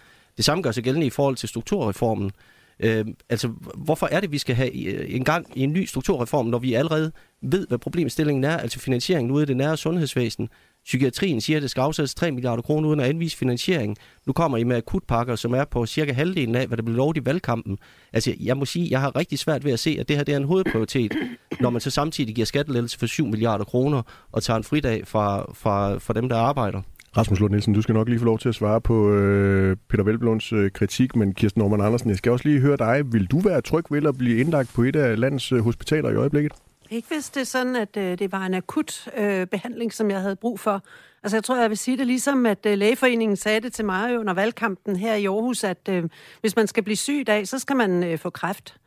Det 0.41 0.45
samme 0.45 0.61
gør 0.61 0.71
sig 0.71 0.83
gældende 0.83 1.07
i 1.07 1.09
forhold 1.09 1.35
til 1.35 1.49
strukturreformen. 1.49 2.31
Øh, 2.79 3.05
altså, 3.29 3.47
hvorfor 3.75 4.07
er 4.11 4.19
det, 4.19 4.31
vi 4.31 4.37
skal 4.37 4.55
have 4.55 4.85
øh, 4.85 5.15
en 5.15 5.23
gang 5.23 5.47
i 5.55 5.63
en 5.63 5.73
ny 5.73 5.85
strukturreform, 5.85 6.45
når 6.45 6.59
vi 6.59 6.73
allerede 6.73 7.11
ved, 7.41 7.67
hvad 7.67 7.77
problemstillingen 7.77 8.43
er, 8.43 8.57
altså 8.57 8.79
finansieringen 8.79 9.31
ude 9.31 9.43
i 9.43 9.45
det 9.45 9.57
nære 9.57 9.77
sundhedsvæsen? 9.77 10.49
Psykiatrien 10.85 11.41
siger, 11.41 11.57
at 11.57 11.63
det 11.63 11.71
skal 11.71 11.81
afsættes 11.81 12.15
3 12.15 12.31
milliarder 12.31 12.61
kroner 12.61 12.89
uden 12.89 12.99
at 12.99 13.09
anvise 13.09 13.37
finansiering. 13.37 13.97
Nu 14.25 14.33
kommer 14.33 14.57
I 14.57 14.63
med 14.63 14.77
akutpakker, 14.77 15.35
som 15.35 15.53
er 15.53 15.65
på 15.65 15.85
cirka 15.85 16.13
halvdelen 16.13 16.55
af, 16.55 16.67
hvad 16.67 16.77
der 16.77 16.83
blev 16.83 16.95
lovet 16.95 17.17
i 17.17 17.25
valgkampen. 17.25 17.77
Altså, 18.13 18.33
jeg 18.39 18.57
må 18.57 18.65
sige, 18.65 18.87
jeg 18.91 19.01
har 19.01 19.15
rigtig 19.15 19.39
svært 19.39 19.65
ved 19.65 19.71
at 19.71 19.79
se, 19.79 19.97
at 19.99 20.07
det 20.09 20.17
her 20.17 20.23
det 20.23 20.33
er 20.33 20.37
en 20.37 20.43
hovedprioritet, 20.43 21.13
når 21.59 21.69
man 21.69 21.81
så 21.81 21.89
samtidig 21.89 22.35
giver 22.35 22.45
skattelettelse 22.45 22.99
for 22.99 23.05
7 23.05 23.27
milliarder 23.27 23.65
kroner 23.65 24.01
og 24.31 24.43
tager 24.43 24.57
en 24.57 24.63
fridag 24.63 25.07
fra, 25.07 25.53
fra, 25.53 25.97
fra 25.97 26.13
dem, 26.13 26.29
der 26.29 26.37
arbejder. 26.37 26.81
Rasmus 27.17 27.39
Lund 27.39 27.51
Nielsen, 27.51 27.73
du 27.73 27.81
skal 27.81 27.95
nok 27.95 28.09
lige 28.09 28.19
få 28.19 28.25
lov 28.25 28.39
til 28.39 28.49
at 28.49 28.55
svare 28.55 28.81
på 28.81 29.11
øh, 29.11 29.77
Peter 29.89 30.03
Velblunds 30.03 30.53
øh, 30.53 30.71
kritik, 30.71 31.15
men 31.15 31.33
Kirsten 31.33 31.59
Norman 31.59 31.81
Andersen, 31.81 32.09
jeg 32.09 32.17
skal 32.17 32.31
også 32.31 32.47
lige 32.47 32.59
høre 32.59 32.77
dig. 32.77 33.13
Vil 33.13 33.25
du 33.25 33.39
være 33.39 33.61
tryg 33.61 33.85
ved 33.89 34.05
at 34.07 34.17
blive 34.17 34.39
indlagt 34.39 34.71
på 34.75 34.83
et 34.83 34.95
af 34.95 35.19
landets 35.19 35.51
øh, 35.51 35.59
hospitaler 35.59 36.09
i 36.09 36.15
øjeblikket? 36.15 36.53
Ikke 36.89 37.07
hvis 37.13 37.29
det 37.29 37.41
er 37.41 37.45
sådan, 37.45 37.75
at 37.75 37.97
øh, 37.97 38.19
det 38.19 38.31
var 38.31 38.45
en 38.45 38.53
akut 38.53 39.07
øh, 39.17 39.47
behandling, 39.47 39.93
som 39.93 40.11
jeg 40.11 40.21
havde 40.21 40.35
brug 40.35 40.59
for. 40.59 40.83
Altså 41.23 41.37
jeg 41.37 41.43
tror, 41.43 41.61
jeg 41.61 41.69
vil 41.69 41.77
sige 41.77 41.97
det 41.97 42.07
ligesom, 42.07 42.45
at 42.45 42.65
øh, 42.65 42.77
lægeforeningen 42.77 43.35
sagde 43.37 43.61
det 43.61 43.73
til 43.73 43.85
mig 43.85 44.19
under 44.19 44.33
valgkampen 44.33 44.95
her 44.95 45.15
i 45.15 45.25
Aarhus, 45.25 45.63
at 45.63 45.89
øh, 45.89 46.03
hvis 46.41 46.55
man 46.55 46.67
skal 46.67 46.83
blive 46.83 46.97
syg 46.97 47.19
i 47.19 47.23
dag, 47.23 47.47
så 47.47 47.59
skal 47.59 47.75
man 47.75 48.03
øh, 48.03 48.17
få 48.17 48.29
kræft. 48.29 48.77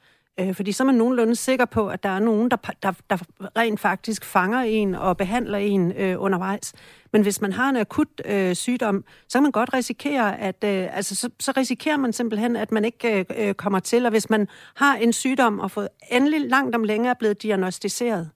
Øh, 0.41 0.55
fordi 0.55 0.73
så 0.73 0.83
er 0.83 0.87
man 0.87 0.95
nogenlunde 0.95 1.37
sikker 1.37 1.65
på, 1.65 1.89
at 1.89 2.03
der 2.03 2.09
er 2.09 2.19
nogen, 2.19 2.51
der, 2.51 2.57
der, 2.83 2.93
der 3.11 3.17
rent 3.57 3.81
faktisk 3.81 4.25
fanger 4.25 4.61
en 4.61 4.95
og 4.95 5.17
behandler 5.17 5.59
en 5.59 5.93
øh, 5.93 6.23
undervejs. 6.23 6.73
Men 7.15 7.23
hvis 7.23 7.41
man 7.41 7.53
har 7.53 7.71
en 7.71 7.77
akut 7.77 8.09
øh, 8.25 8.55
sygdom, 8.55 9.05
så 9.29 9.39
kan 9.39 9.43
man 9.43 9.53
godt 9.53 9.75
risikere, 9.75 10.41
at 10.41 10.65
øh, 10.65 10.97
altså, 10.97 11.15
så, 11.15 11.31
så 11.41 11.53
risikerer 11.57 11.97
man 11.97 12.13
simpelthen, 12.13 12.57
at 12.57 12.73
man 12.73 12.85
ikke 12.85 13.19
øh, 13.19 13.25
øh 13.49 13.55
kommer 13.55 13.79
til. 13.79 14.05
Og 14.07 14.11
hvis 14.11 14.31
man 14.31 14.49
har 14.75 14.97
en 14.97 15.13
sygdom 15.13 15.61
og 15.61 15.71
fået 15.71 15.89
endelig 16.11 16.41
langt 16.41 16.75
om 16.75 16.85
længere 16.85 17.11
er 17.11 17.19
blevet 17.19 17.43
diagnostiseret, 17.43 18.31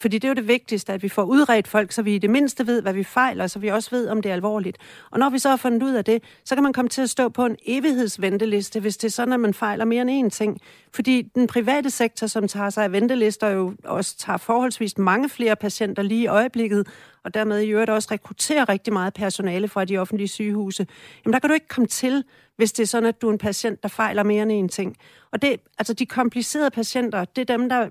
fordi 0.00 0.18
det 0.18 0.24
er 0.24 0.28
jo 0.28 0.34
det 0.34 0.48
vigtigste, 0.48 0.92
at 0.92 1.02
vi 1.02 1.08
får 1.08 1.22
udredt 1.22 1.68
folk, 1.68 1.92
så 1.92 2.02
vi 2.02 2.14
i 2.14 2.18
det 2.18 2.30
mindste 2.30 2.66
ved, 2.66 2.82
hvad 2.82 2.92
vi 2.92 3.04
fejler, 3.04 3.46
så 3.46 3.58
vi 3.58 3.68
også 3.68 3.90
ved, 3.90 4.08
om 4.08 4.22
det 4.22 4.28
er 4.28 4.34
alvorligt. 4.34 4.78
Og 5.10 5.18
når 5.18 5.30
vi 5.30 5.38
så 5.38 5.48
har 5.48 5.56
fundet 5.56 5.82
ud 5.82 5.94
af 5.94 6.04
det, 6.04 6.22
så 6.44 6.54
kan 6.54 6.62
man 6.62 6.72
komme 6.72 6.88
til 6.88 7.02
at 7.02 7.10
stå 7.10 7.28
på 7.28 7.46
en 7.46 7.56
evighedsventeliste, 7.66 8.80
hvis 8.80 8.96
det 8.96 9.08
er 9.08 9.12
sådan, 9.12 9.32
at 9.32 9.40
man 9.40 9.54
fejler 9.54 9.84
mere 9.84 10.02
end 10.02 10.26
én 10.26 10.36
ting. 10.36 10.60
Fordi 10.94 11.22
den 11.22 11.46
private 11.46 11.90
sektor, 11.90 12.26
som 12.26 12.48
tager 12.48 12.70
sig 12.70 12.84
af 12.84 12.92
ventelister, 12.92 13.48
jo 13.48 13.74
også 13.84 14.16
tager 14.18 14.36
forholdsvis 14.36 14.98
mange 14.98 15.28
flere 15.28 15.56
patienter 15.56 16.02
lige 16.02 16.22
i 16.22 16.26
øjeblikket, 16.26 16.86
og 17.24 17.34
dermed 17.34 17.60
i 17.60 17.68
øvrigt 17.68 17.90
også 17.90 18.08
rekrutterer 18.10 18.68
rigtig 18.68 18.92
meget 18.92 19.14
personale 19.14 19.68
fra 19.68 19.84
de 19.84 19.98
offentlige 19.98 20.28
sygehuse, 20.28 20.86
jamen 21.24 21.32
der 21.32 21.38
kan 21.38 21.50
du 21.50 21.54
ikke 21.54 21.68
komme 21.68 21.86
til, 21.86 22.24
hvis 22.56 22.72
det 22.72 22.82
er 22.82 22.86
sådan, 22.86 23.08
at 23.08 23.22
du 23.22 23.28
er 23.28 23.32
en 23.32 23.38
patient, 23.38 23.82
der 23.82 23.88
fejler 23.88 24.22
mere 24.22 24.42
end 24.42 24.70
én 24.70 24.74
ting. 24.74 24.96
Og 25.32 25.42
det, 25.42 25.60
altså 25.78 25.94
de 25.94 26.06
komplicerede 26.06 26.70
patienter, 26.70 27.24
det 27.24 27.50
er 27.50 27.56
dem, 27.56 27.68
der 27.68 27.88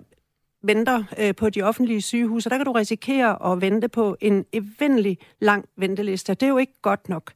venter 0.68 1.04
øh, 1.20 1.36
på 1.36 1.50
de 1.50 1.62
offentlige 1.62 2.02
sygehuse, 2.02 2.50
der 2.50 2.58
kan 2.58 2.66
du 2.66 2.72
risikere 2.72 3.52
at 3.52 3.62
vente 3.62 3.88
på 3.88 4.18
en 4.22 4.46
evindelig 4.54 5.18
lang 5.40 5.66
venteliste. 5.78 6.34
Det 6.34 6.44
er 6.44 6.48
jo 6.48 6.58
ikke 6.58 6.82
godt 6.82 7.10
nok. 7.10 7.32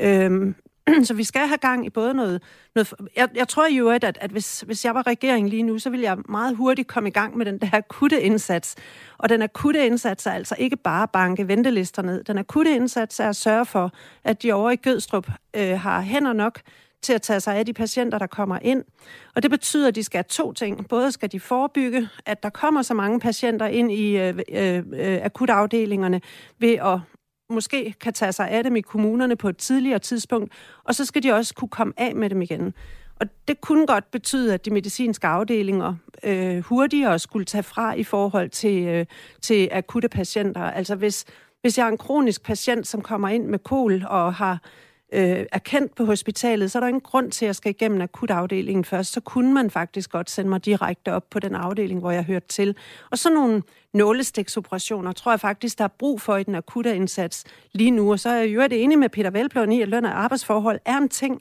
Øhm, 0.00 0.54
så 1.04 1.14
vi 1.14 1.24
skal 1.24 1.46
have 1.46 1.58
gang 1.58 1.86
i 1.86 1.90
både 1.90 2.14
noget... 2.14 2.42
noget 2.74 2.94
jeg, 3.16 3.28
jeg 3.34 3.48
tror 3.48 3.66
jo, 3.66 3.90
at, 3.90 4.04
at 4.04 4.30
hvis, 4.30 4.60
hvis 4.60 4.84
jeg 4.84 4.94
var 4.94 5.06
regering 5.06 5.48
lige 5.48 5.62
nu, 5.62 5.78
så 5.78 5.90
ville 5.90 6.04
jeg 6.04 6.18
meget 6.28 6.56
hurtigt 6.56 6.88
komme 6.88 7.08
i 7.08 7.12
gang 7.12 7.36
med 7.36 7.46
den 7.46 7.58
der 7.58 7.68
akutte 7.72 8.22
indsats. 8.22 8.74
Og 9.18 9.28
den 9.28 9.42
akutte 9.42 9.86
indsats 9.86 10.26
er 10.26 10.30
altså 10.30 10.56
ikke 10.58 10.76
bare 10.76 11.08
banke 11.08 11.48
ventelister 11.48 12.02
ned. 12.02 12.24
Den 12.24 12.38
akutte 12.38 12.74
indsats 12.74 13.20
er 13.20 13.28
at 13.28 13.36
sørge 13.36 13.66
for, 13.66 13.92
at 14.24 14.42
de 14.42 14.52
over 14.52 14.70
i 14.70 14.76
Gødstrup 14.76 15.30
øh, 15.56 15.80
har 15.80 16.00
hænder 16.00 16.32
nok 16.32 16.60
til 17.02 17.12
at 17.12 17.22
tage 17.22 17.40
sig 17.40 17.56
af 17.56 17.66
de 17.66 17.72
patienter, 17.72 18.18
der 18.18 18.26
kommer 18.26 18.58
ind. 18.62 18.84
Og 19.34 19.42
det 19.42 19.50
betyder, 19.50 19.88
at 19.88 19.94
de 19.94 20.02
skal 20.02 20.18
have 20.18 20.24
to 20.28 20.52
ting. 20.52 20.88
Både 20.88 21.12
skal 21.12 21.32
de 21.32 21.40
forebygge, 21.40 22.08
at 22.26 22.42
der 22.42 22.50
kommer 22.50 22.82
så 22.82 22.94
mange 22.94 23.20
patienter 23.20 23.66
ind 23.66 23.92
i 23.92 24.16
øh, 24.16 24.38
øh, 24.52 24.82
øh, 24.92 25.18
akutafdelingerne 25.22 26.20
ved 26.58 26.74
at 26.74 27.00
måske 27.50 27.94
kan 28.00 28.12
tage 28.12 28.32
sig 28.32 28.50
af 28.50 28.64
dem 28.64 28.76
i 28.76 28.80
kommunerne 28.80 29.36
på 29.36 29.48
et 29.48 29.56
tidligere 29.56 29.98
tidspunkt, 29.98 30.52
og 30.84 30.94
så 30.94 31.04
skal 31.04 31.22
de 31.22 31.32
også 31.32 31.54
kunne 31.54 31.68
komme 31.68 31.92
af 31.96 32.14
med 32.14 32.30
dem 32.30 32.42
igen. 32.42 32.74
Og 33.20 33.26
det 33.48 33.60
kunne 33.60 33.86
godt 33.86 34.10
betyde, 34.10 34.54
at 34.54 34.64
de 34.64 34.70
medicinske 34.70 35.26
afdelinger 35.26 35.94
øh, 36.22 36.58
hurtigere 36.58 37.18
skulle 37.18 37.44
tage 37.44 37.62
fra 37.62 37.94
i 37.94 38.04
forhold 38.04 38.50
til, 38.50 38.86
øh, 38.86 39.06
til 39.42 39.68
akutte 39.72 40.08
patienter. 40.08 40.60
Altså 40.60 40.94
hvis, 40.94 41.24
hvis 41.60 41.78
jeg 41.78 41.84
er 41.84 41.88
en 41.88 41.98
kronisk 41.98 42.42
patient, 42.42 42.86
som 42.86 43.02
kommer 43.02 43.28
ind 43.28 43.46
med 43.46 43.58
kol 43.58 44.04
og 44.08 44.34
har 44.34 44.60
øh, 45.12 45.46
er 45.52 45.58
kendt 45.58 45.94
på 45.94 46.04
hospitalet, 46.04 46.70
så 46.70 46.78
er 46.78 46.80
der 46.80 46.88
ingen 46.88 47.00
grund 47.00 47.32
til, 47.32 47.44
at 47.44 47.46
jeg 47.46 47.54
skal 47.54 47.70
igennem 47.70 48.00
akutafdelingen 48.00 48.84
først. 48.84 49.12
Så 49.12 49.20
kunne 49.20 49.54
man 49.54 49.70
faktisk 49.70 50.10
godt 50.10 50.30
sende 50.30 50.50
mig 50.50 50.64
direkte 50.64 51.12
op 51.12 51.30
på 51.30 51.38
den 51.38 51.54
afdeling, 51.54 52.00
hvor 52.00 52.10
jeg 52.10 52.24
hørte 52.24 52.48
til. 52.48 52.76
Og 53.10 53.18
så 53.18 53.30
nogle 53.30 53.62
nålestiksoperationer 53.94 55.12
tror 55.12 55.32
jeg 55.32 55.40
faktisk, 55.40 55.78
der 55.78 55.84
er 55.84 55.88
brug 55.98 56.20
for 56.20 56.36
i 56.36 56.42
den 56.42 56.54
akutte 56.54 56.96
indsats 56.96 57.44
lige 57.72 57.90
nu. 57.90 58.12
Og 58.12 58.20
så 58.20 58.28
er 58.28 58.36
jeg 58.36 58.48
jo 58.48 58.62
det 58.62 58.82
enig 58.82 58.98
med 58.98 59.08
Peter 59.08 59.30
Velblom 59.30 59.70
i, 59.70 59.82
at 59.82 59.88
løn 59.88 60.04
og 60.04 60.22
arbejdsforhold 60.22 60.80
er 60.84 60.96
en 60.96 61.08
ting, 61.08 61.40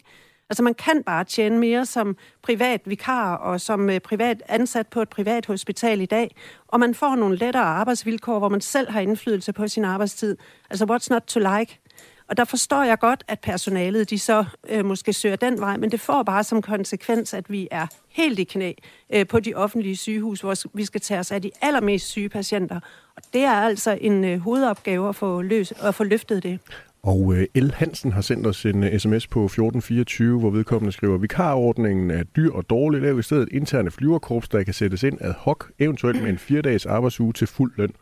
Altså 0.50 0.64
man 0.64 0.74
kan 0.74 1.04
bare 1.04 1.24
tjene 1.24 1.60
mere 1.60 1.86
som 1.86 2.18
privat 2.42 2.82
vikar 2.86 3.36
og 3.36 3.62
som 3.62 3.90
øh, 3.90 4.00
privat 4.00 4.44
ansat 4.48 4.88
på 4.88 5.02
et 5.02 5.10
privat 5.10 5.46
hospital 5.46 6.02
i 6.02 6.06
dag, 6.06 6.36
og 6.68 6.80
man 6.80 6.96
får 6.96 7.16
nogle 7.16 7.38
lettere 7.38 7.64
arbejdsvilkår, 7.64 8.40
hvor 8.40 8.50
man 8.50 8.62
selv 8.62 8.92
har 8.92 9.00
indflydelse 9.00 9.54
på 9.54 9.68
sin 9.68 9.86
arbejdstid. 9.86 10.38
Altså 10.70 10.86
what's 10.86 11.08
not 11.10 11.22
to 11.22 11.40
like? 11.40 11.80
Og 12.28 12.38
der 12.38 12.46
forstår 12.46 12.84
jeg 12.84 13.00
godt, 13.00 13.24
at 13.28 13.40
personalet 13.40 14.10
de 14.10 14.20
så 14.20 14.46
øh, 14.70 14.86
måske 14.86 15.14
søger 15.14 15.36
den 15.36 15.60
vej, 15.60 15.78
men 15.78 15.92
det 15.92 16.00
får 16.00 16.24
bare 16.24 16.44
som 16.44 16.62
konsekvens, 16.62 17.34
at 17.34 17.52
vi 17.52 17.68
er 17.72 17.88
helt 18.10 18.40
i 18.40 18.44
knæ 18.44 18.74
øh, 19.14 19.28
på 19.28 19.40
de 19.40 19.54
offentlige 19.54 19.96
sygehus, 19.96 20.42
hvor 20.42 20.56
vi 20.74 20.86
skal 20.86 21.02
tage 21.02 21.20
os 21.20 21.32
af 21.32 21.42
de 21.42 21.52
allermest 21.62 22.08
syge 22.08 22.30
patienter. 22.30 22.80
Og 23.16 23.22
det 23.34 23.42
er 23.42 23.52
altså 23.52 23.98
en 24.02 24.24
øh, 24.24 24.40
hovedopgave 24.40 25.10
at 25.10 25.16
få, 25.16 25.42
løs, 25.42 25.72
at 25.72 25.96
få 25.96 26.04
løftet 26.04 26.44
det. 26.44 26.60
Og 27.04 27.34
øh, 27.36 27.48
El 27.54 27.74
Hansen 27.74 28.12
har 28.12 28.22
sendt 28.22 28.48
os 28.48 28.66
en 28.66 28.84
øh, 28.84 28.94
uh, 28.94 29.00
sms 29.00 29.28
på 29.28 29.46
1424, 29.46 30.40
hvor 30.40 30.50
vedkommende 30.50 30.92
skriver, 30.92 31.18
vikarordningen 31.18 32.12
er 32.12 32.24
dyr 32.24 32.52
og 32.52 32.70
dårlig. 32.70 33.02
Lav 33.02 33.20
i 33.20 33.24
stedet 33.24 33.50
interne 33.52 33.92
flyverkorps, 33.92 34.50
der 34.50 34.64
kan 34.64 34.74
sættes 34.74 35.04
ind 35.04 35.18
ad 35.22 35.34
hoc, 35.38 35.66
eventuelt 35.80 36.22
med 36.22 36.30
en 36.30 36.38
fire-dages 36.38 36.86
arbejdsuge 36.86 37.34
til 37.34 37.48
fuld 37.48 37.72
løn. 37.76 37.94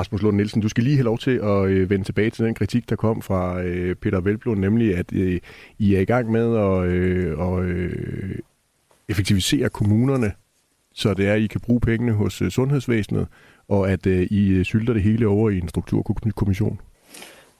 Rasmus 0.00 0.22
Lund 0.22 0.36
Nielsen, 0.36 0.62
du 0.62 0.68
skal 0.68 0.84
lige 0.84 0.96
have 0.96 1.04
lov 1.04 1.18
til 1.18 1.30
at 1.30 1.66
øh, 1.66 1.90
vende 1.90 2.04
tilbage 2.04 2.30
til 2.30 2.44
den 2.44 2.54
kritik, 2.54 2.90
der 2.90 2.96
kom 2.96 3.22
fra 3.22 3.62
øh, 3.62 3.94
Peter 3.94 4.20
Velblom, 4.20 4.58
nemlig 4.58 4.96
at 4.96 5.12
øh, 5.12 5.40
I 5.78 5.94
er 5.94 6.00
i 6.00 6.04
gang 6.04 6.30
med 6.30 6.56
at 6.56 6.90
øh, 6.90 7.38
og, 7.38 7.64
øh, 7.64 8.38
effektivisere 9.08 9.68
kommunerne, 9.68 10.32
så 10.94 11.14
det 11.14 11.28
er, 11.28 11.32
at 11.32 11.40
I 11.40 11.46
kan 11.46 11.60
bruge 11.60 11.80
pengene 11.80 12.12
hos 12.12 12.42
øh, 12.42 12.50
sundhedsvæsenet, 12.50 13.26
og 13.68 13.90
at 13.90 14.06
øh, 14.06 14.22
I 14.22 14.48
øh, 14.48 14.64
sylter 14.64 14.92
det 14.92 15.02
hele 15.02 15.26
over 15.26 15.50
i 15.50 15.58
en 15.58 15.68
strukturkommission. 15.68 16.80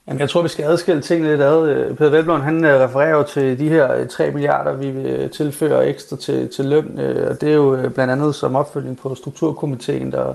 Jamen, 0.06 0.20
jeg 0.20 0.30
tror, 0.30 0.42
vi 0.42 0.48
skal 0.48 0.64
adskille 0.64 1.02
tingene 1.02 1.30
lidt 1.30 1.42
ad. 1.42 1.94
Peter 1.94 2.10
Velblom, 2.10 2.40
han 2.40 2.64
øh, 2.64 2.80
refererer 2.80 3.16
jo 3.16 3.22
til 3.22 3.58
de 3.58 3.68
her 3.68 3.94
øh, 3.94 4.08
3 4.08 4.30
milliarder, 4.30 4.76
vi 4.76 4.90
vil 4.90 5.30
tilføre 5.30 5.88
ekstra 5.88 6.16
til, 6.16 6.48
til 6.48 6.64
løn, 6.64 6.98
og 7.28 7.40
det 7.40 7.48
er 7.48 7.54
jo 7.54 7.90
blandt 7.94 8.12
andet 8.12 8.34
som 8.34 8.56
opfølging 8.56 8.98
på 8.98 9.14
Strukturkomiteen, 9.14 10.12
der 10.12 10.34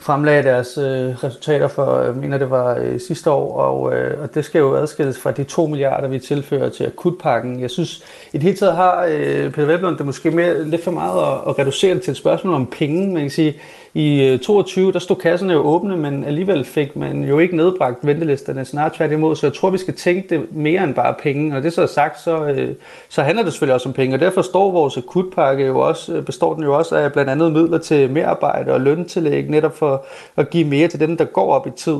fremlagde 0.00 0.42
deres 0.42 0.78
øh, 0.78 1.24
resultater 1.24 1.68
for, 1.68 1.96
øh, 1.96 2.06
jeg 2.06 2.14
mener 2.14 2.38
det 2.38 2.50
var 2.50 2.78
øh, 2.78 3.00
sidste 3.00 3.30
år, 3.30 3.56
og, 3.56 3.94
øh, 3.94 4.22
og 4.22 4.34
det 4.34 4.44
skal 4.44 4.58
jo 4.58 4.74
adskilles 4.74 5.18
fra 5.18 5.30
de 5.30 5.44
2 5.44 5.66
milliarder, 5.66 6.08
vi 6.08 6.18
tilfører 6.18 6.68
til 6.68 6.84
akutpakken. 6.86 7.60
Jeg 7.60 7.70
synes, 7.70 8.04
i 8.32 8.36
det 8.36 8.42
hele 8.42 8.56
taget 8.56 8.76
har 8.76 9.04
øh, 9.10 9.50
Peter 9.52 9.66
Veblund 9.66 9.96
det 9.96 10.06
måske 10.06 10.30
mere, 10.30 10.64
lidt 10.64 10.84
for 10.84 10.90
meget 10.90 11.32
at, 11.32 11.38
at 11.48 11.58
reducere 11.58 11.94
det 11.94 12.02
til 12.02 12.10
et 12.10 12.16
spørgsmål 12.16 12.54
om 12.54 12.66
penge. 12.66 13.12
Man 13.12 13.22
kan 13.22 13.30
sige, 13.30 13.60
i 13.94 14.22
øh, 14.24 14.38
22, 14.38 14.92
der 14.92 14.98
stod 14.98 15.16
kasserne 15.16 15.52
jo 15.52 15.58
åbne, 15.58 15.96
men 15.96 16.24
alligevel 16.24 16.64
fik 16.64 16.96
man 16.96 17.24
jo 17.24 17.38
ikke 17.38 17.56
nedbragt 17.56 18.06
ventelisterne, 18.06 18.64
snart 18.64 18.92
tværtimod. 18.92 19.36
Så 19.36 19.46
jeg 19.46 19.54
tror, 19.54 19.70
vi 19.70 19.78
skal 19.78 19.94
tænke 19.94 20.34
det 20.34 20.46
mere 20.52 20.84
end 20.84 20.94
bare 20.94 21.14
penge. 21.22 21.56
Og 21.56 21.62
det 21.62 21.72
så 21.72 21.82
er 21.82 21.86
sagt, 21.86 22.20
så, 22.20 22.44
øh, 22.44 22.74
så 23.08 23.22
handler 23.22 23.44
det 23.44 23.52
selvfølgelig 23.52 23.74
også 23.74 23.88
om 23.88 23.92
penge. 23.92 24.16
Og 24.16 24.20
derfor 24.20 24.42
står 24.42 24.70
vores 24.70 24.96
akutpakke 24.96 25.66
jo 25.66 25.78
også, 25.78 26.14
øh, 26.14 26.24
består 26.24 26.54
den 26.54 26.64
jo 26.64 26.78
også 26.78 26.96
af 26.96 27.12
blandt 27.12 27.30
andet 27.30 27.52
midler 27.52 27.78
til 27.78 28.10
merarbejde 28.10 28.72
og 28.72 28.80
løntillæg, 28.80 29.50
netop 29.50 29.76
for 29.76 30.04
at 30.36 30.50
give 30.50 30.64
mere 30.64 30.88
til 30.88 31.00
dem, 31.00 31.16
der 31.16 31.24
går 31.24 31.52
op 31.52 31.66
i 31.66 31.70
tid. 31.70 31.98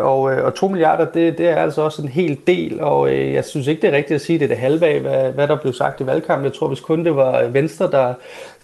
Og, 0.00 0.20
og 0.22 0.54
2 0.54 0.68
milliarder, 0.68 1.04
det, 1.04 1.38
det 1.38 1.48
er 1.48 1.56
altså 1.56 1.82
også 1.82 2.02
en 2.02 2.08
hel 2.08 2.38
del, 2.46 2.80
og 2.80 3.16
jeg 3.16 3.44
synes 3.44 3.66
ikke, 3.66 3.82
det 3.82 3.88
er 3.88 3.96
rigtigt 3.96 4.14
at 4.14 4.20
sige, 4.20 4.34
at 4.34 4.40
det 4.40 4.44
er 4.44 4.48
det 4.48 4.58
halve 4.58 4.86
af, 4.86 5.00
hvad, 5.00 5.32
hvad 5.32 5.48
der 5.48 5.56
blev 5.56 5.72
sagt 5.72 6.00
i 6.00 6.06
valgkampen. 6.06 6.44
Jeg 6.44 6.52
tror, 6.52 6.68
hvis 6.68 6.80
kun 6.80 7.04
det 7.04 7.16
var 7.16 7.42
Venstre, 7.42 7.90
der, 7.90 8.14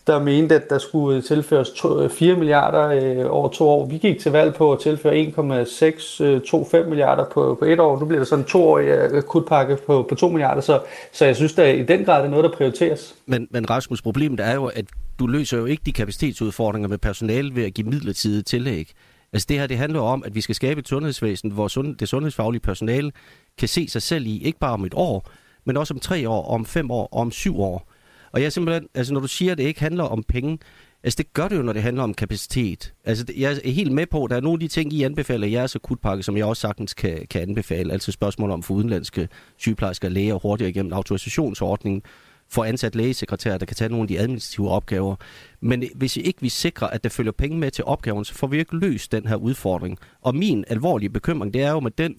der 0.07 0.19
mente, 0.19 0.55
at 0.55 0.71
der 0.71 0.79
skulle 0.79 1.23
tilføres 1.23 1.69
4 2.13 2.33
øh, 2.33 2.39
milliarder 2.39 2.89
øh, 2.89 3.27
over 3.31 3.49
to 3.49 3.69
år. 3.69 3.87
Vi 3.87 3.99
gik 3.99 4.19
til 4.19 4.33
valg 4.33 4.55
på 4.55 4.73
at 4.73 4.81
tilføre 4.81 5.17
1,625 5.17 6.83
øh, 6.83 6.89
milliarder 6.89 7.25
på, 7.25 7.57
på 7.59 7.65
et 7.65 7.81
år. 7.81 8.01
Nu 8.01 8.07
bliver 8.07 8.21
det 8.21 8.29
sådan 8.29 8.45
en 8.45 8.49
toårig 8.49 8.87
øh, 8.87 9.19
akutpakke 9.19 9.79
på, 9.87 10.07
på 10.09 10.15
2 10.15 10.29
milliarder, 10.29 10.61
så, 10.61 10.81
så 11.13 11.25
jeg 11.25 11.37
synes, 11.37 11.59
at 11.59 11.77
i 11.77 11.83
den 11.83 12.05
grad 12.05 12.19
det 12.19 12.27
er 12.27 12.31
noget, 12.31 12.45
der 12.45 12.51
prioriteres. 12.51 13.15
Men, 13.27 13.49
men 13.51 13.71
Rasmus, 13.71 14.03
problemet 14.03 14.41
er 14.41 14.55
jo, 14.55 14.65
at 14.65 14.85
du 15.19 15.27
løser 15.27 15.59
jo 15.59 15.65
ikke 15.65 15.83
de 15.87 15.93
kapacitetsudfordringer 15.93 16.89
med 16.89 16.99
personale 16.99 17.55
ved 17.55 17.65
at 17.65 17.75
give 17.75 17.89
midlertidige 17.89 18.43
tillæg. 18.43 18.93
Altså 19.33 19.47
det 19.49 19.59
her, 19.59 19.67
det 19.67 19.77
handler 19.79 20.01
om, 20.01 20.23
at 20.27 20.35
vi 20.35 20.41
skal 20.41 20.55
skabe 20.55 20.81
et 20.81 20.89
sundhedsvæsen, 20.89 21.51
hvor 21.51 21.69
sund, 21.69 21.97
det 21.97 22.09
sundhedsfaglige 22.09 22.61
personale 22.61 23.13
kan 23.59 23.69
se 23.69 23.89
sig 23.89 24.03
selv 24.03 24.27
i, 24.27 24.43
ikke 24.43 24.59
bare 24.59 24.73
om 24.73 24.85
et 24.85 24.95
år, 24.97 25.31
men 25.65 25.77
også 25.77 25.95
om 25.95 26.01
tre 26.01 26.29
år, 26.29 26.51
om 26.51 26.67
fem 26.67 26.91
år, 26.91 27.09
om 27.13 27.31
syv 27.31 27.61
år. 27.61 27.94
Og 28.35 28.43
jeg 28.43 28.53
simpelthen, 28.53 28.89
altså 28.95 29.13
når 29.13 29.21
du 29.21 29.29
siger, 29.29 29.53
at 29.53 29.59
det 29.59 29.65
ikke 29.65 29.81
handler 29.81 30.05
om 30.05 30.23
penge, 30.23 30.59
altså 31.05 31.17
det 31.17 31.33
gør 31.33 31.49
det 31.49 31.57
jo, 31.57 31.63
når 31.63 31.73
det 31.73 31.83
handler 31.83 32.03
om 32.03 32.15
kapacitet. 32.15 32.95
Altså 33.05 33.25
jeg 33.37 33.61
er 33.65 33.71
helt 33.71 33.93
med 33.93 34.07
på, 34.07 34.25
at 34.25 34.31
der 34.31 34.37
er 34.37 34.41
nogle 34.41 34.57
af 34.57 34.61
de 34.61 34.69
ting, 34.69 34.93
I 34.93 35.03
anbefaler 35.03 35.47
i 35.47 35.53
jeres 35.53 35.77
akutpakke, 35.77 36.23
som 36.23 36.37
jeg 36.37 36.45
også 36.45 36.61
sagtens 36.61 36.95
kan, 36.95 37.27
kan 37.31 37.43
anbefale. 37.43 37.93
Altså 37.93 38.13
spørgsmål 38.13 38.51
om 38.51 38.63
for 38.63 38.75
udenlandske 38.75 39.29
sygeplejersker 39.57 40.09
og 40.09 40.13
læger 40.13 40.35
hurtigere 40.35 40.71
igennem 40.71 40.93
autorisationsordningen, 40.93 42.03
for 42.49 42.65
ansat 42.65 42.95
lægesekretær, 42.95 43.59
der 43.59 43.67
kan 43.67 43.77
tage 43.77 43.89
nogle 43.89 44.03
af 44.03 44.09
de 44.09 44.19
administrative 44.19 44.71
opgaver. 44.71 45.17
Men 45.61 45.85
hvis 45.95 46.17
ikke 46.17 46.41
vi 46.41 46.49
sikrer, 46.49 46.89
at 46.89 47.05
der 47.05 47.11
følger 47.11 47.33
penge 47.33 47.59
med 47.59 47.71
til 47.71 47.85
opgaven, 47.85 48.25
så 48.25 48.35
får 48.35 48.47
vi 48.47 48.59
ikke 48.59 48.77
løst 48.77 49.13
den 49.13 49.27
her 49.27 49.37
udfordring. 49.37 49.99
Og 50.23 50.37
min 50.37 50.65
alvorlige 50.69 51.11
bekymring, 51.11 51.55
det 51.55 51.63
er 51.63 51.71
jo 51.71 51.81
med 51.81 51.91
den, 51.91 52.17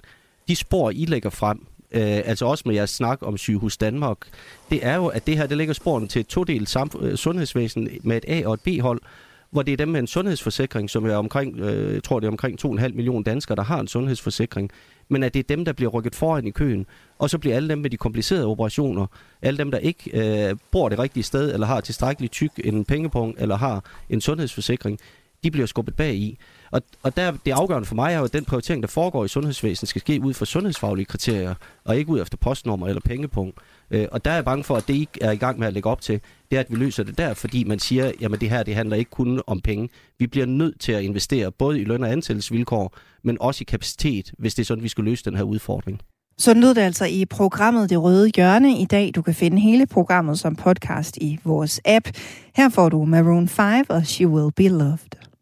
de 0.48 0.56
spor, 0.56 0.90
I 0.90 1.06
lægger 1.06 1.30
frem, 1.30 1.66
øh, 1.92 2.22
altså 2.26 2.46
også 2.46 2.64
med 2.66 2.76
jeres 2.76 2.90
snak 2.90 3.20
om 3.22 3.38
sygehus 3.38 3.78
Danmark, 3.78 4.18
det 4.70 4.86
er 4.86 4.96
jo, 4.96 5.08
at 5.08 5.28
det 5.28 5.38
her 5.38 5.48
det 5.48 5.58
lægger 5.58 5.74
sporene 5.74 6.08
til 6.08 6.20
et 6.20 6.28
todelt 6.28 6.76
samf- 6.76 7.04
øh, 7.04 7.16
sundhedsvæsen 7.16 7.90
med 8.04 8.18
et 8.18 8.26
A- 8.28 8.48
og 8.48 8.54
et 8.54 8.62
B-hold, 8.62 9.02
hvor 9.52 9.62
det 9.62 9.72
er 9.72 9.78
dem 9.78 9.88
med 9.88 10.00
en 10.00 10.08
sundhedsforsikring, 10.08 10.90
som 10.90 11.06
er 11.06 11.16
omkring, 11.16 11.60
øh, 11.60 11.94
jeg 11.94 12.04
tror 12.04 12.20
det 12.20 12.28
er 12.28 12.32
omkring 12.32 12.60
2,5 12.66 12.96
millioner 12.96 13.24
danskere, 13.24 13.56
der 13.56 13.64
har 13.64 13.80
en 13.80 13.88
sundhedsforsikring, 13.88 14.72
men 15.10 15.24
at 15.24 15.34
det 15.34 15.40
er 15.40 15.56
dem, 15.56 15.66
der 15.66 15.74
bliver 15.74 15.92
rykket 15.92 16.16
foran 16.16 16.48
i 16.48 16.52
køen, 16.52 16.86
og 17.20 17.30
så 17.30 17.38
bliver 17.38 17.56
alle 17.56 17.70
dem 17.70 17.78
med 17.78 17.90
de 17.90 17.98
komplicerede 17.98 18.46
operationer, 18.46 19.06
alle 19.42 19.58
dem, 19.58 19.72
der 19.72 19.78
ikke 19.78 20.12
øh, 20.50 20.56
bor 20.72 20.90
det 20.90 21.00
rigtige 21.00 21.24
sted, 21.24 21.54
eller 21.54 21.68
har 21.68 21.82
tilstrækkeligt 21.82 22.34
tyk 22.34 22.52
en 22.64 22.86
pengepunkt, 22.86 23.42
eller 23.42 23.58
har 23.58 23.84
en 24.10 24.22
sundhedsforsikring, 24.22 25.00
de 25.44 25.52
bliver 25.52 25.68
skubbet 25.68 25.96
bag 25.96 26.16
i. 26.16 26.38
Og, 26.72 26.82
og 27.04 27.18
der, 27.18 27.32
det 27.46 27.52
afgørende 27.52 27.88
for 27.88 27.96
mig 27.96 28.14
er 28.14 28.18
jo, 28.18 28.24
at 28.24 28.34
den 28.34 28.46
prioritering, 28.46 28.84
der 28.84 28.88
foregår 28.88 29.26
i 29.26 29.28
sundhedsvæsenet, 29.28 29.90
skal 29.90 30.02
ske 30.02 30.22
ud 30.22 30.34
fra 30.34 30.46
sundhedsfaglige 30.46 31.06
kriterier, 31.06 31.56
og 31.86 31.98
ikke 31.98 32.12
ud 32.12 32.22
efter 32.22 32.38
postnummer 32.38 32.88
eller 32.88 33.02
pengepunkt. 33.06 33.60
Øh, 33.92 34.08
og 34.12 34.26
der 34.26 34.32
er 34.32 34.36
jeg 34.36 34.46
bange 34.46 34.64
for, 34.64 34.76
at 34.76 34.88
det 34.88 34.94
ikke 34.94 35.20
er 35.22 35.32
i 35.32 35.36
gang 35.36 35.60
med 35.60 35.68
at 35.68 35.74
lægge 35.74 35.90
op 35.90 36.02
til, 36.02 36.22
det 36.52 36.58
er, 36.58 36.60
at 36.60 36.68
vi 36.70 36.76
løser 36.76 37.04
det 37.04 37.18
der, 37.18 37.34
fordi 37.34 37.64
man 37.64 37.80
siger, 37.80 38.12
jamen 38.22 38.40
det 38.40 38.50
her, 38.50 38.64
det 38.64 38.76
handler 38.76 38.96
ikke 38.96 39.12
kun 39.12 39.42
om 39.48 39.62
penge. 39.62 39.90
Vi 40.20 40.28
bliver 40.28 40.46
nødt 40.46 40.80
til 40.80 40.92
at 40.92 41.04
investere 41.04 41.52
både 41.52 41.82
i 41.82 41.84
løn- 41.84 42.04
og 42.04 42.12
ansættelsesvilkår, 42.12 42.98
men 43.24 43.38
også 43.40 43.62
i 43.62 43.66
kapacitet, 43.66 44.32
hvis 44.38 44.56
det 44.56 44.64
er 44.64 44.66
sådan, 44.66 44.84
vi 44.84 44.90
skal 44.90 45.04
løse 45.04 45.26
den 45.26 45.36
her 45.36 45.44
udfordring. 45.44 46.02
Så 46.38 46.54
lød 46.54 46.76
det 46.76 46.82
altså 46.82 47.06
i 47.06 47.26
programmet 47.26 47.90
Det 47.90 48.02
Røde 48.02 48.32
Hjørne 48.36 48.80
i 48.80 48.86
dag. 48.86 49.12
Du 49.16 49.22
kan 49.22 49.34
finde 49.34 49.60
hele 49.60 49.86
programmet 49.88 50.40
som 50.40 50.56
podcast 50.56 51.18
i 51.18 51.40
vores 51.44 51.82
app. 51.86 52.08
Her 52.56 52.70
får 52.70 52.90
du 52.90 53.06
Maroon 53.06 53.48
5 53.48 53.86
og 53.90 54.06
She 54.06 54.28
Will 54.28 54.52
Be 54.52 54.68
Loved. 54.68 55.35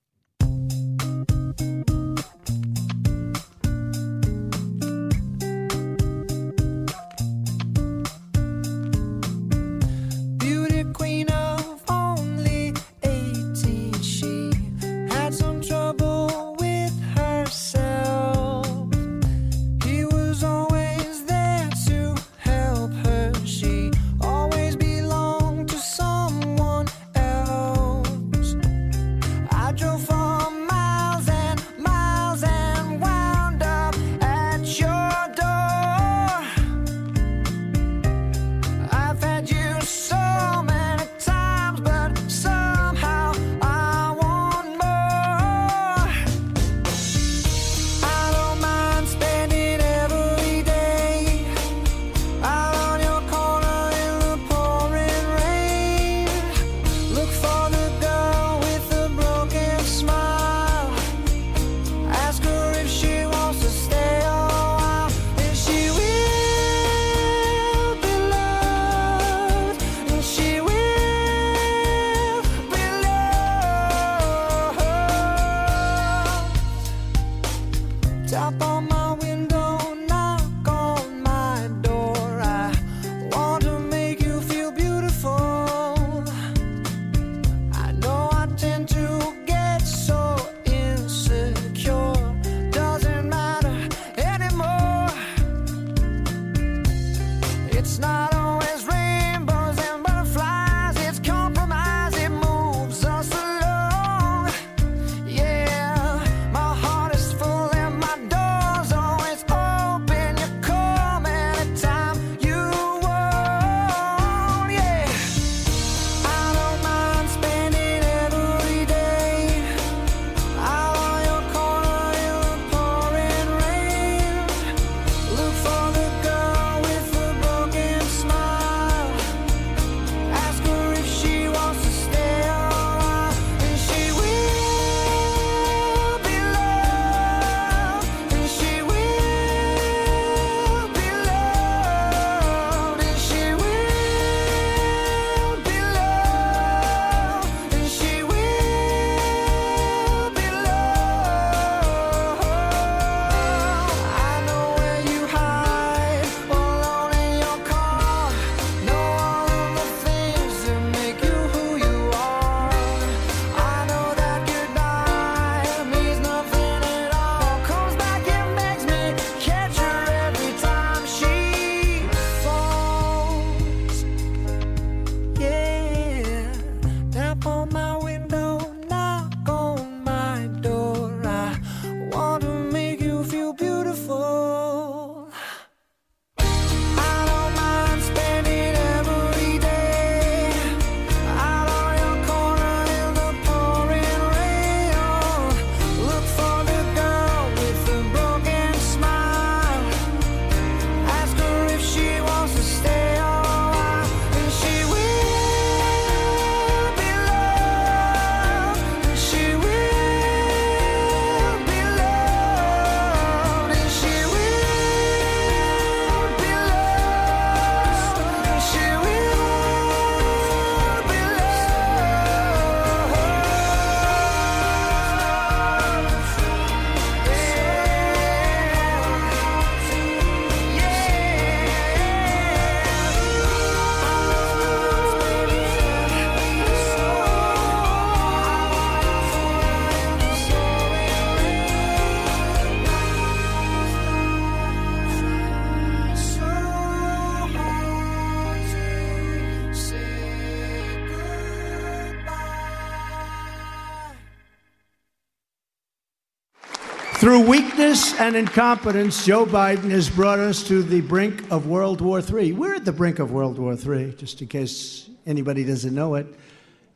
Weakness 257.53 258.19
and 258.19 258.35
incompetence, 258.35 259.25
Joe 259.27 259.45
Biden 259.45 259.91
has 259.91 260.09
brought 260.09 260.39
us 260.39 260.67
to 260.67 260.81
the 260.81 261.01
brink 261.01 261.35
of 261.51 261.67
World 261.67 262.01
War 262.01 262.19
III. 262.19 262.51
We're 262.53 262.75
at 262.75 262.85
the 262.85 262.91
brink 262.91 263.19
of 263.19 263.31
World 263.31 263.59
War 263.59 263.73
III, 263.73 264.15
just 264.21 264.41
in 264.41 264.47
case 264.47 265.09
anybody 265.25 265.63
doesn't 265.63 265.93
know 265.93 266.15
it. 266.15 266.25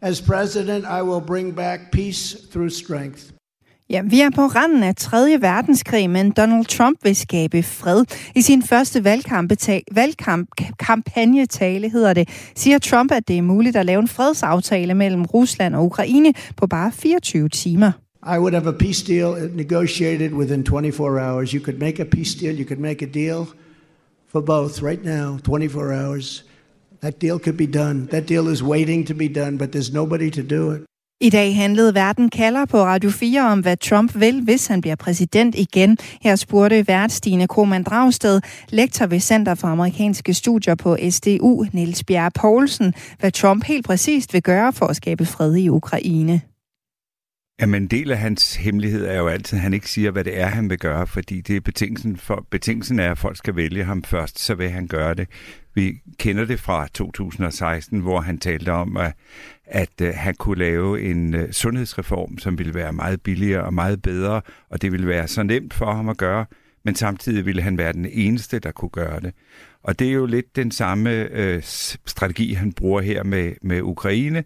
As 0.01 0.21
president, 0.21 0.85
I 0.85 1.01
will 1.01 1.21
bring 1.21 1.55
back 1.55 1.91
peace 1.91 2.35
through 2.51 2.69
strength. 2.69 3.34
Ja, 3.89 4.01
vi 4.01 4.21
er 4.21 4.29
på 4.29 4.41
randen 4.41 4.84
af 4.84 4.95
3. 4.95 5.41
verdenskrig, 5.41 6.09
men 6.09 6.31
Donald 6.31 6.65
Trump 6.65 6.97
vil 7.03 7.15
skabe 7.15 7.63
fred. 7.63 8.05
I 8.35 8.41
sin 8.41 8.63
første 8.63 9.03
valgkampagnetale, 9.91 11.89
hedder 11.89 12.13
det, 12.13 12.29
siger 12.55 12.79
Trump, 12.79 13.11
at 13.11 13.27
det 13.27 13.38
er 13.38 13.41
muligt 13.41 13.75
at 13.75 13.85
lave 13.85 13.99
en 13.99 14.07
fredsaftale 14.07 14.93
mellem 14.93 15.25
Rusland 15.25 15.75
og 15.75 15.85
Ukraine 15.85 16.34
på 16.55 16.67
bare 16.67 16.91
24 16.91 17.49
timer. 17.49 17.91
I 18.27 18.39
would 18.39 18.53
have 18.53 18.67
a 18.67 18.73
peace 18.73 19.01
deal 19.01 19.35
negotiated 19.53 20.33
within 20.33 20.63
24 20.63 21.19
hours. 21.19 21.53
You 21.53 21.61
could 21.61 21.79
make 21.79 21.97
a 21.99 22.05
peace 22.05 22.35
deal, 22.35 22.53
you 22.59 22.65
could 22.65 22.79
make 22.79 23.01
a 23.01 23.07
deal 23.07 23.47
for 24.27 24.41
both 24.41 24.81
right 24.81 25.03
now, 25.03 25.37
24 25.43 25.93
hours. 25.93 26.43
That 27.01 27.21
deal 27.21 27.39
could 27.39 27.57
be 27.57 27.67
done. 27.67 28.07
That 28.07 28.27
deal 28.27 28.47
is 28.47 28.61
waiting 28.61 29.07
to 29.07 29.13
be 29.13 29.27
done, 29.27 29.57
but 29.57 29.71
there's 29.71 29.93
nobody 29.93 30.29
to 30.29 30.43
do 30.43 30.71
it. 30.71 30.81
I 31.21 31.29
dag 31.29 31.55
handlede 31.55 31.95
Verden 31.95 32.29
kalder 32.29 32.65
på 32.65 32.83
Radio 32.83 33.09
4 33.09 33.51
om, 33.51 33.59
hvad 33.59 33.77
Trump 33.77 34.19
vil, 34.19 34.43
hvis 34.43 34.67
han 34.67 34.81
bliver 34.81 34.95
præsident 34.95 35.55
igen. 35.55 35.97
Her 36.21 36.35
spurgte 36.35 36.87
vært 36.87 37.11
Stine 37.11 37.47
Krohmann 37.47 37.83
Dragsted, 37.83 38.41
lektor 38.69 39.05
ved 39.05 39.19
Center 39.19 39.55
for 39.55 39.67
Amerikanske 39.67 40.33
Studier 40.33 40.75
på 40.75 40.97
SDU, 41.09 41.65
Niels 41.73 42.03
Bjerre 42.03 42.31
Poulsen, 42.31 42.93
hvad 43.19 43.31
Trump 43.31 43.63
helt 43.63 43.85
præcist 43.85 44.33
vil 44.33 44.43
gøre 44.43 44.73
for 44.73 44.85
at 44.85 44.95
skabe 44.95 45.25
fred 45.25 45.55
i 45.55 45.69
Ukraine. 45.69 46.41
Jamen, 47.61 47.84
en 47.84 47.88
del 47.88 48.11
af 48.11 48.17
hans 48.17 48.55
hemmelighed 48.55 49.05
er 49.05 49.17
jo 49.17 49.27
altid, 49.27 49.57
at 49.57 49.61
han 49.61 49.73
ikke 49.73 49.89
siger, 49.89 50.11
hvad 50.11 50.23
det 50.23 50.39
er, 50.39 50.45
han 50.45 50.69
vil 50.69 50.79
gøre, 50.79 51.07
fordi 51.07 51.41
det 51.41 51.55
er 51.55 51.61
betingelsen, 51.61 52.17
for, 52.17 52.45
betingelsen 52.49 52.99
er, 52.99 53.11
at 53.11 53.17
folk 53.17 53.38
skal 53.38 53.55
vælge 53.55 53.84
ham 53.84 54.03
først, 54.03 54.39
så 54.39 54.55
vil 54.55 54.69
han 54.69 54.88
gøre 54.88 55.13
det. 55.13 55.27
Vi 55.73 55.99
kender 56.19 56.45
det 56.45 56.59
fra 56.59 56.88
2016, 56.93 57.99
hvor 57.99 58.21
han 58.21 58.38
talte 58.38 58.71
om, 58.71 58.97
at, 58.97 59.13
at 59.65 60.01
øh, 60.01 60.13
han 60.15 60.35
kunne 60.35 60.59
lave 60.59 61.01
en 61.01 61.34
øh, 61.34 61.51
sundhedsreform, 61.51 62.38
som 62.38 62.57
ville 62.57 62.73
være 62.73 62.93
meget 62.93 63.21
billigere 63.21 63.63
og 63.63 63.73
meget 63.73 64.01
bedre, 64.01 64.41
og 64.69 64.81
det 64.81 64.91
ville 64.91 65.07
være 65.07 65.27
så 65.27 65.43
nemt 65.43 65.73
for 65.73 65.93
ham 65.93 66.09
at 66.09 66.17
gøre, 66.17 66.45
men 66.85 66.95
samtidig 66.95 67.45
ville 67.45 67.61
han 67.61 67.77
være 67.77 67.93
den 67.93 68.05
eneste, 68.11 68.59
der 68.59 68.71
kunne 68.71 68.89
gøre 68.89 69.19
det. 69.19 69.34
Og 69.84 69.99
det 69.99 70.07
er 70.07 70.11
jo 70.11 70.25
lidt 70.25 70.55
den 70.55 70.71
samme 70.71 71.11
øh, 71.11 71.63
strategi, 72.05 72.53
han 72.53 72.73
bruger 72.73 73.01
her 73.01 73.23
med, 73.23 73.53
med 73.61 73.81
Ukraine, 73.81 74.43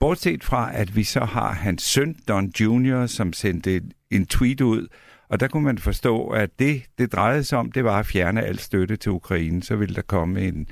Bortset 0.00 0.44
fra, 0.44 0.70
at 0.74 0.96
vi 0.96 1.04
så 1.04 1.20
har 1.20 1.52
hans 1.52 1.82
søn, 1.82 2.16
Don 2.28 2.52
Jr., 2.60 3.06
som 3.06 3.32
sendte 3.32 3.82
en 4.10 4.26
tweet 4.26 4.60
ud, 4.60 4.86
og 5.28 5.40
der 5.40 5.48
kunne 5.48 5.64
man 5.64 5.78
forstå, 5.78 6.26
at 6.26 6.58
det, 6.58 6.82
det 6.98 7.12
drejede 7.12 7.44
sig 7.44 7.58
om, 7.58 7.72
det 7.72 7.84
var 7.84 7.98
at 7.98 8.06
fjerne 8.06 8.42
al 8.42 8.58
støtte 8.58 8.96
til 8.96 9.12
Ukraine. 9.12 9.62
Så 9.62 9.76
ville 9.76 9.94
der 9.94 10.02
komme 10.02 10.40
en, 10.42 10.66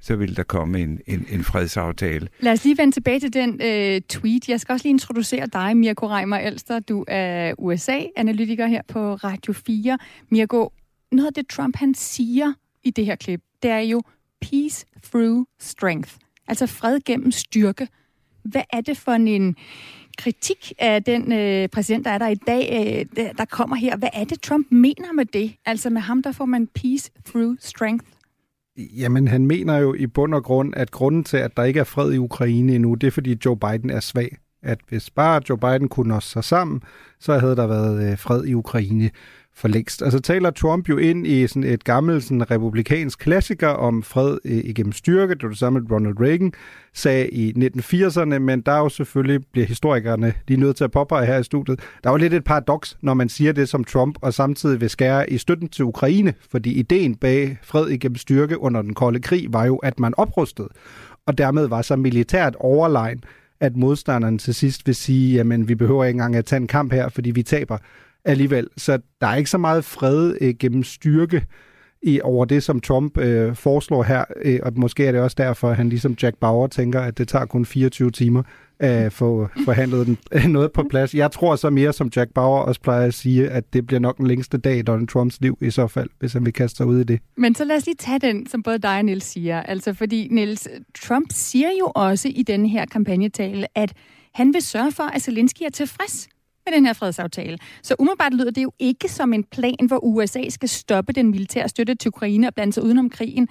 så 0.00 0.16
ville 0.16 0.34
der 0.34 0.42
komme 0.42 0.80
en, 0.80 1.00
en, 1.06 1.26
en 1.30 1.44
fredsaftale. 1.44 2.28
Lad 2.40 2.52
os 2.52 2.64
lige 2.64 2.78
vende 2.78 2.92
tilbage 2.94 3.20
til 3.20 3.32
den 3.32 3.60
øh, 3.62 4.00
tweet. 4.08 4.48
Jeg 4.48 4.60
skal 4.60 4.72
også 4.72 4.84
lige 4.84 4.90
introducere 4.90 5.46
dig, 5.46 5.76
Mirko 5.76 6.08
Reimer 6.08 6.36
Elster. 6.36 6.78
Du 6.78 7.04
er 7.08 7.54
USA-analytiker 7.58 8.66
her 8.66 8.82
på 8.88 9.14
Radio 9.14 9.52
4. 9.52 9.98
Mirko, 10.30 10.72
noget 11.12 11.26
af 11.26 11.34
det 11.34 11.48
Trump 11.48 11.76
han 11.76 11.94
siger 11.94 12.52
i 12.82 12.90
det 12.90 13.06
her 13.06 13.16
klip, 13.16 13.40
det 13.62 13.70
er 13.70 13.78
jo 13.78 14.02
peace 14.40 14.86
through 15.02 15.44
strength. 15.60 16.12
Altså 16.48 16.66
fred 16.66 17.00
gennem 17.04 17.30
styrke. 17.30 17.88
Hvad 18.44 18.62
er 18.72 18.80
det 18.80 18.96
for 18.96 19.12
en 19.12 19.56
kritik 20.18 20.72
af 20.78 21.04
den 21.04 21.32
øh, 21.32 21.68
præsident, 21.68 22.04
der 22.04 22.10
er 22.10 22.18
der 22.18 22.28
i 22.28 22.34
dag, 22.34 23.06
øh, 23.18 23.24
der 23.38 23.44
kommer 23.44 23.76
her? 23.76 23.96
Hvad 23.96 24.08
er 24.12 24.24
det, 24.24 24.40
Trump 24.40 24.66
mener 24.70 25.12
med 25.12 25.24
det? 25.24 25.52
Altså 25.66 25.90
med 25.90 26.00
ham, 26.00 26.22
der 26.22 26.32
får 26.32 26.44
man 26.44 26.66
peace 26.66 27.10
through 27.26 27.56
strength. 27.60 28.06
Jamen, 28.76 29.28
han 29.28 29.46
mener 29.46 29.78
jo 29.78 29.94
i 29.94 30.06
bund 30.06 30.34
og 30.34 30.44
grund, 30.44 30.74
at 30.76 30.90
grunden 30.90 31.24
til, 31.24 31.36
at 31.36 31.56
der 31.56 31.64
ikke 31.64 31.80
er 31.80 31.84
fred 31.84 32.12
i 32.12 32.18
Ukraine 32.18 32.74
endnu, 32.74 32.94
det 32.94 33.06
er, 33.06 33.10
fordi 33.10 33.38
Joe 33.44 33.56
Biden 33.56 33.90
er 33.90 34.00
svag. 34.00 34.36
At 34.62 34.78
hvis 34.88 35.10
bare 35.10 35.42
Joe 35.48 35.58
Biden 35.58 35.88
kunne 35.88 36.08
nå 36.08 36.20
sig 36.20 36.44
sammen, 36.44 36.82
så 37.20 37.38
havde 37.38 37.56
der 37.56 37.66
været 37.66 38.10
øh, 38.12 38.18
fred 38.18 38.44
i 38.44 38.54
Ukraine 38.54 39.10
for 39.60 39.68
længst. 39.68 40.02
Altså 40.02 40.20
taler 40.20 40.50
Trump 40.50 40.88
jo 40.88 40.96
ind 40.96 41.26
i 41.26 41.46
sådan 41.46 41.64
et 41.64 41.84
gammelt 41.84 42.24
sådan 42.24 42.50
republikansk 42.50 43.18
klassiker 43.18 43.68
om 43.68 44.02
fred 44.02 44.38
øh, 44.44 44.52
igennem 44.64 44.92
styrke. 44.92 45.34
Det 45.34 45.42
var 45.42 45.48
det 45.48 45.58
samme, 45.58 45.86
Ronald 45.90 46.20
Reagan 46.20 46.52
sagde 46.94 47.28
i 47.28 47.52
1980'erne, 47.52 48.38
men 48.38 48.60
der 48.60 48.72
er 48.72 48.78
jo 48.78 48.88
selvfølgelig, 48.88 49.40
bliver 49.52 49.66
historikerne 49.66 50.32
lige 50.48 50.60
nødt 50.60 50.76
til 50.76 50.84
at 50.84 50.90
påpege 50.90 51.26
her 51.26 51.38
i 51.38 51.42
studiet, 51.42 51.80
der 52.04 52.10
er 52.10 52.14
jo 52.14 52.16
lidt 52.16 52.34
et 52.34 52.44
paradoks, 52.44 52.96
når 53.02 53.14
man 53.14 53.28
siger 53.28 53.52
det 53.52 53.68
som 53.68 53.84
Trump, 53.84 54.18
og 54.22 54.34
samtidig 54.34 54.80
vil 54.80 54.90
skære 54.90 55.30
i 55.30 55.38
støtten 55.38 55.68
til 55.68 55.84
Ukraine, 55.84 56.34
fordi 56.50 56.72
ideen 56.72 57.14
bag 57.14 57.58
fred 57.62 57.88
igennem 57.88 58.16
styrke 58.16 58.60
under 58.60 58.82
den 58.82 58.94
kolde 58.94 59.20
krig 59.20 59.52
var 59.52 59.64
jo, 59.64 59.76
at 59.76 60.00
man 60.00 60.14
oprustede, 60.16 60.68
og 61.26 61.38
dermed 61.38 61.66
var 61.66 61.82
så 61.82 61.96
militært 61.96 62.56
overlegen, 62.58 63.24
at 63.60 63.76
modstanderen 63.76 64.38
til 64.38 64.54
sidst 64.54 64.86
vil 64.86 64.94
sige, 64.94 65.34
jamen 65.34 65.68
vi 65.68 65.74
behøver 65.74 66.04
ikke 66.04 66.16
engang 66.16 66.36
at 66.36 66.44
tage 66.44 66.60
en 66.60 66.66
kamp 66.66 66.92
her, 66.92 67.08
fordi 67.08 67.30
vi 67.30 67.42
taber 67.42 67.78
alligevel. 68.24 68.68
Så 68.76 68.98
der 69.20 69.26
er 69.26 69.36
ikke 69.36 69.50
så 69.50 69.58
meget 69.58 69.84
fred 69.84 70.36
øh, 70.40 70.54
gennem 70.58 70.82
styrke 70.82 71.46
i 72.02 72.20
over 72.20 72.44
det, 72.44 72.62
som 72.62 72.80
Trump 72.80 73.18
øh, 73.18 73.54
foreslår 73.54 74.02
her, 74.02 74.24
øh, 74.42 74.60
og 74.62 74.72
måske 74.76 75.06
er 75.06 75.12
det 75.12 75.20
også 75.20 75.34
derfor, 75.38 75.70
at 75.70 75.76
han 75.76 75.88
ligesom 75.88 76.16
Jack 76.22 76.36
Bauer 76.36 76.66
tænker, 76.66 77.00
at 77.00 77.18
det 77.18 77.28
tager 77.28 77.44
kun 77.44 77.66
24 77.66 78.10
timer 78.10 78.42
øh, 78.82 78.88
at 78.90 79.12
få 79.12 79.48
forhandlet 79.64 80.06
den, 80.06 80.18
øh, 80.32 80.44
noget 80.44 80.72
på 80.72 80.82
plads. 80.90 81.14
Jeg 81.14 81.30
tror 81.30 81.56
så 81.56 81.70
mere, 81.70 81.92
som 81.92 82.10
Jack 82.16 82.30
Bauer 82.34 82.60
også 82.60 82.80
plejer 82.80 83.06
at 83.06 83.14
sige, 83.14 83.50
at 83.50 83.72
det 83.72 83.86
bliver 83.86 84.00
nok 84.00 84.18
den 84.18 84.26
længste 84.26 84.58
dag 84.58 84.78
i 84.78 84.82
Donald 84.82 85.08
Trumps 85.08 85.40
liv 85.40 85.58
i 85.60 85.70
så 85.70 85.86
fald, 85.86 86.10
hvis 86.18 86.32
han 86.32 86.44
vil 86.44 86.52
kaste 86.52 86.76
sig 86.76 86.86
ud 86.86 87.00
i 87.00 87.04
det. 87.04 87.20
Men 87.36 87.54
så 87.54 87.64
lad 87.64 87.76
os 87.76 87.86
lige 87.86 87.96
tage 87.98 88.18
den, 88.18 88.46
som 88.46 88.62
både 88.62 88.78
dig 88.78 88.98
og 88.98 89.04
Niels 89.04 89.24
siger. 89.24 89.62
Altså 89.62 89.94
fordi 89.94 90.28
Niels, 90.30 90.68
Trump 91.02 91.26
siger 91.30 91.68
jo 91.80 91.92
også 91.94 92.28
i 92.28 92.42
denne 92.42 92.68
her 92.68 92.86
kampagnetale, 92.86 93.78
at 93.78 93.92
han 94.34 94.54
vil 94.54 94.62
sørge 94.62 94.92
for, 94.92 95.02
at 95.02 95.22
Zelensky 95.22 95.62
er 95.62 95.70
tilfreds 95.70 96.28
med 96.66 96.76
den 96.76 96.86
her 96.86 96.92
fredsaftale. 96.92 97.58
Så 97.82 97.94
umiddelbart 97.98 98.34
lyder 98.34 98.50
det 98.50 98.62
jo 98.62 98.72
ikke 98.78 99.08
som 99.08 99.32
en 99.32 99.44
plan, 99.44 99.86
hvor 99.86 100.04
USA 100.04 100.48
skal 100.48 100.68
stoppe 100.68 101.12
den 101.12 101.30
militære 101.30 101.68
støtte 101.68 101.94
til 101.94 102.08
Ukraine 102.08 102.46
og 102.46 102.54
blande 102.54 102.72
sig 102.72 102.82
udenom 102.82 103.10
krigen. 103.10 103.48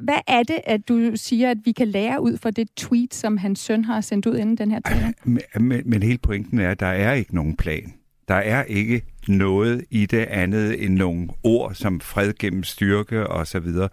Hvad 0.00 0.20
er 0.26 0.42
det, 0.42 0.60
at 0.64 0.88
du 0.88 1.12
siger, 1.14 1.50
at 1.50 1.58
vi 1.64 1.72
kan 1.72 1.88
lære 1.88 2.20
ud 2.20 2.38
fra 2.38 2.50
det 2.50 2.68
tweet, 2.76 3.14
som 3.14 3.36
hans 3.36 3.60
søn 3.60 3.84
har 3.84 4.00
sendt 4.00 4.26
ud 4.26 4.36
inden 4.36 4.56
den 4.56 4.70
her 4.70 4.80
tale? 4.80 5.14
Men, 5.24 5.42
men, 5.60 5.82
men 5.86 6.02
hele 6.02 6.18
pointen 6.18 6.58
er, 6.58 6.70
at 6.70 6.80
der 6.80 6.86
er 6.86 7.12
ikke 7.12 7.34
nogen 7.34 7.56
plan. 7.56 7.94
Der 8.28 8.34
er 8.34 8.64
ikke 8.64 9.02
noget 9.28 9.84
i 9.90 10.06
det 10.06 10.24
andet 10.24 10.84
end 10.84 10.94
nogle 10.94 11.28
ord 11.42 11.74
som 11.74 12.00
fred 12.00 12.32
gennem 12.38 12.64
styrke 12.64 13.26
og 13.26 13.46
så 13.46 13.60
videre. 13.60 13.88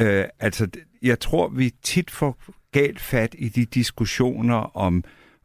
Øh, 0.00 0.24
altså, 0.40 0.68
jeg 1.02 1.20
tror, 1.20 1.48
vi 1.48 1.70
tit 1.82 2.10
får 2.10 2.42
galt 2.72 3.00
fat 3.00 3.34
i 3.38 3.48
de 3.48 3.64
diskussioner 3.64 4.76
om 4.76 4.96
øh, 4.96 5.02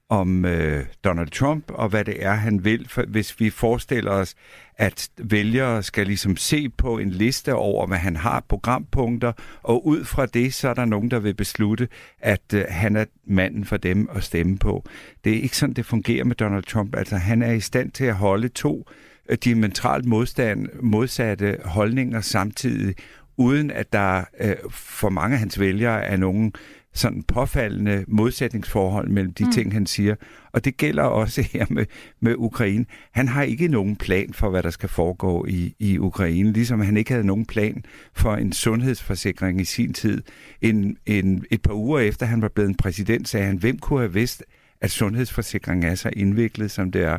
om 0.10 0.46
øh, 0.46 0.86
Donald 1.04 1.30
Trump 1.30 1.72
og 1.72 1.90
hvad 1.90 2.06
det 2.06 2.26
er, 2.26 2.34
han 2.34 2.66
vil. 2.66 2.90
For 2.90 3.04
hvis 3.08 3.40
vi 3.40 3.50
forestiller 3.50 4.12
os, 4.12 4.36
at 4.78 5.10
vælgere 5.18 5.84
skal 5.84 6.08
ligesom 6.08 6.38
se 6.38 6.70
på 6.70 6.98
en 6.98 7.10
liste 7.10 7.56
over, 7.56 7.88
hvad 7.88 7.98
han 7.98 8.16
har 8.16 8.46
programpunkter, 8.50 9.32
og 9.64 9.88
ud 9.88 10.06
fra 10.06 10.26
det, 10.26 10.54
så 10.54 10.70
er 10.70 10.74
der 10.74 10.86
nogen, 10.86 11.12
der 11.12 11.20
vil 11.20 11.34
beslutte, 11.34 11.88
at 12.20 12.54
øh, 12.54 12.66
han 12.70 12.96
er 12.96 13.06
manden 13.26 13.66
for 13.66 13.78
dem 13.78 14.10
at 14.16 14.24
stemme 14.24 14.58
på. 14.58 14.86
Det 15.24 15.38
er 15.38 15.42
ikke 15.42 15.58
sådan, 15.58 15.76
det 15.76 15.86
fungerer 15.86 16.24
med 16.24 16.36
Donald 16.36 16.64
Trump. 16.64 16.96
Altså, 16.96 17.18
han 17.18 17.42
er 17.42 17.52
i 17.52 17.60
stand 17.60 17.92
til 17.92 18.06
at 18.06 18.16
holde 18.16 18.48
to 18.48 18.90
øh, 19.30 19.38
diametralt 19.44 20.06
modstand, 20.06 20.68
modsatte 20.82 21.58
holdninger 21.66 22.22
samtidig, 22.22 22.96
uden 23.38 23.72
at 23.72 23.94
der 23.94 24.24
øh, 24.40 24.56
for 24.70 25.10
mange 25.10 25.34
af 25.34 25.40
hans 25.40 25.60
vælgere 25.60 26.04
er 26.04 26.18
nogen 26.18 26.54
sådan 26.94 27.24
påfaldende 27.24 28.06
modsætningsforhold 28.08 29.10
mellem 29.10 29.34
de 29.34 29.46
mm. 29.46 29.52
ting, 29.52 29.74
han 29.74 29.86
siger. 29.86 30.16
Og 30.52 30.66
det 30.66 30.78
gælder 30.78 31.04
også 31.04 31.48
her 31.52 31.66
med, 31.70 31.86
med 32.20 32.36
Ukraine. 32.38 32.86
Han 33.12 33.28
har 33.28 33.44
ikke 33.44 33.68
nogen 33.68 33.96
plan 33.96 34.34
for, 34.34 34.50
hvad 34.50 34.64
der 34.64 34.70
skal 34.70 34.90
foregå 34.90 35.46
i, 35.46 35.76
i 35.80 36.00
Ukraine, 36.00 36.54
ligesom 36.54 36.82
han 36.82 36.98
ikke 36.98 37.12
havde 37.12 37.28
nogen 37.28 37.46
plan 37.46 37.84
for 38.14 38.36
en 38.36 38.54
sundhedsforsikring 38.54 39.62
i 39.62 39.66
sin 39.66 39.94
tid. 39.94 40.22
En, 40.62 40.98
en, 41.06 41.46
et 41.52 41.62
par 41.62 41.74
uger 41.74 42.00
efter 42.00 42.26
han 42.26 42.42
var 42.42 42.50
blevet 42.50 42.70
en 42.70 42.76
præsident, 42.76 43.30
sagde 43.30 43.46
han, 43.46 43.58
hvem 43.58 43.78
kunne 43.80 44.00
have 44.00 44.14
vidst, 44.14 44.44
at 44.82 44.92
sundhedsforsikringen 44.92 45.92
er 45.92 45.96
så 45.96 46.10
indviklet, 46.16 46.72
som 46.72 46.92
det 46.92 47.02
er. 47.02 47.18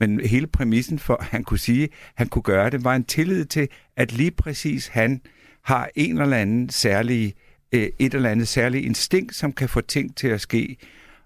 Men 0.00 0.20
hele 0.20 0.46
præmissen 0.46 0.98
for, 0.98 1.14
at 1.14 1.24
han 1.24 1.44
kunne 1.44 1.58
sige, 1.58 1.84
at 1.84 1.90
han 2.14 2.28
kunne 2.28 2.42
gøre 2.42 2.70
det, 2.70 2.84
var 2.84 2.94
en 2.94 3.04
tillid 3.04 3.44
til, 3.44 3.68
at 3.96 4.12
lige 4.12 4.30
præcis 4.30 4.86
han 4.86 5.20
har 5.62 5.90
en 5.94 6.20
eller 6.20 6.36
anden 6.36 6.70
særlig 6.70 7.34
øh, 7.72 7.88
et 7.98 8.14
eller 8.14 8.30
andet 8.30 8.48
særligt 8.48 8.84
instinkt, 8.84 9.34
som 9.34 9.52
kan 9.52 9.68
få 9.68 9.80
ting 9.80 10.16
til 10.16 10.28
at 10.28 10.40
ske. 10.40 10.76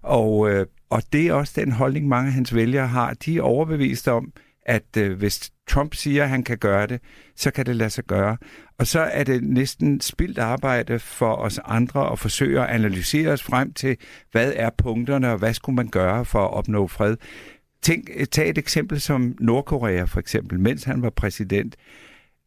Og, 0.01 0.51
øh, 0.51 0.65
og 0.89 1.03
det 1.13 1.27
er 1.27 1.33
også 1.33 1.53
den 1.55 1.71
holdning, 1.71 2.07
mange 2.07 2.27
af 2.27 2.33
hans 2.33 2.55
vælgere 2.55 2.87
har. 2.87 3.13
De 3.13 3.37
er 3.37 3.41
overbevist 3.41 4.07
om, 4.07 4.33
at 4.65 4.97
øh, 4.97 5.17
hvis 5.17 5.51
Trump 5.67 5.95
siger, 5.95 6.23
at 6.23 6.29
han 6.29 6.43
kan 6.43 6.57
gøre 6.57 6.87
det, 6.87 7.01
så 7.35 7.51
kan 7.51 7.65
det 7.65 7.75
lade 7.75 7.89
sig 7.89 8.03
gøre. 8.03 8.37
Og 8.77 8.87
så 8.87 8.99
er 8.99 9.23
det 9.23 9.43
næsten 9.43 10.01
spildt 10.01 10.37
arbejde 10.37 10.99
for 10.99 11.35
os 11.35 11.59
andre 11.65 12.11
at 12.11 12.19
forsøge 12.19 12.61
at 12.61 12.69
analysere 12.69 13.31
os 13.31 13.43
frem 13.43 13.73
til, 13.73 13.97
hvad 14.31 14.53
er 14.55 14.69
punkterne, 14.77 15.31
og 15.31 15.37
hvad 15.37 15.53
skulle 15.53 15.75
man 15.75 15.87
gøre 15.87 16.25
for 16.25 16.43
at 16.43 16.53
opnå 16.53 16.87
fred. 16.87 17.15
tænk, 17.81 18.09
øh, 18.15 18.25
tag 18.25 18.49
et 18.49 18.57
eksempel 18.57 19.01
som 19.01 19.35
Nordkorea 19.39 20.03
for 20.03 20.19
eksempel, 20.19 20.59
mens 20.59 20.83
han 20.83 21.01
var 21.01 21.09
præsident. 21.09 21.75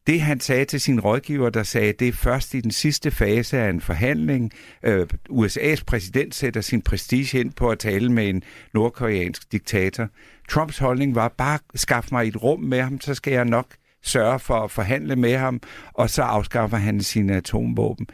Det 0.07 0.21
han 0.21 0.39
sagde 0.39 0.65
til 0.65 0.81
sin 0.81 0.99
rådgiver, 0.99 1.49
der 1.49 1.63
sagde, 1.63 1.93
det 1.93 2.07
er 2.07 2.11
først 2.11 2.53
i 2.53 2.61
den 2.61 2.71
sidste 2.71 3.11
fase 3.11 3.57
af 3.57 3.69
en 3.69 3.81
forhandling. 3.81 4.51
Øh, 4.83 5.07
USA's 5.29 5.83
præsident 5.87 6.35
sætter 6.35 6.61
sin 6.61 6.81
prestige 6.81 7.39
ind 7.39 7.53
på 7.53 7.69
at 7.69 7.79
tale 7.79 8.11
med 8.11 8.29
en 8.29 8.43
nordkoreansk 8.73 9.51
diktator. 9.51 10.07
Trumps 10.49 10.77
holdning 10.77 11.15
var 11.15 11.27
bare, 11.37 11.59
skaf 11.75 12.07
mig 12.11 12.27
et 12.27 12.43
rum 12.43 12.59
med 12.59 12.81
ham, 12.81 13.01
så 13.01 13.13
skal 13.13 13.33
jeg 13.33 13.45
nok 13.45 13.67
sørge 14.03 14.39
for 14.39 14.63
at 14.63 14.71
forhandle 14.71 15.15
med 15.15 15.37
ham, 15.37 15.61
og 15.93 16.09
så 16.09 16.21
afskaffer 16.21 16.77
han 16.77 17.01
sine 17.01 17.35
atomvåben 17.35 18.07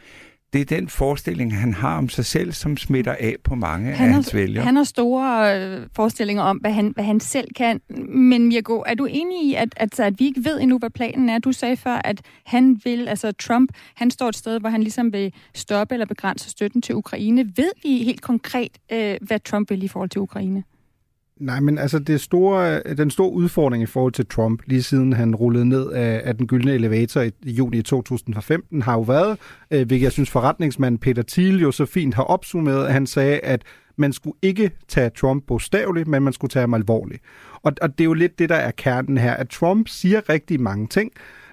det 0.52 0.60
er 0.60 0.64
den 0.64 0.88
forestilling, 0.88 1.56
han 1.56 1.74
har 1.74 1.98
om 1.98 2.08
sig 2.08 2.24
selv, 2.24 2.52
som 2.52 2.76
smitter 2.76 3.14
af 3.20 3.36
på 3.44 3.54
mange 3.54 3.84
Han 3.84 3.92
af 3.92 3.98
har, 3.98 4.08
hans 4.08 4.34
vælgere. 4.34 4.64
han 4.64 4.76
har 4.76 4.84
store 4.84 5.56
øh, 5.60 5.86
forestillinger 5.96 6.42
om, 6.42 6.56
hvad 6.56 6.72
han, 6.72 6.92
hvad 6.94 7.04
han 7.04 7.20
selv 7.20 7.48
kan. 7.56 7.80
Men 8.08 8.46
Mirko, 8.46 8.82
er 8.86 8.94
du 8.94 9.04
enig 9.04 9.44
i, 9.44 9.54
at, 9.54 9.68
at, 9.76 10.00
at 10.00 10.20
vi 10.20 10.24
ikke 10.24 10.44
ved 10.44 10.60
endnu, 10.60 10.78
hvad 10.78 10.90
planen 10.90 11.28
er? 11.28 11.38
Du 11.38 11.52
sagde 11.52 11.76
før, 11.76 12.00
at 12.04 12.20
han 12.44 12.80
vil, 12.84 13.08
altså 13.08 13.32
Trump, 13.32 13.72
han 13.94 14.10
står 14.10 14.28
et 14.28 14.36
sted, 14.36 14.60
hvor 14.60 14.68
han 14.68 14.82
ligesom 14.82 15.12
vil 15.12 15.32
stoppe 15.54 15.94
eller 15.94 16.06
begrænse 16.06 16.50
støtten 16.50 16.82
til 16.82 16.94
Ukraine. 16.94 17.44
Ved 17.56 17.70
vi 17.82 18.02
helt 18.04 18.22
konkret, 18.22 18.78
øh, 18.92 19.16
hvad 19.20 19.40
Trump 19.40 19.70
vil 19.70 19.82
i 19.82 19.88
forhold 19.88 20.10
til 20.10 20.20
Ukraine? 20.20 20.64
Nej, 21.40 21.60
men 21.60 21.78
altså 21.78 21.98
det 21.98 22.20
store, 22.20 22.82
den 22.82 23.10
store 23.10 23.32
udfordring 23.32 23.82
i 23.82 23.86
forhold 23.86 24.12
til 24.12 24.26
Trump, 24.26 24.62
lige 24.66 24.82
siden 24.82 25.12
han 25.12 25.34
rullede 25.34 25.68
ned 25.68 25.90
af, 25.90 26.20
af 26.24 26.36
den 26.36 26.46
gyldne 26.46 26.74
elevator 26.74 27.20
i, 27.20 27.30
i 27.42 27.50
juni 27.52 27.82
2015, 27.82 28.82
har 28.82 28.94
jo 28.94 29.00
været, 29.00 29.38
øh, 29.70 29.86
hvilket 29.86 30.04
jeg 30.04 30.12
synes 30.12 30.30
forretningsmand 30.30 30.98
Peter 30.98 31.22
Thiel 31.28 31.60
jo 31.60 31.72
så 31.72 31.86
fint 31.86 32.14
har 32.14 32.22
opsummeret, 32.22 32.86
at 32.86 32.92
han 32.92 33.06
sagde, 33.06 33.38
at 33.38 33.62
man 33.96 34.12
skulle 34.12 34.36
ikke 34.42 34.70
tage 34.88 35.10
Trump 35.10 35.44
bogstaveligt, 35.46 36.08
men 36.08 36.22
man 36.22 36.32
skulle 36.32 36.50
tage 36.50 36.60
ham 36.60 36.74
alvorligt. 36.74 37.22
Og, 37.62 37.72
og 37.82 37.98
det 37.98 38.00
er 38.00 38.08
jo 38.08 38.14
lidt 38.14 38.38
det, 38.38 38.48
der 38.48 38.54
er 38.54 38.70
kernen 38.70 39.18
her, 39.18 39.34
at 39.34 39.48
Trump 39.48 39.88
siger 39.88 40.28
rigtig 40.28 40.60
mange 40.60 40.86
ting, 40.86 41.12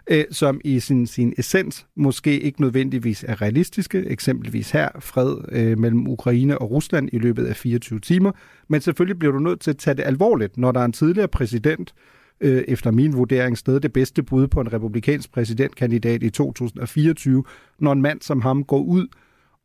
øh, 0.09 0.25
som 0.31 0.61
i 0.63 0.79
sin, 0.79 1.07
sin 1.07 1.33
essens 1.37 1.85
måske 1.95 2.39
ikke 2.39 2.61
nødvendigvis 2.61 3.25
er 3.27 3.41
realistiske. 3.41 4.05
Eksempelvis 4.07 4.71
her 4.71 4.89
fred 4.99 5.35
øh, 5.51 5.79
mellem 5.79 6.07
Ukraine 6.07 6.57
og 6.57 6.71
Rusland 6.71 7.09
i 7.13 7.17
løbet 7.17 7.45
af 7.45 7.55
24 7.55 7.99
timer. 7.99 8.31
Men 8.67 8.81
selvfølgelig 8.81 9.19
bliver 9.19 9.31
du 9.31 9.39
nødt 9.39 9.59
til 9.59 9.71
at 9.71 9.77
tage 9.77 9.95
det 9.95 10.03
alvorligt, 10.03 10.57
når 10.57 10.71
der 10.71 10.79
er 10.79 10.85
en 10.85 10.93
tidligere 10.93 11.27
præsident, 11.27 11.93
øh, 12.41 12.63
efter 12.67 12.91
min 12.91 13.13
vurdering 13.13 13.57
stadig 13.57 13.83
det 13.83 13.93
bedste 13.93 14.23
bud 14.23 14.47
på 14.47 14.61
en 14.61 14.73
republikansk 14.73 15.31
præsidentkandidat 15.31 16.23
i 16.23 16.29
2024, 16.29 17.43
når 17.79 17.91
en 17.91 18.01
mand 18.01 18.21
som 18.21 18.41
ham 18.41 18.63
går 18.63 18.79
ud 18.79 19.07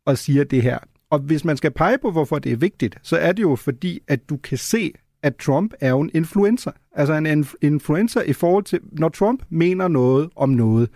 og 0.05 0.17
siger 0.17 0.43
det 0.43 0.61
her. 0.61 0.79
Og 1.09 1.19
hvis 1.19 1.45
man 1.45 1.57
skal 1.57 1.71
pege 1.71 1.97
på, 2.01 2.11
hvorfor 2.11 2.39
det 2.39 2.51
er 2.51 2.55
vigtigt, 2.57 2.97
så 3.03 3.17
er 3.17 3.31
det 3.31 3.43
jo 3.43 3.55
fordi, 3.55 3.99
at 4.07 4.29
du 4.29 4.37
kan 4.37 4.57
se, 4.57 4.93
at 5.23 5.35
Trump 5.35 5.73
er 5.79 5.89
jo 5.89 6.01
en 6.01 6.11
influencer. 6.13 6.71
Altså 6.95 7.13
en 7.13 7.27
inf- 7.27 7.53
influencer 7.61 8.21
i 8.21 8.33
forhold 8.33 8.63
til, 8.63 8.79
når 8.91 9.09
Trump 9.09 9.43
mener 9.49 9.87
noget 9.87 10.29
om 10.35 10.49
noget, 10.49 10.89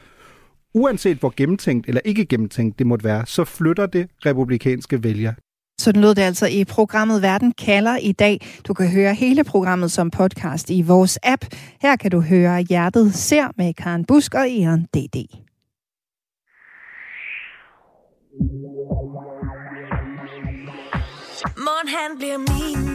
uanset 0.74 1.18
hvor 1.18 1.34
gennemtænkt 1.38 1.88
eller 1.88 2.02
ikke 2.06 2.26
gennemtænkt 2.26 2.80
det 2.80 2.88
måtte 2.88 3.06
være, 3.06 3.26
så 3.26 3.44
flytter 3.44 3.86
det 3.86 4.08
republikanske 4.26 5.04
vælger. 5.04 5.34
Sådan 5.80 6.02
lød 6.02 6.16
det 6.16 6.22
altså 6.22 6.48
i 6.48 6.64
programmet 6.66 7.22
Verden 7.22 7.52
kalder 7.52 7.98
i 7.98 8.12
dag. 8.12 8.48
Du 8.68 8.74
kan 8.74 8.92
høre 8.92 9.14
hele 9.14 9.44
programmet 9.44 9.92
som 9.92 10.12
podcast 10.12 10.70
i 10.70 10.82
vores 10.82 11.20
app. 11.24 11.46
Her 11.82 11.96
kan 11.96 12.12
du 12.12 12.22
høre 12.22 12.62
Hjertet 12.62 13.14
ser 13.14 13.48
med 13.58 13.74
Karen 13.74 14.06
Busk 14.06 14.34
og 14.34 14.52
Eon 14.52 14.82
DD. 14.82 15.16
Morgen 21.58 21.88
han 21.88 22.18
bliver 22.18 22.38
min 22.38 22.95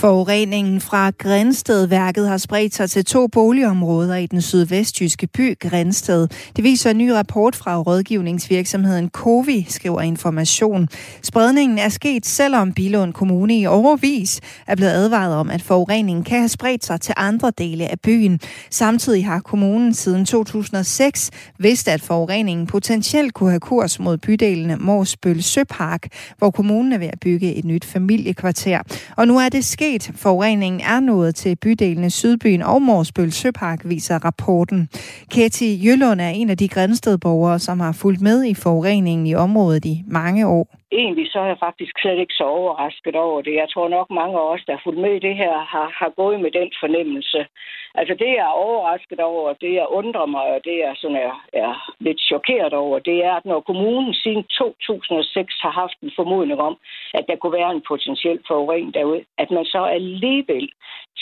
for 0.00 0.19
Forureningen 0.30 0.80
fra 0.80 1.10
Grænstedværket 1.10 2.28
har 2.28 2.38
spredt 2.38 2.74
sig 2.74 2.90
til 2.90 3.04
to 3.04 3.26
boligområder 3.26 4.16
i 4.16 4.26
den 4.26 4.42
sydvestjyske 4.42 5.26
by 5.26 5.58
Grænsted. 5.58 6.28
Det 6.56 6.64
viser 6.64 6.90
en 6.90 6.98
ny 6.98 7.10
rapport 7.10 7.56
fra 7.56 7.78
rådgivningsvirksomheden 7.78 9.08
Covi, 9.08 9.66
skriver 9.68 10.00
Information. 10.00 10.88
Spredningen 11.22 11.78
er 11.78 11.88
sket, 11.88 12.26
selvom 12.26 12.72
Bilund 12.72 13.12
Kommune 13.12 13.58
i 13.58 13.66
overvis 13.66 14.40
er 14.66 14.76
blevet 14.76 14.92
advaret 14.92 15.34
om, 15.34 15.50
at 15.50 15.62
forureningen 15.62 16.24
kan 16.24 16.38
have 16.38 16.48
spredt 16.48 16.84
sig 16.84 17.00
til 17.00 17.14
andre 17.16 17.52
dele 17.58 17.88
af 17.88 18.00
byen. 18.00 18.40
Samtidig 18.70 19.26
har 19.26 19.40
kommunen 19.40 19.94
siden 19.94 20.26
2006 20.26 21.30
vidst, 21.58 21.88
at 21.88 22.00
forureningen 22.00 22.66
potentielt 22.66 23.34
kunne 23.34 23.50
have 23.50 23.60
kurs 23.60 23.98
mod 23.98 24.16
bydelene 24.18 24.76
Morsbøl 24.76 25.42
Søpark, 25.42 26.08
hvor 26.38 26.50
kommunen 26.50 26.92
er 26.92 26.98
ved 26.98 27.08
at 27.08 27.20
bygge 27.20 27.54
et 27.54 27.64
nyt 27.64 27.84
familiekvarter. 27.84 28.80
Og 29.16 29.28
nu 29.28 29.38
er 29.38 29.48
det 29.48 29.64
sket. 29.64 30.10
Forureningen 30.20 30.80
er 30.80 31.00
nået 31.00 31.34
til 31.34 31.56
bydelene 31.56 32.10
Sydbyen 32.10 32.62
og 32.62 32.82
Morsbøl 32.82 33.32
Søpark, 33.32 33.80
viser 33.84 34.24
rapporten. 34.24 34.88
Ketty 35.30 35.64
Jøllund 35.84 36.20
er 36.20 36.28
en 36.28 36.50
af 36.50 36.58
de 36.58 36.68
grænstedborgere, 36.68 37.58
som 37.58 37.80
har 37.80 37.92
fulgt 37.92 38.20
med 38.20 38.44
i 38.44 38.54
forureningen 38.54 39.26
i 39.26 39.34
området 39.34 39.84
i 39.84 40.04
mange 40.06 40.46
år. 40.46 40.79
Egentlig 40.92 41.30
så 41.32 41.38
er 41.40 41.46
jeg 41.46 41.58
faktisk 41.58 41.92
slet 41.98 42.18
ikke 42.18 42.34
så 42.34 42.44
overrasket 42.44 43.16
over 43.16 43.42
det. 43.42 43.54
Jeg 43.54 43.68
tror 43.68 43.88
nok 43.88 44.10
mange 44.10 44.38
af 44.38 44.46
os, 44.52 44.64
der 44.66 44.72
har 44.72 44.80
fulgt 44.84 45.00
med 45.00 45.14
i 45.14 45.24
det 45.26 45.36
her, 45.36 45.58
har, 45.58 45.88
har 46.00 46.10
gået 46.16 46.40
med 46.40 46.50
den 46.50 46.70
fornemmelse. 46.80 47.46
Altså 47.94 48.14
det, 48.14 48.26
jeg 48.26 48.46
er 48.50 48.60
overrasket 48.66 49.20
over, 49.20 49.52
det 49.52 49.72
jeg 49.74 49.86
undrer 49.88 50.26
mig, 50.26 50.46
og 50.54 50.60
det 50.64 50.76
jeg 50.78 50.92
sådan 50.96 51.16
er, 51.16 51.44
er 51.52 51.92
lidt 52.00 52.20
chokeret 52.20 52.72
over, 52.72 52.98
det 52.98 53.24
er, 53.24 53.32
at 53.32 53.44
når 53.44 53.60
kommunen 53.60 54.14
siden 54.14 54.44
2006 54.44 55.54
har 55.60 55.70
haft 55.70 55.96
en 56.02 56.12
formodning 56.16 56.60
om, 56.60 56.76
at 57.14 57.24
der 57.28 57.36
kunne 57.36 57.58
være 57.60 57.72
en 57.72 57.84
potentiel 57.88 58.40
forurening 58.46 58.94
derude, 58.94 59.24
at 59.38 59.50
man 59.50 59.64
så 59.64 59.82
alligevel 59.84 60.70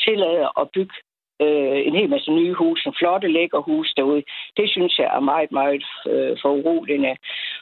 tillader 0.05 0.61
at 0.61 0.70
bygge 0.74 0.95
øh, 1.43 1.78
en 1.86 1.95
hel 1.95 2.11
masse 2.11 2.31
nye 2.31 2.55
huse, 2.55 2.86
en 2.86 2.95
flotte, 2.99 3.28
lækker 3.28 3.61
hus 3.61 3.93
derude. 3.97 4.23
Det 4.57 4.70
synes 4.70 4.99
jeg 4.99 5.11
er 5.16 5.20
meget, 5.20 5.53
meget 5.53 5.85
øh, 6.07 6.36
foruroligende. 6.43 7.16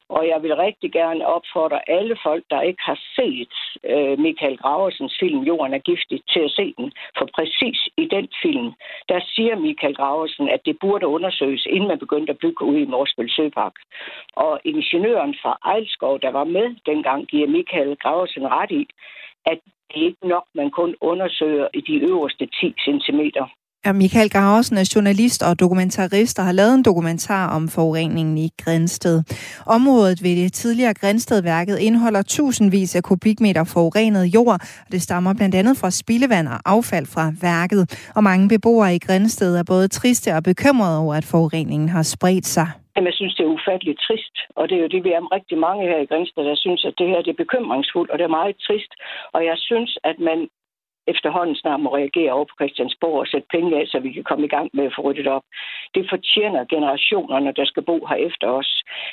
Og 0.08 0.28
jeg 0.28 0.42
vil 0.42 0.56
rigtig 0.56 0.92
gerne 0.92 1.26
opfordre 1.26 1.88
alle 1.90 2.16
folk, 2.22 2.44
der 2.50 2.60
ikke 2.60 2.82
har 2.82 2.98
set 3.16 3.54
øh, 3.84 4.18
Michael 4.18 4.56
Graversens 4.56 5.16
film 5.20 5.42
Jorden 5.42 5.74
er 5.74 5.78
giftig, 5.78 6.22
til 6.32 6.40
at 6.40 6.50
se 6.50 6.74
den. 6.78 6.92
For 7.18 7.28
præcis 7.34 7.88
i 7.96 8.04
den 8.16 8.28
film, 8.42 8.72
der 9.08 9.20
siger 9.34 9.56
Michael 9.56 9.94
Graversen, 9.94 10.48
at 10.48 10.60
det 10.66 10.76
burde 10.80 11.06
undersøges, 11.06 11.66
inden 11.66 11.88
man 11.88 11.98
begyndte 11.98 12.32
at 12.32 12.38
bygge 12.38 12.64
ud 12.64 12.76
i 12.76 12.84
Morsbøl 12.84 13.30
Søpark. 13.30 13.74
Og 14.32 14.60
ingeniøren 14.64 15.34
fra 15.42 15.58
Ejlskov, 15.64 16.20
der 16.20 16.30
var 16.30 16.44
med 16.44 16.76
dengang, 16.86 17.26
giver 17.26 17.48
Michael 17.48 17.96
Graversen 17.96 18.46
ret 18.48 18.70
i, 18.70 18.86
at 19.46 19.58
det 19.88 20.02
er 20.02 20.06
ikke 20.06 20.28
nok, 20.28 20.46
man 20.54 20.70
kun 20.70 20.94
undersøger 21.00 21.68
i 21.74 21.80
de 21.80 21.96
øverste 22.10 22.46
10 22.46 22.74
cm. 22.84 23.20
Ja, 23.86 23.92
Michael 23.92 24.30
Graversen 24.30 24.76
er 24.76 24.92
journalist 24.94 25.40
og 25.48 25.60
dokumentarist 25.60 26.38
og 26.38 26.44
har 26.44 26.56
lavet 26.60 26.74
en 26.74 26.84
dokumentar 26.90 27.44
om 27.56 27.62
forureningen 27.76 28.38
i 28.38 28.48
Grænsted. 28.62 29.16
Området 29.76 30.18
ved 30.24 30.34
det 30.42 30.52
tidligere 30.52 30.94
Grænstedværket 30.94 31.76
indeholder 31.78 32.22
tusindvis 32.22 32.96
af 32.96 33.02
kubikmeter 33.02 33.64
forurenet 33.74 34.24
jord, 34.34 34.58
og 34.86 34.90
det 34.92 35.02
stammer 35.02 35.34
blandt 35.38 35.54
andet 35.60 35.76
fra 35.80 35.90
spildevand 35.90 36.46
og 36.54 36.58
affald 36.74 37.06
fra 37.14 37.24
værket. 37.48 37.82
Og 38.16 38.22
mange 38.30 38.48
beboere 38.48 38.94
i 38.94 39.04
Grænsted 39.06 39.50
er 39.60 39.64
både 39.74 39.88
triste 39.88 40.28
og 40.38 40.42
bekymrede 40.42 40.96
over, 41.02 41.14
at 41.20 41.26
forureningen 41.32 41.88
har 41.88 42.02
spredt 42.14 42.46
sig. 42.56 42.68
Jamen, 42.94 43.06
jeg 43.10 43.18
synes, 43.20 43.34
det 43.34 43.44
er 43.44 43.54
ufatteligt 43.56 44.00
trist, 44.06 44.36
og 44.58 44.62
det 44.68 44.74
er 44.76 44.82
jo 44.86 44.92
det, 44.94 45.02
vi 45.06 45.12
er 45.18 45.34
rigtig 45.36 45.58
mange 45.66 45.82
her 45.90 45.98
i 46.04 46.08
Grænsted, 46.10 46.42
der 46.50 46.56
synes, 46.64 46.80
at 46.88 46.94
det 46.98 47.08
her 47.12 47.20
det 47.22 47.32
er 47.32 47.42
bekymringsfuldt, 47.44 48.10
og 48.10 48.18
det 48.18 48.24
er 48.24 48.38
meget 48.40 48.56
trist. 48.66 48.92
Og 49.36 49.40
jeg 49.50 49.56
synes, 49.68 49.90
at 50.10 50.16
man 50.30 50.38
efterhånden 51.12 51.56
snart 51.56 51.80
må 51.80 51.96
reagere 51.96 52.32
over 52.32 52.44
på 52.44 52.54
Christiansborg 52.60 53.18
og 53.20 53.26
sætte 53.26 53.48
penge 53.50 53.80
af, 53.80 53.86
så 53.86 53.98
vi 53.98 54.12
kan 54.12 54.24
komme 54.24 54.44
i 54.46 54.48
gang 54.56 54.70
med 54.72 54.84
at 54.84 54.94
få 54.96 55.02
ryddet 55.02 55.26
op. 55.26 55.42
Det 55.94 56.06
fortjener 56.10 56.64
generationerne, 56.74 57.52
der 57.52 57.64
skal 57.64 57.82
bo 57.82 58.06
her 58.06 58.16
efter 58.16 58.48
os. 58.48 58.70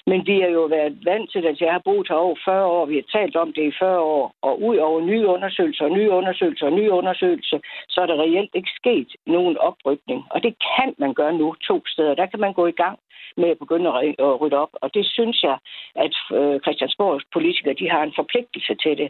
Men 0.07 0.27
vi 0.27 0.35
har 0.41 0.47
jo 0.47 0.63
været 0.75 1.05
vant 1.05 1.31
til, 1.31 1.45
at 1.51 1.61
jeg 1.61 1.71
har 1.71 1.81
boet 1.85 2.07
her 2.09 2.15
over 2.15 2.35
40 2.45 2.65
år. 2.65 2.85
Vi 2.85 2.95
har 2.95 3.19
talt 3.19 3.35
om 3.35 3.53
det 3.53 3.63
i 3.67 3.77
40 3.79 3.99
år. 3.99 4.33
Og 4.41 4.61
ud 4.61 4.77
over 4.77 5.01
nye 5.01 5.27
undersøgelser, 5.27 5.87
nye 5.87 6.09
undersøgelser 6.09 6.65
og 6.65 6.73
nye 6.73 6.91
undersøgelser, 6.91 7.59
så 7.89 8.01
er 8.01 8.05
der 8.05 8.21
reelt 8.21 8.55
ikke 8.55 8.71
sket 8.75 9.09
nogen 9.25 9.57
oprykning. 9.57 10.25
Og 10.29 10.43
det 10.43 10.53
kan 10.77 10.93
man 10.97 11.13
gøre 11.13 11.33
nu 11.33 11.55
to 11.67 11.81
steder. 11.85 12.15
Der 12.15 12.25
kan 12.25 12.39
man 12.39 12.53
gå 12.53 12.67
i 12.67 12.71
gang 12.83 12.99
med 13.37 13.49
at 13.49 13.59
begynde 13.59 13.89
at 14.19 14.41
rydde 14.41 14.57
op. 14.57 14.73
Og 14.81 14.93
det 14.93 15.05
synes 15.05 15.43
jeg, 15.43 15.57
at 15.95 16.15
øh, 16.37 16.59
Christiansborgs 16.63 17.25
politikere 17.33 17.73
de 17.73 17.89
har 17.89 18.03
en 18.03 18.13
forpligtelse 18.15 18.75
til 18.83 18.97
det. 18.97 19.09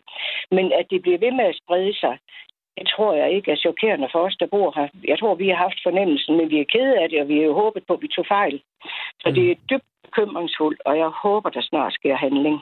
Men 0.52 0.66
at 0.80 0.86
det 0.90 1.02
bliver 1.02 1.18
ved 1.18 1.32
med 1.32 1.46
at 1.46 1.60
sprede 1.62 1.94
sig, 2.00 2.18
det 2.78 2.86
tror 2.94 3.12
jeg 3.22 3.30
ikke 3.36 3.52
er 3.52 3.64
chokerende 3.66 4.08
for 4.12 4.20
os, 4.28 4.36
der 4.40 4.54
bor 4.56 4.70
her. 4.78 4.88
Jeg 5.12 5.20
tror, 5.20 5.36
vi 5.36 5.48
har 5.50 5.60
haft 5.66 5.80
fornemmelsen, 5.88 6.38
men 6.38 6.50
vi 6.50 6.58
er 6.60 6.72
kede 6.76 6.96
af 7.02 7.10
det, 7.10 7.22
og 7.22 7.28
vi 7.28 7.36
har 7.38 7.46
jo 7.50 7.54
håbet 7.64 7.84
på, 7.88 7.94
at 7.94 8.02
vi 8.02 8.08
tog 8.16 8.26
fejl. 8.38 8.56
Så 9.22 9.28
det 9.36 9.44
er 9.52 9.56
dybt 9.70 9.90
bekymringsfuldt, 10.06 10.82
og 10.86 10.94
jeg 10.98 11.10
håber, 11.24 11.50
der 11.50 11.62
snart 11.62 11.94
sker 11.94 12.16
handling. 12.16 12.58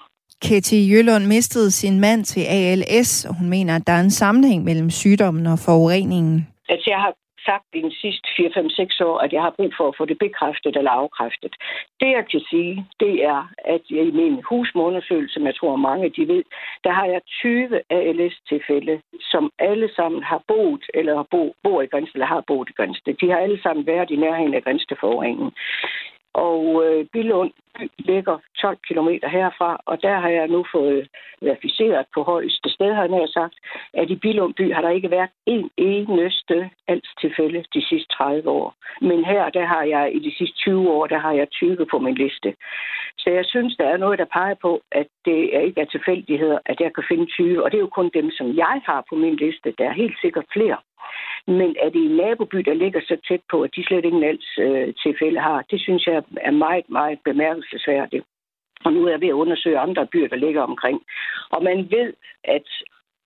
Ketty 0.46 0.80
Jøllund 0.92 1.26
mistede 1.36 1.72
sin 1.72 2.00
mand 2.00 2.24
til 2.24 2.44
ALS, 2.60 3.26
og 3.26 3.34
hun 3.40 3.50
mener, 3.50 3.76
at 3.76 3.88
der 3.88 3.94
er 3.94 4.04
en 4.10 4.18
sammenhæng 4.24 4.64
mellem 4.64 4.90
sygdommen 4.90 5.48
og 5.48 5.60
forureningen. 5.66 6.48
Altså, 6.70 6.88
jeg 6.94 7.00
har 7.06 7.14
sagt 7.46 7.68
i 7.74 7.82
de 7.82 7.96
sidste 8.02 8.28
4-5-6 8.40 9.06
år, 9.10 9.18
at 9.26 9.34
jeg 9.34 9.42
har 9.42 9.54
brug 9.58 9.72
for 9.78 9.88
at 9.88 9.98
få 9.98 10.06
det 10.06 10.20
bekræftet 10.20 10.76
eller 10.76 10.92
afkræftet. 10.92 11.54
Det 12.00 12.10
jeg 12.18 12.26
kan 12.32 12.42
sige, 12.50 12.86
det 13.00 13.24
er, 13.24 13.42
at 13.66 13.82
jeg 13.90 14.04
i 14.08 14.12
min 14.12 14.42
husmåundersøgelse, 14.50 15.34
som 15.34 15.46
jeg 15.46 15.56
tror 15.56 15.76
mange 15.76 16.10
de 16.10 16.28
ved, 16.28 16.44
der 16.84 16.92
har 16.92 17.06
jeg 17.06 17.22
20 17.26 17.82
ALS-tilfælde, 17.90 19.02
som 19.32 19.52
alle 19.60 19.90
sammen 19.96 20.24
har 20.24 20.42
boet 20.48 20.84
eller 20.94 21.16
har 21.16 21.28
bo, 21.32 21.56
bor 21.64 21.82
i 21.82 21.86
Grænsted 21.86 22.16
eller 22.16 22.34
har 22.36 22.44
boet 22.48 22.70
i 22.70 22.74
Grænsted. 22.74 23.14
De 23.14 23.30
har 23.32 23.38
alle 23.38 23.62
sammen 23.62 23.86
været 23.86 24.10
i 24.12 24.16
nærheden 24.16 24.54
af 24.54 24.64
Grænsteforureningen. 24.64 25.52
Og 26.34 26.84
øh, 26.86 27.06
Billund 27.14 27.52
by 27.78 27.92
ligger 27.98 28.38
12 28.62 28.78
km 28.88 29.10
herfra, 29.38 29.82
og 29.86 30.02
der 30.02 30.16
har 30.20 30.30
jeg 30.30 30.48
nu 30.48 30.66
fået 30.72 31.08
verificeret 31.42 32.06
på 32.14 32.24
højeste 32.24 32.70
sted, 32.70 32.94
har 32.94 33.04
jeg 33.04 33.30
sagt, 33.34 33.56
at 33.94 34.10
i 34.10 34.16
Billund 34.16 34.54
by 34.54 34.74
har 34.74 34.82
der 34.82 34.90
ikke 34.90 35.12
været 35.12 35.30
en 35.46 35.70
eneste 35.78 36.70
alts 36.88 37.10
tilfælde 37.22 37.64
de 37.74 37.86
sidste 37.90 38.16
30 38.16 38.50
år. 38.50 38.76
Men 39.02 39.26
her, 39.26 39.50
der 39.50 39.66
har 39.66 39.84
jeg 39.84 40.16
i 40.16 40.20
de 40.20 40.36
sidste 40.38 40.58
20 40.58 40.90
år, 40.92 41.08
der 41.08 41.20
har 41.20 41.32
jeg 41.32 41.50
20 41.50 41.86
på 41.92 42.00
min 42.00 42.16
liste. 42.16 42.56
Så 43.18 43.30
jeg 43.30 43.46
synes, 43.46 43.76
der 43.78 43.88
er 43.88 43.98
noget, 43.98 44.20
der 44.20 44.26
peger 44.26 44.56
på, 44.62 44.82
at 44.92 45.08
det 45.26 45.50
ikke 45.68 45.82
er 45.82 45.86
tilfældigheder, 45.86 46.60
at 46.66 46.80
jeg 46.80 46.92
kan 46.94 47.04
finde 47.08 47.26
20, 47.26 47.64
og 47.64 47.72
det 47.72 47.78
er 47.78 47.82
jo 47.88 47.98
kun 48.00 48.10
dem, 48.14 48.32
som 48.32 48.48
jeg 48.58 48.82
har 48.86 49.04
på 49.10 49.16
min 49.16 49.36
liste. 49.36 49.74
Der 49.78 49.86
er 49.86 50.02
helt 50.04 50.18
sikkert 50.22 50.46
flere. 50.54 50.78
Men 51.48 51.76
at 51.84 51.94
det 51.94 52.02
er 52.02 52.10
en 52.10 52.16
naboby, 52.16 52.58
der 52.58 52.74
ligger 52.74 53.02
så 53.02 53.18
tæt 53.28 53.42
på, 53.52 53.62
at 53.62 53.76
de 53.76 53.84
slet 53.86 54.06
ingen 54.06 54.24
alts 54.24 54.50
øh, 54.60 54.94
tilfælde 55.04 55.40
har, 55.40 55.66
det 55.72 55.82
synes 55.82 56.08
jeg 56.08 56.24
er 56.42 56.52
meget, 56.52 56.90
meget 56.90 57.20
bemærkelsesværdigt. 57.26 58.26
Og 58.86 58.94
nu 58.94 59.06
er 59.06 59.12
jeg 59.12 59.22
ved 59.22 59.28
at 59.28 59.42
undersøge 59.44 59.80
andre 59.80 60.08
byer, 60.08 60.28
der 60.28 60.36
ligger 60.36 60.62
omkring. 60.62 61.02
Og 61.50 61.64
man 61.64 61.92
ved, 61.92 62.14
at 62.44 62.68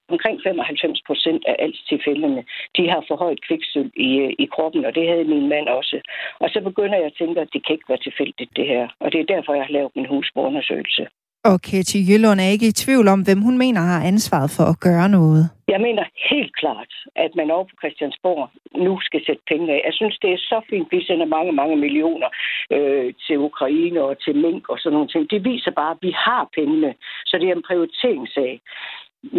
omkring 0.10 0.42
95 0.44 1.02
procent 1.08 1.44
af 1.48 1.56
alt 1.60 1.80
tilfældene, 1.90 2.44
de 2.78 2.90
har 2.90 3.04
for 3.08 3.16
højt 3.16 3.42
kviksøl 3.48 3.92
i, 3.96 4.20
øh, 4.20 4.34
i 4.40 4.46
kroppen, 4.46 4.86
og 4.86 4.96
det 4.96 5.08
havde 5.08 5.26
min 5.26 5.50
mand 5.50 5.68
også. 5.68 6.02
Og 6.40 6.50
så 6.50 6.62
begynder 6.62 6.98
jeg 6.98 7.06
at 7.06 7.18
tænke, 7.18 7.42
at 7.42 7.50
det 7.54 7.66
kan 7.66 7.74
ikke 7.76 7.90
være 7.90 8.06
tilfældigt, 8.08 8.52
det 8.56 8.68
her. 8.68 8.88
Og 9.00 9.12
det 9.12 9.20
er 9.20 9.34
derfor, 9.36 9.54
jeg 9.54 9.66
har 9.66 9.74
lavet 9.74 9.96
min 9.96 10.06
husbrundersøgelse. 10.06 11.08
Og 11.50 11.58
Katie 11.70 12.06
Jøllund 12.10 12.40
er 12.40 12.50
ikke 12.56 12.68
i 12.72 12.80
tvivl 12.84 13.08
om, 13.08 13.20
hvem 13.28 13.42
hun 13.48 13.58
mener 13.64 13.82
har 13.82 14.02
ansvaret 14.12 14.50
for 14.58 14.66
at 14.74 14.80
gøre 14.88 15.10
noget. 15.10 15.44
Jeg 15.74 15.82
mener 15.88 16.04
helt 16.32 16.56
klart, 16.62 16.92
at 17.16 17.32
man 17.40 17.52
over 17.52 17.64
på 17.64 17.76
Christiansborg 17.82 18.50
nu 18.86 18.94
skal 19.08 19.22
sætte 19.28 19.44
penge 19.52 19.74
af. 19.74 19.82
Jeg 19.86 19.94
synes, 20.00 20.16
det 20.22 20.32
er 20.34 20.38
så 20.38 20.60
fint, 20.70 20.88
vi 20.92 21.00
sender 21.04 21.26
mange, 21.26 21.52
mange 21.62 21.78
millioner 21.86 22.30
øh, 22.76 23.14
til 23.26 23.38
Ukraine 23.50 24.00
og 24.04 24.14
til 24.24 24.36
Mink 24.44 24.70
og 24.70 24.78
sådan 24.80 24.94
nogle 24.94 25.10
ting. 25.10 25.24
Det 25.34 25.44
viser 25.52 25.72
bare, 25.72 25.92
at 25.92 26.02
vi 26.02 26.12
har 26.26 26.50
pengene, 26.58 26.92
så 27.26 27.34
det 27.40 27.48
er 27.50 27.56
en 27.56 27.68
prioriteringssag. 27.70 28.62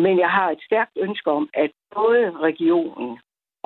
Men 0.05 0.15
jeg 0.25 0.31
har 0.31 0.49
et 0.51 0.63
stærkt 0.69 0.95
ønske 1.07 1.31
om, 1.31 1.49
at 1.55 1.71
både 1.95 2.23
regionen 2.49 3.19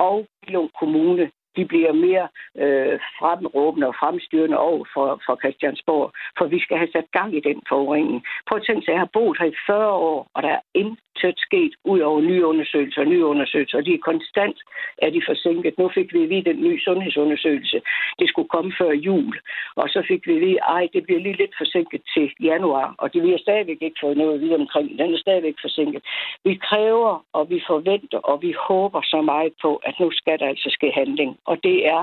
og 0.09 0.17
Billund 0.41 0.69
Kommune 0.79 1.25
de 1.55 1.65
bliver 1.65 1.93
mere 1.93 2.27
øh, 2.63 2.99
fremråbende 3.19 3.87
og 3.87 3.95
fremstyrende 4.01 4.57
over 4.57 4.85
for, 4.93 5.21
for 5.25 5.35
Christiansborg, 5.41 6.11
for 6.37 6.45
vi 6.45 6.59
skal 6.59 6.77
have 6.77 6.91
sat 6.95 7.09
gang 7.11 7.31
i 7.37 7.41
den 7.49 7.59
forurening. 7.69 8.23
Prøv 8.47 8.57
at 8.57 8.65
tænke 8.65 8.85
sig, 8.85 8.91
jeg 8.91 8.99
har 8.99 9.15
boet 9.17 9.37
her 9.39 9.45
i 9.45 9.61
40 9.67 9.91
år, 9.91 10.27
og 10.35 10.43
der 10.43 10.49
er 10.49 10.63
intet 10.73 11.37
sket 11.47 11.73
ud 11.83 11.99
over 11.99 12.21
nye 12.21 12.45
undersøgelser 12.45 13.01
og 13.01 13.07
nye 13.07 13.25
undersøgelser, 13.25 13.77
og 13.77 13.85
de 13.85 13.93
er 13.93 14.07
konstant 14.11 14.57
er 14.97 15.09
de 15.09 15.21
forsinket. 15.29 15.77
Nu 15.77 15.89
fik 15.97 16.13
vi 16.13 16.25
lige 16.25 16.49
den 16.51 16.59
nye 16.61 16.79
sundhedsundersøgelse. 16.79 17.81
Det 18.19 18.29
skulle 18.29 18.49
komme 18.49 18.71
før 18.79 18.91
jul, 18.91 19.39
og 19.75 19.89
så 19.89 20.03
fik 20.07 20.27
vi 20.27 20.33
lige, 20.39 20.59
ej, 20.75 20.87
det 20.93 21.03
bliver 21.03 21.19
lige 21.19 21.37
lidt 21.37 21.55
forsinket 21.57 22.01
til 22.13 22.31
januar, 22.39 22.95
og 22.97 23.13
det 23.13 23.23
vi 23.23 23.29
har 23.31 23.37
stadigvæk 23.37 23.77
ikke 23.81 24.01
fået 24.03 24.17
noget 24.17 24.41
videre 24.41 24.59
omkring. 24.59 24.99
Den 24.99 25.13
er 25.13 25.17
stadigvæk 25.17 25.55
forsinket. 25.61 26.01
Vi 26.43 26.55
kræver, 26.55 27.25
og 27.33 27.49
vi 27.49 27.63
forventer, 27.67 28.17
og 28.17 28.41
vi 28.41 28.51
håber 28.67 29.01
så 29.03 29.21
meget 29.21 29.53
på, 29.61 29.75
at 29.75 29.95
nu 29.99 30.11
skal 30.11 30.39
der 30.39 30.47
altså 30.47 30.69
ske 30.77 30.91
handling 30.91 31.37
og 31.49 31.55
det 31.67 31.77
er 31.95 32.01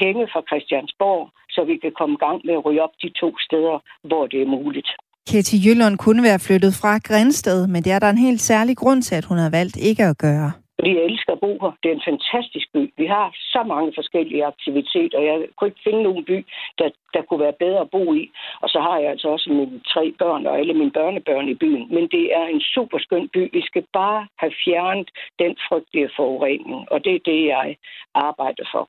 penge 0.00 0.22
fra 0.32 0.40
Christiansborg, 0.48 1.22
så 1.54 1.60
vi 1.70 1.76
kan 1.82 1.92
komme 1.98 2.14
i 2.18 2.22
gang 2.26 2.38
med 2.46 2.54
at 2.54 2.64
ryge 2.66 2.82
op 2.86 2.94
de 3.02 3.10
to 3.22 3.30
steder, 3.46 3.76
hvor 4.08 4.26
det 4.26 4.42
er 4.42 4.46
muligt. 4.58 4.90
Katie 5.30 5.58
Jøllund 5.64 5.96
kunne 5.98 6.22
være 6.22 6.38
flyttet 6.46 6.72
fra 6.80 6.98
Grænsted, 6.98 7.66
men 7.66 7.82
det 7.84 7.92
er 7.92 7.98
der 7.98 8.10
en 8.10 8.18
helt 8.18 8.40
særlig 8.40 8.76
grund 8.76 9.02
til, 9.02 9.14
at 9.14 9.24
hun 9.24 9.38
har 9.38 9.50
valgt 9.50 9.76
ikke 9.76 10.04
at 10.04 10.18
gøre 10.18 10.52
fordi 10.76 10.90
jeg 10.96 11.04
elsker 11.04 11.32
at 11.32 11.40
bo 11.40 11.52
her. 11.62 11.72
Det 11.82 11.88
er 11.90 11.94
en 11.94 12.08
fantastisk 12.10 12.66
by. 12.74 12.92
Vi 12.96 13.06
har 13.06 13.26
så 13.54 13.62
mange 13.72 13.92
forskellige 13.94 14.44
aktiviteter, 14.44 15.18
og 15.18 15.24
jeg 15.24 15.36
kunne 15.56 15.68
ikke 15.68 15.86
finde 15.86 16.02
nogen 16.02 16.24
by, 16.24 16.46
der, 16.78 16.88
der 17.14 17.22
kunne 17.22 17.40
være 17.40 17.60
bedre 17.64 17.80
at 17.80 17.90
bo 17.90 18.14
i. 18.14 18.30
Og 18.62 18.68
så 18.68 18.78
har 18.80 18.98
jeg 18.98 19.10
altså 19.10 19.28
også 19.28 19.50
mine 19.50 19.80
tre 19.92 20.14
børn 20.18 20.46
og 20.46 20.58
alle 20.58 20.74
mine 20.74 20.90
børnebørn 20.90 21.48
i 21.48 21.54
byen. 21.54 21.86
Men 21.94 22.08
det 22.08 22.24
er 22.38 22.46
en 22.46 22.60
super 22.60 22.98
skøn 22.98 23.28
by. 23.28 23.42
Vi 23.52 23.62
skal 23.66 23.84
bare 23.92 24.26
have 24.38 24.52
fjernet 24.64 25.10
den 25.38 25.56
frygtelige 25.68 26.10
forurening, 26.16 26.92
og 26.92 27.04
det 27.04 27.14
er 27.14 27.26
det, 27.30 27.46
jeg 27.46 27.76
arbejder 28.14 28.64
for. 28.72 28.88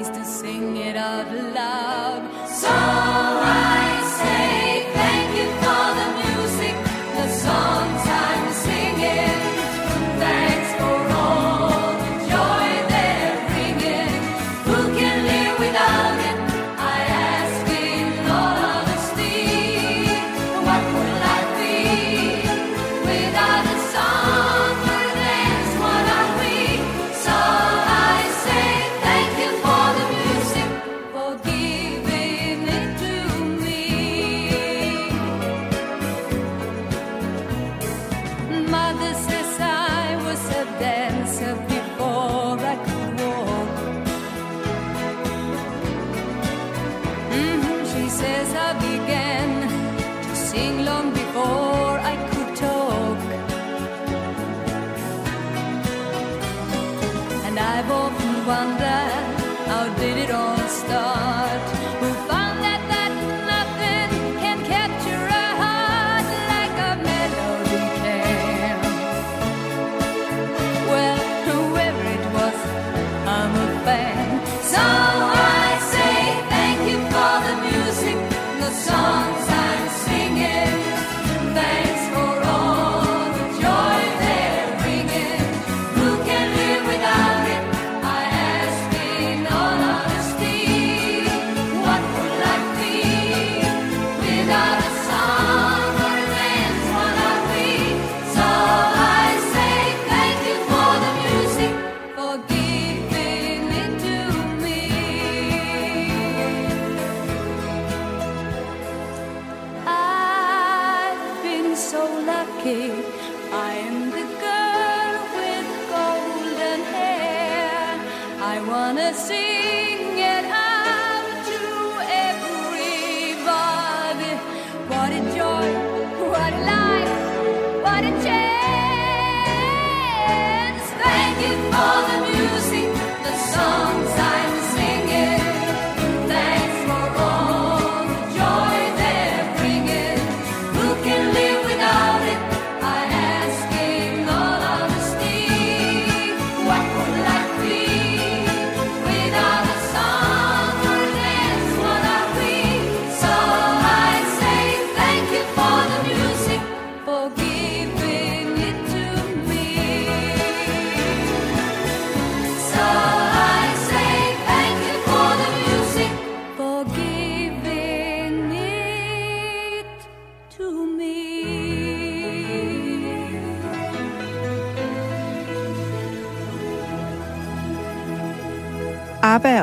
is 0.00 0.08
to 0.10 0.24
sing 0.24 0.76
it 0.76 0.96
out 0.96 1.26
loud. 1.54 2.48
So 2.48 2.68
I 2.68 4.05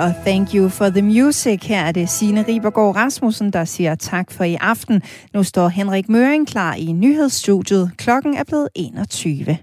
og 0.03 0.13
Thank 0.25 0.53
You 0.55 0.69
for 0.69 0.89
the 0.89 1.01
Music. 1.01 1.59
Her 1.63 1.79
er 1.79 1.91
det 1.91 2.09
Signe 2.09 2.45
Ribergaard 2.47 2.95
Rasmussen, 2.95 3.53
der 3.53 3.65
siger 3.65 3.95
tak 3.95 4.31
for 4.31 4.43
i 4.43 4.57
aften. 4.61 5.01
Nu 5.33 5.43
står 5.43 5.67
Henrik 5.67 6.09
Møring 6.09 6.47
klar 6.47 6.75
i 6.75 6.91
nyhedsstudiet. 6.91 7.91
Klokken 7.97 8.33
er 8.33 8.43
blevet 8.43 8.69
21. 8.75 9.57